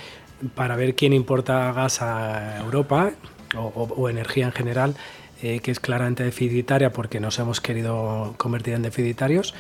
para 0.54 0.76
ver 0.76 0.96
quién 0.96 1.14
importa 1.14 1.72
gas 1.72 2.02
a 2.02 2.60
Europa 2.60 3.12
o, 3.56 4.10
energía 4.10 4.46
en 4.46 4.52
general, 4.52 4.96
eh, 5.42 5.60
que 5.62 5.72
es 5.72 5.80
claramente 5.80 6.24
deficitaria 6.24 6.92
porque 6.92 7.20
nos 7.20 7.40
hemos 7.40 7.62
querido 7.62 8.34
convertir 8.38 8.74
en 8.74 8.82
deficitarios 8.82 9.54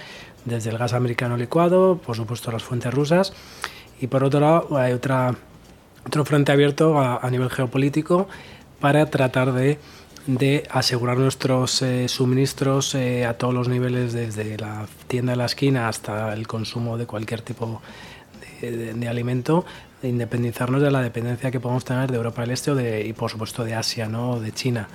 desde 0.43 0.69
el 0.69 0.77
gas 0.77 0.93
americano 0.93 1.37
licuado, 1.37 1.97
por 1.97 2.15
supuesto 2.15 2.51
las 2.51 2.63
fuentes 2.63 2.93
rusas, 2.93 3.33
y 3.99 4.07
por 4.07 4.23
otro 4.23 4.39
lado 4.39 4.77
hay 4.77 4.93
otra, 4.93 5.35
otro 6.05 6.25
frente 6.25 6.51
abierto 6.51 6.99
a, 6.99 7.27
nivel 7.29 7.49
geopolítico 7.49 8.27
para 8.79 9.05
tratar 9.07 9.53
de, 9.53 9.79
de 10.27 10.63
asegurar 10.71 11.17
nuestros 11.17 11.81
eh, 11.81 12.07
suministros 12.07 12.95
eh, 12.95 13.25
a 13.25 13.37
todos 13.37 13.53
los 13.53 13.67
niveles, 13.67 14.13
desde 14.13 14.57
la 14.57 14.87
tienda 15.07 15.33
de 15.33 15.37
la 15.37 15.45
esquina 15.45 15.87
hasta 15.87 16.33
el 16.33 16.47
consumo 16.47 16.97
de 16.97 17.05
cualquier 17.05 17.41
tipo 17.41 17.81
de, 18.61 18.93
de, 18.93 19.07
alimento, 19.07 19.65
de 20.01 20.09
independizarnos 20.09 20.81
de 20.81 20.91
la 20.91 21.01
dependencia 21.01 21.51
que 21.51 21.59
podemos 21.59 21.85
tener 21.85 22.09
de 22.09 22.17
Europa 22.17 22.41
del 22.41 22.51
Este 22.51 22.71
o 22.71 22.75
de, 22.75 23.05
y 23.05 23.13
por 23.13 23.29
supuesto 23.29 23.63
de 23.63 23.75
Asia 23.75 24.07
¿no? 24.07 24.31
o 24.31 24.39
de 24.39 24.51
China. 24.51 24.87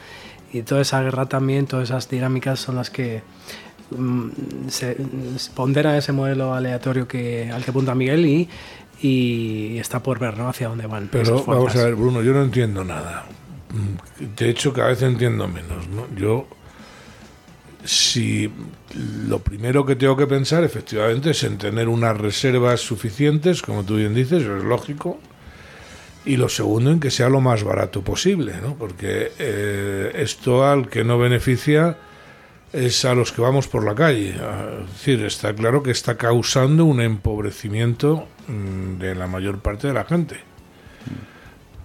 Y 0.53 0.63
toda 0.63 0.81
esa 0.81 1.01
guerra 1.01 1.27
también, 1.27 1.67
todas 1.67 1.91
esas 1.91 2.09
dinámicas 2.09 2.59
son 2.59 2.75
las 2.77 2.91
que 2.91 3.23
Mm, 3.91 4.69
se, 4.69 4.97
pondera 5.55 5.97
ese 5.97 6.13
modelo 6.13 6.55
aleatorio 6.55 7.09
que, 7.09 7.51
al 7.51 7.65
que 7.65 7.71
apunta 7.71 7.95
Miguel 7.95 8.25
y, 8.25 8.49
y 9.03 9.79
está 9.79 10.01
por 10.01 10.19
ver 10.19 10.39
¿no? 10.39 10.49
hacia 10.49 10.69
dónde 10.69 10.87
van. 10.87 11.09
Pero 11.11 11.43
vamos 11.45 11.75
a 11.75 11.85
ver, 11.85 11.95
Bruno, 11.97 12.23
yo 12.23 12.33
no 12.33 12.43
entiendo 12.43 12.85
nada. 12.85 13.27
De 14.37 14.49
hecho, 14.49 14.73
cada 14.73 14.89
vez 14.89 15.03
entiendo 15.03 15.47
menos. 15.49 15.89
¿no? 15.89 16.07
Yo, 16.17 16.47
si 17.85 18.51
lo 19.29 19.39
primero 19.41 19.87
que 19.87 19.97
tengo 19.97 20.17
que 20.17 20.27
pensar, 20.27 20.65
efectivamente, 20.65 21.31
es 21.31 21.43
en 21.45 21.59
tener 21.59 21.89
unas 21.89 22.17
reservas 22.17 22.81
suficientes, 22.81 23.63
como 23.63 23.85
tú 23.85 23.97
bien 23.97 24.15
dices, 24.15 24.43
eso 24.43 24.57
es 24.57 24.65
lógico. 24.65 25.19
Y 26.25 26.37
lo 26.37 26.49
segundo, 26.49 26.91
en 26.91 27.01
que 27.01 27.11
sea 27.11 27.31
lo 27.31 27.41
más 27.41 27.65
barato 27.65 28.03
posible, 28.03 28.55
¿no? 28.63 28.75
porque 28.75 29.33
eh, 29.39 30.13
esto 30.17 30.67
al 30.67 30.89
que 30.89 31.03
no 31.03 31.19
beneficia 31.19 31.97
es 32.73 33.05
a 33.05 33.15
los 33.15 33.33
que 33.33 33.41
vamos 33.41 33.69
por 33.69 33.85
la 33.85 33.95
calle. 33.95 34.31
Es 34.31 34.91
decir, 34.93 35.25
está 35.25 35.55
claro 35.55 35.83
que 35.83 35.91
está 35.91 36.17
causando 36.17 36.85
un 36.85 37.01
empobrecimiento 37.01 38.29
mm, 38.49 38.99
de 38.99 39.15
la 39.15 39.27
mayor 39.27 39.61
parte 39.61 39.89
de 39.89 39.95
la 39.95 40.05
gente. 40.05 40.37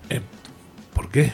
Eh, 0.10 0.22
¿Por 0.94 1.10
qué? 1.10 1.32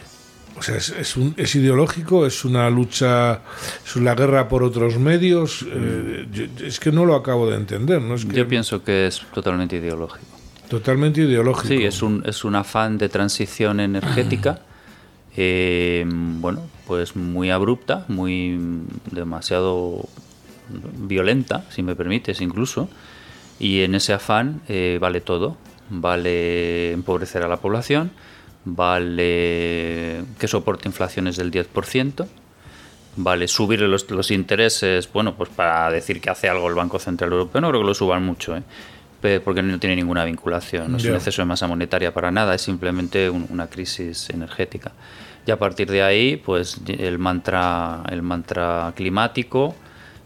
O 0.62 0.64
sea, 0.64 0.76
es, 0.76 1.18
un, 1.18 1.34
es, 1.38 1.56
ideológico, 1.56 2.28
es 2.28 2.46
una 2.46 2.70
lucha, 2.70 3.42
es 3.84 3.96
una 3.96 4.14
guerra 4.14 4.48
por 4.48 4.62
otros 4.62 5.00
medios. 5.00 5.66
Eh, 5.68 6.50
es 6.64 6.80
que 6.80 6.92
no 6.92 7.04
lo 7.04 7.16
acabo 7.16 7.50
de 7.50 7.58
entender. 7.58 8.00
¿no? 8.00 8.14
Es 8.14 8.28
Yo 8.28 8.48
pienso 8.48 8.84
que 8.84 9.08
es 9.08 9.24
totalmente 9.34 9.78
ideológico. 9.78 10.24
Totalmente 10.70 11.22
ideológico. 11.22 11.68
Sí, 11.68 11.84
es 11.84 12.04
un, 12.04 12.22
es 12.28 12.44
un 12.44 12.54
afán 12.54 13.00
de 13.00 13.10
transición 13.10 13.80
energética. 13.80 14.62
Eh, 15.38 16.04
bueno, 16.06 16.60
pues 16.86 17.16
muy 17.16 17.52
abrupta, 17.52 18.04
muy 18.10 18.60
demasiado 19.12 20.10
violenta, 20.68 21.64
si 21.70 21.84
me 21.84 21.96
permites 21.96 22.42
incluso, 22.42 22.90
y 23.58 23.84
en 23.84 23.96
ese 23.96 24.12
afán 24.12 24.60
eh, 24.68 24.98
vale 25.00 25.22
todo, 25.22 25.56
vale 25.90 26.92
empobrecer 26.92 27.44
a 27.44 27.48
la 27.48 27.62
población, 27.62 28.12
vale 28.66 30.24
que 30.40 30.48
soporte 30.48 30.88
inflaciones 30.88 31.38
del 31.38 31.52
10%, 31.52 32.28
vale 33.18 33.48
subir 33.48 33.82
los, 33.82 34.10
los, 34.10 34.32
intereses, 34.32 35.12
bueno, 35.12 35.36
pues 35.36 35.50
para 35.50 35.90
decir 35.92 36.22
que 36.22 36.30
hace 36.30 36.50
algo 36.50 36.68
el 36.70 36.76
Banco 36.76 37.00
Central 37.00 37.32
Europeo, 37.32 37.62
no 37.62 37.70
creo 37.70 37.82
que 37.82 37.88
lo 37.88 37.94
suban 37.94 38.24
mucho, 38.24 38.56
¿eh? 38.56 38.64
porque 39.44 39.62
no 39.62 39.80
tiene 39.80 39.96
ninguna 39.96 40.26
vinculación, 40.26 40.92
no 40.92 40.98
es 40.98 41.06
un 41.06 41.16
exceso 41.16 41.42
de 41.42 41.46
masa 41.46 41.68
monetaria 41.68 42.14
para 42.14 42.32
nada, 42.32 42.56
es 42.56 42.62
simplemente 42.62 43.30
una 43.30 43.68
crisis 43.68 44.30
energética. 44.32 44.92
Y 45.46 45.52
a 45.52 45.58
partir 45.58 45.90
de 45.90 46.04
ahí, 46.04 46.38
pues 46.38 46.80
el 46.88 47.18
mantra, 47.20 48.04
el 48.10 48.22
mantra 48.22 48.94
climático, 48.96 49.76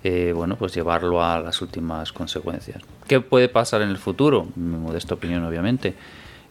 eh, 0.04 0.34
bueno, 0.36 0.56
pues 0.56 0.74
llevarlo 0.74 1.24
a 1.24 1.40
las 1.40 1.62
últimas 1.62 2.12
consecuencias. 2.14 2.82
¿Qué 3.08 3.22
puede 3.22 3.50
pasar 3.50 3.82
en 3.82 3.90
el 3.90 3.98
futuro? 3.98 4.48
Mi 4.56 4.78
modesta 4.78 5.16
opinión, 5.16 5.44
obviamente. 5.44 5.94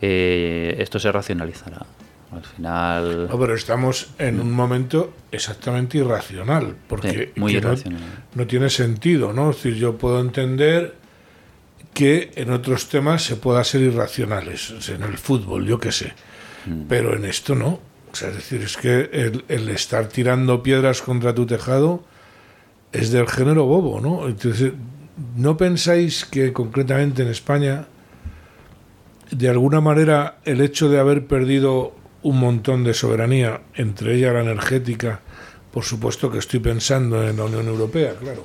Eh, 0.07 0.77
esto 0.81 0.99
se 0.99 1.11
racionalizará. 1.11 1.87
Al 2.31 2.45
final. 2.45 3.29
No, 3.29 3.39
pero 3.39 3.55
estamos 3.55 4.11
en 4.19 4.39
un 4.39 4.53
momento 4.53 5.15
exactamente 5.31 5.99
irracional, 5.99 6.75
porque 6.89 7.33
muy 7.37 7.57
irracional. 7.57 8.01
No, 8.35 8.47
tiene 8.47 8.69
sentido, 8.69 9.33
¿no? 9.33 9.51
Es 9.51 9.57
decir, 9.57 9.77
yo 9.77 9.97
puedo 9.97 10.21
entender 10.21 10.95
que 11.95 12.33
en 12.35 12.51
otros 12.51 12.89
temas 12.89 13.23
se 13.25 13.37
pueda 13.37 13.63
ser 13.65 13.83
irracionales, 13.83 14.75
en 14.89 15.05
el 15.05 15.17
fútbol, 15.17 15.65
yo 15.65 15.79
qué 15.79 15.93
sé, 15.93 16.13
mm. 16.67 16.83
pero 16.89 17.17
en 17.17 17.25
esto 17.25 17.55
no. 17.55 17.81
O 18.13 18.17
sea, 18.17 18.29
es 18.29 18.35
decir, 18.35 18.61
es 18.63 18.77
que 18.77 19.09
el, 19.13 19.45
el, 19.49 19.69
estar 19.71 20.09
tirando 20.09 20.63
piedras 20.63 21.03
contra 21.03 21.35
tu 21.35 21.47
tejado 21.47 22.05
es 22.93 23.11
del 23.11 23.29
género 23.29 23.65
bobo, 23.65 24.01
¿no? 24.01 24.29
Entonces, 24.29 24.73
¿no 25.37 25.57
pensáis 25.57 26.25
que 26.25 26.53
concretamente 26.53 27.23
en 27.23 27.29
España, 27.29 27.87
de 29.31 29.49
alguna 29.49 29.81
manera, 29.81 30.39
el 30.45 30.61
hecho 30.61 30.89
de 30.89 30.99
haber 30.99 31.27
perdido 31.27 31.95
un 32.23 32.39
montón 32.39 32.85
de 32.85 32.95
soberanía, 32.95 33.61
entre 33.75 34.15
ella 34.15 34.33
la 34.33 34.43
energética, 34.43 35.21
por 35.73 35.85
supuesto 35.85 36.31
que 36.31 36.39
estoy 36.39 36.61
pensando 36.61 37.27
en 37.27 37.37
la 37.37 37.45
Unión 37.45 37.67
Europea, 37.67 38.15
claro. 38.19 38.45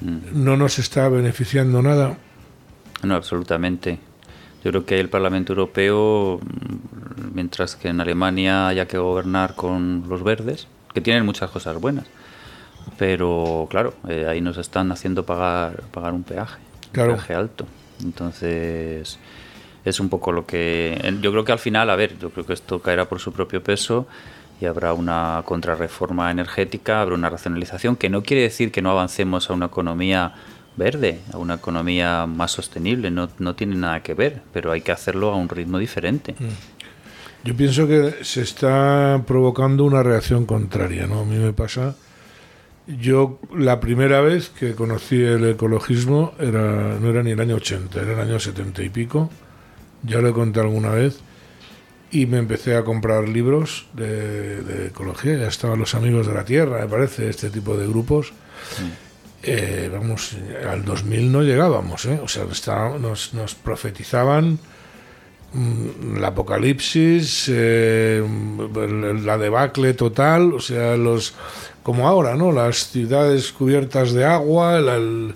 Mm. 0.00 0.44
¿No 0.44 0.56
nos 0.56 0.78
está 0.78 1.08
beneficiando 1.08 1.82
nada? 1.82 2.18
No, 3.02 3.14
absolutamente. 3.14 3.98
Yo 4.64 4.70
creo 4.70 4.84
que 4.84 4.98
el 4.98 5.08
Parlamento 5.08 5.52
Europeo, 5.52 6.40
mientras 7.32 7.76
que 7.76 7.88
en 7.88 8.00
Alemania 8.00 8.68
haya 8.68 8.86
que 8.86 8.98
gobernar 8.98 9.54
con 9.54 10.04
los 10.08 10.24
verdes, 10.24 10.66
que 10.92 11.00
tienen 11.00 11.24
muchas 11.24 11.50
cosas 11.50 11.80
buenas, 11.80 12.06
pero 12.98 13.68
claro, 13.70 13.94
eh, 14.08 14.26
ahí 14.28 14.40
nos 14.40 14.56
están 14.58 14.90
haciendo 14.90 15.24
pagar, 15.24 15.82
pagar 15.92 16.14
un 16.14 16.24
peaje, 16.24 16.58
un 16.86 16.92
peaje 16.92 17.34
alto. 17.34 17.66
Entonces, 18.02 19.18
es 19.86 20.00
un 20.00 20.08
poco 20.08 20.32
lo 20.32 20.46
que 20.46 21.00
yo 21.22 21.30
creo 21.30 21.44
que 21.44 21.52
al 21.52 21.58
final, 21.58 21.88
a 21.90 21.96
ver, 21.96 22.18
yo 22.18 22.30
creo 22.30 22.44
que 22.44 22.52
esto 22.52 22.80
caerá 22.80 23.08
por 23.08 23.20
su 23.20 23.32
propio 23.32 23.62
peso 23.62 24.06
y 24.60 24.66
habrá 24.66 24.92
una 24.92 25.42
contrarreforma 25.44 26.30
energética, 26.30 27.00
habrá 27.00 27.14
una 27.14 27.30
racionalización 27.30 27.94
que 27.94 28.10
no 28.10 28.22
quiere 28.22 28.42
decir 28.42 28.72
que 28.72 28.82
no 28.82 28.90
avancemos 28.90 29.48
a 29.48 29.52
una 29.52 29.66
economía 29.66 30.34
verde, 30.76 31.20
a 31.32 31.38
una 31.38 31.54
economía 31.54 32.26
más 32.26 32.50
sostenible, 32.50 33.10
no, 33.10 33.28
no 33.38 33.54
tiene 33.54 33.76
nada 33.76 34.02
que 34.02 34.14
ver, 34.14 34.42
pero 34.52 34.72
hay 34.72 34.80
que 34.80 34.92
hacerlo 34.92 35.32
a 35.32 35.36
un 35.36 35.48
ritmo 35.48 35.78
diferente. 35.78 36.34
Mm. 36.38 37.46
Yo 37.46 37.56
pienso 37.56 37.86
que 37.86 38.24
se 38.24 38.42
está 38.42 39.22
provocando 39.24 39.84
una 39.84 40.02
reacción 40.02 40.46
contraria, 40.46 41.06
¿no? 41.06 41.20
A 41.20 41.24
mí 41.24 41.36
me 41.36 41.52
pasa 41.52 41.94
yo 42.86 43.40
la 43.54 43.80
primera 43.80 44.20
vez 44.20 44.48
que 44.48 44.74
conocí 44.74 45.20
el 45.20 45.44
ecologismo 45.44 46.34
era 46.38 46.98
no 47.00 47.10
era 47.10 47.22
ni 47.22 47.32
el 47.32 47.40
año 47.40 47.56
80, 47.56 48.00
era 48.00 48.12
el 48.12 48.20
año 48.20 48.38
70 48.38 48.82
y 48.82 48.88
pico 48.90 49.30
ya 50.02 50.18
lo 50.18 50.28
he 50.28 50.32
contado 50.32 50.66
alguna 50.66 50.90
vez, 50.90 51.20
y 52.10 52.26
me 52.26 52.38
empecé 52.38 52.76
a 52.76 52.84
comprar 52.84 53.28
libros 53.28 53.88
de, 53.92 54.86
ecología, 54.86 55.36
ya 55.36 55.48
estaban 55.48 55.78
los 55.78 55.94
amigos 55.94 56.26
de 56.26 56.34
la 56.34 56.44
Tierra, 56.44 56.80
me 56.80 56.88
parece, 56.88 57.28
este 57.28 57.50
tipo 57.50 57.76
de 57.76 57.86
grupos. 57.86 58.32
Eh, 59.42 59.90
vamos, 59.92 60.36
al 60.68 60.84
2000 60.84 61.30
no 61.30 61.42
llegábamos, 61.42 62.06
¿eh? 62.06 62.18
o 62.22 62.28
sea, 62.28 62.44
nos, 62.98 63.34
nos 63.34 63.54
profetizaban 63.54 64.58
mm, 65.52 66.16
la 66.18 66.28
apocalipsis, 66.28 67.50
eh, 67.52 68.24
la 69.24 69.38
debacle 69.38 69.94
total, 69.94 70.52
o 70.52 70.60
sea, 70.60 70.96
los 70.96 71.34
como 71.82 72.08
ahora, 72.08 72.34
¿no? 72.34 72.50
Las 72.50 72.88
ciudades 72.88 73.52
cubiertas 73.52 74.12
de 74.12 74.24
agua, 74.24 74.78
el, 74.78 75.34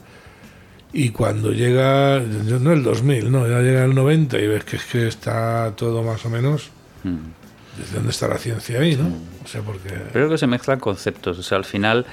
y 0.93 1.11
cuando 1.11 1.53
llega, 1.53 2.19
no 2.19 2.73
el 2.73 2.83
2000, 2.83 3.31
no, 3.31 3.47
ya 3.47 3.61
llega 3.61 3.85
el 3.85 3.95
90 3.95 4.39
y 4.39 4.47
ves 4.49 4.65
que 4.65 4.77
es 4.77 4.85
que 4.85 5.07
está 5.07 5.73
todo 5.77 6.03
más 6.03 6.25
o 6.27 6.31
menos. 6.31 6.71
Mm. 7.05 7.79
¿Desde 7.79 7.95
dónde 7.95 8.11
está 8.11 8.27
la 8.27 8.39
ciencia 8.39 8.81
ahí, 8.81 8.97
no? 8.97 9.09
O 9.45 9.47
sea, 9.47 9.63
porque... 9.63 9.91
Creo 10.13 10.29
que 10.29 10.37
se 10.37 10.49
mezclan 10.49 10.81
conceptos. 10.81 11.39
O 11.39 11.43
sea, 11.43 11.59
al 11.59 11.65
final, 11.65 12.07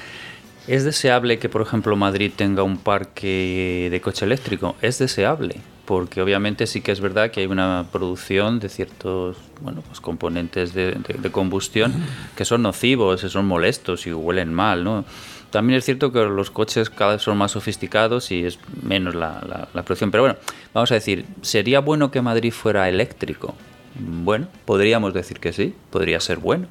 ¿es 0.67 0.83
deseable 0.83 1.39
que, 1.39 1.49
por 1.49 1.63
ejemplo, 1.63 1.95
Madrid 1.95 2.31
tenga 2.35 2.61
un 2.61 2.77
parque 2.77 3.87
de 3.89 4.01
coche 4.01 4.25
eléctrico? 4.25 4.75
Es 4.81 4.99
deseable, 4.99 5.55
porque 5.85 6.21
obviamente 6.21 6.67
sí 6.67 6.81
que 6.81 6.91
es 6.91 7.01
verdad 7.01 7.31
que 7.31 7.41
hay 7.41 7.47
una 7.47 7.87
producción 7.91 8.59
de 8.59 8.69
ciertos 8.69 9.37
bueno, 9.61 9.81
pues 9.81 9.99
componentes 9.99 10.73
de, 10.73 10.91
de 10.91 11.31
combustión 11.31 11.93
que 12.35 12.45
son 12.45 12.61
nocivos, 12.61 13.21
que 13.21 13.29
son 13.29 13.47
molestos 13.47 14.05
y 14.05 14.13
huelen 14.13 14.53
mal, 14.53 14.83
¿no? 14.83 15.03
También 15.51 15.77
es 15.77 15.85
cierto 15.85 16.11
que 16.11 16.23
los 16.25 16.51
coches 16.51 16.89
cada 16.89 17.13
vez 17.13 17.21
son 17.21 17.37
más 17.37 17.51
sofisticados 17.51 18.31
y 18.31 18.45
es 18.45 18.59
menos 18.83 19.15
la, 19.15 19.67
la, 19.73 19.83
producción. 19.83 20.11
Pero 20.11 20.23
bueno, 20.23 20.37
vamos 20.73 20.91
a 20.91 20.95
decir, 20.95 21.25
¿sería 21.41 21.79
bueno 21.79 22.11
que 22.11 22.21
Madrid 22.21 22.51
fuera 22.51 22.89
eléctrico? 22.89 23.55
Bueno, 23.99 24.47
podríamos 24.65 25.13
decir 25.13 25.39
que 25.39 25.53
sí, 25.53 25.73
podría 25.89 26.19
ser 26.19 26.37
bueno. 26.39 26.67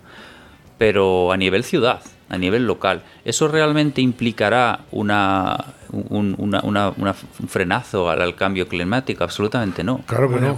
Pero 0.78 1.32
a 1.32 1.36
nivel 1.36 1.64
ciudad, 1.64 2.02
a 2.28 2.38
nivel 2.38 2.66
local. 2.66 3.02
¿Eso 3.24 3.48
realmente 3.48 4.00
implicará 4.00 4.80
una, 4.90 5.74
un, 5.92 6.34
una, 6.38 7.14
frenazo 7.48 8.10
al, 8.10 8.34
cambio 8.34 8.68
climático? 8.68 9.22
Absolutamente 9.22 9.84
no. 9.84 10.00
Claro 10.06 10.28
que 10.32 10.40
no. 10.40 10.56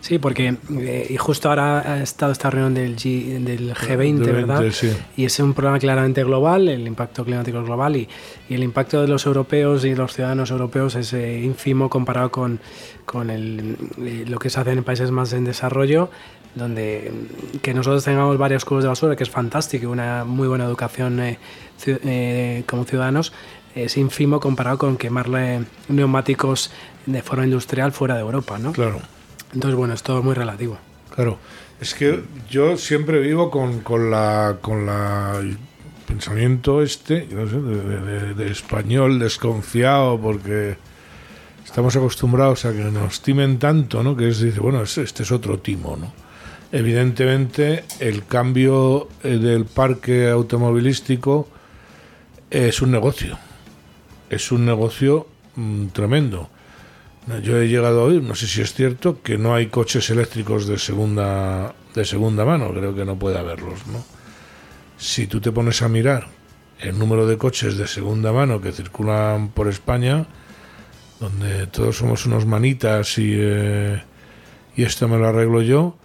Sí, 0.00 0.18
porque 0.18 0.56
eh, 0.78 1.06
y 1.10 1.16
justo 1.16 1.50
ahora 1.50 1.80
ha 1.80 2.02
estado 2.02 2.32
esta 2.32 2.50
reunión 2.50 2.74
del, 2.74 2.96
G, 2.96 3.38
del 3.40 3.74
G20, 3.74 4.24
¿verdad? 4.24 4.64
Y 5.16 5.24
es 5.24 5.38
un 5.40 5.52
problema 5.52 5.78
claramente 5.78 6.24
global, 6.24 6.68
el 6.68 6.86
impacto 6.86 7.24
climático 7.24 7.58
es 7.58 7.64
global 7.64 7.96
y, 7.96 8.08
y 8.48 8.54
el 8.54 8.62
impacto 8.62 9.02
de 9.02 9.08
los 9.08 9.26
europeos 9.26 9.84
y 9.84 9.94
los 9.94 10.14
ciudadanos 10.14 10.50
europeos 10.50 10.94
es 10.94 11.12
eh, 11.12 11.40
ínfimo 11.40 11.90
comparado 11.90 12.30
con, 12.30 12.60
con 13.04 13.30
el, 13.30 13.76
eh, 13.98 14.24
lo 14.26 14.38
que 14.38 14.48
se 14.48 14.60
hace 14.60 14.72
en 14.72 14.84
países 14.84 15.10
más 15.10 15.32
en 15.32 15.44
desarrollo 15.44 16.10
donde 16.54 17.12
que 17.62 17.74
nosotros 17.74 18.04
tengamos 18.04 18.38
varios 18.38 18.64
cubos 18.64 18.84
de 18.84 18.88
basura, 18.88 19.16
que 19.16 19.24
es 19.24 19.30
fantástico, 19.30 19.88
una 19.90 20.24
muy 20.24 20.48
buena 20.48 20.64
educación 20.64 21.20
eh, 21.20 21.38
eh, 21.86 22.62
como 22.66 22.84
ciudadanos, 22.84 23.32
es 23.74 23.96
ínfimo 23.96 24.40
comparado 24.40 24.78
con 24.78 24.96
quemarle 24.96 25.64
neumáticos 25.88 26.70
de 27.06 27.22
forma 27.22 27.44
industrial 27.44 27.92
fuera 27.92 28.14
de 28.14 28.20
Europa, 28.20 28.58
¿no? 28.58 28.72
Claro. 28.72 29.00
Entonces, 29.52 29.76
bueno, 29.76 29.94
es 29.94 30.02
todo 30.02 30.22
muy 30.22 30.34
relativo. 30.34 30.78
Claro. 31.14 31.38
Es 31.80 31.94
que 31.94 32.22
yo 32.48 32.76
siempre 32.76 33.18
vivo 33.18 33.50
con, 33.50 33.80
con 33.80 34.10
la 34.10 34.58
con 34.60 34.86
la 34.86 35.40
pensamiento 36.06 36.82
este, 36.82 37.26
de, 37.26 38.50
español 38.50 39.18
desconfiado 39.18 40.20
porque 40.20 40.76
estamos 41.64 41.96
acostumbrados 41.96 42.64
a 42.64 42.72
que 42.72 42.84
nos 42.84 43.20
timen 43.20 43.58
tanto, 43.58 44.02
¿no? 44.02 44.16
Que 44.16 44.28
es 44.28 44.40
dice, 44.40 44.60
bueno, 44.60 44.82
este 44.82 45.02
es 45.02 45.32
otro 45.32 45.58
timo, 45.58 45.96
¿no? 45.96 46.12
Evidentemente, 46.74 47.84
el 48.00 48.26
cambio 48.26 49.08
eh, 49.22 49.38
del 49.38 49.64
parque 49.64 50.28
automovilístico 50.28 51.46
es 52.50 52.82
un 52.82 52.90
negocio. 52.90 53.38
Es 54.28 54.50
un 54.50 54.66
negocio 54.66 55.28
mm, 55.54 55.86
tremendo. 55.92 56.50
Yo 57.44 57.58
he 57.58 57.68
llegado 57.68 58.00
a 58.00 58.04
oír, 58.06 58.24
no 58.24 58.34
sé 58.34 58.48
si 58.48 58.60
es 58.60 58.74
cierto, 58.74 59.22
que 59.22 59.38
no 59.38 59.54
hay 59.54 59.68
coches 59.68 60.10
eléctricos 60.10 60.66
de 60.66 60.76
segunda, 60.80 61.76
de 61.94 62.04
segunda 62.04 62.44
mano. 62.44 62.72
Creo 62.74 62.92
que 62.92 63.04
no 63.04 63.16
puede 63.20 63.38
haberlos, 63.38 63.86
¿no? 63.86 64.04
Si 64.98 65.28
tú 65.28 65.40
te 65.40 65.52
pones 65.52 65.80
a 65.80 65.88
mirar 65.88 66.26
el 66.80 66.98
número 66.98 67.28
de 67.28 67.38
coches 67.38 67.78
de 67.78 67.86
segunda 67.86 68.32
mano 68.32 68.60
que 68.60 68.72
circulan 68.72 69.50
por 69.50 69.68
España, 69.68 70.26
donde 71.20 71.68
todos 71.68 71.98
somos 71.98 72.26
unos 72.26 72.46
manitas 72.46 73.16
y, 73.16 73.30
eh, 73.32 74.02
y 74.74 74.82
esto 74.82 75.06
me 75.06 75.18
lo 75.18 75.28
arreglo 75.28 75.62
yo, 75.62 75.98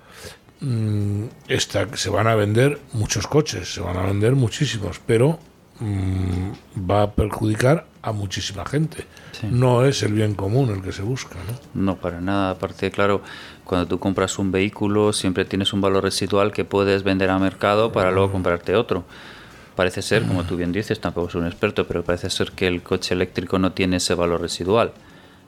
Mm, 0.61 1.25
esta, 1.47 1.87
se 1.95 2.09
van 2.09 2.27
a 2.27 2.35
vender 2.35 2.79
muchos 2.93 3.27
coches, 3.27 3.73
se 3.73 3.81
van 3.81 3.97
a 3.97 4.03
vender 4.03 4.35
muchísimos, 4.35 4.99
pero 5.05 5.39
mm, 5.79 6.51
va 6.89 7.03
a 7.03 7.11
perjudicar 7.11 7.85
a 8.01 8.11
muchísima 8.11 8.65
gente. 8.65 9.05
No 9.49 9.85
es 9.85 10.03
el 10.03 10.13
bien 10.13 10.35
común 10.35 10.69
el 10.69 10.81
que 10.81 10.91
se 10.91 11.01
busca. 11.01 11.35
¿no? 11.35 11.81
no, 11.81 11.95
para 11.97 12.19
nada. 12.19 12.51
Aparte, 12.51 12.91
claro, 12.91 13.21
cuando 13.63 13.87
tú 13.87 13.99
compras 13.99 14.37
un 14.37 14.51
vehículo 14.51 15.13
siempre 15.13 15.45
tienes 15.45 15.73
un 15.73 15.81
valor 15.81 16.03
residual 16.03 16.51
que 16.51 16.65
puedes 16.65 17.03
vender 17.03 17.29
a 17.29 17.39
mercado 17.39 17.91
para 17.91 18.11
luego 18.11 18.31
comprarte 18.31 18.75
otro. 18.75 19.05
Parece 19.75 20.01
ser, 20.01 20.25
como 20.25 20.43
tú 20.43 20.57
bien 20.57 20.73
dices, 20.73 20.99
tampoco 20.99 21.29
soy 21.29 21.41
un 21.41 21.47
experto, 21.47 21.87
pero 21.87 22.03
parece 22.03 22.29
ser 22.29 22.51
que 22.51 22.67
el 22.67 22.81
coche 22.83 23.13
eléctrico 23.13 23.59
no 23.59 23.71
tiene 23.71 23.97
ese 23.97 24.13
valor 24.13 24.41
residual. 24.41 24.91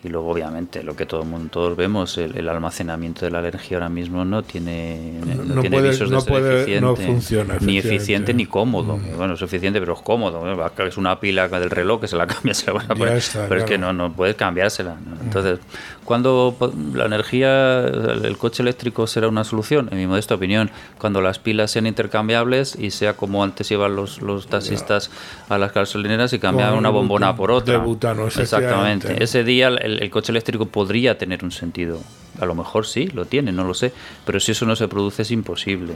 Y 0.03 0.09
luego 0.09 0.31
obviamente 0.31 0.83
lo 0.83 0.95
que 0.95 1.05
todo 1.05 1.23
mundo 1.23 1.49
todos 1.51 1.77
vemos 1.77 2.17
el, 2.17 2.49
almacenamiento 2.49 3.25
de 3.25 3.31
la 3.31 3.39
energía 3.39 3.77
ahora 3.77 3.89
mismo 3.89 4.25
no 4.25 4.41
tiene 4.41 5.13
no, 5.45 5.61
tiene 5.61 5.81
visos 5.81 6.09
de 6.09 6.21
ser 6.21 6.53
eficiente 6.53 7.05
funciona, 7.05 7.57
ni 7.59 7.77
eficiente 7.77 8.33
ni 8.33 8.45
cómodo. 8.45 8.97
Mm. 8.97 9.17
bueno 9.17 9.33
es 9.35 9.41
eficiente 9.41 9.79
pero 9.79 9.93
es 9.93 10.01
cómodo. 10.01 10.41
Es 10.87 10.97
una 10.97 11.19
pila 11.19 11.47
del 11.47 11.69
reloj 11.69 12.01
que 12.01 12.07
se 12.07 12.15
la 12.15 12.25
cambia 12.31 12.53
se 12.53 12.67
la 12.67 12.73
van 12.73 12.91
a 12.91 12.95
poner, 12.95 13.21
pero 13.47 13.57
es 13.57 13.63
que 13.65 13.77
no 13.77 13.93
no 13.93 14.11
puedes 14.13 14.35
cambiársela 14.35 14.95
mm. 14.95 15.23
entonces 15.23 15.59
cuando 16.03 16.55
la 16.93 17.05
energía 17.05 17.81
el 17.81 18.37
coche 18.37 18.63
eléctrico 18.63 19.05
será 19.05 19.27
una 19.27 19.43
solución 19.43 19.87
en 19.91 19.97
mi 19.97 20.07
modesta 20.07 20.35
opinión 20.35 20.71
cuando 20.97 21.21
las 21.21 21.37
pilas 21.39 21.71
sean 21.71 21.85
intercambiables 21.85 22.75
y 22.75 22.91
sea 22.91 23.13
como 23.13 23.43
antes 23.43 23.69
iban 23.71 23.95
los, 23.95 24.21
los 24.21 24.47
taxistas 24.47 25.11
a 25.49 25.57
las 25.57 25.73
gasolineras 25.73 26.33
y 26.33 26.39
cambiaban 26.39 26.77
una 26.77 26.89
bombona 26.89 27.35
por 27.35 27.51
otra. 27.51 27.73
de 27.73 27.79
butano, 27.79 28.27
exactamente. 28.27 29.23
ese 29.23 29.43
día 29.43 29.67
el, 29.67 29.90
el, 29.99 30.09
coche 30.09 30.31
eléctrico 30.31 30.65
podría 30.67 31.17
tener 31.17 31.43
un 31.43 31.51
sentido. 31.51 31.99
A 32.39 32.45
lo 32.45 32.55
mejor 32.55 32.85
sí, 32.85 33.07
lo 33.07 33.25
tiene, 33.25 33.51
no 33.51 33.63
lo 33.63 33.73
sé. 33.73 33.91
Pero 34.25 34.39
si 34.39 34.51
eso 34.51 34.65
no 34.65 34.75
se 34.75 34.87
produce 34.87 35.23
es 35.23 35.31
imposible. 35.31 35.93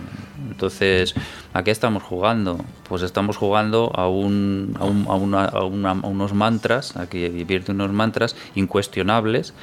Entonces, 0.50 1.16
¿a 1.54 1.64
qué 1.64 1.72
estamos 1.72 2.04
jugando? 2.04 2.58
Pues 2.88 3.02
estamos 3.02 3.38
jugando 3.38 3.92
a, 3.96 4.08
un, 4.08 4.76
a, 4.80 4.86
un, 4.86 5.86
a, 5.86 5.92
unos 5.94 6.34
mantras, 6.34 6.96
a 6.98 7.08
que 7.08 7.30
vivierte 7.30 7.72
unos 7.72 7.92
mantras 7.92 8.36
incuestionables 8.56 9.54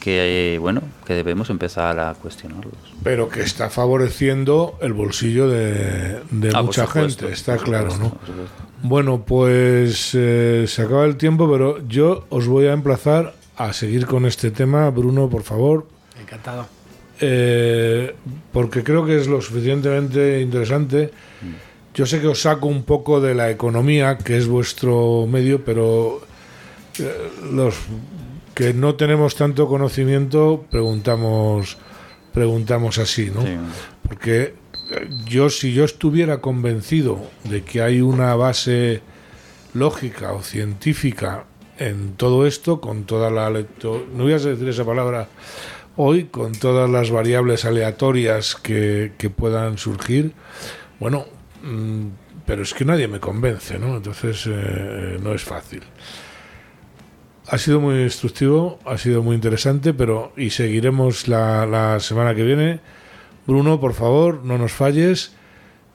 que 0.00 0.58
bueno 0.60 0.82
que 1.06 1.14
debemos 1.14 1.50
empezar 1.50 2.00
a 2.00 2.14
cuestionarlos 2.14 2.74
pero 3.04 3.28
que 3.28 3.42
está 3.42 3.68
favoreciendo 3.68 4.78
el 4.80 4.94
bolsillo 4.94 5.48
de, 5.48 6.20
ah, 6.54 6.62
mucha 6.62 6.86
gente 6.86 7.30
está 7.30 7.58
claro 7.58 7.96
no 7.98 8.16
bueno 8.82 9.24
pues 9.24 10.12
eh, 10.14 10.64
se 10.66 10.82
acaba 10.82 11.04
el 11.04 11.16
tiempo 11.16 11.48
pero 11.50 11.86
yo 11.86 12.24
os 12.30 12.48
voy 12.48 12.66
a 12.66 12.72
emplazar 12.72 13.34
a 13.60 13.72
seguir 13.74 14.06
con 14.06 14.24
este 14.24 14.50
tema. 14.50 14.88
Bruno, 14.90 15.28
por 15.28 15.42
favor. 15.42 15.86
Encantado. 16.18 16.66
Eh, 17.20 18.14
porque 18.52 18.82
creo 18.82 19.04
que 19.04 19.18
es 19.18 19.26
lo 19.26 19.42
suficientemente 19.42 20.40
interesante. 20.40 21.10
Yo 21.92 22.06
sé 22.06 22.20
que 22.20 22.28
os 22.28 22.40
saco 22.40 22.66
un 22.66 22.84
poco 22.84 23.20
de 23.20 23.34
la 23.34 23.50
economía, 23.50 24.16
que 24.16 24.38
es 24.38 24.46
vuestro 24.46 25.26
medio, 25.26 25.62
pero 25.62 26.22
eh, 26.98 27.30
los 27.52 27.74
que 28.54 28.72
no 28.72 28.94
tenemos 28.94 29.34
tanto 29.36 29.68
conocimiento 29.68 30.64
preguntamos 30.70 31.76
preguntamos 32.32 32.98
así, 32.98 33.30
¿no? 33.34 33.42
Porque 34.02 34.54
yo 35.26 35.50
si 35.50 35.72
yo 35.72 35.84
estuviera 35.84 36.40
convencido 36.40 37.20
de 37.44 37.62
que 37.62 37.82
hay 37.82 38.00
una 38.00 38.34
base 38.36 39.02
lógica 39.74 40.32
o 40.32 40.42
científica 40.42 41.44
en 41.80 42.12
todo 42.12 42.46
esto, 42.46 42.80
con 42.80 43.04
toda 43.04 43.30
la 43.30 43.50
no 43.50 44.24
voy 44.24 44.32
a 44.34 44.38
decir 44.38 44.68
esa 44.68 44.84
palabra 44.84 45.28
hoy, 45.96 46.24
con 46.24 46.52
todas 46.52 46.88
las 46.88 47.10
variables 47.10 47.64
aleatorias 47.64 48.54
que, 48.54 49.10
puedan 49.34 49.78
surgir, 49.78 50.32
bueno, 51.00 51.24
mm, 51.62 52.08
pero 52.44 52.62
es 52.62 52.74
que 52.74 52.84
nadie 52.84 53.08
me 53.08 53.18
convence, 53.18 53.78
¿no? 53.78 53.96
Entonces 53.96 54.46
eh, 54.46 55.18
no 55.22 55.32
es 55.32 55.42
fácil. 55.42 55.82
Ha 57.48 57.56
sido 57.56 57.80
muy 57.80 58.02
instructivo, 58.02 58.78
ha 58.84 58.98
sido 58.98 59.22
muy 59.22 59.34
interesante, 59.34 59.94
pero 59.94 60.32
y 60.36 60.50
seguiremos 60.50 61.28
la, 61.28 61.64
la 61.66 61.98
semana 61.98 62.34
que 62.34 62.44
viene. 62.44 62.80
Bruno, 63.46 63.80
por 63.80 63.94
favor, 63.94 64.44
no 64.44 64.58
nos 64.58 64.72
falles. 64.72 65.32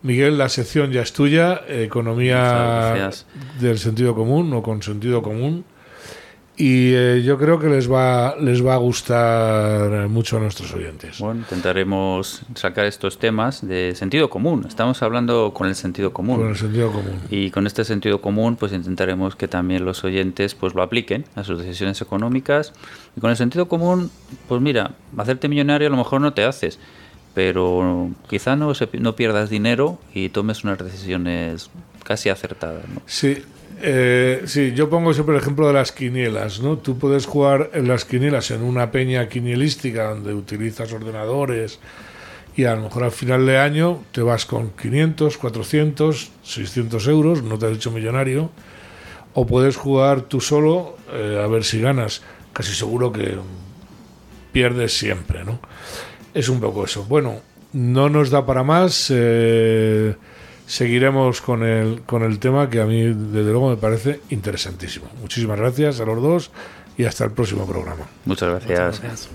Miguel, 0.02 0.38
la 0.38 0.50
sección 0.50 0.92
ya 0.92 1.02
es 1.02 1.14
tuya, 1.14 1.62
economía 1.68 3.12
del 3.60 3.78
sentido 3.78 4.16
común 4.16 4.52
o 4.54 4.64
con 4.64 4.82
sentido 4.82 5.22
común 5.22 5.64
y 6.58 6.94
eh, 6.94 7.22
yo 7.24 7.38
creo 7.38 7.60
que 7.60 7.68
les 7.68 7.92
va 7.92 8.36
les 8.40 8.66
va 8.66 8.76
a 8.76 8.78
gustar 8.78 10.08
mucho 10.08 10.38
a 10.38 10.40
nuestros 10.40 10.74
oyentes. 10.74 11.20
Bueno, 11.20 11.42
intentaremos 11.42 12.44
sacar 12.56 12.86
estos 12.86 13.20
temas 13.20 13.66
de 13.66 13.94
sentido 13.96 14.30
común. 14.30 14.66
Estamos 14.68 15.02
hablando 15.04 15.54
con 15.54 15.68
el 15.68 15.76
sentido 15.76 16.14
común. 16.14 16.38
Con 16.38 16.50
el 16.50 16.56
sentido 16.56 16.92
común. 16.92 17.20
Y 17.30 17.52
con 17.52 17.68
este 17.68 17.84
sentido 17.84 18.22
común, 18.22 18.56
pues 18.56 18.72
intentaremos 18.72 19.36
que 19.36 19.48
también 19.48 19.84
los 19.84 20.04
oyentes 20.04 20.56
pues 20.56 20.74
lo 20.74 20.82
apliquen 20.82 21.26
a 21.36 21.44
sus 21.44 21.60
decisiones 21.60 22.02
económicas. 22.02 22.74
Y 23.18 23.22
con 23.22 23.32
el 23.32 23.38
sentido 23.38 23.68
común, 23.68 24.10
pues 24.48 24.62
mira, 24.62 24.92
hacerte 25.18 25.50
millonario 25.50 25.88
a 25.88 25.92
lo 25.92 25.98
mejor 25.98 26.22
no 26.22 26.34
te 26.34 26.46
haces, 26.46 26.80
pero 27.34 28.12
quizá 28.30 28.56
no, 28.56 28.72
no 29.00 29.16
pierdas 29.16 29.50
dinero 29.50 30.00
y 30.14 30.30
tomes 30.30 30.64
unas 30.64 30.78
decisiones 30.78 31.70
casi 32.04 32.30
acertadas. 32.30 32.88
¿no? 32.88 33.02
Sí, 33.06 33.44
eh, 33.82 34.44
sí, 34.46 34.74
yo 34.74 34.90
pongo 34.90 35.14
siempre 35.14 35.36
el 35.36 35.42
ejemplo 35.42 35.68
de 35.68 35.74
las 35.74 35.92
quinielas, 35.92 36.60
¿no? 36.60 36.78
Tú 36.78 36.98
puedes 36.98 37.26
jugar 37.26 37.72
en 37.74 37.88
las 37.88 38.06
quinielas 38.06 38.52
en 38.52 38.64
una 38.64 38.92
peña 38.92 39.28
quinielística 39.28 40.10
donde 40.10 40.34
utilizas 40.34 40.92
ordenadores 40.94 41.80
y 42.56 42.64
a 42.66 42.76
lo 42.76 42.84
mejor 42.84 43.04
al 43.04 43.12
final 43.12 43.46
de 43.46 43.58
año 43.58 44.04
te 44.12 44.22
vas 44.22 44.46
con 44.46 44.70
500, 44.72 45.38
400, 45.38 46.32
600 46.44 47.08
euros, 47.08 47.44
no 47.44 47.58
te 47.58 47.66
has 47.66 47.74
hecho 47.74 47.92
millonario, 47.92 48.50
o 49.34 49.46
puedes 49.46 49.76
jugar 49.76 50.22
tú 50.22 50.40
solo 50.40 50.98
eh, 51.12 51.42
a 51.44 51.48
ver 51.48 51.64
si 51.64 51.82
ganas. 51.82 52.22
Casi 52.54 52.74
seguro 52.74 53.12
que 53.12 53.36
pierdes 54.54 54.98
siempre, 54.98 55.44
¿no? 55.44 55.60
Es 56.34 56.48
un 56.48 56.62
poco 56.62 56.86
eso. 56.86 57.04
Bueno, 57.04 57.42
no 57.74 58.10
nos 58.10 58.30
da 58.30 58.46
para 58.46 58.64
más. 58.64 59.12
Eh, 59.14 60.16
seguiremos 60.68 61.42
con 61.42 61.64
el, 61.64 62.02
con 62.02 62.24
el 62.24 62.40
tema 62.40 62.70
que 62.70 62.82
a 62.82 62.86
mí, 62.86 63.04
desde 63.04 63.52
luego, 63.52 63.70
me 63.70 63.78
parece 63.78 64.22
interesantísimo. 64.30 65.08
Muchísimas 65.22 65.60
gracias 65.60 66.00
a 66.00 66.06
los 66.06 66.22
dos 66.22 66.52
y 66.98 67.06
hasta 67.06 67.26
el 67.26 67.32
próximo 67.32 67.66
programa. 67.68 68.08
Muchas 68.26 68.50
gracias. 68.50 68.70
Muchas 68.70 69.02
gracias. 69.02 69.30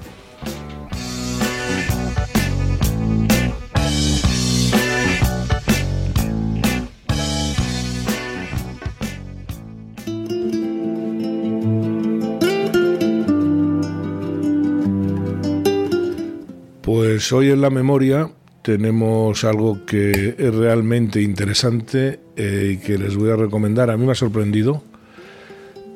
Pues 16.82 17.32
hoy 17.32 17.50
en 17.50 17.60
la 17.60 17.70
memoria 17.70 18.30
tenemos 18.62 19.44
algo 19.44 19.84
que 19.86 20.34
es 20.38 20.54
realmente 20.54 21.22
interesante 21.22 22.20
eh, 22.36 22.74
y 22.74 22.84
que 22.84 22.98
les 22.98 23.16
voy 23.16 23.30
a 23.30 23.36
recomendar. 23.36 23.90
A 23.90 23.96
mí 23.96 24.04
me 24.04 24.12
ha 24.12 24.16
sorprendido. 24.16 24.82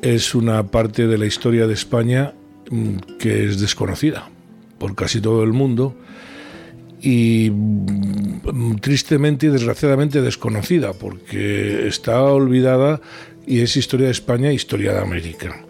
Es 0.03 0.35
una 0.35 0.71
parte 0.71 1.07
de 1.07 1.19
la 1.19 1.27
historia 1.27 1.67
de 1.67 1.75
España 1.75 2.35
mm, 2.71 2.97
que 3.19 3.47
es 3.47 3.61
desconocida 3.61 4.29
por 4.79 4.95
casi 4.95 5.21
todo 5.21 5.43
el 5.43 5.53
mundo 5.53 5.97
y 7.01 7.51
mm, 7.51 8.77
tristemente 8.81 9.47
y 9.47 9.51
desgraciadamente 9.51 10.23
desconocida 10.23 10.93
porque 10.95 11.87
está 11.87 12.23
olvidada 12.23 13.01
y 13.47 13.61
es 13.61 13.77
historia 13.77 14.07
de 14.07 14.13
España 14.13 14.51
e 14.51 14.55
historia 14.55 14.93
de 14.93 15.01
América. 15.01 15.65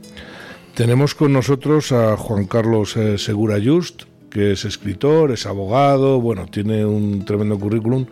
Tenemos 0.75 1.15
con 1.15 1.33
nosotros 1.33 1.93
a 1.93 2.16
Juan 2.16 2.47
Carlos 2.47 2.97
eh, 2.97 3.19
Segura 3.19 3.59
Just, 3.65 4.05
que 4.35 4.51
es 4.51 4.65
escritor, 4.65 5.31
es 5.31 5.47
abogado, 5.47 6.20
bueno, 6.20 6.47
tiene 6.51 6.85
un 6.85 7.24
tremendo 7.24 7.56
currículum, 7.56 8.05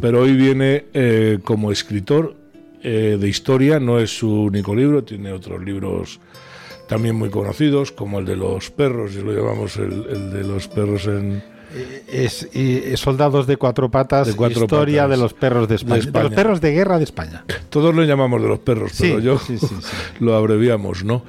pero 0.00 0.22
hoy 0.22 0.34
viene 0.34 0.86
eh, 0.92 1.38
como 1.44 1.70
escritor 1.70 2.34
eh, 2.82 3.16
de 3.20 3.28
historia, 3.28 3.78
no 3.78 4.00
es 4.00 4.18
su 4.18 4.28
único 4.28 4.74
libro, 4.74 5.04
tiene 5.04 5.32
otros 5.32 5.62
libros 5.62 6.18
también 6.88 7.14
muy 7.14 7.30
conocidos, 7.30 7.92
como 7.92 8.18
el 8.18 8.24
de 8.24 8.34
los 8.34 8.68
perros, 8.72 9.14
y 9.14 9.20
lo 9.22 9.32
llamamos 9.32 9.76
el, 9.76 10.32
de 10.32 10.42
los 10.42 10.66
perros 10.66 11.06
en... 11.06 11.40
Eh, 11.72 12.02
es, 12.08 12.98
Soldados 12.98 13.46
de 13.46 13.56
cuatro 13.56 13.88
patas, 13.92 14.26
de 14.26 14.34
cuatro 14.34 14.64
historia 14.64 15.06
de 15.06 15.18
los 15.18 15.34
perros 15.34 15.68
de 15.68 15.76
España, 15.76 16.02
de 16.04 16.22
los 16.24 16.32
perros 16.32 16.60
de 16.60 16.72
guerra 16.72 16.98
de 16.98 17.04
España. 17.04 17.44
Todos 17.68 17.94
lo 17.94 18.02
llamamos 18.02 18.42
de 18.42 18.48
los 18.48 18.58
perros, 18.58 18.90
pero 18.98 19.20
yo 19.20 19.40
lo 20.18 20.34
abreviamos, 20.34 21.04
¿no? 21.04 21.22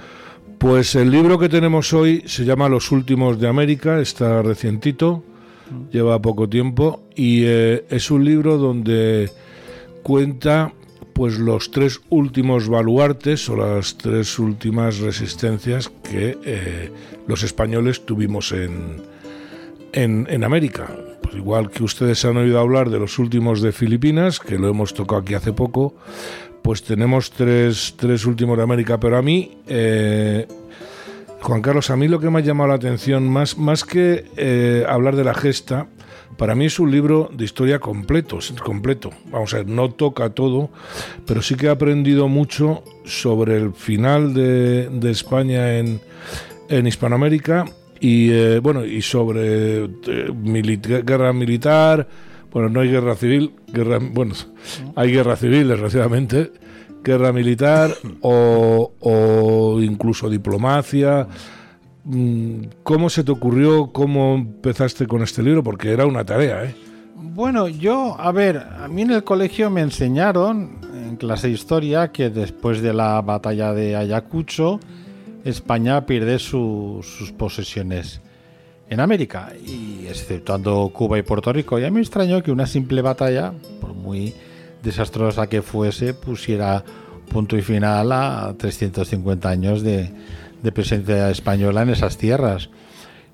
Pues 0.62 0.94
el 0.94 1.10
libro 1.10 1.40
que 1.40 1.50
tenemos 1.50 1.92
hoy 1.92 2.22
se 2.28 2.46
llama 2.46 2.70
Los 2.70 2.92
Últimos 2.92 3.40
de 3.40 3.48
América, 3.48 4.00
está 4.00 4.44
recientito, 4.44 5.24
lleva 5.92 6.22
poco 6.22 6.48
tiempo 6.48 7.02
y 7.16 7.46
eh, 7.46 7.84
es 7.90 8.12
un 8.12 8.24
libro 8.24 8.60
donde 8.60 9.32
cuenta 10.04 10.72
pues 11.14 11.40
los 11.40 11.72
tres 11.72 12.02
últimos 12.10 12.70
baluartes 12.70 13.50
o 13.50 13.56
las 13.56 13.98
tres 13.98 14.38
últimas 14.38 15.00
resistencias 15.00 15.90
que 15.90 16.38
eh, 16.46 16.92
los 17.26 17.42
españoles 17.42 18.06
tuvimos 18.06 18.52
en, 18.52 19.02
en, 19.94 20.44
América. 20.44 20.96
Pues 21.24 21.38
igual 21.38 21.72
que 21.72 21.84
ustedes 21.84 22.24
han 22.24 22.38
oído 22.38 22.60
hablar 22.60 22.92
de 22.92 23.00
los 23.00 23.18
últimos 23.18 23.64
de 23.64 23.72
Filipinas, 23.72 24.40
que 24.40 24.60
lo 24.60 24.70
hemos 24.70 24.94
tocado 24.94 25.22
aquí 25.22 25.34
hace 25.34 25.54
poco, 25.54 25.96
pues 26.62 26.84
tenemos 26.84 27.32
tres, 27.32 27.96
tres 27.98 28.26
últimos 28.26 28.58
de 28.58 28.64
América, 28.64 29.00
pero 29.00 29.18
a 29.18 29.22
mí, 29.22 29.58
eh, 29.68 30.48
Juan 31.42 31.62
Carlos, 31.62 31.90
a 31.90 31.96
mí 31.96 32.08
lo 32.08 32.20
que 32.20 32.30
me 32.30 32.40
ha 32.40 32.42
llamado 32.42 32.70
la 32.70 32.76
atención, 32.76 33.28
más, 33.28 33.58
más 33.58 33.84
que 33.84 34.26
eh, 34.38 34.86
hablar 34.88 35.16
de 35.16 35.24
la 35.24 35.34
gesta, 35.34 35.88
para 36.38 36.56
mí 36.56 36.66
es 36.66 36.80
un 36.80 36.92
libro 36.92 37.30
de 37.34 37.46
historia 37.46 37.80
completo, 37.80 38.40
completo. 38.64 39.12
Vamos 39.32 39.54
a 39.54 39.58
ver, 39.58 39.68
no 39.68 39.92
toca 39.92 40.30
todo, 40.32 40.70
pero 41.28 41.42
sí 41.42 41.56
que 41.56 41.68
he 41.68 41.70
aprendido 41.70 42.28
mucho 42.28 42.84
sobre 43.06 43.58
el 43.58 43.74
final 43.74 44.34
de, 44.34 45.12
España 45.12 45.78
en, 45.78 46.00
en 46.70 46.88
Hispanoamérica 46.88 47.66
y 48.00 48.32
eh, 48.32 48.60
bueno 48.60 48.84
y 48.84 49.02
sobre 49.04 49.88
guerra 51.04 51.32
militar 51.34 52.08
bueno 52.52 52.70
no 52.70 52.82
hay 52.82 52.90
guerra 52.90 53.16
civil 53.16 53.54
guerra 53.72 54.00
bueno 54.02 54.34
hay 54.96 55.12
guerra 55.12 55.36
civil 55.36 55.68
desgraciadamente 55.68 56.52
guerra 57.04 57.32
militar 57.32 57.92
o, 58.22 58.94
o 59.00 59.82
incluso 59.82 60.30
diplomacia 60.30 61.28
Mm, 62.04 62.64
¿Cómo 62.84 63.10
se 63.10 63.24
te 63.24 63.32
ocurrió, 63.32 63.92
cómo 63.92 64.36
empezaste 64.36 65.06
con 65.06 65.22
este 65.22 65.44
libro? 65.44 65.64
Porque 65.64 65.92
era 65.92 66.06
una 66.06 66.26
tarea, 66.26 66.66
¿eh? 66.66 66.76
Bueno, 67.16 67.68
yo, 67.68 68.20
a 68.20 68.32
ver, 68.32 68.58
a 68.58 68.88
mí 68.88 69.04
en 69.04 69.12
el 69.12 69.24
colegio 69.24 69.70
me 69.70 69.82
enseñaron, 69.82 70.80
en 70.94 71.16
clase 71.18 71.48
de 71.48 71.54
historia, 71.54 72.12
que 72.12 72.30
después 72.30 72.82
de 72.82 72.94
la 72.94 73.22
batalla 73.22 73.74
de 73.74 73.96
Ayacucho, 73.96 74.80
España 75.44 76.06
pierde 76.06 76.40
sus 76.40 77.34
posesiones 77.38 78.22
en 78.92 79.00
América, 79.00 79.54
y 79.66 80.06
exceptuando 80.06 80.92
Cuba 80.94 81.18
y 81.18 81.22
Puerto 81.22 81.54
Rico. 81.54 81.80
Y 81.80 81.86
a 81.86 81.88
mí 81.90 81.96
me 81.96 82.02
extrañó 82.02 82.44
que 82.44 82.52
una 82.52 82.68
simple 82.68 83.02
batalla, 83.02 83.54
por 83.80 83.94
muy 83.94 84.34
desastrosa 84.84 85.48
que 85.48 85.62
fuese, 85.62 86.14
pusiera 86.14 86.84
punto 87.30 87.56
y 87.56 87.62
final 87.62 88.12
a 88.12 88.54
350 88.58 89.48
años 89.48 89.82
de, 89.82 90.12
de 90.62 90.72
presencia 90.74 91.30
española 91.30 91.84
en 91.84 91.92
esas 91.92 92.18
tierras. 92.18 92.70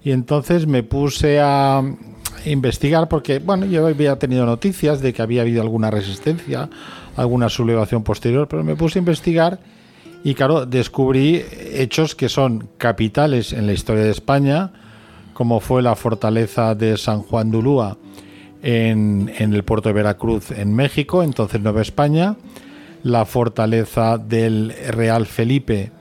Y 0.04 0.12
entonces 0.12 0.68
me 0.68 0.84
puse 0.84 1.40
a 1.42 1.82
investigar 2.46 3.10
porque, 3.10 3.40
bueno, 3.40 3.66
yo 3.66 3.88
había 3.88 4.20
tenido 4.20 4.46
noticias 4.46 5.02
de 5.02 5.12
que 5.12 5.24
había 5.24 5.42
habido 5.42 5.64
alguna 5.64 5.90
resistencia, 5.90 6.70
alguna 7.16 7.50
sublevación 7.50 8.04
posterior, 8.04 8.48
pero 8.48 8.64
me 8.64 8.76
puse 8.76 9.00
a 9.00 9.02
investigar 9.02 9.60
y, 10.24 10.36
claro, 10.36 10.68
descubrí 10.68 11.44
hechos 11.74 12.14
que 12.14 12.30
son 12.30 12.70
capitales 12.78 13.54
en 13.54 13.66
la 13.66 13.74
historia 13.74 14.04
de 14.04 14.12
España, 14.12 14.72
como 15.38 15.60
fue 15.60 15.84
la 15.84 15.96
fortaleza 15.96 16.74
de 16.74 16.98
San 16.98 17.22
Juan 17.22 17.52
de 17.52 17.96
en, 18.64 19.32
el 19.38 19.64
puerto 19.64 19.88
de 19.88 19.94
Veracruz, 19.94 20.50
en 20.50 20.74
México, 20.74 21.22
entonces 21.22 21.62
Nueva 21.62 21.84
España, 21.84 22.38
la 23.04 23.24
fortaleza 23.24 24.18
del 24.18 24.74
Real 24.88 25.28
Felipe 25.28 25.92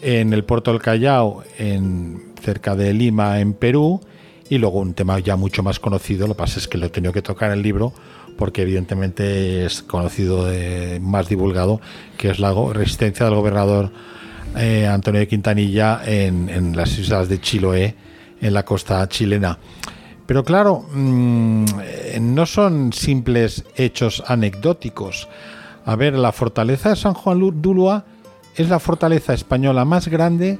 en 0.00 0.32
el 0.32 0.44
puerto 0.44 0.70
del 0.70 0.80
Callao, 0.80 1.42
en, 1.58 2.34
cerca 2.40 2.76
de 2.76 2.94
Lima, 2.94 3.40
en 3.40 3.52
Perú, 3.52 4.00
y 4.48 4.58
luego 4.58 4.78
un 4.78 4.94
tema 4.94 5.18
ya 5.18 5.34
mucho 5.34 5.64
más 5.64 5.80
conocido, 5.80 6.28
lo 6.28 6.34
que 6.34 6.38
pasa 6.38 6.60
es 6.60 6.68
que 6.68 6.78
lo 6.78 6.86
he 6.86 6.90
tenido 6.90 7.12
que 7.12 7.20
tocar 7.20 7.50
en 7.50 7.56
el 7.56 7.64
libro, 7.64 7.92
porque 8.36 8.62
evidentemente 8.62 9.66
es 9.66 9.82
conocido, 9.82 10.46
más 11.00 11.28
divulgado, 11.28 11.80
que 12.16 12.30
es 12.30 12.38
la 12.38 12.54
resistencia 12.72 13.26
del 13.26 13.34
gobernador 13.34 13.90
eh, 14.56 14.86
Antonio 14.86 15.18
de 15.18 15.26
Quintanilla 15.26 16.00
en, 16.06 16.76
las 16.76 16.96
islas 16.96 17.28
de 17.28 17.40
Chiloé, 17.40 17.96
en 18.40 18.54
la 18.54 18.64
costa 18.64 19.06
chilena. 19.08 19.58
Pero 20.26 20.44
claro, 20.44 20.84
mm, 20.92 21.64
no 22.20 22.44
son 22.44 22.92
simples 22.92 23.64
hechos 23.76 24.22
anecdóticos. 24.26 25.28
A 25.86 25.96
ver, 25.96 26.18
la 26.18 26.32
fortaleza 26.32 26.90
de 26.90 26.96
San 26.96 27.14
Juan 27.14 27.40
Dulua 27.62 28.04
es 28.54 28.68
la 28.68 28.78
fortaleza 28.78 29.32
española 29.32 29.84
más 29.86 30.08
grande 30.08 30.58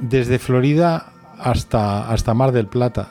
desde 0.00 0.38
Florida 0.38 1.12
hasta, 1.38 2.10
hasta 2.10 2.32
Mar 2.32 2.52
del 2.52 2.68
Plata. 2.68 3.08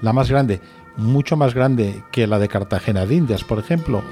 La 0.00 0.12
más 0.12 0.28
grande, 0.28 0.60
mucho 0.96 1.36
más 1.36 1.54
grande 1.54 2.02
que 2.10 2.26
la 2.26 2.38
de 2.38 2.48
Cartagena 2.48 3.06
de 3.06 3.14
Indias, 3.14 3.44
por 3.44 3.58
ejemplo. 3.58 4.02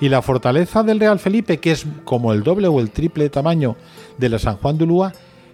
Y 0.00 0.10
la 0.10 0.20
fortaleza 0.20 0.82
del 0.82 1.00
Real 1.00 1.18
Felipe, 1.18 1.58
que 1.58 1.72
es 1.72 1.86
como 2.04 2.34
el 2.34 2.42
doble 2.42 2.68
o 2.68 2.80
el 2.80 2.90
triple 2.90 3.30
tamaño 3.30 3.76
de 4.18 4.28
la 4.28 4.38
San 4.38 4.56
Juan 4.56 4.76
de 4.76 4.84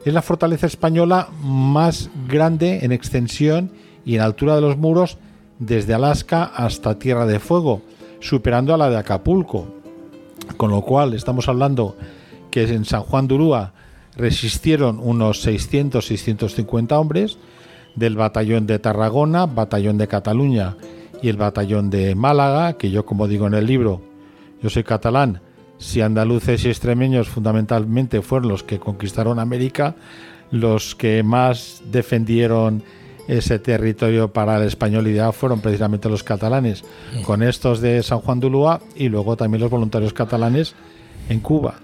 es 0.05 0.15
la 0.15 0.23
fortaleza 0.23 0.67
española 0.67 1.29
más 1.43 2.11
grande 2.29 2.81
en 2.83 2.93
extensión 2.93 3.71
y 4.05 4.17
en 4.17 4.23
altura 4.23 4.57
de 4.57 4.61
los 4.61 4.77
muros 4.77 5.19
desde 5.59 5.95
Alaska 5.95 6.45
hasta 6.45 6.99
Tierra 6.99 7.27
de 7.27 7.39
Fuego, 7.39 7.83
superando 8.21 8.75
a 8.75 8.77
la 8.77 8.91
de 8.91 8.97
Acapulco. 8.97 9.69
Con 10.57 10.71
lo 10.71 10.83
cual 10.83 11.15
estamos 11.15 11.49
hablando 11.49 11.97
que 12.51 12.65
en 12.65 12.85
San 12.85 13.03
Juan 13.03 13.29
de 13.29 13.73
resistieron 14.17 14.99
unos 15.01 15.47
600-650 15.47 16.93
hombres 16.93 17.39
del 17.95 18.17
batallón 18.17 18.67
de 18.67 18.79
Tarragona, 18.79 19.47
batallón 19.47 19.99
de 19.99 20.09
Cataluña 20.09 20.77
y 21.23 21.29
el 21.29 21.37
batallón 21.37 21.91
de 21.91 22.15
Málaga, 22.15 22.75
que 22.75 22.91
yo 22.91 23.07
como 23.07 23.29
digo 23.29 23.47
en 23.47 23.55
el 23.55 23.67
libro, 23.67 24.03
yo 24.61 24.69
soy 24.69 24.83
catalán, 24.83 25.41
si 25.83 26.01
andaluces 26.01 26.65
y 26.65 26.69
extremeños 26.69 27.29
fundamentalmente 27.29 28.23
fueron 28.23 28.49
los 28.49 28.63
que 28.63 28.79
conquistaron 28.79 29.41
América, 29.41 29.97
los 30.53 30.95
que 30.95 31.23
más 31.23 31.83
defendieron 31.91 32.85
ese 33.27 33.59
territorio 33.59 34.33
para 34.33 34.59
la 34.59 34.67
españolidad 34.67 35.33
fueron 35.33 35.61
precisamente 35.61 36.09
los 36.09 36.23
catalanes, 36.23 36.85
con 37.25 37.43
estos 37.43 37.81
de 37.81 38.03
San 38.03 38.21
Juan 38.21 38.41
de 38.41 38.47
Ulúa 38.47 38.81
y 38.95 39.09
luego 39.09 39.37
también 39.37 39.61
los 39.61 39.71
voluntarios 39.71 40.13
catalanes 40.13 40.75
en 41.29 41.41
Cuba. 41.41 41.75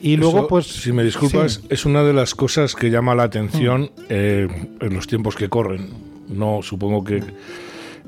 Y 0.00 0.16
luego, 0.16 0.48
pues. 0.48 0.66
Si 0.66 0.92
me 0.92 1.02
disculpas, 1.02 1.62
es 1.70 1.86
una 1.86 2.02
de 2.02 2.12
las 2.12 2.34
cosas 2.34 2.74
que 2.74 2.90
llama 2.90 3.14
la 3.14 3.22
atención 3.24 3.82
mm. 3.82 4.02
eh, 4.08 4.68
en 4.80 4.94
los 4.94 5.06
tiempos 5.06 5.34
que 5.34 5.48
corren. 5.48 5.90
No, 6.28 6.60
supongo 6.62 7.04
que 7.04 7.22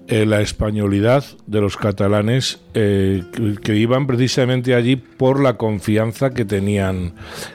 eh, 0.09 0.27
la 0.27 0.41
españolidad 0.41 1.25
de 1.47 1.61
los 1.61 1.77
catalanes 1.77 2.61
eh, 2.75 3.25
que, 3.63 3.77
iban 3.77 4.07
precisamente 4.07 4.75
allí 4.75 4.97
por 4.97 5.41
la 5.41 5.57
confianza 5.57 6.31
que 6.31 6.45
tenían, 6.45 7.15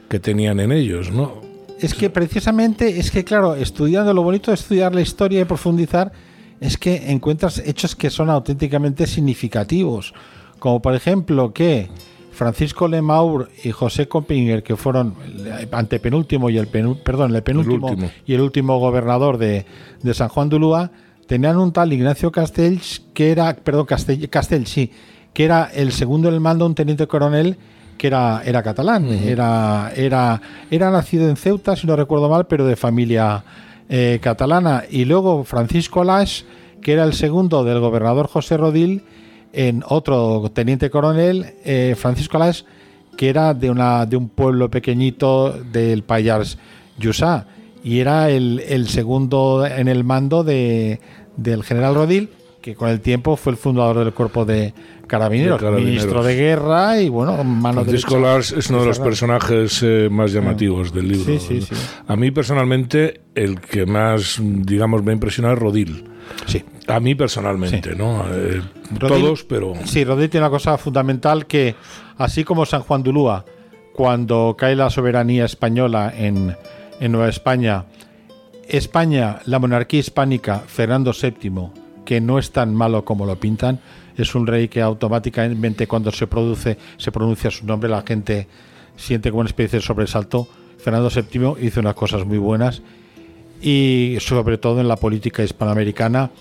que 0.10 0.19
tenían 0.19 0.60
en 0.60 0.72
ellos, 0.72 1.11
¿no? 1.11 1.41
Es 1.80 1.94
que 1.94 2.10
precisamente, 2.10 2.99
es 2.99 3.10
que 3.10 3.23
claro, 3.23 3.56
estudiando, 3.56 4.14
lo 4.14 4.22
bonito 4.22 4.52
de 4.52 4.56
estudiar 4.56 4.94
la 4.94 5.02
historia 5.02 5.41
y 5.41 5.45
profundizar 5.45 6.11
es 6.60 6.78
que 6.78 7.11
encuentras 7.11 7.57
hechos 7.57 7.95
que 7.95 8.10
son 8.10 8.30
auténticamente 8.30 9.07
significativos. 9.07 10.14
Como 10.60 10.82
por 10.82 10.94
ejemplo 10.94 11.53
que 11.53 11.90
Francisco 12.32 12.88
Lemaur 12.88 13.49
y 13.64 13.72
José 13.72 14.07
Compinger, 14.07 14.64
que 14.64 14.76
fueron 14.76 15.15
el 15.26 15.68
antepenúltimo 15.72 16.49
y 16.49 16.57
el 16.57 16.68
perdón, 16.68 17.36
el 17.36 17.44
penúltimo 17.44 17.95
y 18.26 18.34
el 18.34 18.41
último 18.41 18.80
gobernador 18.80 19.38
de, 19.38 19.65
San 20.14 20.30
Juan 20.30 20.49
de 20.49 20.56
Ulúa, 20.56 20.91
tenían 21.32 21.58
un 21.60 21.72
tal 21.72 21.94
Ignacio 21.94 22.30
Castells, 22.30 23.02
que 23.14 23.32
era, 23.32 23.56
perdón, 23.56 23.86
Castell, 23.86 24.68
sí, 24.68 24.91
que 25.32 25.45
era 25.45 25.72
el 25.74 25.94
segundo 25.94 26.28
en 26.28 26.34
el 26.34 26.41
mando, 26.41 26.66
un 26.66 26.76
teniente 26.76 27.08
coronel 27.08 27.56
que 27.98 28.08
era, 28.08 28.41
era 28.44 28.62
catalán, 28.62 29.08
era, 29.08 29.94
era, 29.95 30.41
era 30.70 30.91
nacido 30.91 31.30
en 31.30 31.38
Ceuta, 31.38 31.78
si 31.78 31.88
no 31.88 31.95
recuerdo 31.95 32.28
mal, 32.28 32.48
pero 32.48 32.66
de 32.66 32.76
familia 32.76 33.45
eh, 33.88 34.20
catalana. 34.22 34.84
Y 34.91 35.06
luego 35.06 35.45
Francisco 35.45 36.03
Lash, 36.03 36.44
que 36.82 36.91
era 36.91 37.06
el 37.06 37.14
segundo 37.14 37.64
del 37.64 37.80
gobernador 37.80 38.28
José 38.28 38.58
Rodil, 38.58 39.06
en 39.53 39.86
otro 39.88 40.52
teniente 40.53 40.90
coronel, 40.90 41.53
eh, 41.64 41.95
Francisco 41.98 42.36
Alas, 42.36 42.66
que 43.16 43.30
era 43.30 43.53
de, 43.53 43.72
una, 43.72 44.06
de 44.06 44.18
un 44.18 44.28
pueblo 44.28 44.70
pequeñito 44.70 45.53
del 45.72 46.03
Payars 46.03 46.58
Yusá, 46.99 47.48
y 47.84 47.99
era 47.99 48.30
el, 48.30 48.88
segundo 48.90 49.66
en 49.66 49.88
el 49.88 50.03
mando 50.03 50.44
de, 50.44 50.99
del 51.38 51.64
general 51.64 51.95
Rodil, 51.95 52.30
que 52.62 52.76
con 52.76 52.90
el 52.90 53.02
tiempo 53.02 53.36
fue 53.36 53.53
el 53.53 53.58
fundador 53.58 53.99
del 53.99 54.14
cuerpo 54.14 54.45
de 54.45 54.74
carabineros, 55.08 55.62
ministro 55.62 56.24
de 56.24 56.36
guerra 56.36 57.02
y 57.02 57.10
bueno, 57.10 57.44
mano 57.44 57.84
Francisco 57.84 58.18
Lars 58.18 58.53
es 58.53 58.70
uno 58.70 58.82
de 58.82 58.88
los 58.88 58.99
personajes 58.99 59.82
eh, 59.84 60.08
más 60.10 60.32
llamativos 60.32 60.94
del 60.94 61.10
libro. 61.10 61.34
A 62.08 62.16
mí 62.16 62.32
personalmente 62.32 63.22
el 63.36 63.60
que 63.60 63.86
más, 63.86 64.40
digamos, 64.41 65.03
me 65.03 65.12
ha 65.12 65.14
impresionado 65.14 65.56
es 65.56 65.60
Rodil. 65.60 66.06
Sí. 66.45 66.64
A 66.88 66.99
mí 66.99 67.14
personalmente, 67.16 67.94
¿no? 67.95 68.24
Eh, 68.32 68.62
todos, 68.99 69.44
pero... 69.44 69.74
Sí, 69.86 70.06
Rodríguez 70.06 70.32
tiene 70.32 70.45
una 70.45 70.52
cosa 70.52 70.78
fundamental 70.78 71.45
que, 71.45 71.76
así 72.18 72.44
como 72.44 72.66
San 72.66 72.82
Juan 72.84 73.03
de 73.03 73.10
Ulúa, 73.10 73.44
cuando 73.94 74.56
cae 74.58 74.76
la 74.76 74.90
soberanía 74.90 75.45
española 75.45 76.14
en, 76.16 76.56
en 76.99 77.12
Nueva 77.12 77.28
España, 77.28 77.86
España, 78.72 79.39
la 79.48 79.60
monarquía 79.60 79.99
hispánica, 79.99 80.60
Fernando 80.60 81.11
VII, 81.11 81.72
que 82.06 82.22
no 82.22 82.39
es 82.39 82.52
tan 82.52 82.73
malo 82.73 83.03
como 83.03 83.26
lo 83.26 83.35
pintan, 83.38 83.81
es 84.15 84.34
un 84.34 84.48
rey 84.48 84.69
que 84.69 84.81
automáticamente 84.81 85.88
cuando 85.88 86.10
se 86.11 86.26
produce, 86.26 86.77
se 86.95 87.11
pronuncia 87.11 87.52
su 87.52 87.65
nombre, 87.65 87.89
la 87.89 88.02
gente 88.02 88.48
siente 88.95 89.30
como 89.30 89.41
una 89.41 89.49
especie 89.49 89.80
de 89.80 89.85
sobresalto. 89.85 90.48
Fernando 90.77 91.10
VII 91.10 91.65
hizo 91.68 91.81
unas 91.81 91.95
cosas 91.95 92.26
muy 92.26 92.38
buenas 92.38 92.81
y 93.61 94.15
sobre 94.22 94.57
todo 94.57 94.80
en 94.80 94.88
la 94.88 94.95
política 94.95 95.43
hispanoamericana 95.43 96.31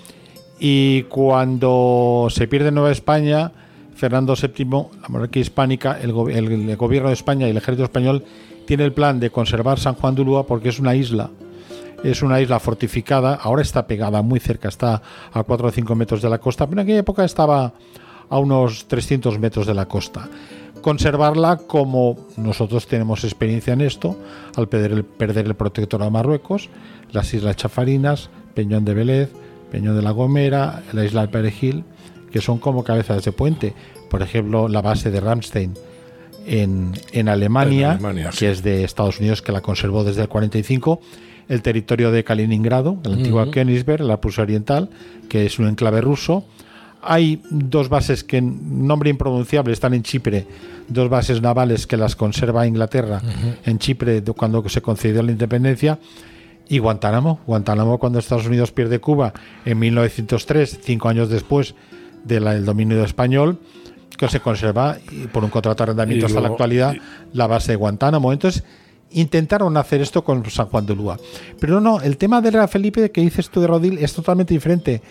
y 0.60 1.02
cuando 1.04 2.28
se 2.30 2.46
pierde 2.46 2.70
Nueva 2.70 2.92
España, 2.92 3.50
Fernando 3.96 4.36
VII, 4.40 4.64
la 5.02 5.08
monarquía 5.08 5.42
hispánica, 5.42 5.98
el, 6.00 6.12
gobierno 6.12 7.08
de 7.08 7.14
España 7.14 7.48
y 7.48 7.50
el 7.50 7.56
ejército 7.56 7.82
español 7.82 8.24
tiene 8.68 8.84
el 8.84 8.92
plan 8.92 9.18
de 9.18 9.30
conservar 9.30 9.80
San 9.80 9.94
Juan 9.94 10.14
de 10.14 10.22
Ulúa 10.22 10.46
porque 10.46 10.68
es 10.68 10.78
una 10.78 10.94
isla. 10.94 11.28
Es 12.02 12.22
una 12.22 12.40
isla 12.40 12.58
fortificada, 12.60 13.34
ahora 13.34 13.62
está 13.62 13.86
pegada 13.86 14.22
muy 14.22 14.40
cerca, 14.40 14.68
está 14.68 15.02
a 15.32 15.42
4 15.42 15.68
o 15.68 15.70
5 15.70 15.94
metros 15.94 16.22
de 16.22 16.30
la 16.30 16.38
costa, 16.38 16.66
pero 16.66 16.80
en 16.80 16.84
aquella 16.86 17.00
época 17.00 17.24
estaba 17.24 17.74
a 18.30 18.38
unos 18.38 18.86
300 18.88 19.38
metros 19.38 19.66
de 19.66 19.74
la 19.74 19.86
costa. 19.86 20.28
Conservarla 20.80 21.58
como 21.58 22.16
nosotros 22.38 22.86
tenemos 22.86 23.24
experiencia 23.24 23.74
en 23.74 23.82
esto, 23.82 24.16
al 24.56 24.68
perder 24.68 24.92
el, 24.92 25.04
perder 25.04 25.46
el 25.46 25.54
protectorado 25.54 26.08
de 26.10 26.14
Marruecos, 26.14 26.70
las 27.12 27.34
Islas 27.34 27.56
Chafarinas, 27.56 28.30
Peñón 28.54 28.84
de 28.86 28.94
Vélez, 28.94 29.30
Peñón 29.70 29.94
de 29.94 30.02
la 30.02 30.12
Gomera, 30.12 30.82
la 30.92 31.04
isla 31.04 31.20
del 31.20 31.30
Perejil, 31.30 31.84
que 32.32 32.40
son 32.40 32.58
como 32.58 32.82
cabezas 32.82 33.24
de 33.24 33.32
puente. 33.32 33.74
Por 34.08 34.22
ejemplo, 34.22 34.68
la 34.68 34.80
base 34.80 35.10
de 35.10 35.20
Ramstein 35.20 35.74
en, 36.46 36.92
en 37.12 37.28
Alemania, 37.28 37.88
En 37.88 37.92
Alemania, 37.92 38.30
que 38.30 38.36
sí. 38.36 38.46
es 38.46 38.62
de 38.62 38.84
Estados 38.84 39.20
Unidos, 39.20 39.42
que 39.42 39.52
la 39.52 39.60
conservó 39.60 40.02
desde 40.02 40.22
el 40.22 40.28
45, 40.28 41.00
el 41.50 41.60
territorio 41.62 42.10
de 42.10 42.24
Kaliningrado, 42.24 42.96
la 43.04 43.12
antigua 43.14 43.50
Königsberg, 43.50 44.00
la 44.02 44.20
Prusia 44.20 44.42
Oriental, 44.44 44.88
que 45.28 45.44
es 45.44 45.58
un 45.58 45.66
enclave 45.68 46.00
ruso. 46.00 46.44
Hay 47.02 47.42
dos 47.50 47.88
bases 47.88 48.24
que, 48.24 48.40
nombre 48.40 49.10
impronunciable, 49.10 49.72
están 49.72 49.92
en 49.94 50.02
Chipre, 50.02 50.46
dos 50.88 51.08
bases 51.10 51.42
navales 51.42 51.86
que 51.86 51.96
las 51.96 52.14
conserva 52.16 52.66
Inglaterra 52.66 53.20
en 53.64 53.78
Chipre 53.78 54.20
de- 54.20 54.32
cuando 54.32 54.66
se 54.68 54.80
concedió 54.80 55.22
la 55.22 55.32
independencia. 55.32 55.98
Y 56.68 56.78
Guantánamo, 56.78 57.40
Guantánamo 57.46 57.98
cuando 57.98 58.18
Estados 58.20 58.46
Unidos 58.46 58.70
pierde 58.70 59.00
Cuba 59.00 59.32
en 59.64 59.78
1903, 59.78 60.78
cinco 60.82 61.08
años 61.08 61.28
después 61.28 61.74
del 62.24 62.64
dominio 62.64 63.02
español, 63.02 63.58
que 64.16 64.28
se 64.28 64.38
conserva 64.40 64.98
y 65.10 65.26
por 65.26 65.42
un 65.42 65.50
contrato 65.50 65.78
de 65.78 65.82
arrendamiento 65.84 66.26
hasta 66.26 66.40
la 66.40 66.48
actualidad 66.54 66.94
la 67.32 67.46
base 67.48 67.72
de 67.72 67.76
Guantánamo. 67.76 68.32
Entonces 68.32 68.62
intentaron 69.12 69.76
hacer 69.76 70.00
esto 70.00 70.24
con 70.24 70.48
San 70.50 70.66
Juan 70.66 70.86
de 70.86 70.92
Ulúa. 70.92 71.18
Pero 71.58 71.80
no, 71.80 72.00
el 72.00 72.16
tema 72.16 72.40
de 72.40 72.52
la 72.52 72.68
Felipe 72.68 73.10
que 73.10 73.20
dices 73.20 73.50
tú 73.50 73.60
de 73.60 73.66
Rodil 73.66 73.98
es 73.98 74.12
totalmente 74.12 74.54
diferente. 74.54 75.02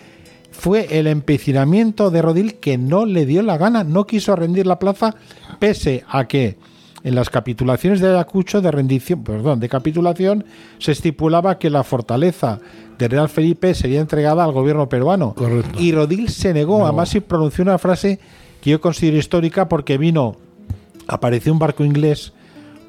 Fue 0.50 0.98
el 0.98 1.06
empecinamiento 1.06 2.10
de 2.10 2.22
Rodil 2.22 2.54
que 2.56 2.76
no 2.76 3.06
le 3.06 3.26
dio 3.26 3.42
la 3.42 3.56
gana, 3.56 3.84
no 3.84 4.06
quiso 4.06 4.34
rendir 4.34 4.66
la 4.66 4.78
plaza, 4.78 5.14
pese 5.58 6.04
a 6.08 6.26
que 6.26 6.58
en 7.02 7.14
las 7.14 7.30
capitulaciones 7.30 8.00
de 8.00 8.08
Ayacucho 8.08 8.60
de 8.60 8.70
rendición, 8.70 9.22
perdón, 9.22 9.60
de 9.60 9.68
capitulación, 9.68 10.44
se 10.78 10.92
estipulaba 10.92 11.58
que 11.58 11.70
la 11.70 11.84
fortaleza 11.84 12.60
de 12.98 13.08
Real 13.08 13.28
Felipe 13.28 13.74
sería 13.74 14.00
entregada 14.00 14.44
al 14.44 14.52
gobierno 14.52 14.88
peruano. 14.88 15.34
Correcto. 15.34 15.80
Y 15.80 15.92
Rodil 15.92 16.28
se 16.28 16.52
negó, 16.52 16.84
además 16.84 17.14
y 17.14 17.20
pronunció 17.20 17.62
una 17.62 17.78
frase 17.78 18.20
que 18.60 18.70
yo 18.70 18.80
considero 18.80 19.16
histórica 19.16 19.68
porque 19.68 19.96
vino, 19.96 20.36
apareció 21.06 21.52
un 21.52 21.58
barco 21.58 21.84
inglés 21.84 22.34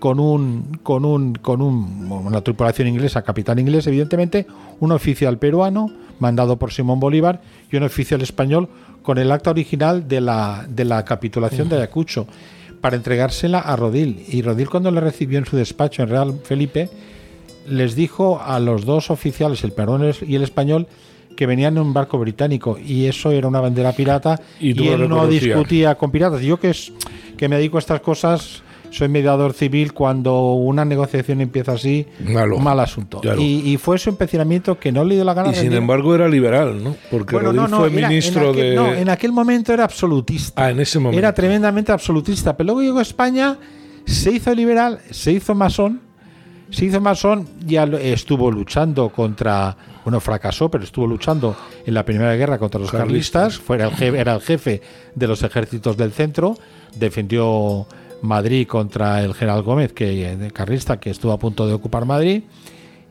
con 0.01 0.19
un 0.19 0.79
con 0.81 1.05
un 1.05 1.35
con 1.35 1.61
un, 1.61 2.11
una 2.11 2.41
tripulación 2.41 2.87
inglesa, 2.87 3.21
capitán 3.21 3.59
inglés, 3.59 3.85
evidentemente, 3.85 4.47
un 4.79 4.91
oficial 4.91 5.37
peruano 5.37 5.91
mandado 6.17 6.57
por 6.57 6.73
Simón 6.73 6.99
Bolívar 6.99 7.39
y 7.71 7.77
un 7.77 7.83
oficial 7.83 8.19
español 8.23 8.67
con 9.03 9.19
el 9.19 9.31
acta 9.31 9.51
original 9.51 10.07
de 10.07 10.19
la 10.19 10.65
de 10.67 10.85
la 10.85 11.05
capitulación 11.05 11.69
de 11.69 11.75
Ayacucho 11.75 12.25
para 12.81 12.95
entregársela 12.95 13.59
a 13.59 13.75
Rodil. 13.75 14.25
Y 14.27 14.41
Rodil 14.41 14.71
cuando 14.71 14.89
le 14.89 15.01
recibió 15.01 15.37
en 15.37 15.45
su 15.45 15.55
despacho 15.55 16.01
en 16.01 16.09
Real 16.09 16.33
Felipe 16.43 16.89
les 17.67 17.93
dijo 17.93 18.41
a 18.43 18.59
los 18.59 18.85
dos 18.85 19.11
oficiales, 19.11 19.63
el 19.63 19.71
peruano 19.71 20.09
y 20.25 20.33
el 20.33 20.41
español, 20.41 20.87
que 21.37 21.45
venían 21.45 21.77
en 21.77 21.83
un 21.83 21.93
barco 21.93 22.17
británico 22.17 22.79
y 22.83 23.05
eso 23.05 23.29
era 23.31 23.47
una 23.47 23.61
bandera 23.61 23.93
pirata 23.93 24.41
Y 24.59 24.81
y, 24.81 24.87
él 24.87 25.07
no 25.07 25.27
discutía 25.27 25.93
con 25.93 26.09
piratas. 26.09 26.41
Yo 26.41 26.59
que 26.59 26.71
es 26.71 26.91
que 27.37 27.47
me 27.47 27.57
dedico 27.57 27.77
a 27.77 27.81
estas 27.81 28.01
cosas, 28.01 28.63
soy 28.91 29.07
mediador 29.09 29.53
civil 29.53 29.93
cuando 29.93 30.53
una 30.53 30.85
negociación 30.85 31.41
empieza 31.41 31.71
así, 31.71 32.05
Malo. 32.27 32.59
mal 32.59 32.79
asunto. 32.79 33.21
Claro. 33.21 33.41
Y, 33.41 33.67
y 33.71 33.77
fue 33.77 33.97
su 33.97 34.09
empecinamiento 34.09 34.77
que 34.77 34.91
no 34.91 35.03
le 35.03 35.15
dio 35.15 35.23
la 35.23 35.33
gana 35.33 35.49
Y 35.51 35.55
sin 35.55 35.73
embargo 35.73 36.13
era 36.13 36.27
liberal, 36.29 36.83
¿no? 36.83 36.95
Porque 37.09 37.33
Bueno, 37.35 37.47
Rodil 37.49 37.61
no, 37.61 37.67
no, 37.69 37.77
fue 37.79 37.87
era- 37.87 37.97
en 38.01 38.09
ministro 38.09 38.51
aquel- 38.51 38.55
de... 38.69 38.75
No, 38.75 38.93
en 38.93 39.09
aquel 39.09 39.31
momento 39.31 39.73
era 39.73 39.85
absolutista. 39.85 40.65
Ah, 40.65 40.69
en 40.69 40.79
ese 40.79 40.99
momento. 40.99 41.17
Era 41.17 41.33
tremendamente 41.33 41.91
absolutista. 41.91 42.55
Pero 42.55 42.67
luego 42.67 42.81
llegó 42.83 42.99
a 42.99 43.03
España, 43.03 43.57
se 44.05 44.31
hizo 44.31 44.53
liberal, 44.53 44.99
se 45.09 45.31
hizo 45.31 45.55
masón, 45.55 46.01
se 46.69 46.85
hizo 46.85 46.99
masón, 47.01 47.47
ya 47.65 47.83
estuvo 47.83 48.51
luchando 48.51 49.09
contra, 49.09 49.75
bueno, 50.03 50.19
fracasó, 50.19 50.69
pero 50.69 50.83
estuvo 50.83 51.07
luchando 51.07 51.55
en 51.85 51.93
la 51.93 52.03
Primera 52.05 52.33
Guerra 52.35 52.57
contra 52.59 52.79
los 52.79 52.91
Carlistas. 52.91 53.41
carlistas, 53.57 53.65
fue 53.65 53.77
el 53.81 53.91
jefe, 53.91 54.19
era 54.19 54.35
el 54.35 54.41
jefe 54.41 54.81
de 55.15 55.27
los 55.27 55.43
ejércitos 55.43 55.97
del 55.97 56.11
centro, 56.11 56.55
defendió 56.95 57.85
Madrid 58.21 58.67
contra 58.67 59.23
el 59.23 59.33
general 59.33 59.63
Gómez, 59.63 59.93
que 59.93 60.35
de 60.35 60.51
carlista, 60.51 60.99
que 60.99 61.09
estuvo 61.09 61.31
a 61.31 61.39
punto 61.39 61.67
de 61.67 61.73
ocupar 61.73 62.05
Madrid. 62.05 62.43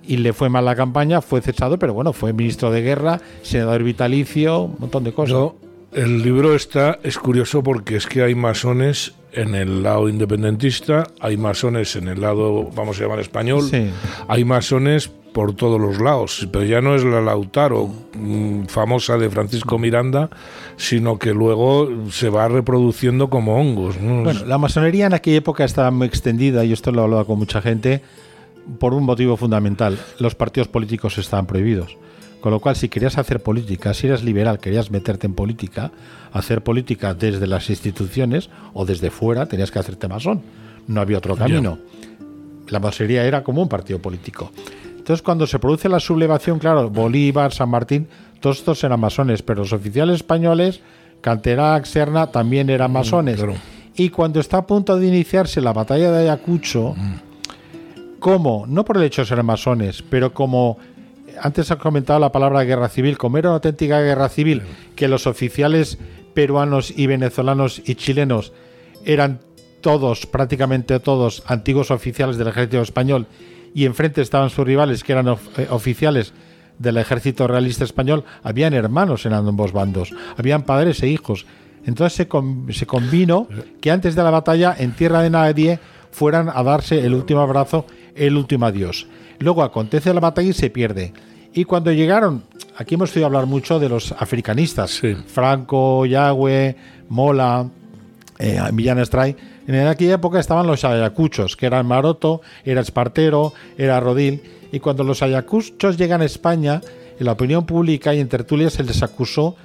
Y 0.03 0.17
le 0.17 0.33
fue 0.33 0.49
mal 0.49 0.65
la 0.65 0.75
campaña, 0.75 1.21
fue 1.21 1.41
cesado, 1.41 1.79
pero 1.79 1.93
bueno, 1.93 2.13
fue 2.13 2.33
ministro 2.33 2.71
de 2.71 2.81
guerra, 2.83 3.21
senador 3.43 3.83
vitalicio, 3.83 4.63
un 4.63 4.77
montón 4.79 5.05
de 5.05 5.13
cosas. 5.13 5.35
No, 5.35 5.57
el 5.93 6.23
libro 6.23 6.55
está 6.55 6.99
es 7.03 7.19
curioso 7.19 7.63
porque 7.63 7.97
es 7.97 8.07
que 8.07 8.23
hay 8.23 8.35
masones 8.35 9.15
en 9.33 9.55
el 9.55 9.83
lado 9.83 10.09
independentista, 10.09 11.07
hay 11.21 11.37
masones 11.37 11.95
en 11.97 12.09
el 12.09 12.21
lado, 12.21 12.71
vamos 12.75 12.99
a 12.99 13.03
llamar 13.03 13.21
español, 13.21 13.63
Sí. 13.71 13.91
hay 14.29 14.45
masones 14.45 15.09
por 15.09 15.55
todos 15.55 15.81
los 15.81 16.01
lados, 16.01 16.49
pero 16.51 16.65
ya 16.65 16.81
no 16.81 16.97
es 16.97 17.05
la 17.05 17.21
Lautaro 17.21 17.89
mm, 18.15 18.65
famosa 18.65 19.17
de 19.17 19.31
Francisco 19.31 19.79
Miranda, 19.79 20.29
sino 20.77 21.19
que 21.21 21.33
luego 21.33 21.89
se 22.11 22.29
va 22.31 22.49
reproduciendo 22.49 23.31
como 23.31 23.57
hongos. 23.61 24.01
¿no? 24.01 24.25
Bueno, 24.25 24.45
la 24.45 24.59
masonería 24.59 25.07
en 25.07 25.15
aquella 25.15 25.37
época 25.39 25.65
estaba 25.65 25.91
muy 25.93 26.09
extendida, 26.09 26.65
y 26.65 26.73
esto 26.73 26.91
lo 26.91 27.03
he 27.03 27.05
hablado 27.05 27.27
con 27.27 27.39
mucha 27.39 27.63
gente, 27.63 28.03
por 28.81 28.93
un 28.93 29.05
motivo 29.05 29.37
fundamental. 29.37 29.99
Los 30.19 30.35
partidos 30.35 30.67
políticos 30.69 31.17
estaban 31.19 31.47
prohibidos. 31.47 31.97
Con 32.41 32.53
lo 32.53 32.61
cual, 32.61 32.77
si 32.77 32.89
querías 32.89 33.19
hacer 33.19 33.43
política, 33.43 33.93
si 33.93 34.07
eras 34.07 34.25
liberal, 34.25 34.59
querías 34.59 34.91
meterte 34.91 35.27
en 35.27 35.35
política, 35.35 35.93
hacer 36.33 36.63
política 36.63 37.15
desde 37.15 37.47
las 37.47 37.69
instituciones 37.69 38.49
o 38.73 38.87
desde 38.87 39.11
fuera, 39.11 39.47
tenías 39.47 39.71
que 39.71 39.79
hacerte 39.79 40.09
masón. 40.09 40.43
No 40.87 41.01
había 41.01 41.19
otro 41.19 41.37
camino. 41.37 41.79
La 42.69 42.81
masonería 42.81 43.25
era 43.25 43.43
como 43.43 43.63
un 43.63 43.69
partido 43.69 43.99
político. 43.99 44.53
Entonces, 44.97 45.23
cuando 45.23 45.47
se 45.47 45.59
produce 45.59 45.89
la 45.89 46.01
sublevación, 46.01 46.59
claro, 46.59 46.89
Bolívar, 46.89 47.53
San 47.53 47.69
Martín, 47.69 48.09
todos 48.41 48.59
estos 48.59 48.83
eran 48.85 49.01
masones, 49.01 49.43
pero 49.43 49.61
los 49.61 49.73
oficiales 49.73 50.17
españoles, 50.17 50.81
Canterac, 51.21 51.85
Serna, 51.85 52.29
también 52.29 52.71
eran 52.71 52.93
masones. 52.93 53.37
claro. 53.37 53.55
Y 53.97 54.09
cuando 54.09 54.41
está 54.41 54.59
a 54.59 54.67
punto 54.67 54.97
de 54.97 55.07
iniciarse 55.07 55.61
la 55.61 55.73
batalla 55.73 56.11
de 56.11 56.21
Ayacucho, 56.21 56.95
como, 58.19 58.67
no 58.67 58.85
por 58.85 58.97
el 58.99 59.03
hecho 59.03 59.23
de 59.23 59.27
ser 59.27 59.43
masones, 59.43 60.03
pero 60.09 60.33
como 60.33 60.79
antes 61.41 61.71
has 61.71 61.79
comentado 61.79 62.19
la 62.21 62.33
palabra 62.33 62.65
guerra 62.65 62.89
civil, 62.89 63.19
como 63.19 63.39
era 63.39 63.49
una 63.51 63.57
auténtica 63.57 64.01
guerra 64.01 64.29
civil, 64.29 64.63
que 64.97 65.09
los 65.09 65.27
oficiales 65.27 65.99
peruanos 66.35 66.93
y 66.97 67.07
venezolanos 67.07 67.83
y 67.85 67.95
chilenos 67.97 68.53
eran 69.05 69.41
todos, 69.81 70.27
prácticamente 70.27 71.01
todos, 71.01 71.43
antiguos 71.47 71.91
oficiales 71.91 72.37
del 72.37 72.49
ejército 72.49 72.83
español 72.83 73.27
y 73.75 73.87
enfrente 73.87 74.21
estaban 74.21 74.51
sus 74.51 74.67
rivales 74.67 75.03
que 75.05 75.13
eran 75.13 75.29
eh, 75.29 75.67
oficiales 75.71 76.33
del 76.79 76.97
ejército 76.97 77.47
realista 77.47 77.85
español, 77.85 78.25
habían 78.43 78.73
hermanos 78.75 79.27
en 79.27 79.33
ambos 79.35 79.73
bandos, 79.73 80.13
habían 80.37 80.63
padres 80.63 81.03
e 81.03 81.09
hijos. 81.09 81.47
Entonces 81.85 82.15
se, 82.17 82.29
con- 82.29 82.67
se 82.73 82.87
convino 82.87 83.49
que 83.81 83.91
antes 83.91 84.15
de 84.15 84.23
la 84.23 84.31
batalla, 84.31 84.75
en 84.79 84.93
tierra 84.93 85.23
de 85.23 85.31
nadie, 85.31 85.79
fueran 86.11 86.51
a 86.53 86.63
darse 86.63 87.05
el 87.05 87.15
último 87.15 87.41
abrazo, 87.41 87.87
el 88.15 88.37
último 88.37 88.67
adiós. 88.67 89.07
Luego 89.41 89.63
acontece 89.63 90.15
la 90.15 90.21
batalla 90.21 90.49
y 90.51 90.53
se 90.53 90.71
pierde. 90.71 91.13
Y 91.53 91.65
cuando 91.65 91.91
llegaron, 91.93 92.45
aquí 92.77 92.95
hemos 92.95 93.15
oído 93.17 93.27
hablar 93.27 93.47
mucho 93.47 93.79
de 93.81 93.89
los 93.89 94.13
africanistas, 94.13 94.91
Sí. 94.93 95.15
Franco, 95.27 96.07
Yagüe, 96.07 96.77
Mola, 97.09 97.69
eh, 98.39 98.61
Millán 98.73 98.99
Estray. 99.01 99.35
En 99.67 99.87
aquella 99.87 100.15
época 100.15 100.39
estaban 100.41 100.67
los 100.67 100.85
ayacuchos, 100.85 101.57
que 101.57 101.67
eran 101.67 101.87
Maroto, 101.87 102.41
era 102.65 102.81
Espartero, 102.81 103.53
era 103.77 103.99
Rodil. 104.01 104.41
Y 104.73 104.79
cuando 104.81 105.03
los 105.05 105.23
ayacuchos 105.23 105.97
llegan 105.97 106.23
a 106.23 106.25
España, 106.25 106.81
en 107.19 107.27
la 107.27 107.33
opinión 107.33 107.67
pública 107.67 108.15
y 108.15 108.21
en 108.21 108.29
tertulias 108.29 108.73
se 108.75 108.85
les 108.85 109.03
acusó 109.03 109.57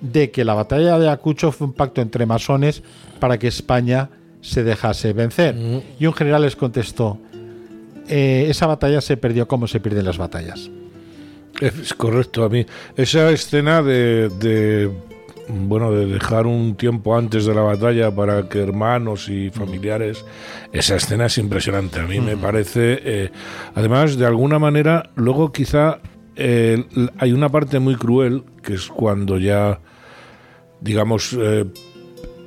de 0.00 0.30
que 0.30 0.44
la 0.44 0.54
batalla 0.54 0.98
de 0.98 1.06
Ayacucho 1.08 1.52
fue 1.52 1.66
un 1.68 1.72
pacto 1.74 2.00
entre 2.00 2.26
masones 2.26 2.82
para 3.20 3.38
que 3.38 3.48
España 3.48 4.08
se 4.40 4.64
dejase 4.64 5.12
vencer. 5.12 5.54
Y 5.98 6.06
un 6.06 6.12
general 6.14 6.42
les 6.42 6.56
contestó, 6.56 7.18
"Eh, 8.14 8.50
esa 8.50 8.66
batalla 8.66 9.00
se 9.00 9.16
perdió 9.16 9.48
como 9.48 9.66
se 9.66 9.80
pierden 9.80 10.04
las 10.04 10.18
batallas. 10.18 10.70
Es 11.60 11.94
correcto, 11.94 12.44
a 12.44 12.48
mí. 12.50 12.66
Esa 12.96 13.30
escena 13.30 13.82
de, 13.82 14.28
de, 14.28 14.90
bueno, 15.48 15.92
de 15.92 16.06
dejar 16.06 16.46
un 16.46 16.74
tiempo 16.76 17.16
antes 17.16 17.46
de 17.46 17.54
la 17.54 17.62
batalla 17.62 18.14
para 18.14 18.48
que 18.48 18.60
hermanos 18.60 19.28
y 19.28 19.50
familiares, 19.50 20.24
esa 20.72 20.96
escena 20.96 21.26
es 21.26 21.38
impresionante. 21.38 22.00
A 22.00 22.06
mí 22.06 22.20
me 22.20 22.36
parece, 22.36 23.00
eh, 23.02 23.30
además, 23.74 24.18
de 24.18 24.26
alguna 24.26 24.58
manera, 24.58 25.10
luego 25.14 25.52
quizá 25.52 26.00
eh, 26.36 26.84
hay 27.18 27.32
una 27.32 27.48
parte 27.48 27.78
muy 27.78 27.96
cruel, 27.96 28.44
que 28.62 28.74
es 28.74 28.88
cuando 28.88 29.38
ya, 29.38 29.80
digamos, 30.80 31.36
eh, 31.38 31.64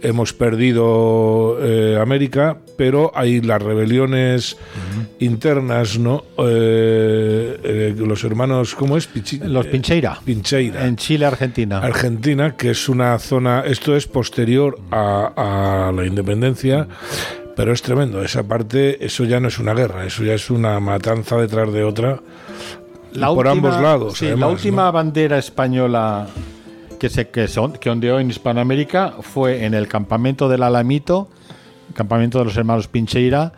hemos 0.02 0.34
perdido 0.34 1.58
América, 2.00 2.60
pero 2.78 3.12
hay 3.16 3.42
las 3.42 3.62
rebeliones 3.62 4.58
internas, 5.20 5.98
¿no? 5.98 6.24
Eh, 6.38 7.60
eh, 7.64 7.96
los 7.98 8.24
hermanos, 8.24 8.76
¿cómo 8.76 8.98
es? 8.98 9.10
los 9.44 9.68
Pincheira. 9.68 10.20
Pincheira. 10.24 10.86
En 10.86 10.96
Chile, 10.96 11.26
Argentina. 11.26 11.80
Argentina, 11.80 12.56
que 12.56 12.72
es 12.72 12.90
una 12.90 13.18
zona, 13.20 13.64
esto 13.66 13.96
es 13.96 14.08
posterior 14.08 14.80
a, 14.92 15.92
la 15.96 16.06
independencia. 16.06 16.88
Pero 17.56 17.72
es 17.72 17.82
tremendo, 17.82 18.22
esa 18.22 18.44
parte, 18.44 19.06
eso 19.06 19.24
ya 19.24 19.40
no 19.40 19.48
es 19.48 19.60
una 19.60 19.74
guerra, 19.74 20.06
eso 20.06 20.26
ya 20.26 20.34
es 20.34 20.50
una 20.50 20.78
matanza 20.82 21.38
detrás 21.38 21.72
de 21.72 21.86
otra 21.86 22.20
por 23.34 23.48
ambos 23.48 23.80
lados. 23.80 24.22
la 24.22 24.48
última 24.48 24.92
bandera 24.92 25.38
española 25.38 26.28
que 27.00 27.10
se 27.10 27.30
que, 27.30 27.48
son, 27.48 27.74
que 27.74 27.90
ondeó 27.90 28.20
en 28.20 28.30
Hispanoamérica 28.30 29.16
fue 29.22 29.66
en 29.66 29.74
el 29.74 29.88
campamento 29.88 30.50
del 30.50 30.64
Alamito, 30.64 31.30
campamento 31.94 32.40
de 32.40 32.46
los 32.46 32.58
hermanos 32.58 32.88
Pincheira, 32.88 33.54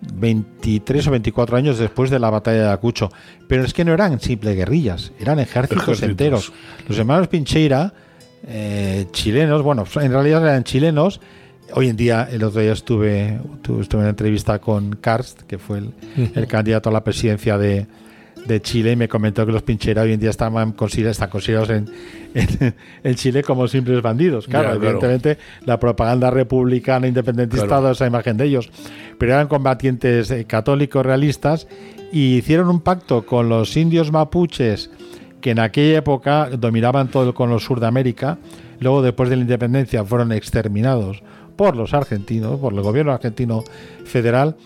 23 0.00 1.06
o 1.06 1.10
24 1.10 1.56
años 1.56 1.78
después 1.78 2.10
de 2.10 2.18
la 2.18 2.30
batalla 2.30 2.58
de 2.58 2.66
Ayacucho. 2.66 3.10
Pero 3.46 3.64
es 3.64 3.72
que 3.72 3.84
no 3.84 3.92
eran 3.92 4.20
simples 4.20 4.56
guerrillas, 4.56 5.12
eran 5.18 5.38
ejércitos, 5.38 6.02
enteros. 6.02 6.52
Los 6.88 6.98
hermanos 6.98 7.28
Pincheira, 7.28 7.92
eh, 8.46 9.06
chilenos, 9.12 9.62
bueno, 9.62 9.84
en 9.96 10.12
realidad 10.12 10.42
eran 10.44 10.64
chilenos. 10.64 11.20
Hoy 11.74 11.88
en 11.88 11.96
día, 11.96 12.26
el 12.30 12.42
otro 12.44 12.62
día 12.62 12.72
estuve, 12.72 13.38
estuve 13.62 13.82
en 13.82 13.98
una 13.98 14.08
entrevista 14.10 14.58
con 14.58 14.96
Karst, 14.96 15.42
que 15.42 15.58
fue 15.58 15.82
el 16.34 16.46
candidato 16.46 16.88
a 16.88 16.92
la 16.92 17.04
presidencia 17.04 17.58
de, 17.58 17.86
de 18.48 18.60
Chile 18.60 18.92
y 18.92 18.96
me 18.96 19.08
comentó 19.08 19.46
que 19.46 19.52
los 19.52 19.62
Pinchera 19.62 20.02
hoy 20.02 20.12
en 20.12 20.20
día 20.20 20.30
están 20.30 20.72
considerados, 20.72 21.16
están 21.16 21.30
considerados 21.30 21.70
en, 21.70 21.88
en, 23.04 23.14
Chile 23.14 23.42
como 23.42 23.68
simples 23.68 24.02
bandidos. 24.02 24.48
Claro, 24.48 24.74
evidentemente 24.74 25.38
la 25.64 25.78
propaganda 25.78 26.30
republicana 26.30 27.06
independentista 27.06 27.66
dado 27.66 27.92
esa 27.92 28.06
imagen 28.06 28.36
de 28.36 28.46
ellos. 28.46 28.70
Pero 29.18 29.34
eran 29.34 29.46
combatientes 29.46 30.30
eh, 30.30 30.44
católicos 30.46 31.04
realistas 31.04 31.68
y 32.10 32.38
hicieron 32.38 32.68
un 32.68 32.80
pacto 32.80 33.24
con 33.24 33.48
los 33.48 33.76
indios 33.76 34.10
mapuches 34.10 34.90
que 35.40 35.52
en 35.52 35.60
aquella 35.60 35.98
época 35.98 36.50
dominaban 36.50 37.08
todo 37.08 37.28
el 37.28 37.34
cono 37.34 37.60
sur 37.60 37.78
de 37.78 37.86
América. 37.86 38.38
Luego, 38.80 39.02
después 39.02 39.30
de 39.30 39.36
la 39.36 39.42
independencia, 39.42 40.04
fueron 40.04 40.32
exterminados 40.32 41.22
por 41.56 41.76
los 41.76 41.92
argentinos, 41.94 42.58
por 42.58 42.72
el 42.72 42.80
gobierno 42.80 43.12
argentino 43.12 43.64
federal 44.04 44.56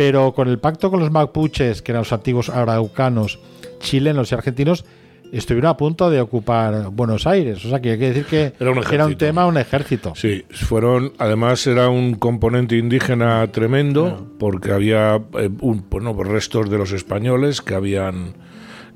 pero 0.00 0.32
con 0.32 0.48
el 0.48 0.58
pacto 0.58 0.90
con 0.90 1.00
los 1.00 1.10
mapuches, 1.10 1.82
que 1.82 1.92
eran 1.92 2.00
los 2.00 2.12
antiguos 2.14 2.48
araucanos, 2.48 3.38
chilenos 3.80 4.32
y 4.32 4.34
argentinos, 4.34 4.86
estuvieron 5.30 5.68
a 5.68 5.76
punto 5.76 6.08
de 6.08 6.22
ocupar 6.22 6.88
Buenos 6.88 7.26
Aires. 7.26 7.62
O 7.66 7.68
sea, 7.68 7.82
que 7.82 7.90
hay 7.90 7.98
que 7.98 8.06
decir 8.06 8.24
que 8.24 8.54
era 8.58 9.04
un, 9.04 9.18
tema, 9.18 9.44
un 9.44 9.58
ejército. 9.58 10.14
Sí, 10.16 10.46
fueron, 10.52 11.12
además 11.18 11.66
era 11.66 11.90
un 11.90 12.14
componente 12.14 12.78
indígena 12.78 13.46
tremendo, 13.52 14.26
porque 14.38 14.72
había 14.72 15.16
eh, 15.38 15.50
un, 15.60 15.84
bueno, 15.90 16.14
restos 16.24 16.70
de 16.70 16.78
los 16.78 16.92
españoles 16.92 17.60
que 17.60 17.74
habían, 17.74 18.36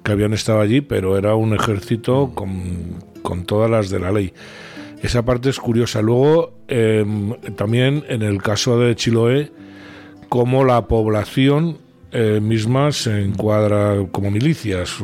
que 0.05 0.13
habían 0.13 0.33
estado 0.33 0.63
allí, 0.63 0.81
pero 0.81 1.19
era 1.19 1.35
un 1.35 1.53
ejército 1.53 2.33
con, 2.35 3.05
con 3.21 3.45
todas 3.45 3.71
las 3.71 3.91
de 3.91 4.01
la 4.01 4.11
ley. 4.11 4.33
Esa 5.03 5.23
parte 5.23 5.51
es 5.51 5.61
curiosa. 5.61 6.01
Luego, 6.01 6.55
em, 6.67 7.35
también 7.57 8.05
en 8.09 8.23
el 8.23 8.41
caso 8.41 8.79
de 8.79 8.97
Chiloé, 8.97 9.53
cómo 10.35 10.65
la 10.65 10.89
población 10.89 11.79
eh, 12.11 12.41
misma 12.43 12.91
se 12.91 13.23
encuadra 13.23 14.05
como 14.11 14.33
milicias. 14.33 14.97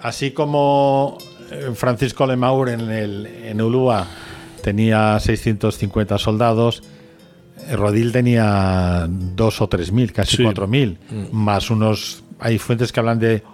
así 0.00 0.32
como 0.32 1.18
eh, 1.52 1.70
Francisco 1.72 2.26
Lemaur 2.26 2.70
en, 2.70 2.80
el, 2.90 3.26
en 3.26 3.62
Ulúa 3.62 4.08
tenía 4.60 5.20
650 5.20 6.18
soldados, 6.18 6.82
eh, 7.68 7.76
Rodil 7.76 8.10
tenía 8.10 9.06
dos 9.08 9.60
o 9.60 9.68
tres 9.68 9.92
mil, 9.92 10.12
casi 10.12 10.42
cuatro 10.42 10.66
mil, 10.66 10.98
mm. 11.08 11.32
más 11.36 11.70
unos. 11.70 12.24
Hay 12.40 12.58
fuentes 12.58 12.90
que 12.90 12.98
hablan 12.98 13.20
de 13.20 13.44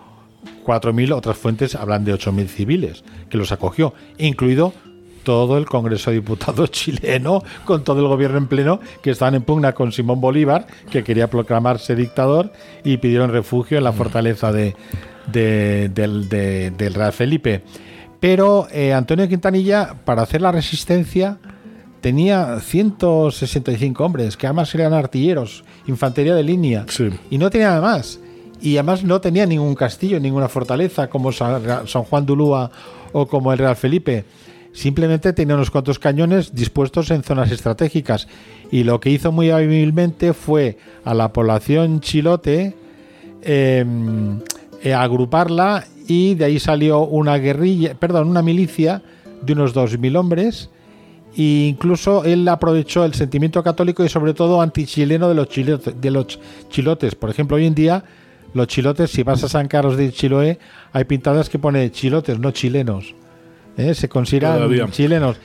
cuatro 0.64 0.94
mil, 0.94 1.12
otras 1.12 1.36
fuentes 1.36 1.74
hablan 1.74 2.06
de 2.06 2.14
ocho 2.14 2.32
mil 2.32 2.48
civiles 2.48 3.04
que 3.28 3.36
los 3.36 3.52
acogió, 3.52 3.92
incluido 4.16 4.72
todo 5.22 5.58
el 5.58 5.66
Congreso 5.66 6.10
de 6.10 6.16
Diputados 6.16 6.70
chileno, 6.72 7.42
con 7.64 7.84
todo 7.84 8.00
el 8.00 8.08
gobierno 8.08 8.38
en 8.38 8.46
pleno, 8.46 8.80
que 9.02 9.10
estaban 9.10 9.34
en 9.34 9.42
pugna 9.42 9.72
con 9.72 9.92
Simón 9.92 10.20
Bolívar, 10.20 10.66
que 10.90 11.04
quería 11.04 11.28
proclamarse 11.28 11.94
dictador, 11.94 12.52
y 12.84 12.96
pidieron 12.98 13.30
refugio 13.30 13.78
en 13.78 13.84
la 13.84 13.92
fortaleza 13.92 14.52
de, 14.52 14.74
del, 15.32 16.94
Real 16.94 17.12
Felipe. 17.12 17.62
Pero 18.18 18.66
eh, 18.70 18.92
Antonio 18.92 19.28
Quintanilla, 19.28 19.94
para 20.04 20.22
hacer 20.22 20.42
la 20.42 20.52
resistencia, 20.52 21.38
tenía 22.00 22.60
165 22.60 24.04
hombres, 24.04 24.36
que 24.36 24.46
además 24.46 24.74
eran 24.74 24.92
artilleros, 24.92 25.64
infantería 25.86 26.34
de 26.34 26.42
línea, 26.42 26.86
y 27.30 27.38
no 27.38 27.50
tenía 27.50 27.68
nada 27.68 27.80
más. 27.80 28.20
Y 28.62 28.76
además 28.76 29.04
no 29.04 29.20
tenía 29.22 29.46
ningún 29.46 29.74
castillo, 29.74 30.20
ninguna 30.20 30.48
fortaleza 30.48 31.08
como 31.08 31.32
San 31.32 31.86
Juan 31.86 32.26
de 32.26 32.32
Ulúa 32.32 32.70
o 33.12 33.26
como 33.26 33.52
el 33.52 33.58
Real 33.58 33.76
Felipe. 33.76 34.24
Simplemente 34.72 35.32
tenía 35.32 35.56
unos 35.56 35.70
cuantos 35.70 35.98
cañones 35.98 36.54
dispuestos 36.54 37.10
en 37.10 37.22
zonas 37.22 37.50
estratégicas 37.50 38.28
y 38.70 38.84
lo 38.84 39.00
que 39.00 39.10
hizo 39.10 39.32
muy 39.32 39.50
hábilmente 39.50 40.32
fue 40.32 40.78
a 41.04 41.12
la 41.12 41.32
población 41.32 42.00
chilote 42.00 42.76
em, 43.42 44.38
eh, 44.82 44.94
agruparla 44.94 45.84
y 46.06 46.34
de 46.34 46.44
ahí 46.44 46.60
salió 46.60 47.00
una 47.00 47.36
guerrilla, 47.38 47.94
perdón, 47.94 48.28
una 48.28 48.42
milicia 48.42 49.02
de 49.42 49.52
unos 49.54 49.74
2.000 49.74 50.16
hombres 50.16 50.70
e 51.36 51.68
incluso 51.68 52.24
él 52.24 52.46
aprovechó 52.48 53.04
el 53.04 53.14
sentimiento 53.14 53.62
católico 53.62 54.04
y 54.04 54.08
sobre 54.08 54.34
todo 54.34 54.60
antichileno 54.60 55.28
de 55.28 55.34
los, 55.34 55.48
chilotes, 55.48 56.00
de 56.00 56.10
los 56.10 56.38
chilotes. 56.68 57.14
Por 57.16 57.30
ejemplo, 57.30 57.56
hoy 57.56 57.66
en 57.66 57.74
día 57.74 58.04
los 58.54 58.66
chilotes, 58.66 59.10
si 59.10 59.22
vas 59.22 59.42
a 59.44 59.48
San 59.48 59.68
Carlos 59.68 59.96
de 59.96 60.12
Chiloé, 60.12 60.58
hay 60.92 61.04
pintadas 61.04 61.48
que 61.48 61.58
pone 61.58 61.90
chilotes, 61.90 62.38
no 62.38 62.50
chilenos. 62.50 63.14
¿Eh? 63.80 63.94
se 63.94 64.08
consideran 64.08 64.90
chilenos. 64.90 65.36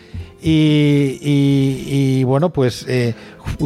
Y, 0.42 2.24
bueno, 2.24 2.52
pues 2.52 2.86
eh, 2.88 3.14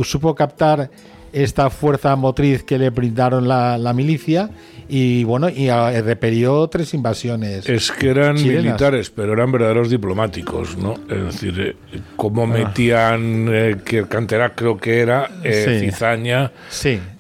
supo 0.03 0.33
captar 0.35 0.89
esta 1.31 1.69
fuerza 1.69 2.15
motriz 2.15 2.63
que 2.63 2.77
le 2.77 2.89
brindaron 2.89 3.47
la, 3.47 3.93
milicia 3.93 4.49
y 4.87 5.23
bueno, 5.23 5.49
y 5.49 5.69
repelió 5.69 6.67
tres 6.67 6.93
invasiones. 6.95 7.69
Es 7.69 7.91
que 7.91 8.09
eran 8.09 8.35
militares, 8.35 9.11
pero 9.11 9.33
eran 9.33 9.51
verdaderos 9.51 9.89
diplomáticos, 9.89 10.77
¿no? 10.77 10.95
Es 11.09 11.25
decir, 11.25 11.75
eh, 11.91 11.99
cómo 12.15 12.43
ah. 12.43 12.47
metían, 12.47 13.81
que 13.85 14.07
Cantera 14.07 14.55
creo 14.55 14.77
que 14.77 14.99
era, 14.99 15.29
cizaña 15.43 16.51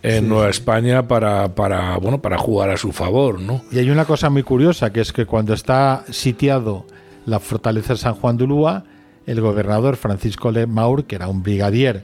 en 0.01 0.27
Nueva 0.27 0.49
España 0.49 1.07
para, 1.07 1.49
para, 1.49 1.97
bueno, 1.97 2.21
para 2.21 2.37
jugar 2.37 2.71
a 2.71 2.77
su 2.77 2.91
favor, 2.91 3.39
¿no? 3.39 3.61
Y 3.71 3.77
hay 3.77 3.89
una 3.91 4.05
cosa 4.05 4.29
muy 4.29 4.41
curiosa, 4.43 4.91
que 4.91 5.01
es 5.01 5.13
que 5.13 5.25
cuando 5.25 5.53
está 5.53 6.05
sitiado 6.09 6.85
la 7.25 7.39
fortaleza 7.39 7.93
de 7.93 7.99
San 7.99 8.15
Juan 8.15 8.37
de 8.37 8.45
Ulúa, 8.45 8.83
el 9.25 9.41
gobernador 9.41 9.95
Francisco 9.95 10.51
Le 10.51 10.65
Maur, 10.65 11.05
que 11.05 11.15
era 11.15 11.27
un 11.27 11.43
brigadier 11.43 12.03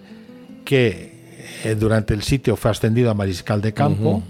que 0.63 1.15
eh, 1.63 1.75
durante 1.75 2.13
el 2.13 2.21
sitio 2.21 2.55
fue 2.55 2.71
ascendido 2.71 3.11
a 3.11 3.13
mariscal 3.13 3.61
de 3.61 3.73
campo. 3.73 4.21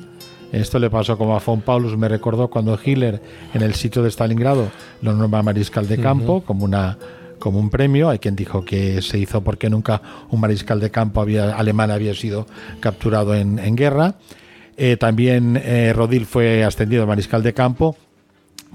Esto 0.51 0.79
le 0.79 0.89
pasó 0.89 1.17
como 1.17 1.35
a 1.35 1.39
Von 1.39 1.61
Paulus, 1.61 1.97
me 1.97 2.07
recordó 2.07 2.49
cuando 2.49 2.79
Hitler 2.81 3.21
en 3.53 3.61
el 3.61 3.73
sitio 3.73 4.03
de 4.03 4.09
Stalingrado 4.09 4.71
lo 5.01 5.13
nombra 5.13 5.43
mariscal 5.43 5.87
de 5.87 5.97
campo 5.97 6.41
como 6.41 6.63
una 6.63 6.97
como 7.39 7.59
un 7.59 7.69
premio. 7.69 8.09
Hay 8.09 8.19
quien 8.19 8.35
dijo 8.35 8.63
que 8.63 9.01
se 9.01 9.17
hizo 9.17 9.41
porque 9.41 9.69
nunca 9.69 10.01
un 10.29 10.39
mariscal 10.39 10.79
de 10.79 10.91
campo 10.91 11.21
había, 11.21 11.55
alemán 11.57 11.91
había 11.91 12.13
sido 12.13 12.45
capturado 12.79 13.35
en, 13.35 13.75
guerra. 13.75 14.15
Eh, 14.77 14.97
también 14.97 15.59
eh, 15.61 15.93
Rodil 15.93 16.25
fue 16.25 16.63
ascendido 16.63 17.03
a 17.03 17.05
mariscal 17.05 17.43
de 17.43 17.53
campo. 17.53 17.97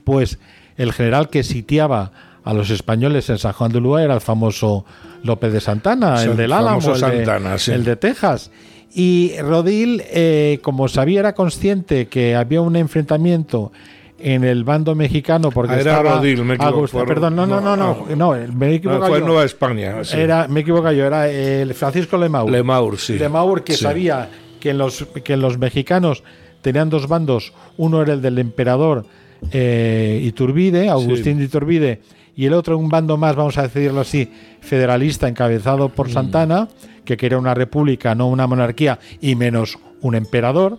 Pues 0.04 0.38
el 0.80 0.94
general 0.94 1.28
que 1.28 1.42
sitiaba 1.42 2.10
a 2.42 2.54
los 2.54 2.70
españoles 2.70 3.28
en 3.28 3.36
San 3.36 3.52
Juan 3.52 3.70
de 3.70 3.78
Ulúa 3.78 4.02
era 4.02 4.14
el 4.14 4.22
famoso 4.22 4.86
López 5.22 5.52
de 5.52 5.60
Santana, 5.60 6.22
el 6.22 6.38
del 6.38 6.52
Álamo, 6.54 6.94
el, 6.94 7.84
de, 7.84 7.96
Texas. 7.96 8.50
Y 8.94 9.34
Rodil, 9.42 10.02
eh, 10.06 10.58
como 10.62 10.88
sabía, 10.88 11.20
era 11.20 11.34
consciente 11.34 12.08
que 12.08 12.34
había 12.34 12.62
un 12.62 12.76
enfrentamiento 12.76 13.72
en 14.18 14.42
el 14.42 14.64
bando 14.64 14.94
mexicano 14.94 15.50
porque 15.50 15.74
ah, 15.74 15.80
era 15.80 16.02
Rodil, 16.02 16.44
me 16.44 16.54
equivoco. 16.54 17.04
perdón, 17.04 17.36
no, 17.36 17.46
no, 17.46 17.60
no, 17.60 17.76
no, 17.76 18.06
no, 18.16 18.36
me 18.54 18.74
equivoco. 18.76 19.06
fue 19.06 19.20
Nueva 19.20 19.44
España. 19.44 19.96
Era, 20.14 20.48
me 20.48 20.60
equivoco 20.60 20.90
yo, 20.92 21.04
era 21.04 21.28
el 21.28 21.74
Francisco 21.74 22.16
Lemaur. 22.16 22.50
Lemaur, 22.50 22.98
sí. 22.98 23.18
Lemaur 23.18 23.64
que 23.64 23.74
sabía 23.74 24.30
que 24.58 24.72
los, 24.72 25.06
que 25.22 25.36
los 25.36 25.58
mexicanos 25.58 26.22
tenían 26.62 26.88
dos 26.88 27.06
bandos, 27.06 27.52
uno 27.76 28.00
era 28.00 28.14
el 28.14 28.22
del 28.22 28.38
emperador 28.38 29.04
eh, 29.50 30.20
Iturbide, 30.22 30.88
Agustín 30.88 31.38
de 31.38 31.44
Iturbide, 31.44 32.00
y 32.36 32.46
el 32.46 32.54
otro, 32.54 32.78
un 32.78 32.88
bando 32.88 33.16
más, 33.16 33.36
vamos 33.36 33.58
a 33.58 33.62
decirlo 33.62 34.00
así, 34.00 34.30
federalista, 34.60 35.28
encabezado 35.28 35.88
por 35.90 36.08
mm. 36.08 36.12
Santana, 36.12 36.68
que 37.04 37.16
quería 37.16 37.38
una 37.38 37.54
república, 37.54 38.14
no 38.14 38.28
una 38.28 38.46
monarquía, 38.46 38.98
y 39.20 39.34
menos 39.34 39.78
un 40.00 40.14
emperador. 40.14 40.78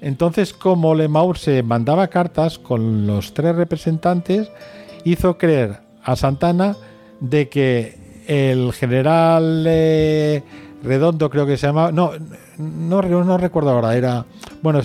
Entonces, 0.00 0.52
como 0.52 0.94
Lemaur 0.94 1.38
se 1.38 1.62
mandaba 1.62 2.08
cartas 2.08 2.58
con 2.58 3.06
los 3.06 3.34
tres 3.34 3.54
representantes, 3.54 4.50
hizo 5.04 5.36
creer 5.36 5.80
a 6.02 6.16
Santana 6.16 6.76
de 7.20 7.48
que 7.48 8.22
el 8.26 8.72
general 8.72 9.64
eh, 9.68 10.42
Redondo 10.82 11.28
creo 11.28 11.46
que 11.46 11.58
se 11.58 11.66
llamaba, 11.66 11.92
no, 11.92 12.12
no, 12.56 13.02
no 13.02 13.38
recuerdo 13.38 13.70
ahora, 13.70 13.94
era, 13.96 14.24
bueno, 14.62 14.80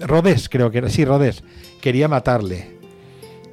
Rodés 0.00 0.48
creo 0.48 0.70
que 0.70 0.78
era, 0.78 0.88
sí, 0.88 1.04
Rodés, 1.04 1.42
quería 1.80 2.08
matarle. 2.08 2.78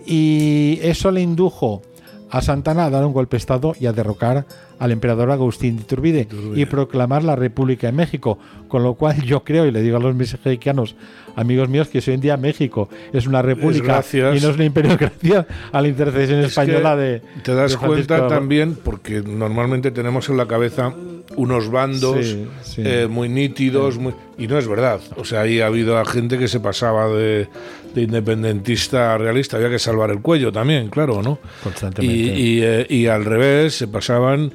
Y 0.06 0.80
eso 0.82 1.12
le 1.12 1.22
indujo 1.22 1.82
a 2.30 2.42
Santana 2.42 2.86
a 2.86 2.90
dar 2.90 3.06
un 3.06 3.14
golpe 3.14 3.36
de 3.36 3.40
Estado 3.40 3.76
y 3.80 3.86
a 3.86 3.94
derrocar 3.94 4.46
al 4.80 4.92
emperador 4.92 5.32
Agustín 5.32 5.78
de 5.78 5.84
Iturbide, 5.84 6.28
y 6.56 6.66
proclamar 6.66 7.24
la 7.24 7.36
República 7.36 7.88
de 7.88 7.94
México. 7.94 8.38
Con 8.68 8.84
lo 8.84 8.96
cual 8.96 9.22
yo 9.24 9.44
creo, 9.44 9.66
y 9.66 9.72
le 9.72 9.82
digo 9.82 9.98
a 9.98 10.00
los 10.00 10.16
mexicanos, 10.16 10.96
amigos 11.36 11.70
míos, 11.70 11.88
que 11.88 12.00
hoy 12.00 12.14
en 12.14 12.22
día 12.22 12.36
México 12.36 12.90
es 13.14 13.28
una 13.28 13.42
república 13.42 14.04
y 14.12 14.18
no 14.18 14.50
es 14.50 14.56
un 14.56 14.64
imperio 14.64 14.98
gracias 15.00 15.46
a 15.72 15.82
la 15.82 15.88
intercesión 15.88 16.40
española 16.42 16.96
de... 16.96 17.22
Te 17.44 17.54
das 17.54 17.78
cuenta 17.78 18.28
también, 18.28 18.76
porque 18.76 19.22
normalmente 19.22 19.92
tenemos 19.92 20.28
en 20.30 20.38
la 20.38 20.48
cabeza 20.48 20.94
unos 21.36 21.70
bandos 21.70 22.36
eh, 22.78 23.08
muy 23.10 23.30
nítidos, 23.30 24.00
y 24.38 24.48
no 24.48 24.58
es 24.58 24.68
verdad. 24.68 25.00
O 25.16 25.26
sea, 25.26 25.42
ahí 25.42 25.62
ha 25.62 25.68
habido 25.68 25.98
a 25.98 26.06
gente 26.06 26.38
que 26.38 26.48
se 26.48 26.60
pasaba 26.60 27.08
de, 27.08 27.48
independentista 27.96 29.14
a 29.14 29.18
realista, 29.18 29.58
había 29.58 29.70
que 29.70 29.80
salvar 29.80 30.12
el 30.12 30.22
cuello 30.22 30.52
también, 30.52 30.90
claro, 30.90 31.22
¿no? 31.22 31.40
Constantemente. 31.64 32.16
Y, 32.16 32.62
eh, 32.62 32.86
y 32.90 33.08
al 33.08 33.26
revés, 33.26 33.76
se 33.76 33.88
pasaban 33.88 34.52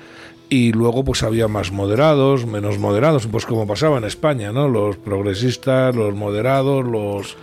y 0.52 0.70
luego 0.70 1.02
pues 1.02 1.22
había 1.22 1.48
más 1.48 1.72
moderados, 1.72 2.44
menos 2.44 2.78
moderados, 2.78 3.26
pues 3.26 3.46
como 3.46 3.66
pasaba 3.66 3.96
en 3.96 4.04
España, 4.04 4.52
¿no? 4.52 4.68
Los 4.68 4.98
progresistas, 4.98 5.96
los 5.96 6.14
moderados, 6.14 6.84
los... 6.84 7.38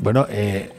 Bueno, 0.00 0.24
eh, 0.30 0.70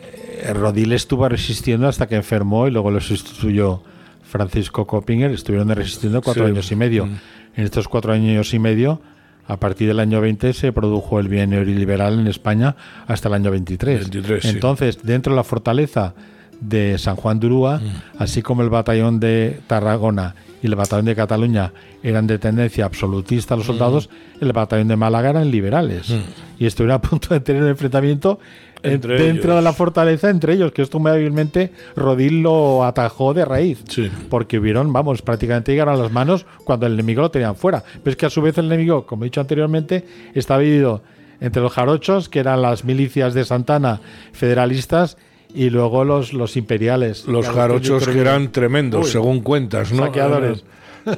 Rodil 0.56 0.94
estuvo 0.94 1.30
resistiendo 1.30 1.88
hasta 1.88 2.08
que 2.08 2.16
enfermó 2.16 2.68
y 2.68 2.72
luego 2.72 2.90
lo 2.90 3.00
sustituyó 3.00 3.84
Francisco 4.24 4.88
Coppinger, 4.88 5.30
estuvieron 5.30 5.70
resistiendo 5.70 6.24
cuatro 6.24 6.48
años 6.48 6.72
y 6.72 6.76
medio. 6.76 7.06
Mm. 7.06 7.20
En 7.56 7.66
estos 7.66 7.88
cuatro 7.88 8.14
años 8.14 8.52
y 8.56 8.58
medio, 8.58 9.00
a 9.48 9.58
partir 9.58 9.88
del 9.88 10.00
año 10.00 10.22
20 10.22 10.54
se 10.54 10.72
produjo 10.72 11.20
el 11.20 11.28
bien 11.28 11.52
neoliberal 11.52 12.20
en 12.20 12.26
España 12.26 12.76
hasta 13.06 13.28
el 13.28 13.36
año 13.36 13.52
23. 13.52 14.10
Entonces, 14.46 15.04
dentro 15.04 15.34
de 15.34 15.36
la 15.36 15.44
fortaleza 15.44 16.16
de 16.62 16.98
San 16.98 17.16
Juan 17.16 17.40
de 17.40 17.48
Urúa, 17.48 17.80
mm. 17.80 18.22
así 18.22 18.42
como 18.42 18.62
el 18.62 18.70
batallón 18.70 19.20
de 19.20 19.60
Tarragona 19.68 20.36
y 20.62 20.68
el 20.68 20.76
batallón 20.76 21.06
de 21.06 21.16
Cataluña 21.16 21.74
eran 22.02 22.26
de 22.28 22.40
tendencia 22.40 22.86
absolutista 22.86 23.56
los 23.56 23.66
soldados, 23.66 24.10
mm. 24.10 24.44
el 24.44 24.54
batallón 24.54 24.88
de 24.88 24.96
Málaga 24.96 25.32
eran 25.32 25.52
liberales. 25.52 26.10
Mm. 26.10 26.22
Y 26.60 26.66
estuvieron 26.66 26.96
a 26.96 27.02
punto 27.02 27.34
de 27.34 27.40
tener 27.40 27.64
un 27.64 27.70
enfrentamiento 27.70 28.40
dentro 28.84 29.56
de 29.56 29.62
la 29.62 29.74
fortaleza 29.74 30.30
entre 30.30 30.54
ellos, 30.54 30.72
que 30.72 30.82
esto 30.82 31.00
muy 31.00 31.12
hábilmente 31.12 31.72
Rodil 31.96 32.42
lo 32.42 32.84
atajó 32.84 33.34
de 33.34 33.46
raíz. 33.46 33.84
Porque 34.30 34.60
vieron, 34.60 34.92
vamos, 34.92 35.22
prácticamente 35.22 35.72
llegaron 35.72 35.96
a 35.96 35.98
las 35.98 36.12
manos 36.12 36.46
cuando 36.64 36.86
el 36.86 36.94
enemigo 36.94 37.22
lo 37.22 37.32
tenían 37.32 37.56
fuera. 37.56 37.84
Pero 38.04 38.12
es 38.12 38.18
que 38.18 38.26
a 38.26 38.30
su 38.30 38.42
vez 38.42 38.58
el 38.58 38.66
enemigo, 38.66 39.06
como 39.06 39.24
he 39.24 39.28
dicho 39.28 39.42
anteriormente, 39.42 40.06
estaba 40.34 40.60
dividido 40.60 41.02
entre 41.40 41.62
los 41.62 41.74
jarochos, 41.74 42.30
que 42.30 42.40
eran 42.40 42.62
las 42.62 42.84
milicias 42.84 43.34
de 43.34 43.46
Santana 43.46 44.02
federalistas, 44.32 45.18
y 45.54 45.70
luego 45.70 46.04
los, 46.04 46.34
los 46.34 46.58
imperiales. 46.58 47.28
Los 47.28 47.48
jarochos 47.48 48.08
que 48.08 48.20
eran 48.20 48.52
tremendos, 48.52 49.12
según 49.12 49.42
cuentas, 49.42 49.92
¿no? 49.92 50.06
Saqueadores. 50.06 50.64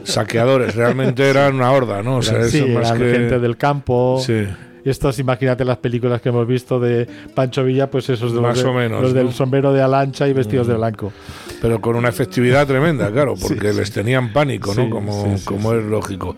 Saqueadores, 0.04 0.76
realmente 0.76 1.24
eran 1.30 1.56
una 1.56 1.72
horda, 1.72 2.02
¿no? 2.04 2.18
O 2.18 2.22
sea, 2.22 2.44
sí, 2.46 2.60
eran 2.60 2.98
gente 2.98 3.40
del 3.40 3.58
campo. 3.58 4.22
Sí. 4.26 4.46
Estos, 4.84 5.18
imagínate 5.18 5.66
las 5.66 5.78
películas 5.78 6.22
que 6.22 6.30
hemos 6.30 6.46
visto 6.48 6.80
de 6.80 7.08
Pancho 7.34 7.64
Villa, 7.64 7.90
pues 7.90 8.08
esos 8.08 8.34
de 8.34 8.40
Más 8.40 8.58
los, 8.58 8.66
o 8.68 8.74
menos, 8.74 9.02
los 9.02 9.14
del 9.16 9.34
sombrero 9.34 9.74
de 9.74 9.82
alancha 9.82 10.28
y 10.28 10.34
vestidos 10.34 10.68
de 10.68 10.76
mm. 10.76 10.78
blanco. 10.78 11.12
Pero 11.60 11.82
con 11.82 11.96
una 11.96 12.10
efectividad 12.10 12.68
tremenda, 12.68 13.12
claro, 13.12 13.34
porque 13.42 13.74
les 13.74 13.92
tenían 13.92 14.32
pánico, 14.32 14.76
¿no? 14.76 14.88
Como, 14.92 15.36
como 15.44 15.74
es 15.74 15.84
lógico. 15.84 16.36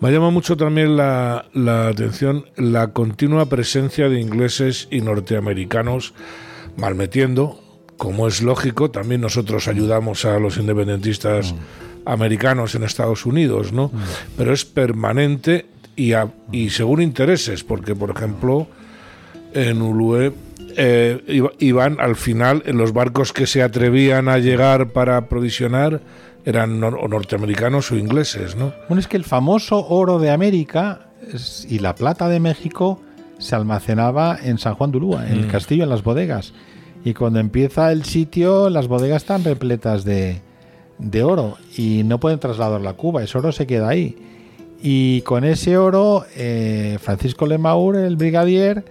Me 0.00 0.08
ha 0.08 0.10
llamado 0.10 0.32
mucho 0.32 0.56
también 0.56 0.96
la, 0.96 1.44
la 1.52 1.86
atención 1.86 2.46
la 2.56 2.88
continua 2.88 3.46
presencia 3.46 4.08
de 4.08 4.20
ingleses 4.20 4.88
y 4.90 5.00
norteamericanos 5.00 6.14
malmetiendo, 6.76 7.60
como 7.96 8.26
es 8.26 8.42
lógico, 8.42 8.90
también 8.90 9.20
nosotros 9.20 9.68
ayudamos 9.68 10.24
a 10.24 10.38
los 10.38 10.56
independentistas 10.56 11.52
mm. 11.52 11.56
americanos 12.08 12.74
en 12.74 12.84
Estados 12.84 13.26
Unidos, 13.26 13.72
¿no? 13.72 13.88
Mm. 13.88 13.98
Pero 14.36 14.52
es 14.52 14.64
permanente 14.64 15.66
y, 15.96 16.12
y 16.52 16.70
según 16.70 17.02
intereses, 17.02 17.64
porque 17.64 17.94
por 17.94 18.10
ejemplo 18.10 18.66
en 19.54 19.80
Ulue 19.80 20.32
eh, 20.76 21.42
iban 21.60 22.00
al 22.00 22.16
final 22.16 22.62
en 22.66 22.76
los 22.76 22.92
barcos 22.92 23.32
que 23.32 23.46
se 23.46 23.62
atrevían 23.62 24.28
a 24.28 24.38
llegar 24.38 24.88
para 24.88 25.16
aprovisionar 25.16 26.00
eran 26.44 26.78
norteamericanos 26.78 27.90
o 27.90 27.96
ingleses, 27.96 28.54
¿no? 28.54 28.74
Bueno, 28.88 29.00
es 29.00 29.08
que 29.08 29.16
el 29.16 29.24
famoso 29.24 29.86
oro 29.86 30.18
de 30.18 30.30
América 30.30 31.06
y 31.68 31.78
la 31.78 31.94
plata 31.94 32.28
de 32.28 32.38
México 32.38 33.00
se 33.38 33.54
almacenaba 33.54 34.38
en 34.42 34.58
San 34.58 34.74
Juan 34.74 34.90
de 34.90 34.98
Ulúa, 34.98 35.26
en 35.26 35.34
el 35.34 35.46
mm. 35.46 35.50
castillo, 35.50 35.84
en 35.84 35.90
las 35.90 36.02
bodegas. 36.02 36.52
Y 37.04 37.14
cuando 37.14 37.38
empieza 37.38 37.92
el 37.92 38.04
sitio, 38.04 38.70
las 38.70 38.88
bodegas 38.88 39.22
están 39.22 39.44
repletas 39.44 40.04
de, 40.04 40.40
de 40.98 41.22
oro 41.22 41.58
y 41.76 42.02
no 42.04 42.18
pueden 42.18 42.38
trasladarlo 42.38 42.88
a 42.88 42.96
Cuba, 42.96 43.22
ese 43.22 43.36
oro 43.38 43.52
se 43.52 43.66
queda 43.66 43.88
ahí. 43.88 44.16
Y 44.82 45.22
con 45.22 45.44
ese 45.44 45.78
oro, 45.78 46.24
eh, 46.36 46.98
Francisco 47.00 47.46
Lemaur, 47.46 47.96
el 47.96 48.16
brigadier, 48.16 48.84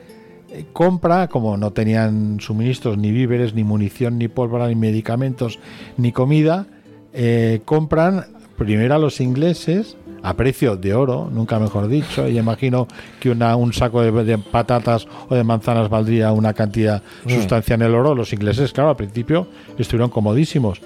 eh, 0.51 0.65
compra, 0.73 1.27
como 1.27 1.57
no 1.57 1.71
tenían 1.71 2.39
suministros, 2.39 2.97
ni 2.97 3.11
víveres, 3.11 3.53
ni 3.53 3.63
munición, 3.63 4.17
ni 4.17 4.27
pólvora, 4.27 4.67
ni 4.67 4.75
medicamentos, 4.75 5.59
ni 5.97 6.11
comida, 6.11 6.65
eh, 7.13 7.61
compran 7.65 8.25
primero 8.57 8.95
a 8.95 8.99
los 8.99 9.21
ingleses 9.21 9.97
a 10.23 10.33
precio 10.35 10.77
de 10.77 10.93
oro, 10.93 11.29
nunca 11.31 11.59
mejor 11.59 11.87
dicho, 11.89 12.27
y 12.27 12.39
imagino 12.39 12.87
que 13.19 13.29
una, 13.29 13.57
un 13.57 13.73
saco 13.73 14.01
de, 14.01 14.37
patatas 14.37 15.05
o 15.27 15.35
de 15.35 15.43
manzanas 15.43 15.89
valdría 15.89 16.31
una 16.31 16.53
cantidad 16.53 17.03
mm. 17.25 17.29
sustancial 17.29 17.81
en 17.81 17.87
el 17.87 17.95
oro. 17.95 18.15
Los 18.15 18.31
ingleses, 18.31 18.71
claro, 18.71 18.91
al 18.91 18.95
principio 18.95 19.47
estuvieron 19.77 20.09
comodísimos. 20.09 20.81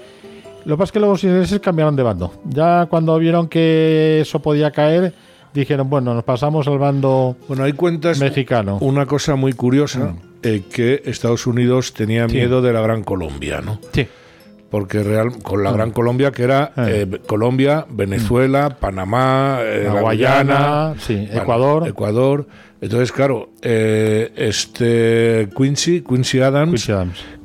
Lo 0.64 0.74
que 0.74 0.78
pasa 0.78 0.88
es 0.88 0.92
que 0.92 1.00
los 1.00 1.22
ingleses 1.22 1.60
cambiaron 1.60 1.94
de 1.94 2.02
bando. 2.02 2.34
Ya 2.44 2.86
cuando 2.90 3.16
vieron 3.18 3.48
que 3.48 4.20
eso 4.22 4.40
podía 4.40 4.72
caer, 4.72 5.14
dijeron, 5.54 5.88
bueno, 5.88 6.14
nos 6.14 6.24
pasamos 6.24 6.66
al 6.66 6.78
bando 6.78 7.36
bueno, 7.46 7.62
hay 7.62 7.74
cuentas 7.74 8.18
mexicano. 8.18 8.78
Una 8.80 9.06
cosa 9.06 9.36
muy 9.36 9.52
curiosa, 9.52 10.00
mm. 10.00 10.18
eh, 10.42 10.62
que 10.68 11.02
Estados 11.04 11.46
Unidos 11.46 11.94
tenía 11.94 12.26
miedo 12.26 12.60
de 12.60 12.72
la 12.72 12.80
Gran 12.80 13.04
Colombia, 13.04 13.60
¿no? 13.64 13.78
Sí 13.92 14.08
porque 14.70 15.02
real, 15.02 15.42
con 15.42 15.62
la 15.62 15.72
Gran 15.72 15.92
Colombia, 15.92 16.30
que 16.30 16.42
era 16.42 16.72
eh. 16.76 17.06
Eh, 17.10 17.18
Colombia, 17.26 17.86
Venezuela, 17.88 18.76
Panamá, 18.78 19.60
eh, 19.62 19.84
la 19.84 20.00
Guayana, 20.00 20.94
Ecuador. 21.08 21.88
Ecuador. 21.88 22.46
Entonces, 22.80 23.10
claro, 23.10 23.50
este 23.60 25.48
Quincy, 25.56 26.02
Quincy 26.02 26.40
Adams, 26.40 26.88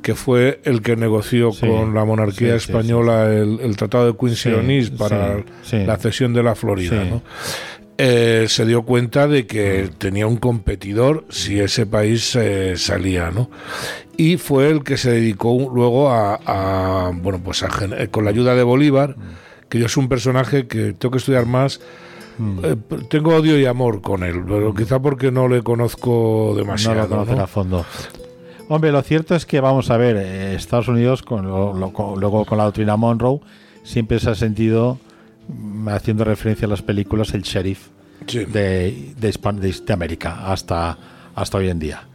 que 0.03 0.13
fue 0.13 0.59
el 0.63 0.83
que 0.83 0.95
negoció 0.95 1.51
con 1.59 1.95
la 1.95 2.05
monarquía 2.05 2.55
española 2.55 3.33
el, 3.33 3.75
Tratado 3.75 4.11
de 4.11 4.17
Quincy 4.17 4.49
Onís 4.49 4.91
para 4.91 5.37
la 5.71 5.97
cesión 5.97 6.33
de 6.33 6.43
la 6.43 6.53
Florida, 6.53 7.03
¿no? 7.03 7.23
Eh, 8.05 8.49
se 8.49 8.65
dio 8.65 8.81
cuenta 8.81 9.29
de 9.29 9.47
que 9.47 9.89
tenía 9.97 10.27
un 10.27 10.35
competidor 10.35 11.23
si 11.29 11.61
ese 11.61 11.85
país 11.85 12.35
eh, 12.35 12.73
salía, 12.75 13.31
¿no? 13.31 13.49
Y 14.17 14.35
fue 14.35 14.69
el 14.69 14.83
que 14.83 14.97
se 14.97 15.09
dedicó 15.11 15.71
luego 15.73 16.11
a, 16.11 17.13
bueno, 17.15 17.39
pues 17.41 17.63
eh, 17.63 18.09
con 18.09 18.25
la 18.25 18.31
ayuda 18.31 18.55
de 18.55 18.63
Bolívar, 18.63 19.15
que 19.69 19.79
yo 19.79 19.85
es 19.85 19.95
un 19.95 20.09
personaje 20.09 20.67
que 20.67 20.91
tengo 20.91 21.13
que 21.13 21.19
estudiar 21.19 21.45
más. 21.45 21.79
Mm. 22.37 22.59
tengo 23.09 23.37
odio 23.37 23.57
y 23.57 23.65
amor 23.65 24.01
con 24.01 24.23
él, 24.23 24.43
pero 24.45 24.73
quizá 24.73 24.99
porque 24.99 25.31
no 25.31 25.47
le 25.47 25.61
conozco 25.61 26.55
demasiado. 26.57 27.07
No 27.07 27.23
lo 27.23 27.41
a 27.41 27.47
fondo. 27.47 27.85
Hombre, 28.67 28.91
lo 28.91 29.01
cierto 29.01 29.33
es 29.33 29.45
que 29.45 29.61
vamos 29.61 29.89
a 29.91 29.95
ver, 29.95 30.17
Estados 30.17 30.89
Unidos, 30.89 31.21
con 31.21 31.45
luego 31.45 32.43
con 32.43 32.57
la 32.57 32.65
doctrina 32.65 32.97
Monroe, 32.97 33.39
siempre 33.83 34.19
se 34.19 34.31
ha 34.31 34.35
sentido 34.35 34.97
haciendo 35.87 36.23
referencia 36.23 36.65
a 36.65 36.69
las 36.69 36.81
películas, 36.81 37.33
el 37.33 37.43
sheriff 37.43 37.87
de, 38.31 39.13
de, 39.17 39.93
América 39.93 40.51
hasta, 40.51 40.97
hasta 41.35 41.57
hoy 41.57 41.69
en 41.69 41.79
día. 41.79 42.07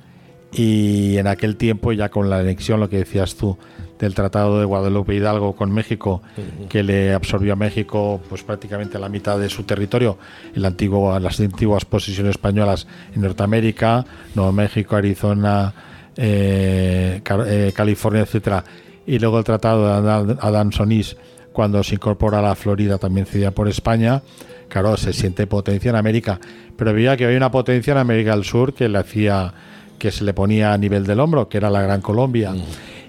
Y 0.52 1.18
en 1.18 1.26
aquel 1.26 1.56
tiempo, 1.56 1.92
ya 1.92 2.08
con 2.08 2.30
la 2.30 2.38
anexión, 2.38 2.80
lo 2.80 2.88
que 2.88 2.98
decías 2.98 3.34
tú, 3.34 3.58
del 3.98 4.14
Tratado 4.14 4.58
de 4.60 4.64
Guadalupe 4.64 5.14
Hidalgo 5.14 5.54
con 5.54 5.72
México, 5.72 6.22
que 6.68 6.82
le 6.82 7.12
absorbió 7.12 7.54
a 7.54 7.56
México 7.56 8.20
pues 8.28 8.44
prácticamente 8.44 8.98
la 8.98 9.08
mitad 9.08 9.38
de 9.38 9.48
su 9.48 9.64
territorio, 9.64 10.18
el 10.54 10.64
antiguo, 10.64 11.18
las 11.18 11.40
antiguas 11.40 11.84
posesiones 11.84 12.30
españolas 12.30 12.86
en 13.14 13.22
Norteamérica, 13.22 14.06
Nuevo 14.34 14.52
México, 14.52 14.96
Arizona, 14.96 15.74
eh, 16.16 17.20
eh, 17.26 17.72
California, 17.74 18.22
etcétera, 18.22 18.64
y 19.06 19.18
luego 19.18 19.38
el 19.38 19.44
Tratado 19.44 20.24
de 20.24 20.36
Adán-Sonís 20.40 21.16
cuando 21.58 21.82
se 21.82 21.96
incorpora 21.96 22.38
a 22.38 22.42
la 22.42 22.54
Florida 22.54 22.98
también 22.98 23.26
cedida 23.26 23.50
por 23.50 23.66
España, 23.66 24.22
claro, 24.68 24.96
se 24.96 25.12
siente 25.12 25.48
potencia 25.48 25.88
en 25.88 25.96
América, 25.96 26.38
pero 26.76 26.94
veía 26.94 27.16
que 27.16 27.24
había 27.24 27.36
una 27.36 27.50
potencia 27.50 27.90
en 27.90 27.98
América 27.98 28.36
del 28.36 28.44
Sur 28.44 28.74
que 28.74 28.88
le 28.88 28.96
hacía 28.96 29.52
que 29.98 30.12
se 30.12 30.22
le 30.22 30.34
ponía 30.34 30.72
a 30.72 30.78
nivel 30.78 31.04
del 31.04 31.18
hombro, 31.18 31.48
que 31.48 31.56
era 31.56 31.68
la 31.68 31.82
Gran 31.82 32.00
Colombia. 32.00 32.52
Mm. 32.52 32.62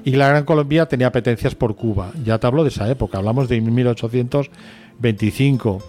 Y 0.03 0.13
la 0.13 0.29
Gran 0.29 0.45
Colombia 0.45 0.87
tenía 0.87 1.05
apetencias 1.05 1.53
por 1.53 1.75
Cuba. 1.75 2.11
Ya 2.25 2.39
te 2.39 2.47
hablo 2.47 2.63
de 2.63 2.69
esa 2.69 2.89
época, 2.89 3.19
hablamos 3.19 3.47
de 3.49 3.61
1825. 3.61 5.83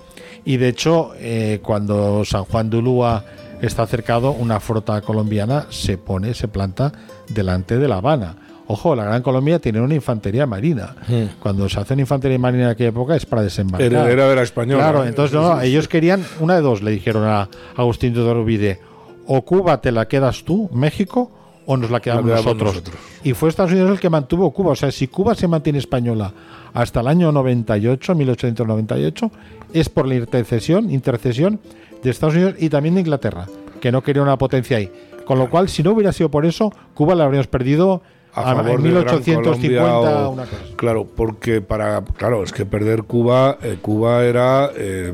Y 0.44 0.58
de 0.58 0.68
hecho, 0.68 1.12
eh, 1.16 1.60
cuando 1.62 2.26
San 2.26 2.44
Juan 2.44 2.68
de 2.68 2.76
Ulúa 2.76 3.24
está 3.62 3.86
cercado, 3.86 4.32
una 4.32 4.60
flota 4.60 5.00
colombiana 5.00 5.64
se 5.70 5.96
pone, 5.96 6.34
se 6.34 6.46
planta 6.46 6.92
delante 7.26 7.78
de 7.78 7.88
La 7.88 7.96
Habana. 7.96 8.49
Ojo, 8.72 8.94
la 8.94 9.02
Gran 9.02 9.20
Colombia 9.20 9.58
tiene 9.58 9.80
una 9.80 9.96
infantería 9.96 10.46
marina. 10.46 10.94
Cuando 11.42 11.68
se 11.68 11.80
hace 11.80 11.94
una 11.94 12.02
infantería 12.02 12.38
marina 12.38 12.64
en 12.66 12.70
aquella 12.70 12.90
época 12.90 13.16
es 13.16 13.26
para 13.26 13.42
desembarcar. 13.42 13.92
Heredera 13.92 14.28
de 14.28 14.36
la 14.36 14.42
española. 14.42 14.84
Claro, 14.84 15.04
entonces 15.04 15.34
no, 15.34 15.60
ellos 15.60 15.88
querían, 15.88 16.24
una 16.38 16.54
de 16.54 16.60
dos, 16.60 16.80
le 16.80 16.92
dijeron 16.92 17.24
a 17.24 17.48
Agustín 17.74 18.14
de 18.14 18.20
Iturbide, 18.20 18.78
o 19.26 19.42
Cuba 19.42 19.80
te 19.80 19.90
la 19.90 20.06
quedas 20.06 20.44
tú, 20.44 20.70
México, 20.72 21.32
o 21.66 21.76
nos 21.76 21.90
la 21.90 21.98
quedamos, 21.98 22.26
La 22.26 22.36
quedamos 22.36 22.44
nosotros. 22.44 22.74
nosotros. 22.74 22.96
Y 23.24 23.32
fue 23.32 23.48
Estados 23.48 23.72
Unidos 23.72 23.90
el 23.90 23.98
que 23.98 24.08
mantuvo 24.08 24.48
Cuba. 24.52 24.70
O 24.70 24.76
sea, 24.76 24.92
si 24.92 25.08
Cuba 25.08 25.34
se 25.34 25.48
mantiene 25.48 25.80
española 25.80 26.32
hasta 26.72 27.00
el 27.00 27.08
año 27.08 27.32
98, 27.32 28.14
1898, 28.14 29.30
es 29.74 29.88
por 29.88 30.06
la 30.06 30.14
intercesión, 30.14 30.92
intercesión 30.92 31.58
de 32.04 32.10
Estados 32.10 32.36
Unidos 32.36 32.54
y 32.60 32.68
también 32.68 32.94
de 32.94 33.00
Inglaterra, 33.00 33.46
que 33.80 33.90
no 33.90 34.00
quería 34.04 34.22
una 34.22 34.38
potencia 34.38 34.76
ahí. 34.76 34.92
Con 35.24 35.40
lo 35.40 35.50
cual, 35.50 35.68
si 35.68 35.82
no 35.82 35.90
hubiera 35.90 36.12
sido 36.12 36.30
por 36.30 36.46
eso, 36.46 36.72
Cuba 36.94 37.16
la 37.16 37.24
habríamos 37.24 37.48
perdido 37.48 38.02
a 38.34 38.52
a- 38.52 38.54
favor 38.56 38.80
en 38.80 38.82
de 38.84 38.90
Gran 38.90 39.04
1850. 39.04 39.80
Colombia 39.82 40.10
o- 40.28 40.30
una 40.30 40.44
cosa. 40.44 40.56
Claro, 40.76 41.06
porque 41.06 41.60
para. 41.60 42.02
Claro, 42.16 42.42
es 42.42 42.52
que 42.52 42.64
perder 42.66 43.02
Cuba. 43.04 43.58
eh, 43.62 43.78
Cuba 43.82 44.24
era. 44.24 44.70
eh, 44.76 45.12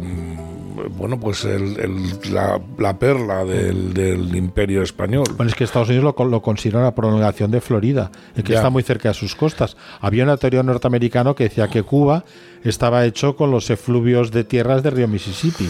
bueno, 0.99 1.19
pues 1.19 1.45
el- 1.45 1.79
el- 1.81 2.35
la, 2.35 2.61
la 2.79 2.99
perla 2.99 3.45
del, 3.45 3.95
del 3.95 4.37
imperio 4.37 4.83
español. 4.83 5.25
Bueno, 5.37 5.49
es 5.51 5.57
que 5.57 5.65
Estados 5.65 5.89
Unidos 5.89 6.15
lo, 6.19 6.25
lo 6.27 6.43
considera 6.43 6.81
una 6.81 6.95
prolongación 6.95 7.51
de 7.51 7.61
Florida, 7.63 8.11
que 8.35 8.43
Ya. 8.53 8.57
está 8.57 8.71
muy 8.71 8.83
cerca 8.83 9.09
de 9.09 9.15
sus 9.15 9.35
costas. 9.35 9.77
Había 10.01 10.25
una 10.25 10.37
teoría 10.37 10.63
norteamericana 10.63 11.33
que 11.35 11.45
decía 11.45 11.69
que 11.69 11.83
Cuba 11.83 12.25
estaba 12.63 13.05
hecho 13.07 13.37
con 13.37 13.51
los 13.51 13.71
efluvios 13.71 14.31
de 14.31 14.45
tierras 14.45 14.83
del 14.83 14.93
río 14.95 15.09
Mississippi. 15.09 15.69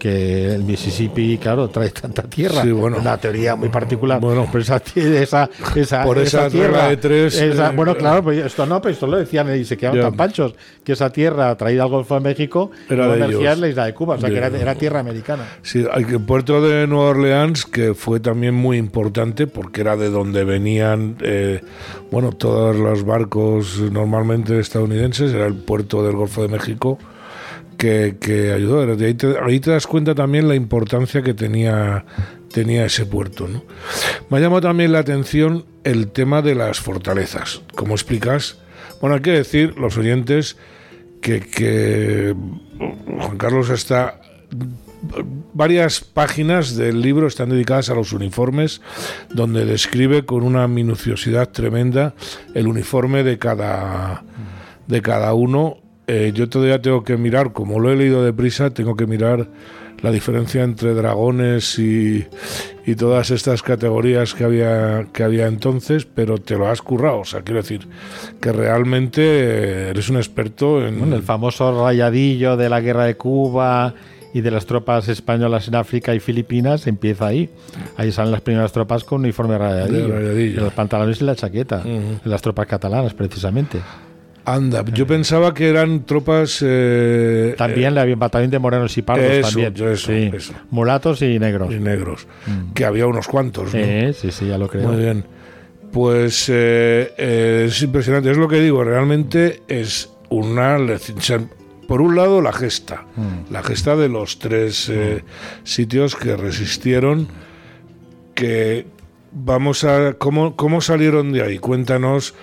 Que 0.00 0.54
el 0.54 0.64
Mississippi, 0.64 1.36
claro, 1.36 1.68
trae 1.68 1.90
tanta 1.90 2.22
tierra. 2.22 2.62
Sí, 2.62 2.72
bueno. 2.72 2.96
Una 2.96 3.18
teoría 3.18 3.54
muy 3.54 3.68
particular. 3.68 4.18
Bueno. 4.18 4.48
pero 4.50 4.62
esa, 4.62 4.82
esa, 4.96 5.50
esa, 5.76 6.04
Por 6.04 6.16
esa 6.16 6.48
regla 6.48 6.88
de 6.88 6.96
tres, 6.96 7.38
esa- 7.38 7.68
eh, 7.68 7.72
bueno, 7.76 7.94
claro, 7.94 8.22
pues 8.22 8.38
esto 8.38 8.64
no, 8.64 8.80
pero 8.80 8.94
esto 8.94 9.06
lo 9.06 9.18
decían 9.18 9.54
y 9.54 9.62
se 9.66 9.76
quedaban 9.76 9.98
Ya. 10.00 10.04
tan 10.06 10.16
panchos. 10.16 10.54
Que 10.82 10.92
esa 10.92 11.10
tierra 11.12 11.54
traída 11.58 11.82
al 11.82 11.90
Golfo 11.90 12.14
de 12.14 12.20
México 12.22 12.70
Era 12.88 13.08
de 13.08 13.26
ellos. 13.26 13.58
la 13.58 13.68
isla 13.68 13.84
de 13.84 13.92
Cuba, 13.92 14.14
o 14.14 14.18
sea, 14.18 14.30
que 14.30 14.38
era, 14.38 14.74
tierra 14.74 15.00
americana. 15.00 15.44
Sí, 15.60 15.84
hay 15.92 16.04
que- 16.06 16.14
el 16.14 16.20
puerto 16.22 16.62
de 16.66 16.86
Nueva 16.86 17.10
Orleans, 17.10 17.66
que 17.66 17.92
fue 17.92 18.20
también 18.20 18.54
muy 18.54 18.78
importante 18.78 19.46
porque 19.46 19.82
era 19.82 19.96
de 19.98 20.08
donde 20.08 20.44
venían, 20.44 21.16
eh, 21.20 21.60
bueno, 22.10 22.32
todos 22.32 22.74
los 22.74 23.04
barcos 23.04 23.78
normalmente 23.92 24.58
estadounidenses, 24.58 25.34
era 25.34 25.46
el 25.46 25.54
puerto 25.56 26.02
del 26.02 26.16
Golfo 26.16 26.40
de 26.40 26.48
México 26.48 26.98
que, 27.80 28.18
que 28.20 28.52
ayudó. 28.52 28.82
Ahí, 28.92 29.14
te, 29.14 29.34
ahí 29.42 29.58
te 29.58 29.70
das 29.70 29.86
cuenta 29.86 30.14
también 30.14 30.46
la 30.46 30.54
importancia 30.54 31.22
que 31.22 31.32
tenía, 31.32 32.04
tenía 32.52 32.84
ese 32.84 33.06
puerto. 33.06 33.48
¿no? 33.48 33.64
Me 34.28 34.36
ha 34.36 34.40
llamado 34.40 34.60
también 34.60 34.92
la 34.92 34.98
atención 34.98 35.64
el 35.82 36.12
tema 36.12 36.42
de 36.42 36.54
las 36.54 36.78
fortalezas. 36.78 37.62
Como 37.74 37.94
explicas, 37.94 38.58
bueno, 39.00 39.16
hay 39.16 39.22
que 39.22 39.30
decir, 39.30 39.78
los 39.78 39.96
oyentes, 39.96 40.58
que, 41.22 41.40
que 41.40 42.34
Juan 43.18 43.38
Carlos 43.38 43.70
está 43.70 44.20
varias 45.54 46.00
páginas 46.00 46.76
del 46.76 47.00
libro 47.00 47.26
están 47.26 47.48
dedicadas 47.48 47.88
a 47.88 47.94
los 47.94 48.12
uniformes, 48.12 48.82
donde 49.30 49.64
describe 49.64 50.26
con 50.26 50.42
una 50.42 50.68
minuciosidad 50.68 51.48
tremenda 51.48 52.14
el 52.54 52.66
uniforme 52.66 53.22
de 53.22 53.38
cada, 53.38 54.22
de 54.86 55.00
cada 55.00 55.32
uno. 55.32 55.78
Eh, 56.12 56.32
yo 56.34 56.48
todavía 56.48 56.82
tengo 56.82 57.04
que 57.04 57.16
mirar, 57.16 57.52
como 57.52 57.78
lo 57.78 57.92
he 57.92 57.94
leído 57.94 58.24
deprisa, 58.24 58.70
tengo 58.70 58.96
que 58.96 59.06
mirar 59.06 59.46
la 60.02 60.10
diferencia 60.10 60.64
entre 60.64 60.92
dragones 60.92 61.78
y, 61.78 62.26
y 62.84 62.94
todas 62.96 63.30
estas 63.30 63.62
categorías 63.62 64.34
que 64.34 64.42
había, 64.42 65.06
que 65.12 65.22
había 65.22 65.46
entonces, 65.46 66.06
pero 66.06 66.38
te 66.38 66.56
lo 66.56 66.66
has 66.66 66.82
currado. 66.82 67.20
O 67.20 67.24
sea, 67.24 67.42
quiero 67.42 67.62
decir 67.62 67.86
que 68.40 68.50
realmente 68.50 69.22
eh, 69.22 69.90
eres 69.90 70.08
un 70.08 70.16
experto 70.16 70.84
en... 70.84 70.98
Bueno, 70.98 71.14
el 71.14 71.22
famoso 71.22 71.84
rayadillo 71.84 72.56
de 72.56 72.68
la 72.68 72.80
guerra 72.80 73.04
de 73.04 73.16
Cuba 73.16 73.94
y 74.34 74.40
de 74.40 74.50
las 74.50 74.66
tropas 74.66 75.08
españolas 75.08 75.68
en 75.68 75.76
África 75.76 76.12
y 76.12 76.18
Filipinas 76.18 76.88
empieza 76.88 77.28
ahí. 77.28 77.50
Ahí 77.96 78.10
salen 78.10 78.32
las 78.32 78.40
primeras 78.40 78.72
tropas 78.72 79.04
con 79.04 79.20
uniforme 79.20 79.56
rayadillo. 79.58 80.08
De 80.08 80.18
rayadillo. 80.18 80.60
Y 80.60 80.64
los 80.64 80.72
pantalones 80.72 81.20
y 81.20 81.24
la 81.24 81.36
chaqueta. 81.36 81.84
de 81.84 82.18
Las 82.24 82.42
tropas 82.42 82.66
catalanas, 82.66 83.14
precisamente. 83.14 83.78
Anda, 84.54 84.84
yo 84.92 85.06
pensaba 85.06 85.54
que 85.54 85.68
eran 85.68 86.04
tropas... 86.04 86.58
eh, 86.66 87.54
También 87.56 87.94
batallón 88.18 88.50
de 88.50 88.58
morenos 88.58 88.96
y 88.98 89.02
pardos 89.02 89.26
eso, 89.30 89.48
también. 89.60 89.92
eso, 89.92 90.06
Sí. 90.12 90.30
eso. 90.34 90.52
Mulatos 90.70 91.22
y 91.22 91.38
negros. 91.38 91.72
y 91.72 91.78
negros, 91.78 92.26
que 92.74 92.84
había 92.84 93.06
unos 93.06 93.26
cuantos. 93.28 93.74
¿no? 93.74 93.80
Sí, 93.80 94.12
sí, 94.14 94.30
sí, 94.30 94.46
ya 94.48 94.58
lo 94.58 94.68
creo. 94.68 94.88
Muy 94.88 94.96
bien. 95.02 95.24
Pues 95.92 96.48
eh, 96.48 97.12
eh, 97.18 97.64
es 97.68 97.82
impresionante, 97.82 98.30
es 98.30 98.36
lo 98.36 98.46
que 98.48 98.60
digo, 98.60 98.84
realmente 98.84 99.62
es 99.66 100.10
una 100.28 100.78
Por 101.88 102.00
un 102.00 102.14
lado, 102.14 102.40
la 102.40 102.52
gesta, 102.52 103.06
la 103.50 103.62
gesta 103.64 103.96
de 103.96 104.08
los 104.08 104.38
tres 104.38 104.88
eh, 104.88 105.24
sitios 105.64 106.14
que 106.14 106.36
resistieron, 106.36 107.26
que 108.34 108.86
vamos 109.32 109.82
a... 109.82 110.14
¿Cómo, 110.14 110.54
cómo 110.54 110.80
salieron 110.80 111.32
de 111.32 111.42
ahí? 111.42 111.58
Cuéntanos 111.58 112.34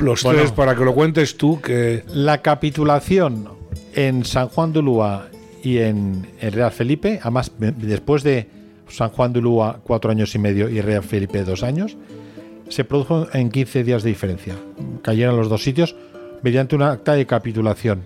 los 0.00 0.22
Bueno. 0.22 0.38
tres 0.40 0.52
para 0.52 0.74
que 0.74 0.84
lo 0.84 0.94
cuentes 0.94 1.36
tú, 1.36 1.60
que... 1.60 2.04
La 2.08 2.38
capitulación 2.42 3.48
en 3.94 4.24
San 4.24 4.48
Juan 4.48 4.72
de 4.72 4.78
Ulúa 4.80 5.28
y 5.62 5.78
en 5.78 6.26
Real 6.40 6.72
Felipe, 6.72 7.18
además 7.22 7.52
después 7.58 8.22
de 8.22 8.48
San 8.88 9.10
Juan 9.10 9.32
de 9.32 9.38
Ulúa 9.40 9.80
cuatro 9.84 10.10
años 10.10 10.34
y 10.34 10.38
medio 10.38 10.68
y 10.68 10.80
Real 10.80 11.02
Felipe 11.02 11.44
dos 11.44 11.62
años, 11.62 11.96
se 12.68 12.84
produjo 12.84 13.26
en 13.32 13.50
15 13.50 13.84
días 13.84 14.02
de 14.02 14.08
diferencia. 14.10 14.54
Cayeron 15.02 15.36
los 15.36 15.48
dos 15.48 15.62
sitios 15.62 15.96
mediante 16.42 16.76
una 16.76 16.92
acta 16.92 17.14
de 17.14 17.26
capitulación. 17.26 18.02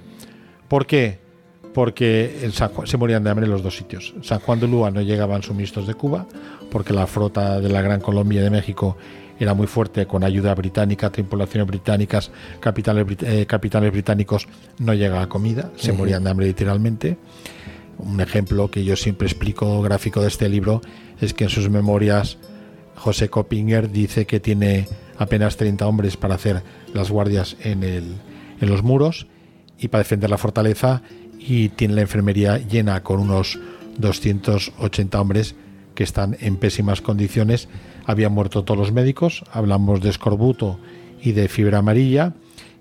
¿Por 0.69 0.87
qué? 0.87 1.19
Porque 1.75 2.41
en 2.43 2.53
San 2.53 2.71
Juan- 2.71 2.87
se 2.87 2.97
morían 2.97 3.23
de 3.25 3.31
hambre 3.31 3.47
en 3.47 3.53
los 3.53 3.63
dos 3.63 3.77
sitios. 3.77 4.15
San 4.23 4.41
Juan 4.41 4.61
de 4.61 4.67
Ulúa 4.67 4.91
no 4.91 5.01
llegaban 5.03 5.43
suministros 5.43 5.87
de 5.87 5.95
Cuba, 5.95 6.27
porque 6.71 6.93
la 6.93 7.07
flota 7.07 7.61
de 7.61 7.69
la 7.69 7.83
Gran 7.83 8.01
Colombia 8.01 8.43
de 8.43 8.51
México 8.51 8.97
era 9.39 9.55
muy 9.55 9.67
fuerte, 9.67 10.07
con 10.07 10.25
ayuda 10.25 10.55
británica, 10.55 11.11
tripulaciones 11.11 11.67
británicas, 11.67 12.31
capitales, 12.61 13.07
eh, 13.23 13.47
capitanes 13.47 13.93
británicos, 13.93 14.47
no 14.79 14.95
llegaba 14.95 15.29
comida, 15.29 15.71
se 15.77 15.93
morían 15.93 16.25
de 16.25 16.31
hambre 16.31 16.47
literalmente. 16.47 17.17
Un 17.99 18.21
ejemplo 18.21 18.71
que 18.71 18.85
yo 18.85 18.97
siempre 18.97 19.27
explico 19.27 19.81
gráfico 19.83 20.21
de 20.21 20.29
este 20.29 20.49
libro 20.49 20.81
es 21.21 21.35
que 21.35 21.45
en 21.45 21.51
sus 21.51 21.71
memorias 21.71 22.39
José 22.97 23.29
Coppinger 23.29 23.91
dice 23.91 24.27
que 24.27 24.41
tiene 24.41 24.89
apenas 25.19 25.57
30 25.57 25.87
hombres 25.87 26.17
para 26.17 26.35
hacer 26.35 26.63
las 26.93 27.11
guardias 27.11 27.57
en, 27.61 27.83
el, 27.83 28.15
en 28.61 28.69
los 28.69 28.83
muros 28.83 29.27
y 29.79 29.89
para 29.89 30.03
defender 30.03 30.31
la 30.31 30.39
fortaleza 30.39 31.03
y 31.39 31.69
tiene 31.71 31.95
la 31.95 32.01
enfermería 32.03 32.59
llena 32.59 33.03
con 33.03 33.21
unos 33.21 33.59
280 33.99 35.21
hombres 35.21 35.55
que 35.95 36.03
están 36.05 36.37
en 36.41 36.57
pésimas 36.57 37.01
condiciones. 37.01 37.69
Habían 38.07 38.33
muerto 38.33 38.65
todos 38.65 38.79
los 38.79 38.93
médicos, 38.93 39.45
hablamos 39.53 40.01
de 40.01 40.11
escorbuto 40.11 40.79
y 41.23 41.33
de 41.33 41.49
fiebre 41.49 41.77
amarilla 41.77 42.35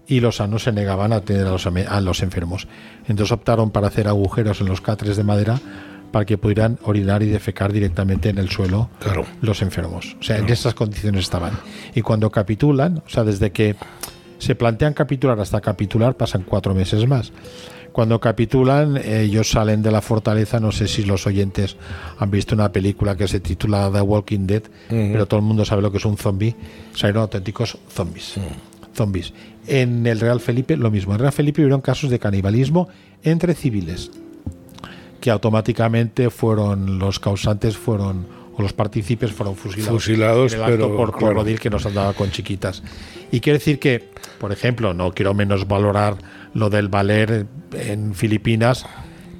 y 0.08 0.20
los 0.20 0.38
sanos 0.38 0.64
se 0.64 0.72
negaban 0.74 1.14
a 1.14 1.18
atender 1.18 1.48
a 1.48 1.52
los, 1.52 1.66
ame- 1.66 1.88
a 1.88 2.02
los 2.02 2.22
enfermos. 2.24 2.68
Entonces 3.08 3.32
optaron 3.32 3.72
para 3.72 3.88
hacer 3.88 4.08
agujeros 4.08 4.60
en 4.62 4.68
los 4.68 4.82
catres 4.82 5.16
de 5.16 5.24
madera 5.24 5.60
para 6.12 6.26
que 6.26 6.38
pudieran 6.38 6.78
orinar 6.84 7.24
y 7.24 7.28
defecar 7.28 7.72
directamente 7.74 8.30
en 8.30 8.38
el 8.38 8.50
suelo 8.50 8.90
Claro. 9.00 9.26
los 9.42 9.62
enfermos. 9.62 10.16
O 10.20 10.24
sea, 10.24 10.38
en 10.38 10.48
esas 10.50 10.74
condiciones 10.76 11.22
estaban. 11.22 11.54
Y 11.96 12.02
cuando 12.02 12.30
capitulan, 12.30 13.02
o 13.06 13.10
sea, 13.10 13.24
desde 13.24 13.52
que 13.52 13.76
se 14.38 14.54
plantean 14.56 14.94
capitular 14.94 15.40
hasta 15.40 15.62
capitular, 15.62 16.16
pasan 16.18 16.44
cuatro 16.44 16.76
meses 16.76 17.08
más. 17.08 17.32
Cuando 17.94 18.20
capitulan, 18.20 18.98
ellos 18.98 19.52
salen 19.52 19.84
de 19.84 19.92
la 19.92 20.02
fortaleza. 20.02 20.60
No 20.60 20.72
sé 20.72 20.88
si 20.88 21.04
los 21.04 21.26
oyentes 21.28 21.78
han 22.18 22.32
visto 22.32 22.56
una 22.56 22.72
película 22.72 23.16
que 23.16 23.28
se 23.28 23.40
titula 23.40 23.90
The 23.94 24.02
Walking 24.02 24.48
Dead, 24.48 24.64
pero 24.90 25.28
todo 25.28 25.40
el 25.40 25.46
mundo 25.46 25.64
sabe 25.64 25.84
lo 25.84 25.92
que 25.92 26.00
es 26.00 26.06
un 26.06 26.18
zombie. 26.18 26.56
Salieron 26.96 27.22
auténticos 27.22 27.78
zombies. 27.90 28.34
Zombies. 28.96 29.34
En 29.68 30.06
el 30.08 30.20
Real 30.20 30.40
Felipe, 30.40 30.76
lo 30.76 30.92
mismo. 30.92 31.14
En 31.14 31.18
el 31.18 31.22
Real 31.22 31.34
Felipe 31.34 31.62
hubieron 31.62 31.82
casos 31.82 32.10
de 32.10 32.20
canibalismo 32.20 32.90
entre 33.24 33.54
civiles 33.54 34.12
que 35.22 35.32
automáticamente 35.32 36.30
fueron 36.30 37.00
los 37.00 37.18
causantes 37.18 37.78
fueron 37.78 38.28
o 38.58 38.62
los 38.62 38.74
partícipes 38.74 39.32
fueron 39.32 39.56
fusilados, 39.56 40.04
Fusilados, 40.04 40.54
en 40.54 40.60
el 40.60 40.66
acto 40.66 40.76
pero, 40.76 40.98
por 40.98 41.12
claro. 41.12 41.28
clorodir 41.28 41.60
que 41.60 41.70
nos 41.70 41.86
andaba 41.86 42.12
con 42.12 42.30
chiquitas. 42.30 42.84
Y 43.32 43.40
quiere 43.40 43.60
decir 43.60 43.80
que, 43.80 44.10
por 44.38 44.52
ejemplo, 44.52 44.94
no 44.94 45.14
quiero 45.14 45.34
menos 45.34 45.68
valorar 45.68 46.18
lo 46.54 46.70
del 46.70 46.88
Valer 46.88 47.46
en 47.74 48.14
Filipinas, 48.14 48.86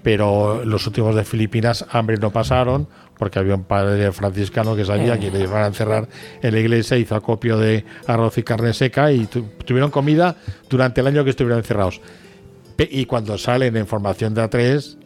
pero 0.02 0.66
los 0.66 0.86
últimos 0.88 1.16
de 1.16 1.24
Filipinas 1.24 1.86
hambre 1.92 2.18
no 2.18 2.32
pasaron 2.32 2.88
porque 3.18 3.40
había 3.40 3.56
un 3.56 3.64
padre 3.64 4.12
franciscano 4.12 4.76
que 4.76 4.84
sabía 4.84 5.18
que 5.20 5.32
le 5.32 5.42
iban 5.44 5.64
a 5.64 5.68
encerrar 5.68 6.10
en 6.42 6.54
la 6.54 6.60
iglesia, 6.60 6.98
hizo 6.98 7.16
acopio 7.16 7.58
de 7.58 7.86
arroz 8.08 8.38
y 8.38 8.44
carne 8.44 8.74
seca 8.74 9.12
y 9.12 9.28
tu- 9.28 9.44
tuvieron 9.66 9.92
comida 9.92 10.36
durante 10.70 11.02
el 11.02 11.08
año 11.08 11.24
que 11.24 11.30
estuvieron 11.30 11.60
encerrados. 11.60 12.02
Pe- 12.76 12.90
Y 12.92 13.06
cuando 13.06 13.38
salen 13.38 13.78
en 13.78 13.86
formación 13.88 14.34
de 14.34 14.42
A3, 14.44 14.98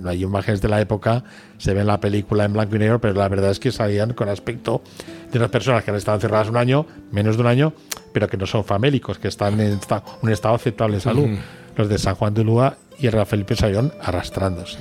no 0.00 0.08
hay 0.08 0.22
imágenes 0.22 0.60
de 0.60 0.68
la 0.68 0.80
época, 0.80 1.24
se 1.58 1.74
ve 1.74 1.80
en 1.80 1.86
la 1.86 2.00
película 2.00 2.44
en 2.44 2.52
blanco 2.52 2.76
y 2.76 2.78
negro, 2.78 3.00
pero 3.00 3.14
la 3.14 3.28
verdad 3.28 3.50
es 3.50 3.60
que 3.60 3.72
salían 3.72 4.12
con 4.14 4.28
aspecto 4.28 4.82
de 5.30 5.38
unas 5.38 5.50
personas 5.50 5.84
que 5.84 5.90
han 5.90 5.96
estado 5.96 6.16
encerradas 6.16 6.48
un 6.48 6.56
año, 6.56 6.86
menos 7.10 7.36
de 7.36 7.42
un 7.42 7.48
año, 7.48 7.72
pero 8.12 8.28
que 8.28 8.36
no 8.36 8.46
son 8.46 8.64
famélicos, 8.64 9.18
que 9.18 9.28
están 9.28 9.60
en 9.60 9.78
un 10.22 10.30
estado 10.30 10.54
aceptable 10.54 10.96
de 10.96 11.00
salud. 11.00 11.28
Los 11.76 11.88
de 11.88 11.98
San 11.98 12.14
Juan 12.14 12.34
de 12.34 12.42
Ulúa 12.42 12.76
y 12.98 13.08
Rafael 13.08 13.26
Felipe 13.26 13.56
salieron 13.56 13.92
arrastrándose. 14.00 14.78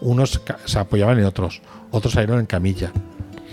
Unos 0.00 0.40
se 0.64 0.78
apoyaban 0.78 1.18
en 1.18 1.24
otros, 1.24 1.60
otros 1.90 2.12
salieron 2.12 2.40
en 2.40 2.46
camilla. 2.46 2.92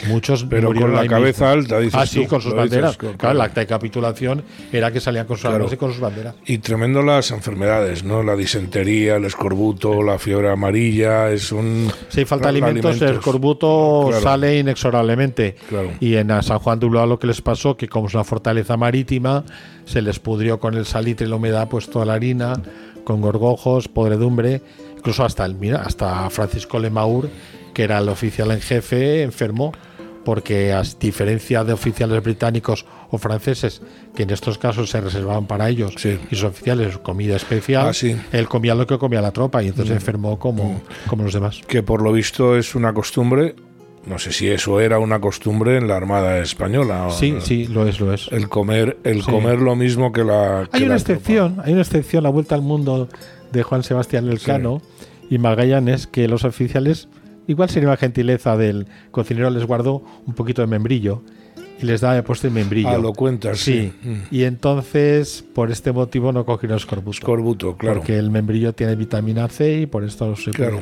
Muchos 0.07 0.45
pero 0.49 0.73
con 0.73 0.93
la 0.93 1.05
cabeza 1.07 1.51
alta, 1.51 1.79
dices 1.79 1.99
Ah, 1.99 2.05
sí, 2.05 2.25
con 2.25 2.41
sus 2.41 2.53
banderas. 2.53 2.97
claro, 2.97 3.31
el 3.31 3.41
acta 3.41 3.61
de 3.61 3.67
capitulación 3.67 4.43
era 4.71 4.91
que 4.91 4.99
salían 4.99 5.27
con 5.27 5.37
sus, 5.37 5.73
y 5.73 5.77
con 5.77 5.91
sus 5.91 5.99
banderas. 5.99 6.35
Y 6.45 6.57
tremendo 6.59 7.01
las 7.01 7.31
enfermedades, 7.31 8.03
¿no? 8.03 8.23
La 8.23 8.35
disentería, 8.35 9.15
el 9.17 9.25
escorbuto, 9.25 10.01
la 10.03 10.17
fiebre 10.19 10.49
amarilla, 10.49 11.31
es 11.31 11.51
un... 11.51 11.91
Si 12.09 12.25
falta 12.25 12.49
alimentos, 12.49 13.01
el 13.01 13.15
escorbuto 13.15 14.09
sale 14.21 14.57
inexorablemente. 14.59 15.55
Y 15.99 16.15
en 16.15 16.29
San 16.41 16.59
Juan 16.59 16.79
de 16.79 16.85
Ulúa 16.85 17.05
lo 17.05 17.19
que 17.19 17.27
les 17.27 17.41
pasó, 17.41 17.77
que 17.77 17.87
como 17.87 18.07
es 18.07 18.13
una 18.13 18.23
fortaleza 18.23 18.77
marítima, 18.77 19.43
se 19.85 20.01
les 20.01 20.19
pudrió 20.19 20.59
con 20.59 20.75
el 20.75 20.85
salitre 20.85 21.27
y 21.27 21.29
la 21.29 21.35
humedad 21.35 21.67
pues 21.69 21.89
toda 21.89 22.05
la 22.05 22.13
harina, 22.13 22.53
con 23.03 23.21
gorgojos, 23.21 23.87
podredumbre, 23.87 24.61
incluso 24.97 25.23
hasta 25.25 25.45
el 25.45 25.55
mira, 25.55 25.81
hasta 25.81 26.29
Francisco 26.29 26.79
Lemaur, 26.79 27.29
que 27.73 27.83
era 27.83 27.99
el 27.99 28.09
oficial 28.09 28.51
en 28.51 28.61
jefe, 28.61 29.23
enfermó 29.23 29.71
porque 30.23 30.73
a 30.73 30.83
diferencia 30.99 31.63
de 31.63 31.73
oficiales 31.73 32.23
británicos 32.23 32.85
o 33.09 33.17
franceses, 33.17 33.81
que 34.15 34.23
en 34.23 34.29
estos 34.29 34.57
casos 34.57 34.89
se 34.89 35.01
reservaban 35.01 35.47
para 35.47 35.69
ellos, 35.69 35.95
y 36.05 36.35
sus 36.35 36.43
oficiales 36.43 36.97
comida 36.97 37.35
especial, 37.35 37.91
ah, 37.93 38.27
él 38.31 38.47
comía 38.47 38.75
lo 38.75 38.87
que 38.87 38.97
comía 38.97 39.21
la 39.21 39.31
tropa 39.31 39.61
y 39.63 39.67
entonces 39.67 39.93
mm. 39.93 39.97
enfermó 39.97 40.39
como, 40.39 40.73
mm. 40.73 41.09
como 41.09 41.23
los 41.23 41.33
demás. 41.33 41.61
Que 41.67 41.83
por 41.83 42.01
lo 42.01 42.11
visto 42.11 42.57
es 42.57 42.75
una 42.75 42.93
costumbre 42.93 43.55
no 44.05 44.17
sé 44.17 44.31
si 44.31 44.47
eso 44.47 44.79
era 44.79 44.97
una 44.97 45.21
costumbre 45.21 45.77
en 45.77 45.87
la 45.87 45.95
Armada 45.95 46.39
española. 46.39 47.09
Sí, 47.11 47.35
sí, 47.39 47.67
lo 47.67 47.87
es, 47.87 47.99
lo 47.99 48.13
es. 48.13 48.29
El 48.31 48.49
comer, 48.49 48.97
el 49.03 49.23
comer 49.23 49.59
lo 49.59 49.75
mismo 49.75 50.11
que 50.11 50.23
la. 50.23 50.67
hay 50.71 50.83
una 50.83 50.95
excepción, 50.95 51.61
hay 51.63 51.73
una 51.73 51.83
excepción, 51.83 52.23
la 52.23 52.29
vuelta 52.29 52.55
al 52.55 52.63
mundo 52.63 53.09
de 53.51 53.63
Juan 53.63 53.83
Sebastián 53.83 54.27
Elcano 54.27 54.81
y 55.29 55.37
Magallanes, 55.37 56.07
que 56.07 56.27
los 56.27 56.45
oficiales 56.45 57.09
Igual 57.47 57.69
sería 57.69 57.89
una 57.89 57.97
gentileza 57.97 58.55
del 58.55 58.87
cocinero, 59.11 59.49
les 59.49 59.65
guardó 59.65 60.03
un 60.25 60.33
poquito 60.33 60.61
de 60.61 60.67
membrillo 60.67 61.23
y 61.81 61.85
les 61.85 62.01
da 62.01 62.21
puesto 62.23 62.47
el 62.47 62.53
membrillo. 62.53 62.89
Ah, 62.89 62.97
lo 62.97 63.13
cuentas, 63.13 63.59
sí. 63.59 63.91
Mm. 64.03 64.13
Y 64.29 64.43
entonces, 64.43 65.43
por 65.53 65.71
este 65.71 65.91
motivo, 65.91 66.31
no 66.31 66.45
cogieron 66.45 66.77
escorbuto. 66.77 67.17
Escorbuto, 67.17 67.77
claro. 67.77 67.97
Porque 67.97 68.17
el 68.17 68.29
membrillo 68.29 68.73
tiene 68.73 68.95
vitamina 68.95 69.47
C 69.47 69.81
y 69.81 69.85
por 69.85 70.03
esto 70.03 70.35
se 70.35 70.51
claro. 70.51 70.79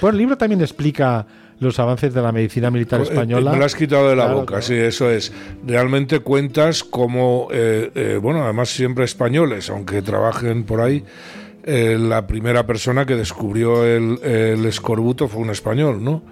Bueno, 0.00 0.14
el 0.14 0.18
libro 0.18 0.36
también 0.36 0.60
explica 0.60 1.26
los 1.60 1.78
avances 1.78 2.12
de 2.12 2.22
la 2.22 2.32
medicina 2.32 2.70
militar 2.70 3.00
eh, 3.00 3.04
española. 3.04 3.52
Me 3.52 3.58
lo 3.58 3.64
has 3.64 3.74
quitado 3.74 4.08
de 4.08 4.16
la 4.16 4.32
boca, 4.32 4.60
sí, 4.60 4.74
eso 4.74 5.10
es. 5.10 5.32
Realmente 5.66 6.20
cuentas 6.20 6.82
como, 6.84 7.48
eh, 7.52 7.90
eh, 7.94 8.18
bueno, 8.20 8.42
además 8.42 8.70
siempre 8.70 9.04
españoles, 9.04 9.70
aunque 9.70 10.02
trabajen 10.02 10.64
por 10.64 10.80
ahí, 10.80 11.04
eh, 11.66 11.96
la 11.98 12.26
primera 12.26 12.66
persona 12.66 13.06
que 13.06 13.16
descubrió 13.16 13.84
el, 13.84 14.64
escorbuto 14.66 15.28
fue 15.28 15.40
un 15.42 15.50
español, 15.50 16.02
¿no? 16.04 16.22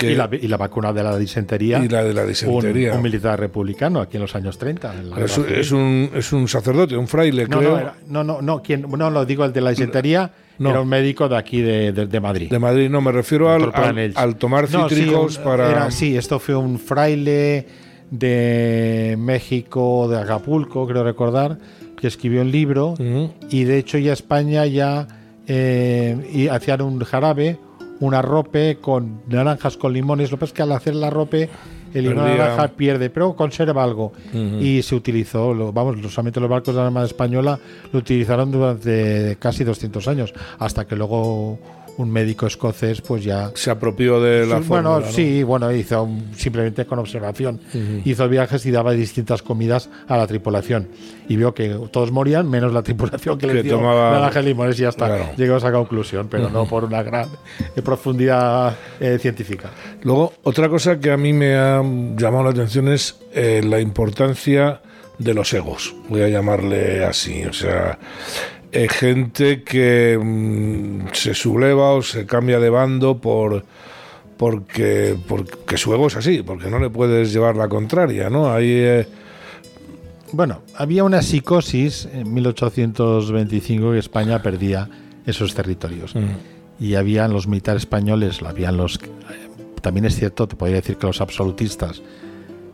y, 0.00 0.14
la, 0.48 0.56
vacuna 0.56 0.92
de 0.92 1.02
la 1.02 1.16
disentería. 1.16 1.78
Y 1.78 1.88
la 1.88 2.02
de 2.02 2.12
la 2.12 2.26
disentería. 2.26 2.94
Un, 2.94 3.02
militar 3.02 3.38
republicano 3.38 4.00
aquí 4.00 4.16
en 4.16 4.22
los 4.22 4.34
años 4.34 4.58
30. 4.58 4.94
es, 5.18 5.70
un, 5.70 6.10
es 6.12 6.32
un 6.32 6.48
sacerdote, 6.48 6.96
un 6.96 7.06
fraile, 7.06 7.46
no, 7.46 7.58
creo. 7.58 7.92
No, 8.08 8.24
no, 8.24 8.42
no, 8.42 8.62
quien, 8.62 8.82
no, 8.82 9.10
lo 9.10 9.24
digo, 9.24 9.44
el 9.44 9.52
de 9.52 9.60
la 9.60 9.70
disentería. 9.70 10.32
Era 10.58 10.80
un 10.80 10.88
médico 10.88 11.28
de 11.28 11.36
aquí, 11.36 11.60
de, 11.60 12.20
Madrid. 12.20 12.50
De 12.50 12.58
Madrid, 12.58 12.88
no, 12.90 13.00
me 13.00 13.12
refiero 13.12 13.50
al, 13.50 13.72
al, 14.14 14.36
tomar 14.36 14.66
cítricos 14.66 15.38
para. 15.38 15.90
sí, 15.90 16.16
esto 16.16 16.38
fue 16.38 16.54
un 16.54 16.78
fraile 16.78 17.66
de 18.10 19.16
México, 19.18 20.06
de 20.08 20.20
Acapulco, 20.20 20.86
creo 20.86 21.02
recordar, 21.02 21.58
que 22.02 22.08
escribió 22.08 22.40
un 22.40 22.50
libro 22.50 22.94
y 23.48 23.62
de 23.62 23.78
hecho 23.78 23.96
ya 23.96 24.12
España 24.12 24.66
ya 24.66 25.06
eh, 25.46 26.28
y 26.32 26.48
hacían 26.48 26.82
un 26.82 26.98
jarabe, 26.98 27.60
un 28.00 28.12
arrope 28.12 28.78
con 28.80 29.22
naranjas 29.28 29.76
con 29.76 29.92
limones. 29.92 30.32
Lo 30.32 30.36
que 30.36 30.40
pasa 30.40 30.50
es 30.50 30.56
que 30.56 30.62
al 30.62 30.72
hacer 30.72 30.94
el 30.94 31.04
arrope 31.04 31.48
el 31.94 32.08
limón 32.08 32.24
naranja 32.24 32.66
pierde, 32.66 33.08
pero 33.08 33.36
conserva 33.36 33.84
algo. 33.84 34.12
Y 34.32 34.82
se 34.82 34.96
utilizó, 34.96 35.54
lo, 35.54 35.72
vamos, 35.72 35.96
solamente 36.12 36.40
los 36.40 36.50
barcos 36.50 36.74
de 36.74 36.80
la 36.80 36.88
Armada 36.88 37.06
Española 37.06 37.56
lo 37.92 38.00
utilizaron 38.00 38.50
durante 38.50 39.36
casi 39.38 39.62
200 39.62 40.08
años, 40.08 40.34
hasta 40.58 40.84
que 40.84 40.96
luego 40.96 41.60
un 41.98 42.10
médico 42.10 42.46
escocés 42.46 43.00
pues 43.00 43.24
ya 43.24 43.50
se 43.54 43.70
apropió 43.70 44.20
de 44.20 44.46
la 44.46 44.58
bueno 44.60 45.02
sí 45.02 45.42
bueno 45.42 45.72
hizo 45.72 46.08
simplemente 46.36 46.86
con 46.86 46.98
observación. 46.98 47.60
Hizo 48.04 48.28
viajes 48.28 48.64
y 48.66 48.70
daba 48.70 48.92
distintas 48.92 49.42
comidas 49.42 49.88
a 50.08 50.16
la 50.16 50.26
tripulación. 50.26 50.88
Y 51.28 51.36
vio 51.36 51.54
que 51.54 51.78
todos 51.90 52.10
morían 52.10 52.48
menos 52.48 52.72
la 52.72 52.82
tripulación 52.82 53.38
que, 53.38 53.46
le 53.46 53.62
dio 53.62 53.76
tomaba... 53.76 54.30
limones 54.42 54.78
y 54.78 54.82
ya 54.82 54.88
está. 54.88 55.34
Llegó 55.36 55.54
a 55.54 55.58
esa 55.58 55.72
conclusión 55.72 56.28
pero 56.28 56.48
no 56.48 56.66
por 56.66 56.84
una 56.84 57.02
gran 57.02 57.28
eh, 57.76 57.82
profundidad 57.82 58.76
eh, 59.00 59.18
científica. 59.20 59.70
Luego 60.02 60.32
otra 60.42 60.68
cosa 60.68 60.98
que 60.98 61.10
a 61.10 61.16
mí 61.16 61.32
me 61.32 61.54
ha 61.54 61.82
llamado 62.16 62.44
la 62.44 62.50
atención 62.50 62.88
es 62.88 63.18
eh, 63.32 63.62
la 63.64 63.80
importancia 63.80 64.80
de 65.18 65.34
los 65.34 65.52
egos. 65.52 65.94
Voy 66.08 66.22
a 66.22 66.28
llamarle 66.28 67.04
así 67.04 67.44
o 67.44 67.52
sea 67.52 67.98
eh, 68.72 68.88
gente 68.88 69.62
que 69.62 70.18
mm, 70.20 71.12
se 71.12 71.34
subleva 71.34 71.92
o 71.92 72.02
se 72.02 72.26
cambia 72.26 72.58
de 72.58 72.70
bando 72.70 73.18
por 73.18 73.64
porque, 74.36 75.16
porque 75.28 75.76
su 75.76 75.94
ego 75.94 76.08
es 76.08 76.16
así, 76.16 76.42
porque 76.42 76.68
no 76.68 76.80
le 76.80 76.90
puedes 76.90 77.32
llevar 77.32 77.54
la 77.54 77.68
contraria, 77.68 78.28
¿no? 78.28 78.52
Ahí... 78.52 78.70
Eh, 78.70 79.06
bueno, 80.32 80.62
había 80.74 81.04
una 81.04 81.22
psicosis 81.22 82.08
en 82.12 82.32
1825 82.32 83.92
que 83.92 83.98
España 83.98 84.42
perdía 84.42 84.88
esos 85.26 85.54
territorios. 85.54 86.16
Mm. 86.16 86.82
Y 86.82 86.94
habían 86.96 87.32
los 87.32 87.46
militares 87.46 87.82
españoles, 87.82 88.40
habían 88.42 88.78
los... 88.78 88.98
También 89.80 90.06
es 90.06 90.16
cierto, 90.16 90.48
te 90.48 90.56
podría 90.56 90.76
decir 90.76 90.96
que 90.96 91.06
los 91.06 91.20
absolutistas 91.20 92.02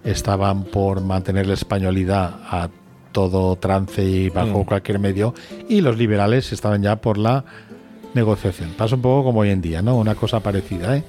estaban 0.04 0.64
por 0.64 1.02
mantener 1.02 1.46
la 1.48 1.54
españolidad 1.54 2.40
a 2.44 2.70
todo 3.12 3.56
trance 3.56 4.02
y 4.02 4.28
bajo 4.30 4.60
mm. 4.60 4.64
cualquier 4.64 4.98
medio, 4.98 5.34
y 5.68 5.80
los 5.80 5.98
liberales 5.98 6.52
estaban 6.52 6.82
ya 6.82 6.96
por 6.96 7.18
la 7.18 7.44
negociación. 8.14 8.70
Pasa 8.76 8.96
un 8.96 9.02
poco 9.02 9.24
como 9.24 9.40
hoy 9.40 9.50
en 9.50 9.60
día, 9.60 9.82
¿no? 9.82 9.96
Una 9.96 10.14
cosa 10.14 10.40
parecida, 10.40 10.96
¿eh? 10.96 11.04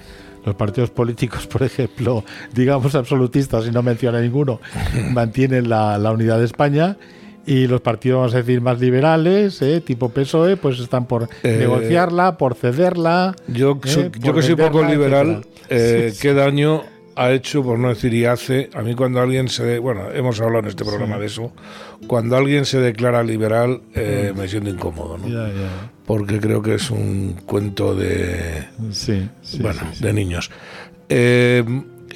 Los 0.46 0.56
partidos 0.56 0.90
políticos, 0.90 1.48
por 1.48 1.64
ejemplo, 1.64 2.24
digamos 2.54 2.96
absolutistas, 2.96 3.68
y 3.68 3.72
no 3.72 3.84
menciona 3.84 4.22
ninguno, 4.22 4.60
mantienen 5.12 5.70
la, 5.70 5.98
unidad 6.12 6.40
de 6.40 6.46
España 6.46 6.98
y 7.46 7.68
los 7.68 7.82
partidos, 7.82 8.20
vamos 8.20 8.34
a 8.36 8.38
decir, 8.38 8.62
más 8.62 8.80
liberales, 8.80 9.62
¿eh? 9.62 9.82
tipo 9.82 10.10
PSOE, 10.10 10.56
pues 10.58 10.80
están 10.80 11.06
por 11.08 11.30
eh, 11.44 11.58
negociarla, 11.60 12.38
por 12.38 12.56
cederla. 12.56 13.36
Yo, 13.48 13.80
¿eh? 13.86 14.12
yo 14.20 14.34
que 14.34 14.42
soy 14.42 14.56
poco 14.56 14.84
liberal, 14.84 15.46
¿qué 15.68 16.34
daño 16.36 16.84
ha 17.20 17.34
hecho, 17.34 17.62
por 17.62 17.78
no 17.78 17.90
decir 17.90 18.14
y 18.14 18.24
hace, 18.24 18.70
a 18.74 18.82
mí 18.82 18.96
cuando 18.96 19.20
alguien 19.20 19.50
se... 19.50 19.78
bueno, 19.80 20.10
hemos 20.14 20.40
hablado 20.40 20.60
en 20.60 20.68
este 20.68 20.86
programa 20.86 21.20
de 21.20 21.26
eso, 21.26 21.52
cuando 22.08 22.38
alguien 22.38 22.64
se 22.64 22.80
declara 22.80 23.24
liberal 23.24 23.82
eh, 23.94 24.32
me 24.34 24.48
siento 24.48 24.70
incómodo, 24.70 25.18
¿no? 25.18 25.28
Porque 26.06 26.40
creo 26.40 26.62
que 26.62 26.76
es 26.76 26.90
un 26.90 27.36
cuento 27.46 27.94
de... 27.94 28.64
Sí, 28.92 29.28
bueno, 29.60 29.82
de 30.00 30.14
niños. 30.14 30.50
Eh, 31.10 31.66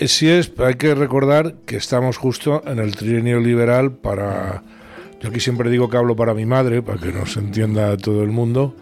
sí 0.06 0.30
es, 0.30 0.54
hay 0.58 0.76
que 0.76 0.96
recordar 0.96 1.56
que 1.66 1.76
estamos 1.76 2.16
justo 2.16 2.64
en 2.66 2.80
el 2.80 2.96
trienio 2.96 3.42
liberal 3.42 3.92
para... 3.92 4.64
Yo 5.22 5.30
aquí 5.30 5.42
siempre 5.42 5.70
digo 5.70 5.90
que 5.90 5.98
hablo 5.98 6.16
para 6.16 6.34
mi 6.34 6.46
madre, 6.46 6.82
para 6.82 6.98
que 6.98 7.12
nos 7.12 7.36
entienda 7.36 7.98
todo 7.98 8.24
el 8.24 8.30
mundo 8.30 8.74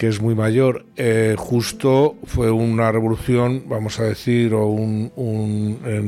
que 0.00 0.08
es 0.08 0.22
muy 0.22 0.34
mayor, 0.34 0.86
eh, 0.96 1.34
justo 1.36 2.16
fue 2.24 2.50
una 2.50 2.90
revolución, 2.90 3.64
vamos 3.66 4.00
a 4.00 4.04
decir, 4.04 4.54
o 4.54 4.64
un, 4.64 5.10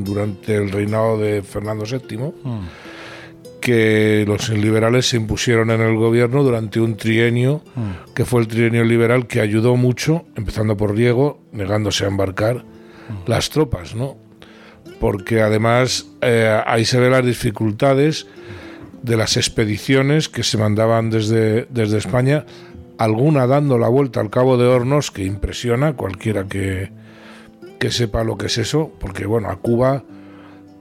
durante 0.03 0.55
el 0.55 0.71
reinado 0.71 1.19
de 1.19 1.43
Fernando 1.43 1.85
VII, 1.85 2.17
mm. 2.17 2.59
que 3.61 4.25
los 4.27 4.49
liberales 4.49 5.09
se 5.09 5.17
impusieron 5.17 5.69
en 5.69 5.81
el 5.81 5.95
gobierno 5.95 6.41
durante 6.41 6.79
un 6.79 6.97
trienio, 6.97 7.61
mm. 7.75 8.13
que 8.15 8.25
fue 8.25 8.41
el 8.41 8.47
trienio 8.47 8.83
liberal 8.83 9.27
que 9.27 9.41
ayudó 9.41 9.75
mucho, 9.75 10.25
empezando 10.35 10.75
por 10.75 10.95
Diego, 10.95 11.39
negándose 11.51 12.05
a 12.05 12.07
embarcar 12.07 12.65
mm. 12.65 13.29
las 13.29 13.51
tropas, 13.51 13.93
¿no? 13.93 14.17
Porque 14.99 15.43
además 15.43 16.07
eh, 16.21 16.59
ahí 16.65 16.83
se 16.83 16.99
ven 16.99 17.11
las 17.11 17.23
dificultades 17.23 18.25
de 19.03 19.17
las 19.17 19.37
expediciones 19.37 20.29
que 20.29 20.41
se 20.41 20.57
mandaban 20.57 21.11
desde, 21.11 21.67
desde 21.69 21.99
España 21.99 22.47
alguna 22.97 23.47
dando 23.47 23.77
la 23.77 23.87
vuelta 23.87 24.19
al 24.19 24.29
cabo 24.29 24.57
de 24.57 24.67
Hornos 24.67 25.11
que 25.11 25.23
impresiona 25.23 25.93
cualquiera 25.93 26.45
que, 26.45 26.91
que 27.79 27.91
sepa 27.91 28.23
lo 28.23 28.37
que 28.37 28.47
es 28.47 28.57
eso, 28.57 28.91
porque 28.99 29.25
bueno, 29.25 29.49
a 29.49 29.57
Cuba 29.57 30.03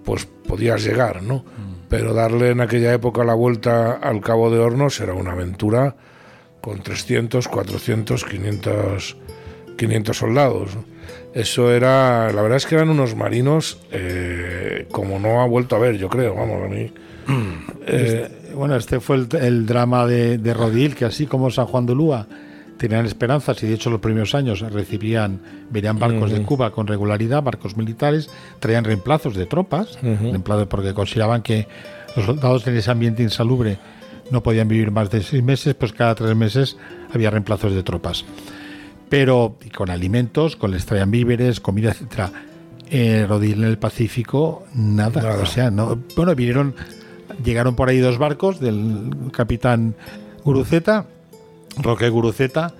pues 0.04 0.26
podías 0.46 0.84
llegar, 0.84 1.22
¿no? 1.22 1.36
Mm. 1.36 1.72
Pero 1.88 2.14
darle 2.14 2.50
en 2.50 2.60
aquella 2.60 2.92
época 2.92 3.24
la 3.24 3.34
vuelta 3.34 3.92
al 3.92 4.20
cabo 4.20 4.50
de 4.50 4.58
Hornos 4.58 5.00
era 5.00 5.14
una 5.14 5.32
aventura 5.32 5.96
con 6.60 6.82
300, 6.82 7.48
400, 7.48 8.24
500, 8.24 9.16
500 9.76 10.16
soldados. 10.16 10.70
Eso 11.34 11.72
era, 11.72 12.32
la 12.32 12.42
verdad 12.42 12.56
es 12.56 12.66
que 12.66 12.76
eran 12.76 12.90
unos 12.90 13.16
marinos 13.16 13.80
eh, 13.90 14.86
como 14.92 15.18
no 15.18 15.40
ha 15.40 15.46
vuelto 15.46 15.76
a 15.76 15.78
ver, 15.78 15.98
yo 15.98 16.08
creo, 16.08 16.34
vamos, 16.34 16.62
a 16.64 16.68
mí. 16.68 16.92
Eh, 17.84 18.52
bueno, 18.54 18.76
este 18.76 19.00
fue 19.00 19.16
el, 19.16 19.28
el 19.40 19.66
drama 19.66 20.06
de, 20.06 20.38
de, 20.38 20.54
Rodil, 20.54 20.94
que 20.94 21.04
así 21.04 21.26
como 21.26 21.50
San 21.50 21.66
Juan 21.66 21.84
de 21.84 21.94
Lúa 21.94 22.26
tenían 22.76 23.06
esperanzas 23.06 23.62
y 23.62 23.66
de 23.66 23.74
hecho 23.74 23.90
los 23.90 24.00
primeros 24.00 24.34
años 24.34 24.60
recibían, 24.60 25.40
venían 25.70 25.98
barcos 25.98 26.30
uh 26.30 26.34
-huh. 26.34 26.38
de 26.38 26.42
Cuba 26.44 26.70
con 26.70 26.86
regularidad, 26.86 27.42
barcos 27.42 27.76
militares, 27.76 28.30
traían 28.60 28.84
reemplazos 28.84 29.34
de 29.34 29.46
tropas, 29.46 29.98
uh 30.02 30.06
-huh. 30.06 30.30
reemplazos 30.30 30.66
porque 30.68 30.94
consideraban 30.94 31.42
que 31.42 31.66
los 32.16 32.26
soldados 32.26 32.66
en 32.66 32.76
ese 32.76 32.90
ambiente 32.90 33.22
insalubre 33.22 33.78
no 34.30 34.42
podían 34.42 34.68
vivir 34.68 34.90
más 34.90 35.10
de 35.10 35.22
seis 35.22 35.42
meses, 35.42 35.74
pues 35.74 35.92
cada 35.92 36.14
tres 36.14 36.34
meses 36.34 36.76
había 37.12 37.30
reemplazos 37.30 37.74
de 37.74 37.82
tropas. 37.82 38.24
Pero 39.08 39.58
con 39.76 39.90
alimentos, 39.90 40.56
con 40.56 40.70
les 40.70 40.86
traían 40.86 41.10
víveres, 41.10 41.60
comida, 41.60 41.90
etcétera. 41.90 42.32
Eh, 42.90 43.26
Rodil 43.28 43.62
en 43.62 43.68
el 43.68 43.78
Pacífico, 43.78 44.64
nada. 44.74 45.22
nada. 45.22 45.42
O 45.42 45.46
sea, 45.46 45.70
no, 45.70 45.98
bueno, 46.16 46.34
vinieron, 46.34 46.74
llegaron 47.44 47.74
por 47.74 47.88
ahí 47.88 47.98
dos 47.98 48.18
barcos 48.18 48.60
del 48.60 49.10
capitán 49.32 49.94
Guruceta, 50.44 51.06
Roque 51.78 52.08
Guruceta, 52.08 52.72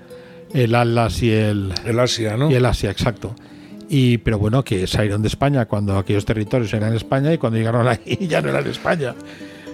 el 0.53 0.74
Atlas 0.74 1.23
y 1.23 1.31
el. 1.31 1.73
El 1.85 1.99
Asia, 1.99 2.37
¿no? 2.37 2.51
Y 2.51 2.55
el 2.55 2.66
Asia, 2.66 2.91
exacto. 2.91 3.35
Y, 3.89 4.19
pero 4.19 4.39
bueno, 4.39 4.65
que 4.65 4.87
salieron 4.87 5.23
de 5.23 5.29
España 5.29 5.66
cuando 5.66 5.99
aquellos 5.99 6.24
territorios 6.24 6.73
eran 6.73 6.95
España 6.95 7.33
y 7.33 7.39
cuando 7.39 7.59
llegaron 7.59 7.87
ahí 7.87 8.27
ya 8.29 8.41
no 8.41 8.49
eran 8.49 8.66
España. 8.66 9.15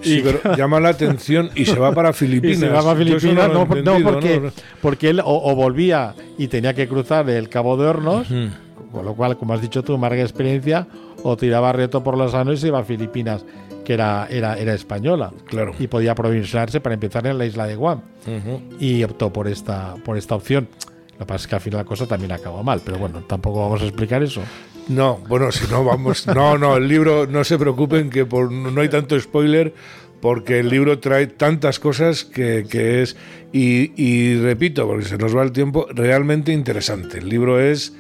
Sí, 0.01 0.23
pero 0.23 0.57
llama 0.57 0.79
la 0.81 0.91
atención 0.91 1.51
y 1.55 1.65
se 1.65 1.79
va 1.79 1.93
para 1.93 2.13
Filipinas. 2.13 2.57
Y 2.59 2.61
se 2.61 2.69
va 2.69 2.83
para 2.83 2.97
Filipinas, 2.97 3.49
no, 3.49 3.67
no, 3.67 3.83
no, 3.83 4.03
porque, 4.03 4.41
no, 4.41 4.51
porque 4.81 5.11
él 5.11 5.21
o, 5.21 5.25
o, 5.25 5.55
volvía 5.57 6.15
y 6.37 6.49
tenía 6.49 6.75
que 6.75 6.87
cruzar 6.87 7.29
el 7.31 7.49
Cabo 7.49 7.77
de 7.77 7.87
Hornos, 7.87 8.31
uh 8.31 8.35
-huh. 8.35 8.51
con 8.93 9.05
lo 9.05 9.15
cual, 9.15 9.37
como 9.37 9.55
has 9.55 9.61
dicho 9.61 9.83
tú, 9.83 9.99
marca 9.99 10.21
experiencia, 10.21 10.87
o 11.23 11.37
tiraba 11.37 11.73
reto 11.73 12.03
por 12.05 12.17
los 12.17 12.35
años 12.35 12.55
y 12.55 12.57
se 12.59 12.69
iba 12.69 12.79
a 12.79 12.85
Filipinas, 12.85 13.45
que 13.89 13.95
era, 13.95 14.29
era, 14.31 14.59
era 14.59 14.75
española. 14.75 15.33
Claro. 15.47 15.73
Y 15.79 15.87
podía 15.87 16.15
provisionarse 16.15 16.79
para 16.79 16.93
empezar 16.93 17.27
en 17.27 17.39
la 17.39 17.47
isla 17.47 17.67
de 17.67 17.75
Guam. 17.75 18.03
Uh 18.27 18.31
-huh. 18.31 18.61
Y 18.79 19.03
optó 19.03 19.33
por 19.33 19.49
esta, 19.49 19.95
por 20.05 20.19
esta 20.19 20.35
opción. 20.35 20.69
Lo 21.13 21.21
que 21.21 21.25
pasa 21.25 21.45
es 21.45 21.47
que 21.47 21.55
al 21.55 21.61
final 21.63 21.79
la 21.79 21.85
cosa 21.87 22.07
también 22.07 22.33
acabó 22.33 22.63
mal, 22.63 22.83
pero 22.85 22.99
bueno, 22.99 23.23
tampoco 23.27 23.61
vamos 23.63 23.81
a 23.81 23.87
explicar 23.87 24.23
eso. 24.23 24.43
No, 24.89 25.21
bueno, 25.27 25.51
si 25.53 25.67
no 25.73 25.85
vamos. 25.85 26.27
No, 26.27 26.59
no, 26.59 26.77
el 26.77 26.87
libro, 26.87 27.27
no 27.27 27.45
se 27.45 27.57
preocupen 27.57 28.11
que 28.11 28.27
por, 28.27 28.53
no 28.53 28.79
hay 28.79 28.91
tanto 28.91 29.19
spoiler, 29.19 29.73
porque 30.21 30.59
el 30.59 30.69
libro 30.69 30.99
trae 30.99 31.27
tantas 31.27 31.79
cosas 31.79 32.27
que, 32.27 32.67
que 32.69 33.01
es. 33.01 33.17
Y, 33.55 33.93
y, 33.97 34.39
repito, 34.39 34.87
porque 34.87 35.07
se 35.07 35.17
nos 35.17 35.35
va 35.35 35.43
el 35.43 35.53
tiempo, 35.53 35.87
realmente 35.95 36.53
interesante. 36.53 37.21
El 37.21 37.31
libro 37.31 37.59
es 37.59 37.95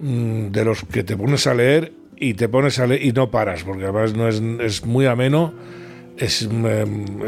mmm, 0.00 0.48
de 0.48 0.64
los 0.64 0.82
que 0.82 1.04
te 1.04 1.16
pones 1.16 1.46
a 1.46 1.54
leer 1.54 1.92
y 2.22 2.34
te 2.34 2.48
pones 2.48 2.78
a 2.78 2.86
leer 2.86 3.04
y 3.04 3.12
no 3.12 3.30
paras, 3.32 3.64
porque 3.64 3.82
además 3.82 4.14
no 4.14 4.28
es, 4.28 4.40
es 4.60 4.86
muy 4.86 5.06
ameno, 5.06 5.52
es 6.16 6.48
eh, 6.50 6.86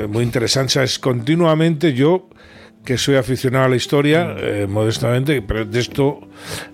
muy 0.08 0.22
interesante. 0.22 0.66
O 0.66 0.70
sea, 0.70 0.84
es 0.84 1.00
continuamente 1.00 1.94
yo 1.94 2.28
que 2.84 2.96
soy 2.96 3.16
aficionado 3.16 3.64
a 3.64 3.68
la 3.68 3.74
historia, 3.74 4.36
eh, 4.38 4.66
modestamente, 4.68 5.42
pero 5.42 5.64
de 5.64 5.80
esto 5.80 6.20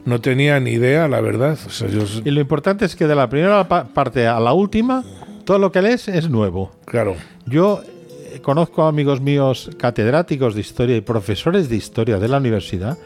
no 0.05 0.21
tenía 0.21 0.61
ni 0.61 0.73
idea, 0.73 1.09
la 1.09 1.23
verdad. 1.23 1.59
O 1.67 1.71
sea, 1.71 1.89
yo... 1.89 2.05
Y 2.23 2.31
lo 2.31 2.41
importante 2.41 2.85
es 2.85 2.95
que 2.95 3.07
de 3.07 3.15
la 3.15 3.31
primera 3.31 3.67
pa 3.67 3.85
parte 3.85 4.27
a 4.27 4.39
la 4.39 4.53
última, 4.53 5.03
todo 5.47 5.59
lo 5.59 5.73
que 5.73 5.81
lees 5.81 6.07
es 6.09 6.29
nuevo. 6.29 6.73
Claro. 6.85 7.17
Yo 7.47 7.81
eh, 7.83 8.41
conozco 8.43 8.83
a 8.83 8.89
amigos 8.89 9.23
míos 9.23 9.71
catedráticos 9.79 10.55
de 10.55 10.61
historia 10.61 10.97
y 10.97 11.01
profesores 11.01 11.71
de 11.71 11.77
historia 11.77 12.19
de 12.19 12.29
la 12.29 12.37
universidad 12.37 12.99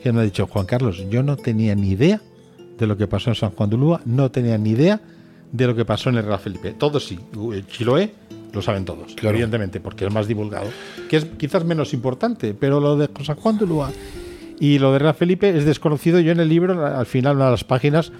que 0.00 0.12
me 0.12 0.20
han 0.20 0.26
dicho, 0.26 0.46
Juan 0.46 0.64
Carlos, 0.64 1.04
yo 1.10 1.24
no 1.24 1.36
tenía 1.36 1.74
ni 1.74 1.90
idea 1.90 2.20
de 2.80 2.86
lo 2.86 2.96
que 2.96 3.06
pasó 3.06 3.30
en 3.30 3.36
San 3.36 3.50
Juan 3.50 3.70
de 3.70 3.76
Ulúa, 3.76 4.00
no 4.06 4.30
tenía 4.30 4.56
ni 4.58 4.70
idea 4.70 5.00
de 5.52 5.66
lo 5.66 5.76
que 5.76 5.84
pasó 5.84 6.08
en 6.08 6.16
el 6.16 6.24
Real 6.24 6.40
Felipe. 6.40 6.72
Todo 6.72 6.98
sí, 6.98 7.18
Chiloé 7.68 8.12
lo 8.52 8.62
saben 8.62 8.84
todos, 8.84 9.14
claro. 9.14 9.36
evidentemente, 9.36 9.80
porque 9.80 10.06
es 10.06 10.12
más 10.12 10.26
divulgado, 10.26 10.68
que 11.08 11.18
es 11.18 11.24
quizás 11.24 11.64
menos 11.64 11.92
importante, 11.92 12.54
pero 12.54 12.80
lo 12.80 12.96
de 12.96 13.08
San 13.22 13.36
Juan 13.36 13.58
de 13.58 13.64
Ulúa 13.64 13.92
y 14.58 14.78
lo 14.78 14.92
de 14.92 14.98
Real 14.98 15.14
Felipe 15.14 15.56
es 15.56 15.64
desconocido. 15.64 16.18
Yo 16.20 16.32
en 16.32 16.40
el 16.40 16.48
libro, 16.48 16.84
al 16.84 17.06
final, 17.06 17.36
una 17.36 17.46
de 17.46 17.50
las 17.52 17.64
páginas, 17.64 18.12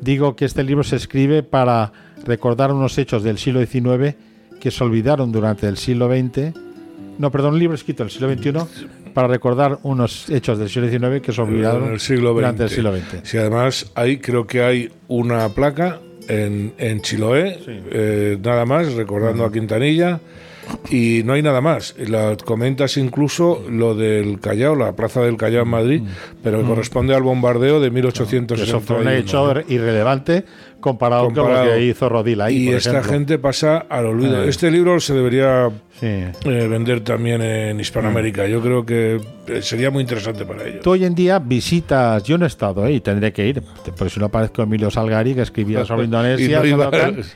digo 0.00 0.36
que 0.36 0.44
este 0.44 0.62
libro 0.62 0.84
se 0.84 0.96
escribe 0.96 1.42
para 1.42 1.92
recordar 2.24 2.72
unos 2.72 2.96
hechos 2.96 3.22
del 3.22 3.38
siglo 3.38 3.64
XIX 3.64 4.14
que 4.60 4.70
se 4.70 4.84
olvidaron 4.84 5.32
durante 5.32 5.66
el 5.66 5.76
siglo 5.76 6.08
XX. 6.08 6.54
No, 7.18 7.30
perdón, 7.30 7.54
un 7.54 7.58
libro 7.58 7.74
escrito 7.74 8.02
del 8.02 8.10
siglo 8.10 8.32
XXI 8.32 8.50
para 9.12 9.28
recordar 9.28 9.78
unos 9.82 10.28
hechos 10.30 10.58
del 10.58 10.68
siglo 10.68 10.88
XIX 10.88 11.20
que 11.20 11.32
se 11.32 11.40
olvidaron 11.40 11.84
en 11.88 11.92
el 11.94 12.00
siglo 12.00 12.32
durante 12.32 12.64
el 12.64 12.70
siglo 12.70 12.94
XX. 12.94 13.20
Sí, 13.22 13.38
además, 13.38 13.90
ahí 13.94 14.18
creo 14.18 14.46
que 14.46 14.62
hay 14.62 14.90
una 15.08 15.48
placa 15.50 16.00
en, 16.28 16.74
en 16.78 17.00
Chiloé, 17.00 17.58
sí. 17.64 17.80
eh, 17.90 18.38
nada 18.42 18.64
más, 18.64 18.92
recordando 18.94 19.42
uh 19.42 19.46
-huh. 19.46 19.50
a 19.50 19.52
Quintanilla, 19.52 20.20
y 20.90 21.22
no 21.24 21.34
hay 21.34 21.42
nada 21.42 21.60
más. 21.60 21.94
La, 21.98 22.36
comentas 22.36 22.96
incluso 22.96 23.64
lo 23.68 23.94
del 23.94 24.40
Callao, 24.40 24.74
la 24.74 24.92
plaza 24.94 25.20
del 25.22 25.36
Callao 25.36 25.62
en 25.62 25.68
Madrid, 25.68 26.02
pero 26.42 26.62
-huh. 26.62 26.66
corresponde 26.66 27.14
al 27.14 27.22
bombardeo 27.22 27.80
de 27.80 27.90
1861. 27.90 28.62
Eso 28.62 28.80
fue 28.80 29.00
un 29.00 29.08
hecho 29.08 29.52
irrelevante 29.68 30.44
comparado, 30.80 31.26
comparado, 31.26 31.56
con 31.56 31.66
lo 31.66 31.74
que 31.74 31.84
hizo 31.86 32.08
Rodil 32.08 32.40
ahí. 32.40 32.62
Y 32.62 32.66
por 32.66 32.74
esta 32.76 32.90
ejemplo. 32.90 33.12
gente 33.12 33.38
pasa 33.38 33.78
al 33.88 34.06
olvido. 34.06 34.42
Eh. 34.42 34.48
Este 34.48 34.70
libro 34.70 34.98
se 34.98 35.14
debería 35.14 35.70
sí. 36.00 36.06
eh, 36.06 36.32
vender 36.44 37.02
también 37.02 37.42
en 37.42 37.78
Hispanoamérica. 37.78 38.46
Yo 38.46 38.60
creo 38.60 38.84
que 38.84 39.20
eh, 39.46 39.62
sería 39.62 39.90
muy 39.90 40.02
interesante 40.02 40.44
para 40.44 40.66
ellos. 40.66 40.80
Tú 40.82 40.90
hoy 40.90 41.04
en 41.04 41.14
día 41.14 41.38
visitas, 41.38 42.22
yo 42.24 42.38
no 42.38 42.46
he 42.46 42.48
estado 42.48 42.82
ahí, 42.82 43.00
tendré 43.00 43.32
que 43.32 43.46
ir, 43.46 43.62
por 43.96 44.10
si 44.10 44.18
no 44.18 44.28
parezco 44.28 44.62
Emilio 44.62 44.90
Salgari, 44.90 45.34
que 45.34 45.42
escribía 45.42 45.84
sobre 45.86 46.04
Indonesia, 46.04 46.58
y 46.66 46.70
no, 46.70 46.76
iba, 46.76 46.90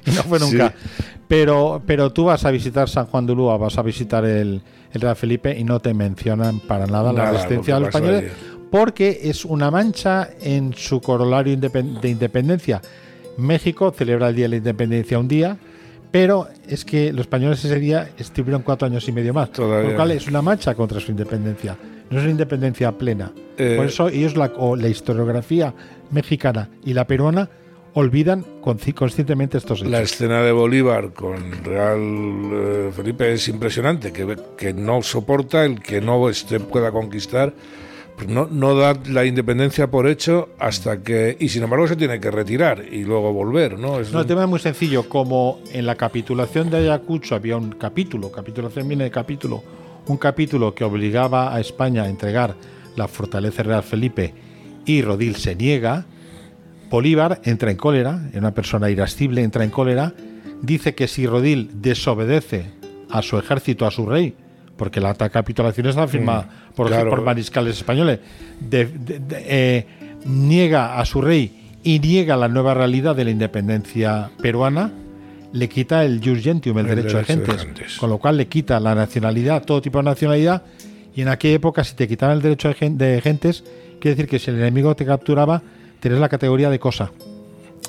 y 0.06 0.10
no 0.10 0.22
fue 0.22 0.38
nunca. 0.40 0.74
Sí. 0.96 1.04
Pero, 1.34 1.82
pero 1.84 2.12
tú 2.12 2.26
vas 2.26 2.44
a 2.44 2.52
visitar 2.52 2.88
San 2.88 3.06
Juan 3.06 3.26
de 3.26 3.32
Ulúa, 3.32 3.56
vas 3.56 3.76
a 3.76 3.82
visitar 3.82 4.24
el, 4.24 4.62
el 4.92 5.00
Real 5.00 5.16
Felipe 5.16 5.58
y 5.58 5.64
no 5.64 5.80
te 5.80 5.92
mencionan 5.92 6.60
para 6.60 6.86
nada, 6.86 7.12
nada 7.12 7.24
la 7.24 7.32
resistencia 7.32 7.74
de 7.74 7.80
los 7.80 7.88
españoles, 7.88 8.32
porque 8.70 9.18
es 9.24 9.44
una 9.44 9.68
mancha 9.68 10.28
en 10.40 10.74
su 10.74 11.00
corolario 11.00 11.56
de 11.56 12.08
independencia. 12.08 12.80
México 13.36 13.90
celebra 13.90 14.28
el 14.28 14.36
Día 14.36 14.44
de 14.44 14.50
la 14.50 14.56
Independencia 14.56 15.18
un 15.18 15.26
día, 15.26 15.56
pero 16.12 16.46
es 16.68 16.84
que 16.84 17.12
los 17.12 17.22
españoles 17.22 17.64
ese 17.64 17.80
día 17.80 18.10
estuvieron 18.16 18.62
cuatro 18.62 18.86
años 18.86 19.08
y 19.08 19.10
medio 19.10 19.34
más. 19.34 19.50
Todavía. 19.50 19.90
Lo 19.90 19.96
cual 19.96 20.12
es 20.12 20.28
una 20.28 20.40
mancha 20.40 20.76
contra 20.76 21.00
su 21.00 21.10
independencia. 21.10 21.76
No 22.10 22.18
es 22.18 22.22
una 22.22 22.30
independencia 22.30 22.92
plena. 22.92 23.32
Eh, 23.58 23.74
Por 23.76 23.86
eso 23.86 24.06
ellos 24.06 24.36
la, 24.36 24.52
o 24.56 24.76
la 24.76 24.86
historiografía 24.86 25.74
mexicana 26.12 26.68
y 26.84 26.92
la 26.92 27.08
peruana 27.08 27.48
olvidan 27.94 28.44
conscientemente 28.60 29.58
estos 29.58 29.80
hechos. 29.80 29.90
La 29.90 30.02
escena 30.02 30.42
de 30.42 30.52
Bolívar 30.52 31.12
con 31.12 31.64
Real 31.64 32.00
eh, 32.00 32.90
Felipe 32.94 33.32
es 33.32 33.48
impresionante, 33.48 34.12
que, 34.12 34.36
que 34.56 34.74
no 34.74 35.02
soporta 35.02 35.64
el 35.64 35.80
que 35.80 36.00
no 36.00 36.28
este, 36.28 36.60
pueda 36.60 36.92
conquistar 36.92 37.54
pues 38.16 38.28
no, 38.28 38.46
no, 38.46 38.76
da 38.76 38.96
la 39.08 39.24
independencia 39.24 39.90
por 39.90 40.06
hecho 40.06 40.50
hasta 40.58 41.02
que. 41.02 41.36
Y 41.40 41.48
sin 41.48 41.64
embargo 41.64 41.88
se 41.88 41.96
tiene 41.96 42.20
que 42.20 42.30
retirar 42.30 42.84
y 42.90 43.02
luego 43.02 43.32
volver, 43.32 43.78
¿no? 43.78 43.98
Es 43.98 44.12
no, 44.12 44.20
el 44.20 44.26
tema 44.26 44.44
es 44.44 44.48
muy 44.48 44.60
sencillo. 44.60 45.08
Como 45.08 45.60
en 45.72 45.84
la 45.84 45.96
capitulación 45.96 46.70
de 46.70 46.78
Ayacucho 46.78 47.34
había 47.34 47.56
un 47.56 47.72
capítulo, 47.72 48.30
capitulación 48.30 48.86
viene 48.86 49.04
de 49.04 49.10
capítulo, 49.10 49.64
un 50.06 50.16
capítulo 50.16 50.74
que 50.74 50.84
obligaba 50.84 51.54
a 51.54 51.60
España 51.60 52.04
a 52.04 52.08
entregar 52.08 52.54
la 52.94 53.08
fortaleza 53.08 53.64
real 53.64 53.82
Felipe 53.82 54.32
y 54.86 55.02
Rodil 55.02 55.34
se 55.34 55.56
niega, 55.56 56.06
Bolívar 56.94 57.40
entra 57.42 57.72
en 57.72 57.76
cólera, 57.76 58.20
es 58.30 58.38
una 58.38 58.54
persona 58.54 58.88
irascible, 58.88 59.42
entra 59.42 59.64
en 59.64 59.70
cólera, 59.70 60.14
dice 60.62 60.94
que 60.94 61.08
si 61.08 61.26
Rodil 61.26 61.68
desobedece 61.82 62.66
a 63.10 63.20
su 63.20 63.36
ejército, 63.36 63.84
a 63.84 63.90
su 63.90 64.06
rey, 64.06 64.32
porque 64.76 65.00
la 65.00 65.12
capitulación 65.14 65.88
está 65.88 66.06
firmada 66.06 66.42
mm, 66.42 66.74
por, 66.76 66.86
claro. 66.86 67.10
por, 67.10 67.22
mariscales 67.22 67.78
españoles, 67.78 68.20
de, 68.60 68.86
de, 68.86 69.18
de, 69.18 69.44
eh, 69.44 69.86
niega 70.24 71.00
a 71.00 71.04
su 71.04 71.20
rey 71.20 71.80
y 71.82 71.98
niega 71.98 72.36
la 72.36 72.46
nueva 72.46 72.74
realidad 72.74 73.16
de 73.16 73.24
la 73.24 73.32
independencia 73.32 74.30
peruana, 74.40 74.92
le 75.52 75.68
quita 75.68 76.04
el 76.04 76.20
jus 76.24 76.44
gentium, 76.44 76.78
el, 76.78 76.86
el 76.86 76.94
derecho, 76.94 77.16
derecho 77.16 77.18
de, 77.18 77.24
gentes, 77.24 77.56
de, 77.56 77.74
gentes, 77.74 77.98
con 77.98 78.08
lo 78.08 78.18
cual 78.18 78.36
le 78.36 78.46
quita 78.46 78.78
la 78.78 78.94
nacionalidad, 78.94 79.64
todo 79.64 79.82
tipo 79.82 79.98
de 79.98 80.04
nacionalidad, 80.04 80.62
y 81.12 81.22
en 81.22 81.28
aquella 81.28 81.56
época 81.56 81.82
si 81.82 81.96
te 81.96 82.06
quitaban 82.06 82.36
el 82.36 82.42
derecho 82.42 82.68
de, 82.68 83.20
gentes, 83.20 83.64
quiere 83.98 84.14
decir 84.14 84.28
que 84.28 84.38
si 84.38 84.52
el 84.52 84.58
enemigo 84.58 84.94
te 84.94 85.04
capturaba, 85.04 85.60
tenías 86.04 86.20
la 86.20 86.28
categoría 86.28 86.68
de 86.68 86.78
cosa. 86.78 87.12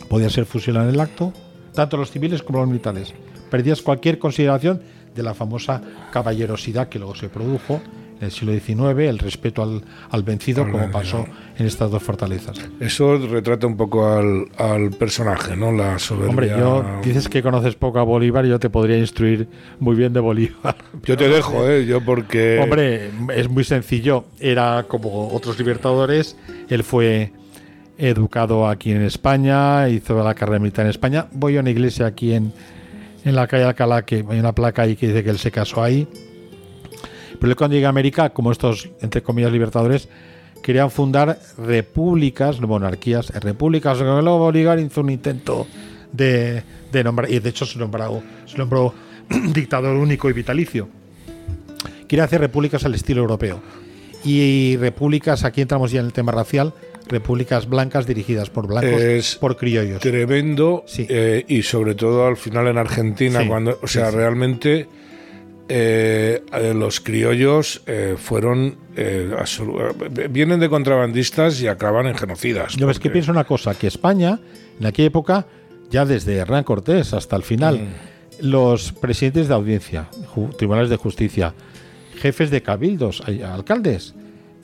Podía 0.07 0.29
ser 0.29 0.45
fusilado 0.45 0.87
en 0.87 0.95
el 0.95 1.01
acto, 1.01 1.33
tanto 1.73 1.97
los 1.97 2.11
civiles 2.11 2.43
como 2.43 2.59
los 2.59 2.67
militares. 2.69 3.13
Perdías 3.51 3.81
cualquier 3.81 4.19
consideración 4.19 4.81
de 5.13 5.21
la 5.21 5.33
famosa 5.33 5.81
caballerosidad 6.13 6.87
que 6.87 6.97
luego 6.97 7.13
se 7.15 7.27
produjo 7.27 7.81
en 8.19 8.23
el 8.23 8.31
siglo 8.31 8.53
XIX, 8.53 9.09
el 9.09 9.19
respeto 9.19 9.61
al, 9.61 9.83
al 10.09 10.23
vencido, 10.23 10.63
Al 10.63 10.71
como 10.71 10.89
pasó 10.91 11.25
en 11.57 11.65
estas 11.65 11.91
dos 11.91 12.01
fortalezas. 12.01 12.57
Eso 12.79 13.17
retrata 13.17 13.67
un 13.67 13.75
poco 13.75 14.07
al, 14.07 14.45
al 14.57 14.91
personaje, 14.91 15.57
¿no? 15.57 15.73
La 15.73 15.99
soberbia. 15.99 16.29
Hombre, 16.29 16.49
yo 16.57 16.85
dices 17.03 17.27
que 17.27 17.43
conoces 17.43 17.75
poco 17.75 17.99
a 17.99 18.03
Bolívar, 18.03 18.45
yo 18.45 18.59
te 18.59 18.69
podría 18.69 18.97
instruir 18.97 19.49
muy 19.81 19.97
bien 19.97 20.13
de 20.13 20.21
Bolívar. 20.21 20.77
Yo 21.03 21.17
te 21.17 21.27
dejo, 21.27 21.69
¿eh? 21.69 21.85
Yo 21.85 21.99
porque... 21.99 22.61
Hombre, 22.63 23.11
es 23.35 23.49
muy 23.49 23.65
sencillo. 23.65 24.23
Era 24.39 24.85
como 24.87 25.33
otros 25.33 25.59
libertadores. 25.59 26.37
Él 26.69 26.85
fue 26.85 27.33
educado 27.97 28.67
aquí 28.67 28.91
en 28.91 29.01
España, 29.01 29.87
hizo 29.89 30.23
la 30.23 30.33
carrera 30.33 30.59
militar 30.59 30.85
en 30.85 30.91
España. 30.91 31.27
Voy 31.31 31.57
a 31.57 31.61
una 31.61 31.69
iglesia 31.69 32.05
aquí 32.07 32.33
en, 32.33 32.53
en 33.23 33.35
la 33.35 33.47
calle 33.47 33.63
Alcalá, 33.63 34.05
que 34.05 34.25
hay 34.27 34.39
una 34.39 34.53
placa 34.53 34.83
ahí 34.83 34.95
que 34.95 35.07
dice 35.07 35.23
que 35.23 35.29
él 35.29 35.39
se 35.39 35.51
casó 35.51 35.83
ahí. 35.83 36.07
Pero 37.39 37.55
cuando 37.55 37.75
llega 37.75 37.87
a 37.87 37.89
América, 37.89 38.29
como 38.29 38.51
estos, 38.51 38.89
entre 39.01 39.21
comillas, 39.21 39.51
libertadores, 39.51 40.09
querían 40.63 40.89
fundar 40.89 41.39
repúblicas, 41.57 42.59
no 42.59 42.67
monarquías, 42.67 43.29
repúblicas. 43.29 43.99
Luego 43.99 44.39
Bolívar 44.39 44.79
hizo 44.79 45.01
un 45.01 45.09
intento 45.09 45.67
de, 46.11 46.63
de 46.91 47.03
nombrar, 47.03 47.29
y 47.29 47.39
de 47.39 47.49
hecho 47.49 47.65
se 47.65 47.77
nombró, 47.77 48.23
se 48.45 48.57
nombró 48.57 48.93
dictador 49.53 49.95
único 49.95 50.29
y 50.29 50.33
vitalicio 50.33 50.87
quiere 52.07 52.23
hacer 52.23 52.41
repúblicas 52.41 52.85
al 52.85 52.95
estilo 52.95 53.21
europeo. 53.21 53.61
Y 54.23 54.77
repúblicas, 54.77 55.43
aquí 55.43 55.61
entramos 55.61 55.91
ya 55.91 55.99
en 55.99 56.07
el 56.07 56.13
tema 56.13 56.31
racial, 56.31 56.73
repúblicas 57.07 57.67
blancas 57.69 58.07
dirigidas 58.07 58.49
por 58.49 58.67
blancos, 58.67 59.01
Es 59.01 59.35
por 59.35 59.57
criollos. 59.57 59.99
tremendo 60.01 60.83
Sí. 60.87 61.05
eh, 61.09 61.45
y 61.47 61.61
sobre 61.63 61.95
todo 61.95 62.25
al 62.27 62.37
final 62.37 62.67
en 62.67 62.77
Argentina 62.77 63.41
Sí, 63.41 63.47
cuando 63.47 63.77
o 63.81 63.87
sea 63.87 64.09
sí, 64.11 64.15
realmente 64.17 64.87
eh, 65.67 66.43
eh, 66.53 66.73
los 66.75 66.99
criollos 66.99 67.81
eh, 67.87 68.15
fueron 68.17 68.77
vienen 70.29 70.59
de 70.59 70.69
contrabandistas 70.69 71.59
y 71.61 71.67
acaban 71.67 72.05
en 72.07 72.15
genocidas 72.15 72.75
Yo 72.75 72.87
ves 72.87 72.97
que 72.97 73.03
porque- 73.03 73.13
pienso 73.13 73.31
una 73.31 73.43
cosa, 73.45 73.73
que 73.75 73.87
España, 73.87 74.39
en 74.79 74.85
aquella 74.85 75.07
época, 75.07 75.45
ya 75.89 76.05
desde 76.05 76.35
Hernán 76.35 76.63
Cortés 76.63 77.13
hasta 77.13 77.35
el 77.35 77.43
final, 77.43 77.79
Mm. 77.79 78.45
los 78.47 78.91
presidentes 78.93 79.47
de 79.47 79.53
audiencia, 79.53 80.07
tribunales 80.57 80.89
de 80.89 80.97
justicia, 80.97 81.53
jefes 82.19 82.49
de 82.51 82.61
cabildos, 82.61 83.21
alcaldes, 83.21 84.13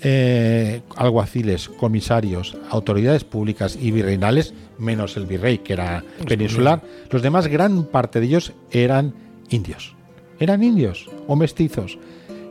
eh, 0.03 0.82
alguaciles, 0.95 1.69
comisarios, 1.69 2.57
autoridades 2.69 3.23
públicas 3.23 3.78
y 3.80 3.91
virreinales, 3.91 4.53
menos 4.78 5.15
el 5.18 5.26
virrey, 5.26 5.60
que 5.60 5.73
era 5.73 6.03
peninsular, 6.28 6.82
los 7.10 7.22
demás, 7.22 7.48
gran 7.48 7.84
parte 7.84 8.19
de 8.19 8.26
ellos 8.26 8.53
eran 8.72 9.14
indios. 9.49 9.95
Eran 10.40 10.64
indios 10.64 11.07
o 11.28 11.36
mestizos. 11.36 11.99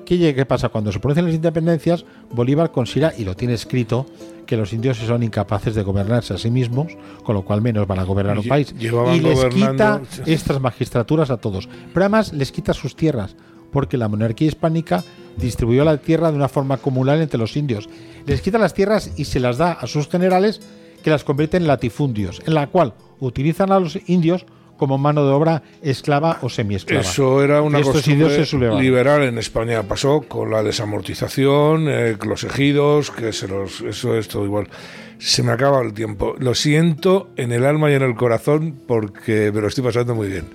¿Qué, 0.05 0.45
pasa? 0.45 0.71
Cuando 0.71 0.91
se 0.91 0.99
producen 0.99 1.27
las 1.27 1.35
independencias, 1.35 2.05
Bolívar 2.33 2.73
considera, 2.73 3.13
y 3.17 3.25
lo 3.25 3.37
tiene 3.37 3.55
escrito, 3.55 4.07
que 4.45 4.57
los 4.57 4.73
indios 4.73 4.97
son 4.97 5.23
incapaces 5.23 5.77
de 5.77 5.85
gobernarse 5.85 6.35
a 6.35 6.39
sí 6.39 6.51
mismos, 6.51 6.97
con 7.23 7.37
lo 7.37 7.43
cual 7.43 7.63
menos 7.63 7.87
van 7.87 8.01
a 8.01 8.03
gobernar 8.03 8.37
un 8.37 8.49
país. 8.49 8.75
llevaban 8.77 9.15
Y 9.15 9.21
les 9.21 9.45
quita 9.47 10.03
estas 10.27 10.61
magistraturas 10.61 11.31
a 11.31 11.37
todos. 11.37 11.69
Pero 11.69 12.05
además 12.05 12.33
les 12.33 12.51
quita 12.51 12.75
sus 12.75 12.97
tierras, 12.97 13.37
porque 13.73 13.97
la 13.97 14.09
monarquía 14.09 14.49
hispánica 14.49 15.05
distribuyó 15.37 15.85
la 15.85 15.99
tierra 15.99 16.31
de 16.31 16.37
una 16.37 16.49
forma 16.49 16.77
comunal 16.77 17.21
entre 17.21 17.39
los 17.39 17.57
indios. 17.57 17.89
Les 18.27 18.41
quita 18.41 18.59
las 18.59 18.75
tierras 18.75 19.13
y 19.17 19.25
se 19.25 19.41
las 19.41 19.59
da 19.59 19.73
a 19.73 19.87
sus 19.87 20.09
generales, 20.09 20.61
que 21.03 21.11
las 21.11 21.25
convierten 21.25 21.63
en 21.63 21.69
latifundios, 21.69 22.43
en 22.47 22.55
la 22.55 22.67
cual 22.67 22.95
utilizan 23.21 23.73
a 23.73 23.81
los 23.81 23.99
indios 24.07 24.45
como 24.81 24.97
mano 24.97 25.27
de 25.27 25.33
obra 25.33 25.63
esclava 25.83 26.39
o 26.41 26.49
semiesclava. 26.49 27.03
Eso 27.03 27.45
era 27.45 27.61
una 27.61 27.83
costumbre 27.83 28.47
liberal 28.81 29.25
en 29.25 29.37
España. 29.37 29.83
Pasó 29.83 30.23
con 30.23 30.51
la 30.51 30.63
desamortización, 30.63 31.87
eh, 31.87 32.17
los 32.25 32.45
ejidos, 32.45 33.11
que 33.11 33.35
se 33.35 33.47
los, 33.47 33.83
eso 33.83 34.17
es 34.17 34.29
todo 34.29 34.47
igual. 34.47 34.69
Se 35.19 35.43
me 35.43 35.53
acaba 35.53 35.83
el 35.83 35.93
tiempo. 35.93 36.35
Lo 36.39 36.55
siento 36.55 37.29
en 37.37 37.53
el 37.53 37.67
alma 37.67 37.91
y 37.91 37.95
en 37.95 38.03
el 38.03 38.15
corazón 38.15 38.75
porque 38.89 39.53
me 39.53 39.61
lo 39.61 39.69
estoy 39.69 39.85
pasando 39.85 40.15
muy 40.15 40.29
bien. 40.29 40.47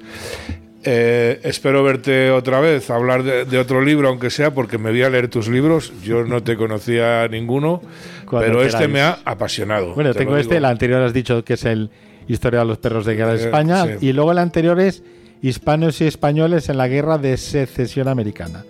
Eh, 0.88 1.40
espero 1.44 1.84
verte 1.84 2.30
otra 2.30 2.60
vez, 2.60 2.92
hablar 2.92 3.24
de, 3.24 3.46
de 3.46 3.58
otro 3.58 3.82
libro, 3.82 4.08
aunque 4.08 4.30
sea, 4.30 4.54
porque 4.54 4.78
me 4.78 4.92
voy 4.92 5.02
a 5.02 5.10
leer 5.10 5.30
tus 5.30 5.48
libros. 5.48 5.92
Yo 6.04 6.24
no 6.26 6.44
te 6.44 6.56
conocía 6.56 7.28
ninguno, 7.28 7.82
Cuando 8.30 8.48
pero 8.48 8.62
este 8.64 8.88
me 8.88 9.02
ha 9.02 9.18
apasionado. 9.26 9.96
Bueno, 9.96 10.14
te 10.14 10.20
tengo 10.20 10.38
este, 10.38 10.58
el 10.58 10.66
anterior 10.66 11.02
has 11.02 11.12
dicho 11.14 11.44
que 11.44 11.56
es 11.56 11.66
el 11.66 11.90
Historia 12.28 12.62
de 12.62 12.66
los 12.66 12.80
perros 12.80 13.06
de 13.06 13.16
guerra 13.16 13.34
de 13.34 13.42
Eh, 13.42 13.46
España, 13.46 13.86
sí. 13.86 13.92
y 14.08 14.12
luego 14.14 14.32
el 14.32 14.40
anterior 14.40 14.80
es 14.80 15.04
Hispanos 15.44 16.02
y 16.02 16.06
españoles 16.08 16.70
en 16.70 16.78
la 16.78 16.88
guerra 16.88 17.20
de 17.20 17.38
secesión 17.38 18.08
americana. 18.08 18.64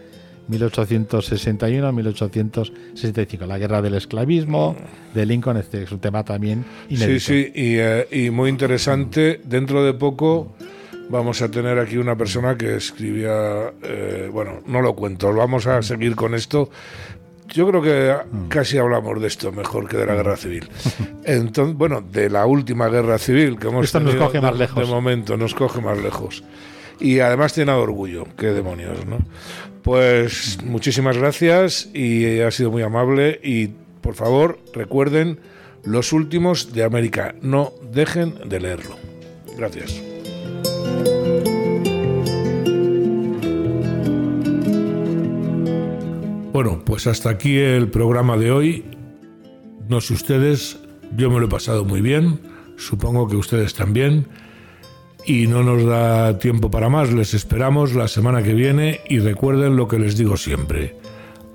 1861-1865, 0.50 3.46
la 3.48 3.58
guerra 3.58 3.82
del 3.82 3.96
esclavismo, 3.96 4.76
de 5.14 5.26
Lincoln, 5.26 5.58
este 5.58 5.84
es 5.84 5.92
un 5.92 6.00
tema 6.00 6.24
también 6.24 6.66
inédito. 6.90 7.20
Sí, 7.20 7.44
sí, 7.46 7.52
y, 7.56 7.76
eh, 7.78 8.08
y 8.12 8.30
muy 8.30 8.50
interesante. 8.50 9.42
Dentro 9.44 9.84
de 9.84 9.94
poco 9.94 10.54
vamos 11.10 11.42
a 11.42 11.50
tener 11.50 11.80
aquí 11.80 11.98
una 11.98 12.16
persona 12.16 12.58
que 12.58 12.76
escribía, 12.76 13.74
eh, 13.84 14.30
bueno, 14.32 14.62
no 14.66 14.82
lo 14.82 14.96
cuento, 14.96 15.34
vamos 15.34 15.68
a 15.68 15.82
seguir 15.82 16.16
con 16.16 16.34
esto. 16.34 16.70
Yo 17.48 17.68
creo 17.70 17.82
que 17.82 18.16
casi 18.50 18.78
hablamos 18.78 19.22
de 19.22 19.28
esto 19.28 19.52
mejor 19.52 19.88
que 19.88 19.98
de 19.98 20.06
la 20.06 20.16
guerra 20.16 20.36
civil. 20.36 20.68
Entonces, 21.24 21.76
bueno, 21.76 22.02
de 22.02 22.30
la 22.30 22.46
última 22.46 22.90
guerra 22.90 23.18
civil 23.20 23.60
que 23.60 23.68
hemos 23.68 23.86
Esto 23.86 24.00
nos 24.00 24.16
coge 24.16 24.42
más 24.42 24.58
lejos. 24.58 24.76
De 24.76 24.94
momento, 24.94 25.38
nos 25.38 25.54
coge 25.54 25.80
más 25.80 25.98
lejos. 26.00 26.44
Y 27.00 27.20
además 27.20 27.54
tiene 27.54 27.72
orgullo, 27.74 28.26
qué 28.38 28.48
demonios, 28.48 29.06
¿no? 29.06 29.20
Pues 29.84 30.58
muchísimas 30.64 31.18
gracias 31.18 31.90
y 31.94 32.40
ha 32.40 32.50
sido 32.50 32.72
muy 32.72 32.82
amable 32.82 33.40
y 33.44 33.70
por 34.02 34.16
favor 34.16 34.60
recuerden 34.74 35.40
los 35.84 36.14
últimos 36.14 36.74
de 36.74 36.84
América, 36.84 37.36
no 37.42 37.74
dejen 37.92 38.50
de 38.50 38.60
leerlo. 38.60 38.98
Gracias. 39.56 40.15
Bueno, 46.56 46.82
pues 46.86 47.06
hasta 47.06 47.32
aquí 47.32 47.58
el 47.58 47.90
programa 47.90 48.38
de 48.38 48.50
hoy. 48.50 48.86
No 49.90 50.00
sé 50.00 50.14
ustedes, 50.14 50.80
yo 51.18 51.30
me 51.30 51.42
lo 51.42 51.48
he 51.48 51.50
pasado 51.50 51.84
muy 51.84 52.00
bien, 52.00 52.40
supongo 52.78 53.28
que 53.28 53.36
ustedes 53.36 53.74
también. 53.74 54.26
Y 55.26 55.48
no 55.48 55.64
nos 55.64 55.84
da 55.84 56.40
tiempo 56.40 56.72
para 56.72 56.88
más, 56.88 57.12
les 57.12 57.34
esperamos 57.34 57.94
la 57.94 58.08
semana 58.08 58.42
que 58.42 58.54
viene 58.54 59.02
y 59.10 59.20
recuerden 59.20 59.76
lo 59.76 59.90
que 59.90 60.00
les 60.00 60.16
digo 60.16 60.38
siempre. 60.38 60.96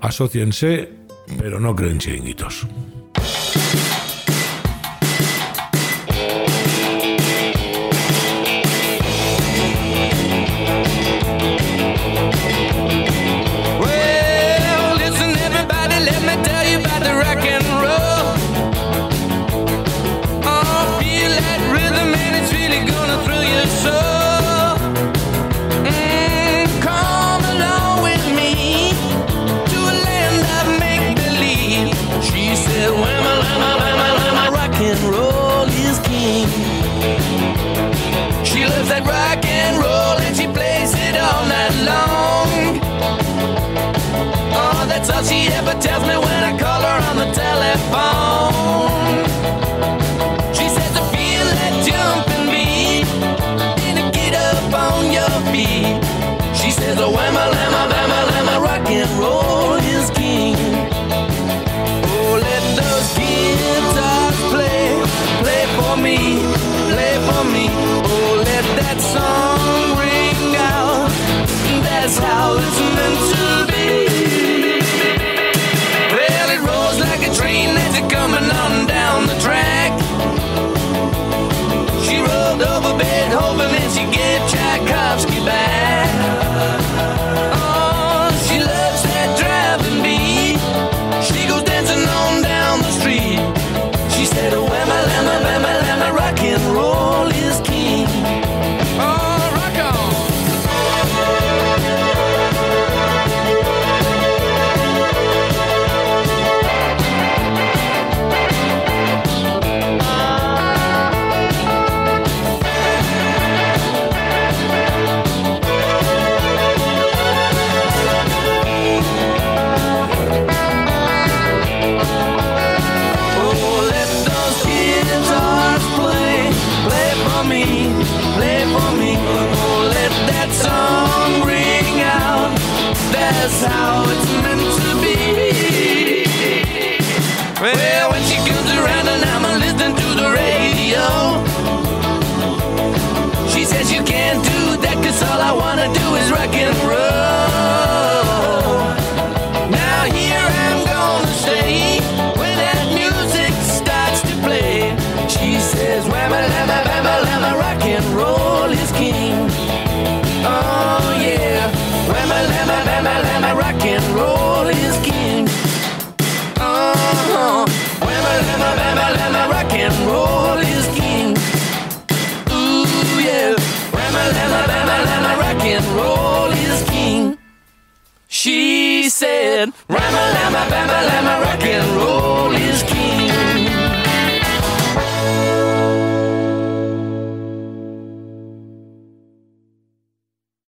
Asociense, 0.01 0.89
pero 1.39 1.59
no 1.59 1.75
creen 1.75 1.97
chiringuitos. 1.97 2.67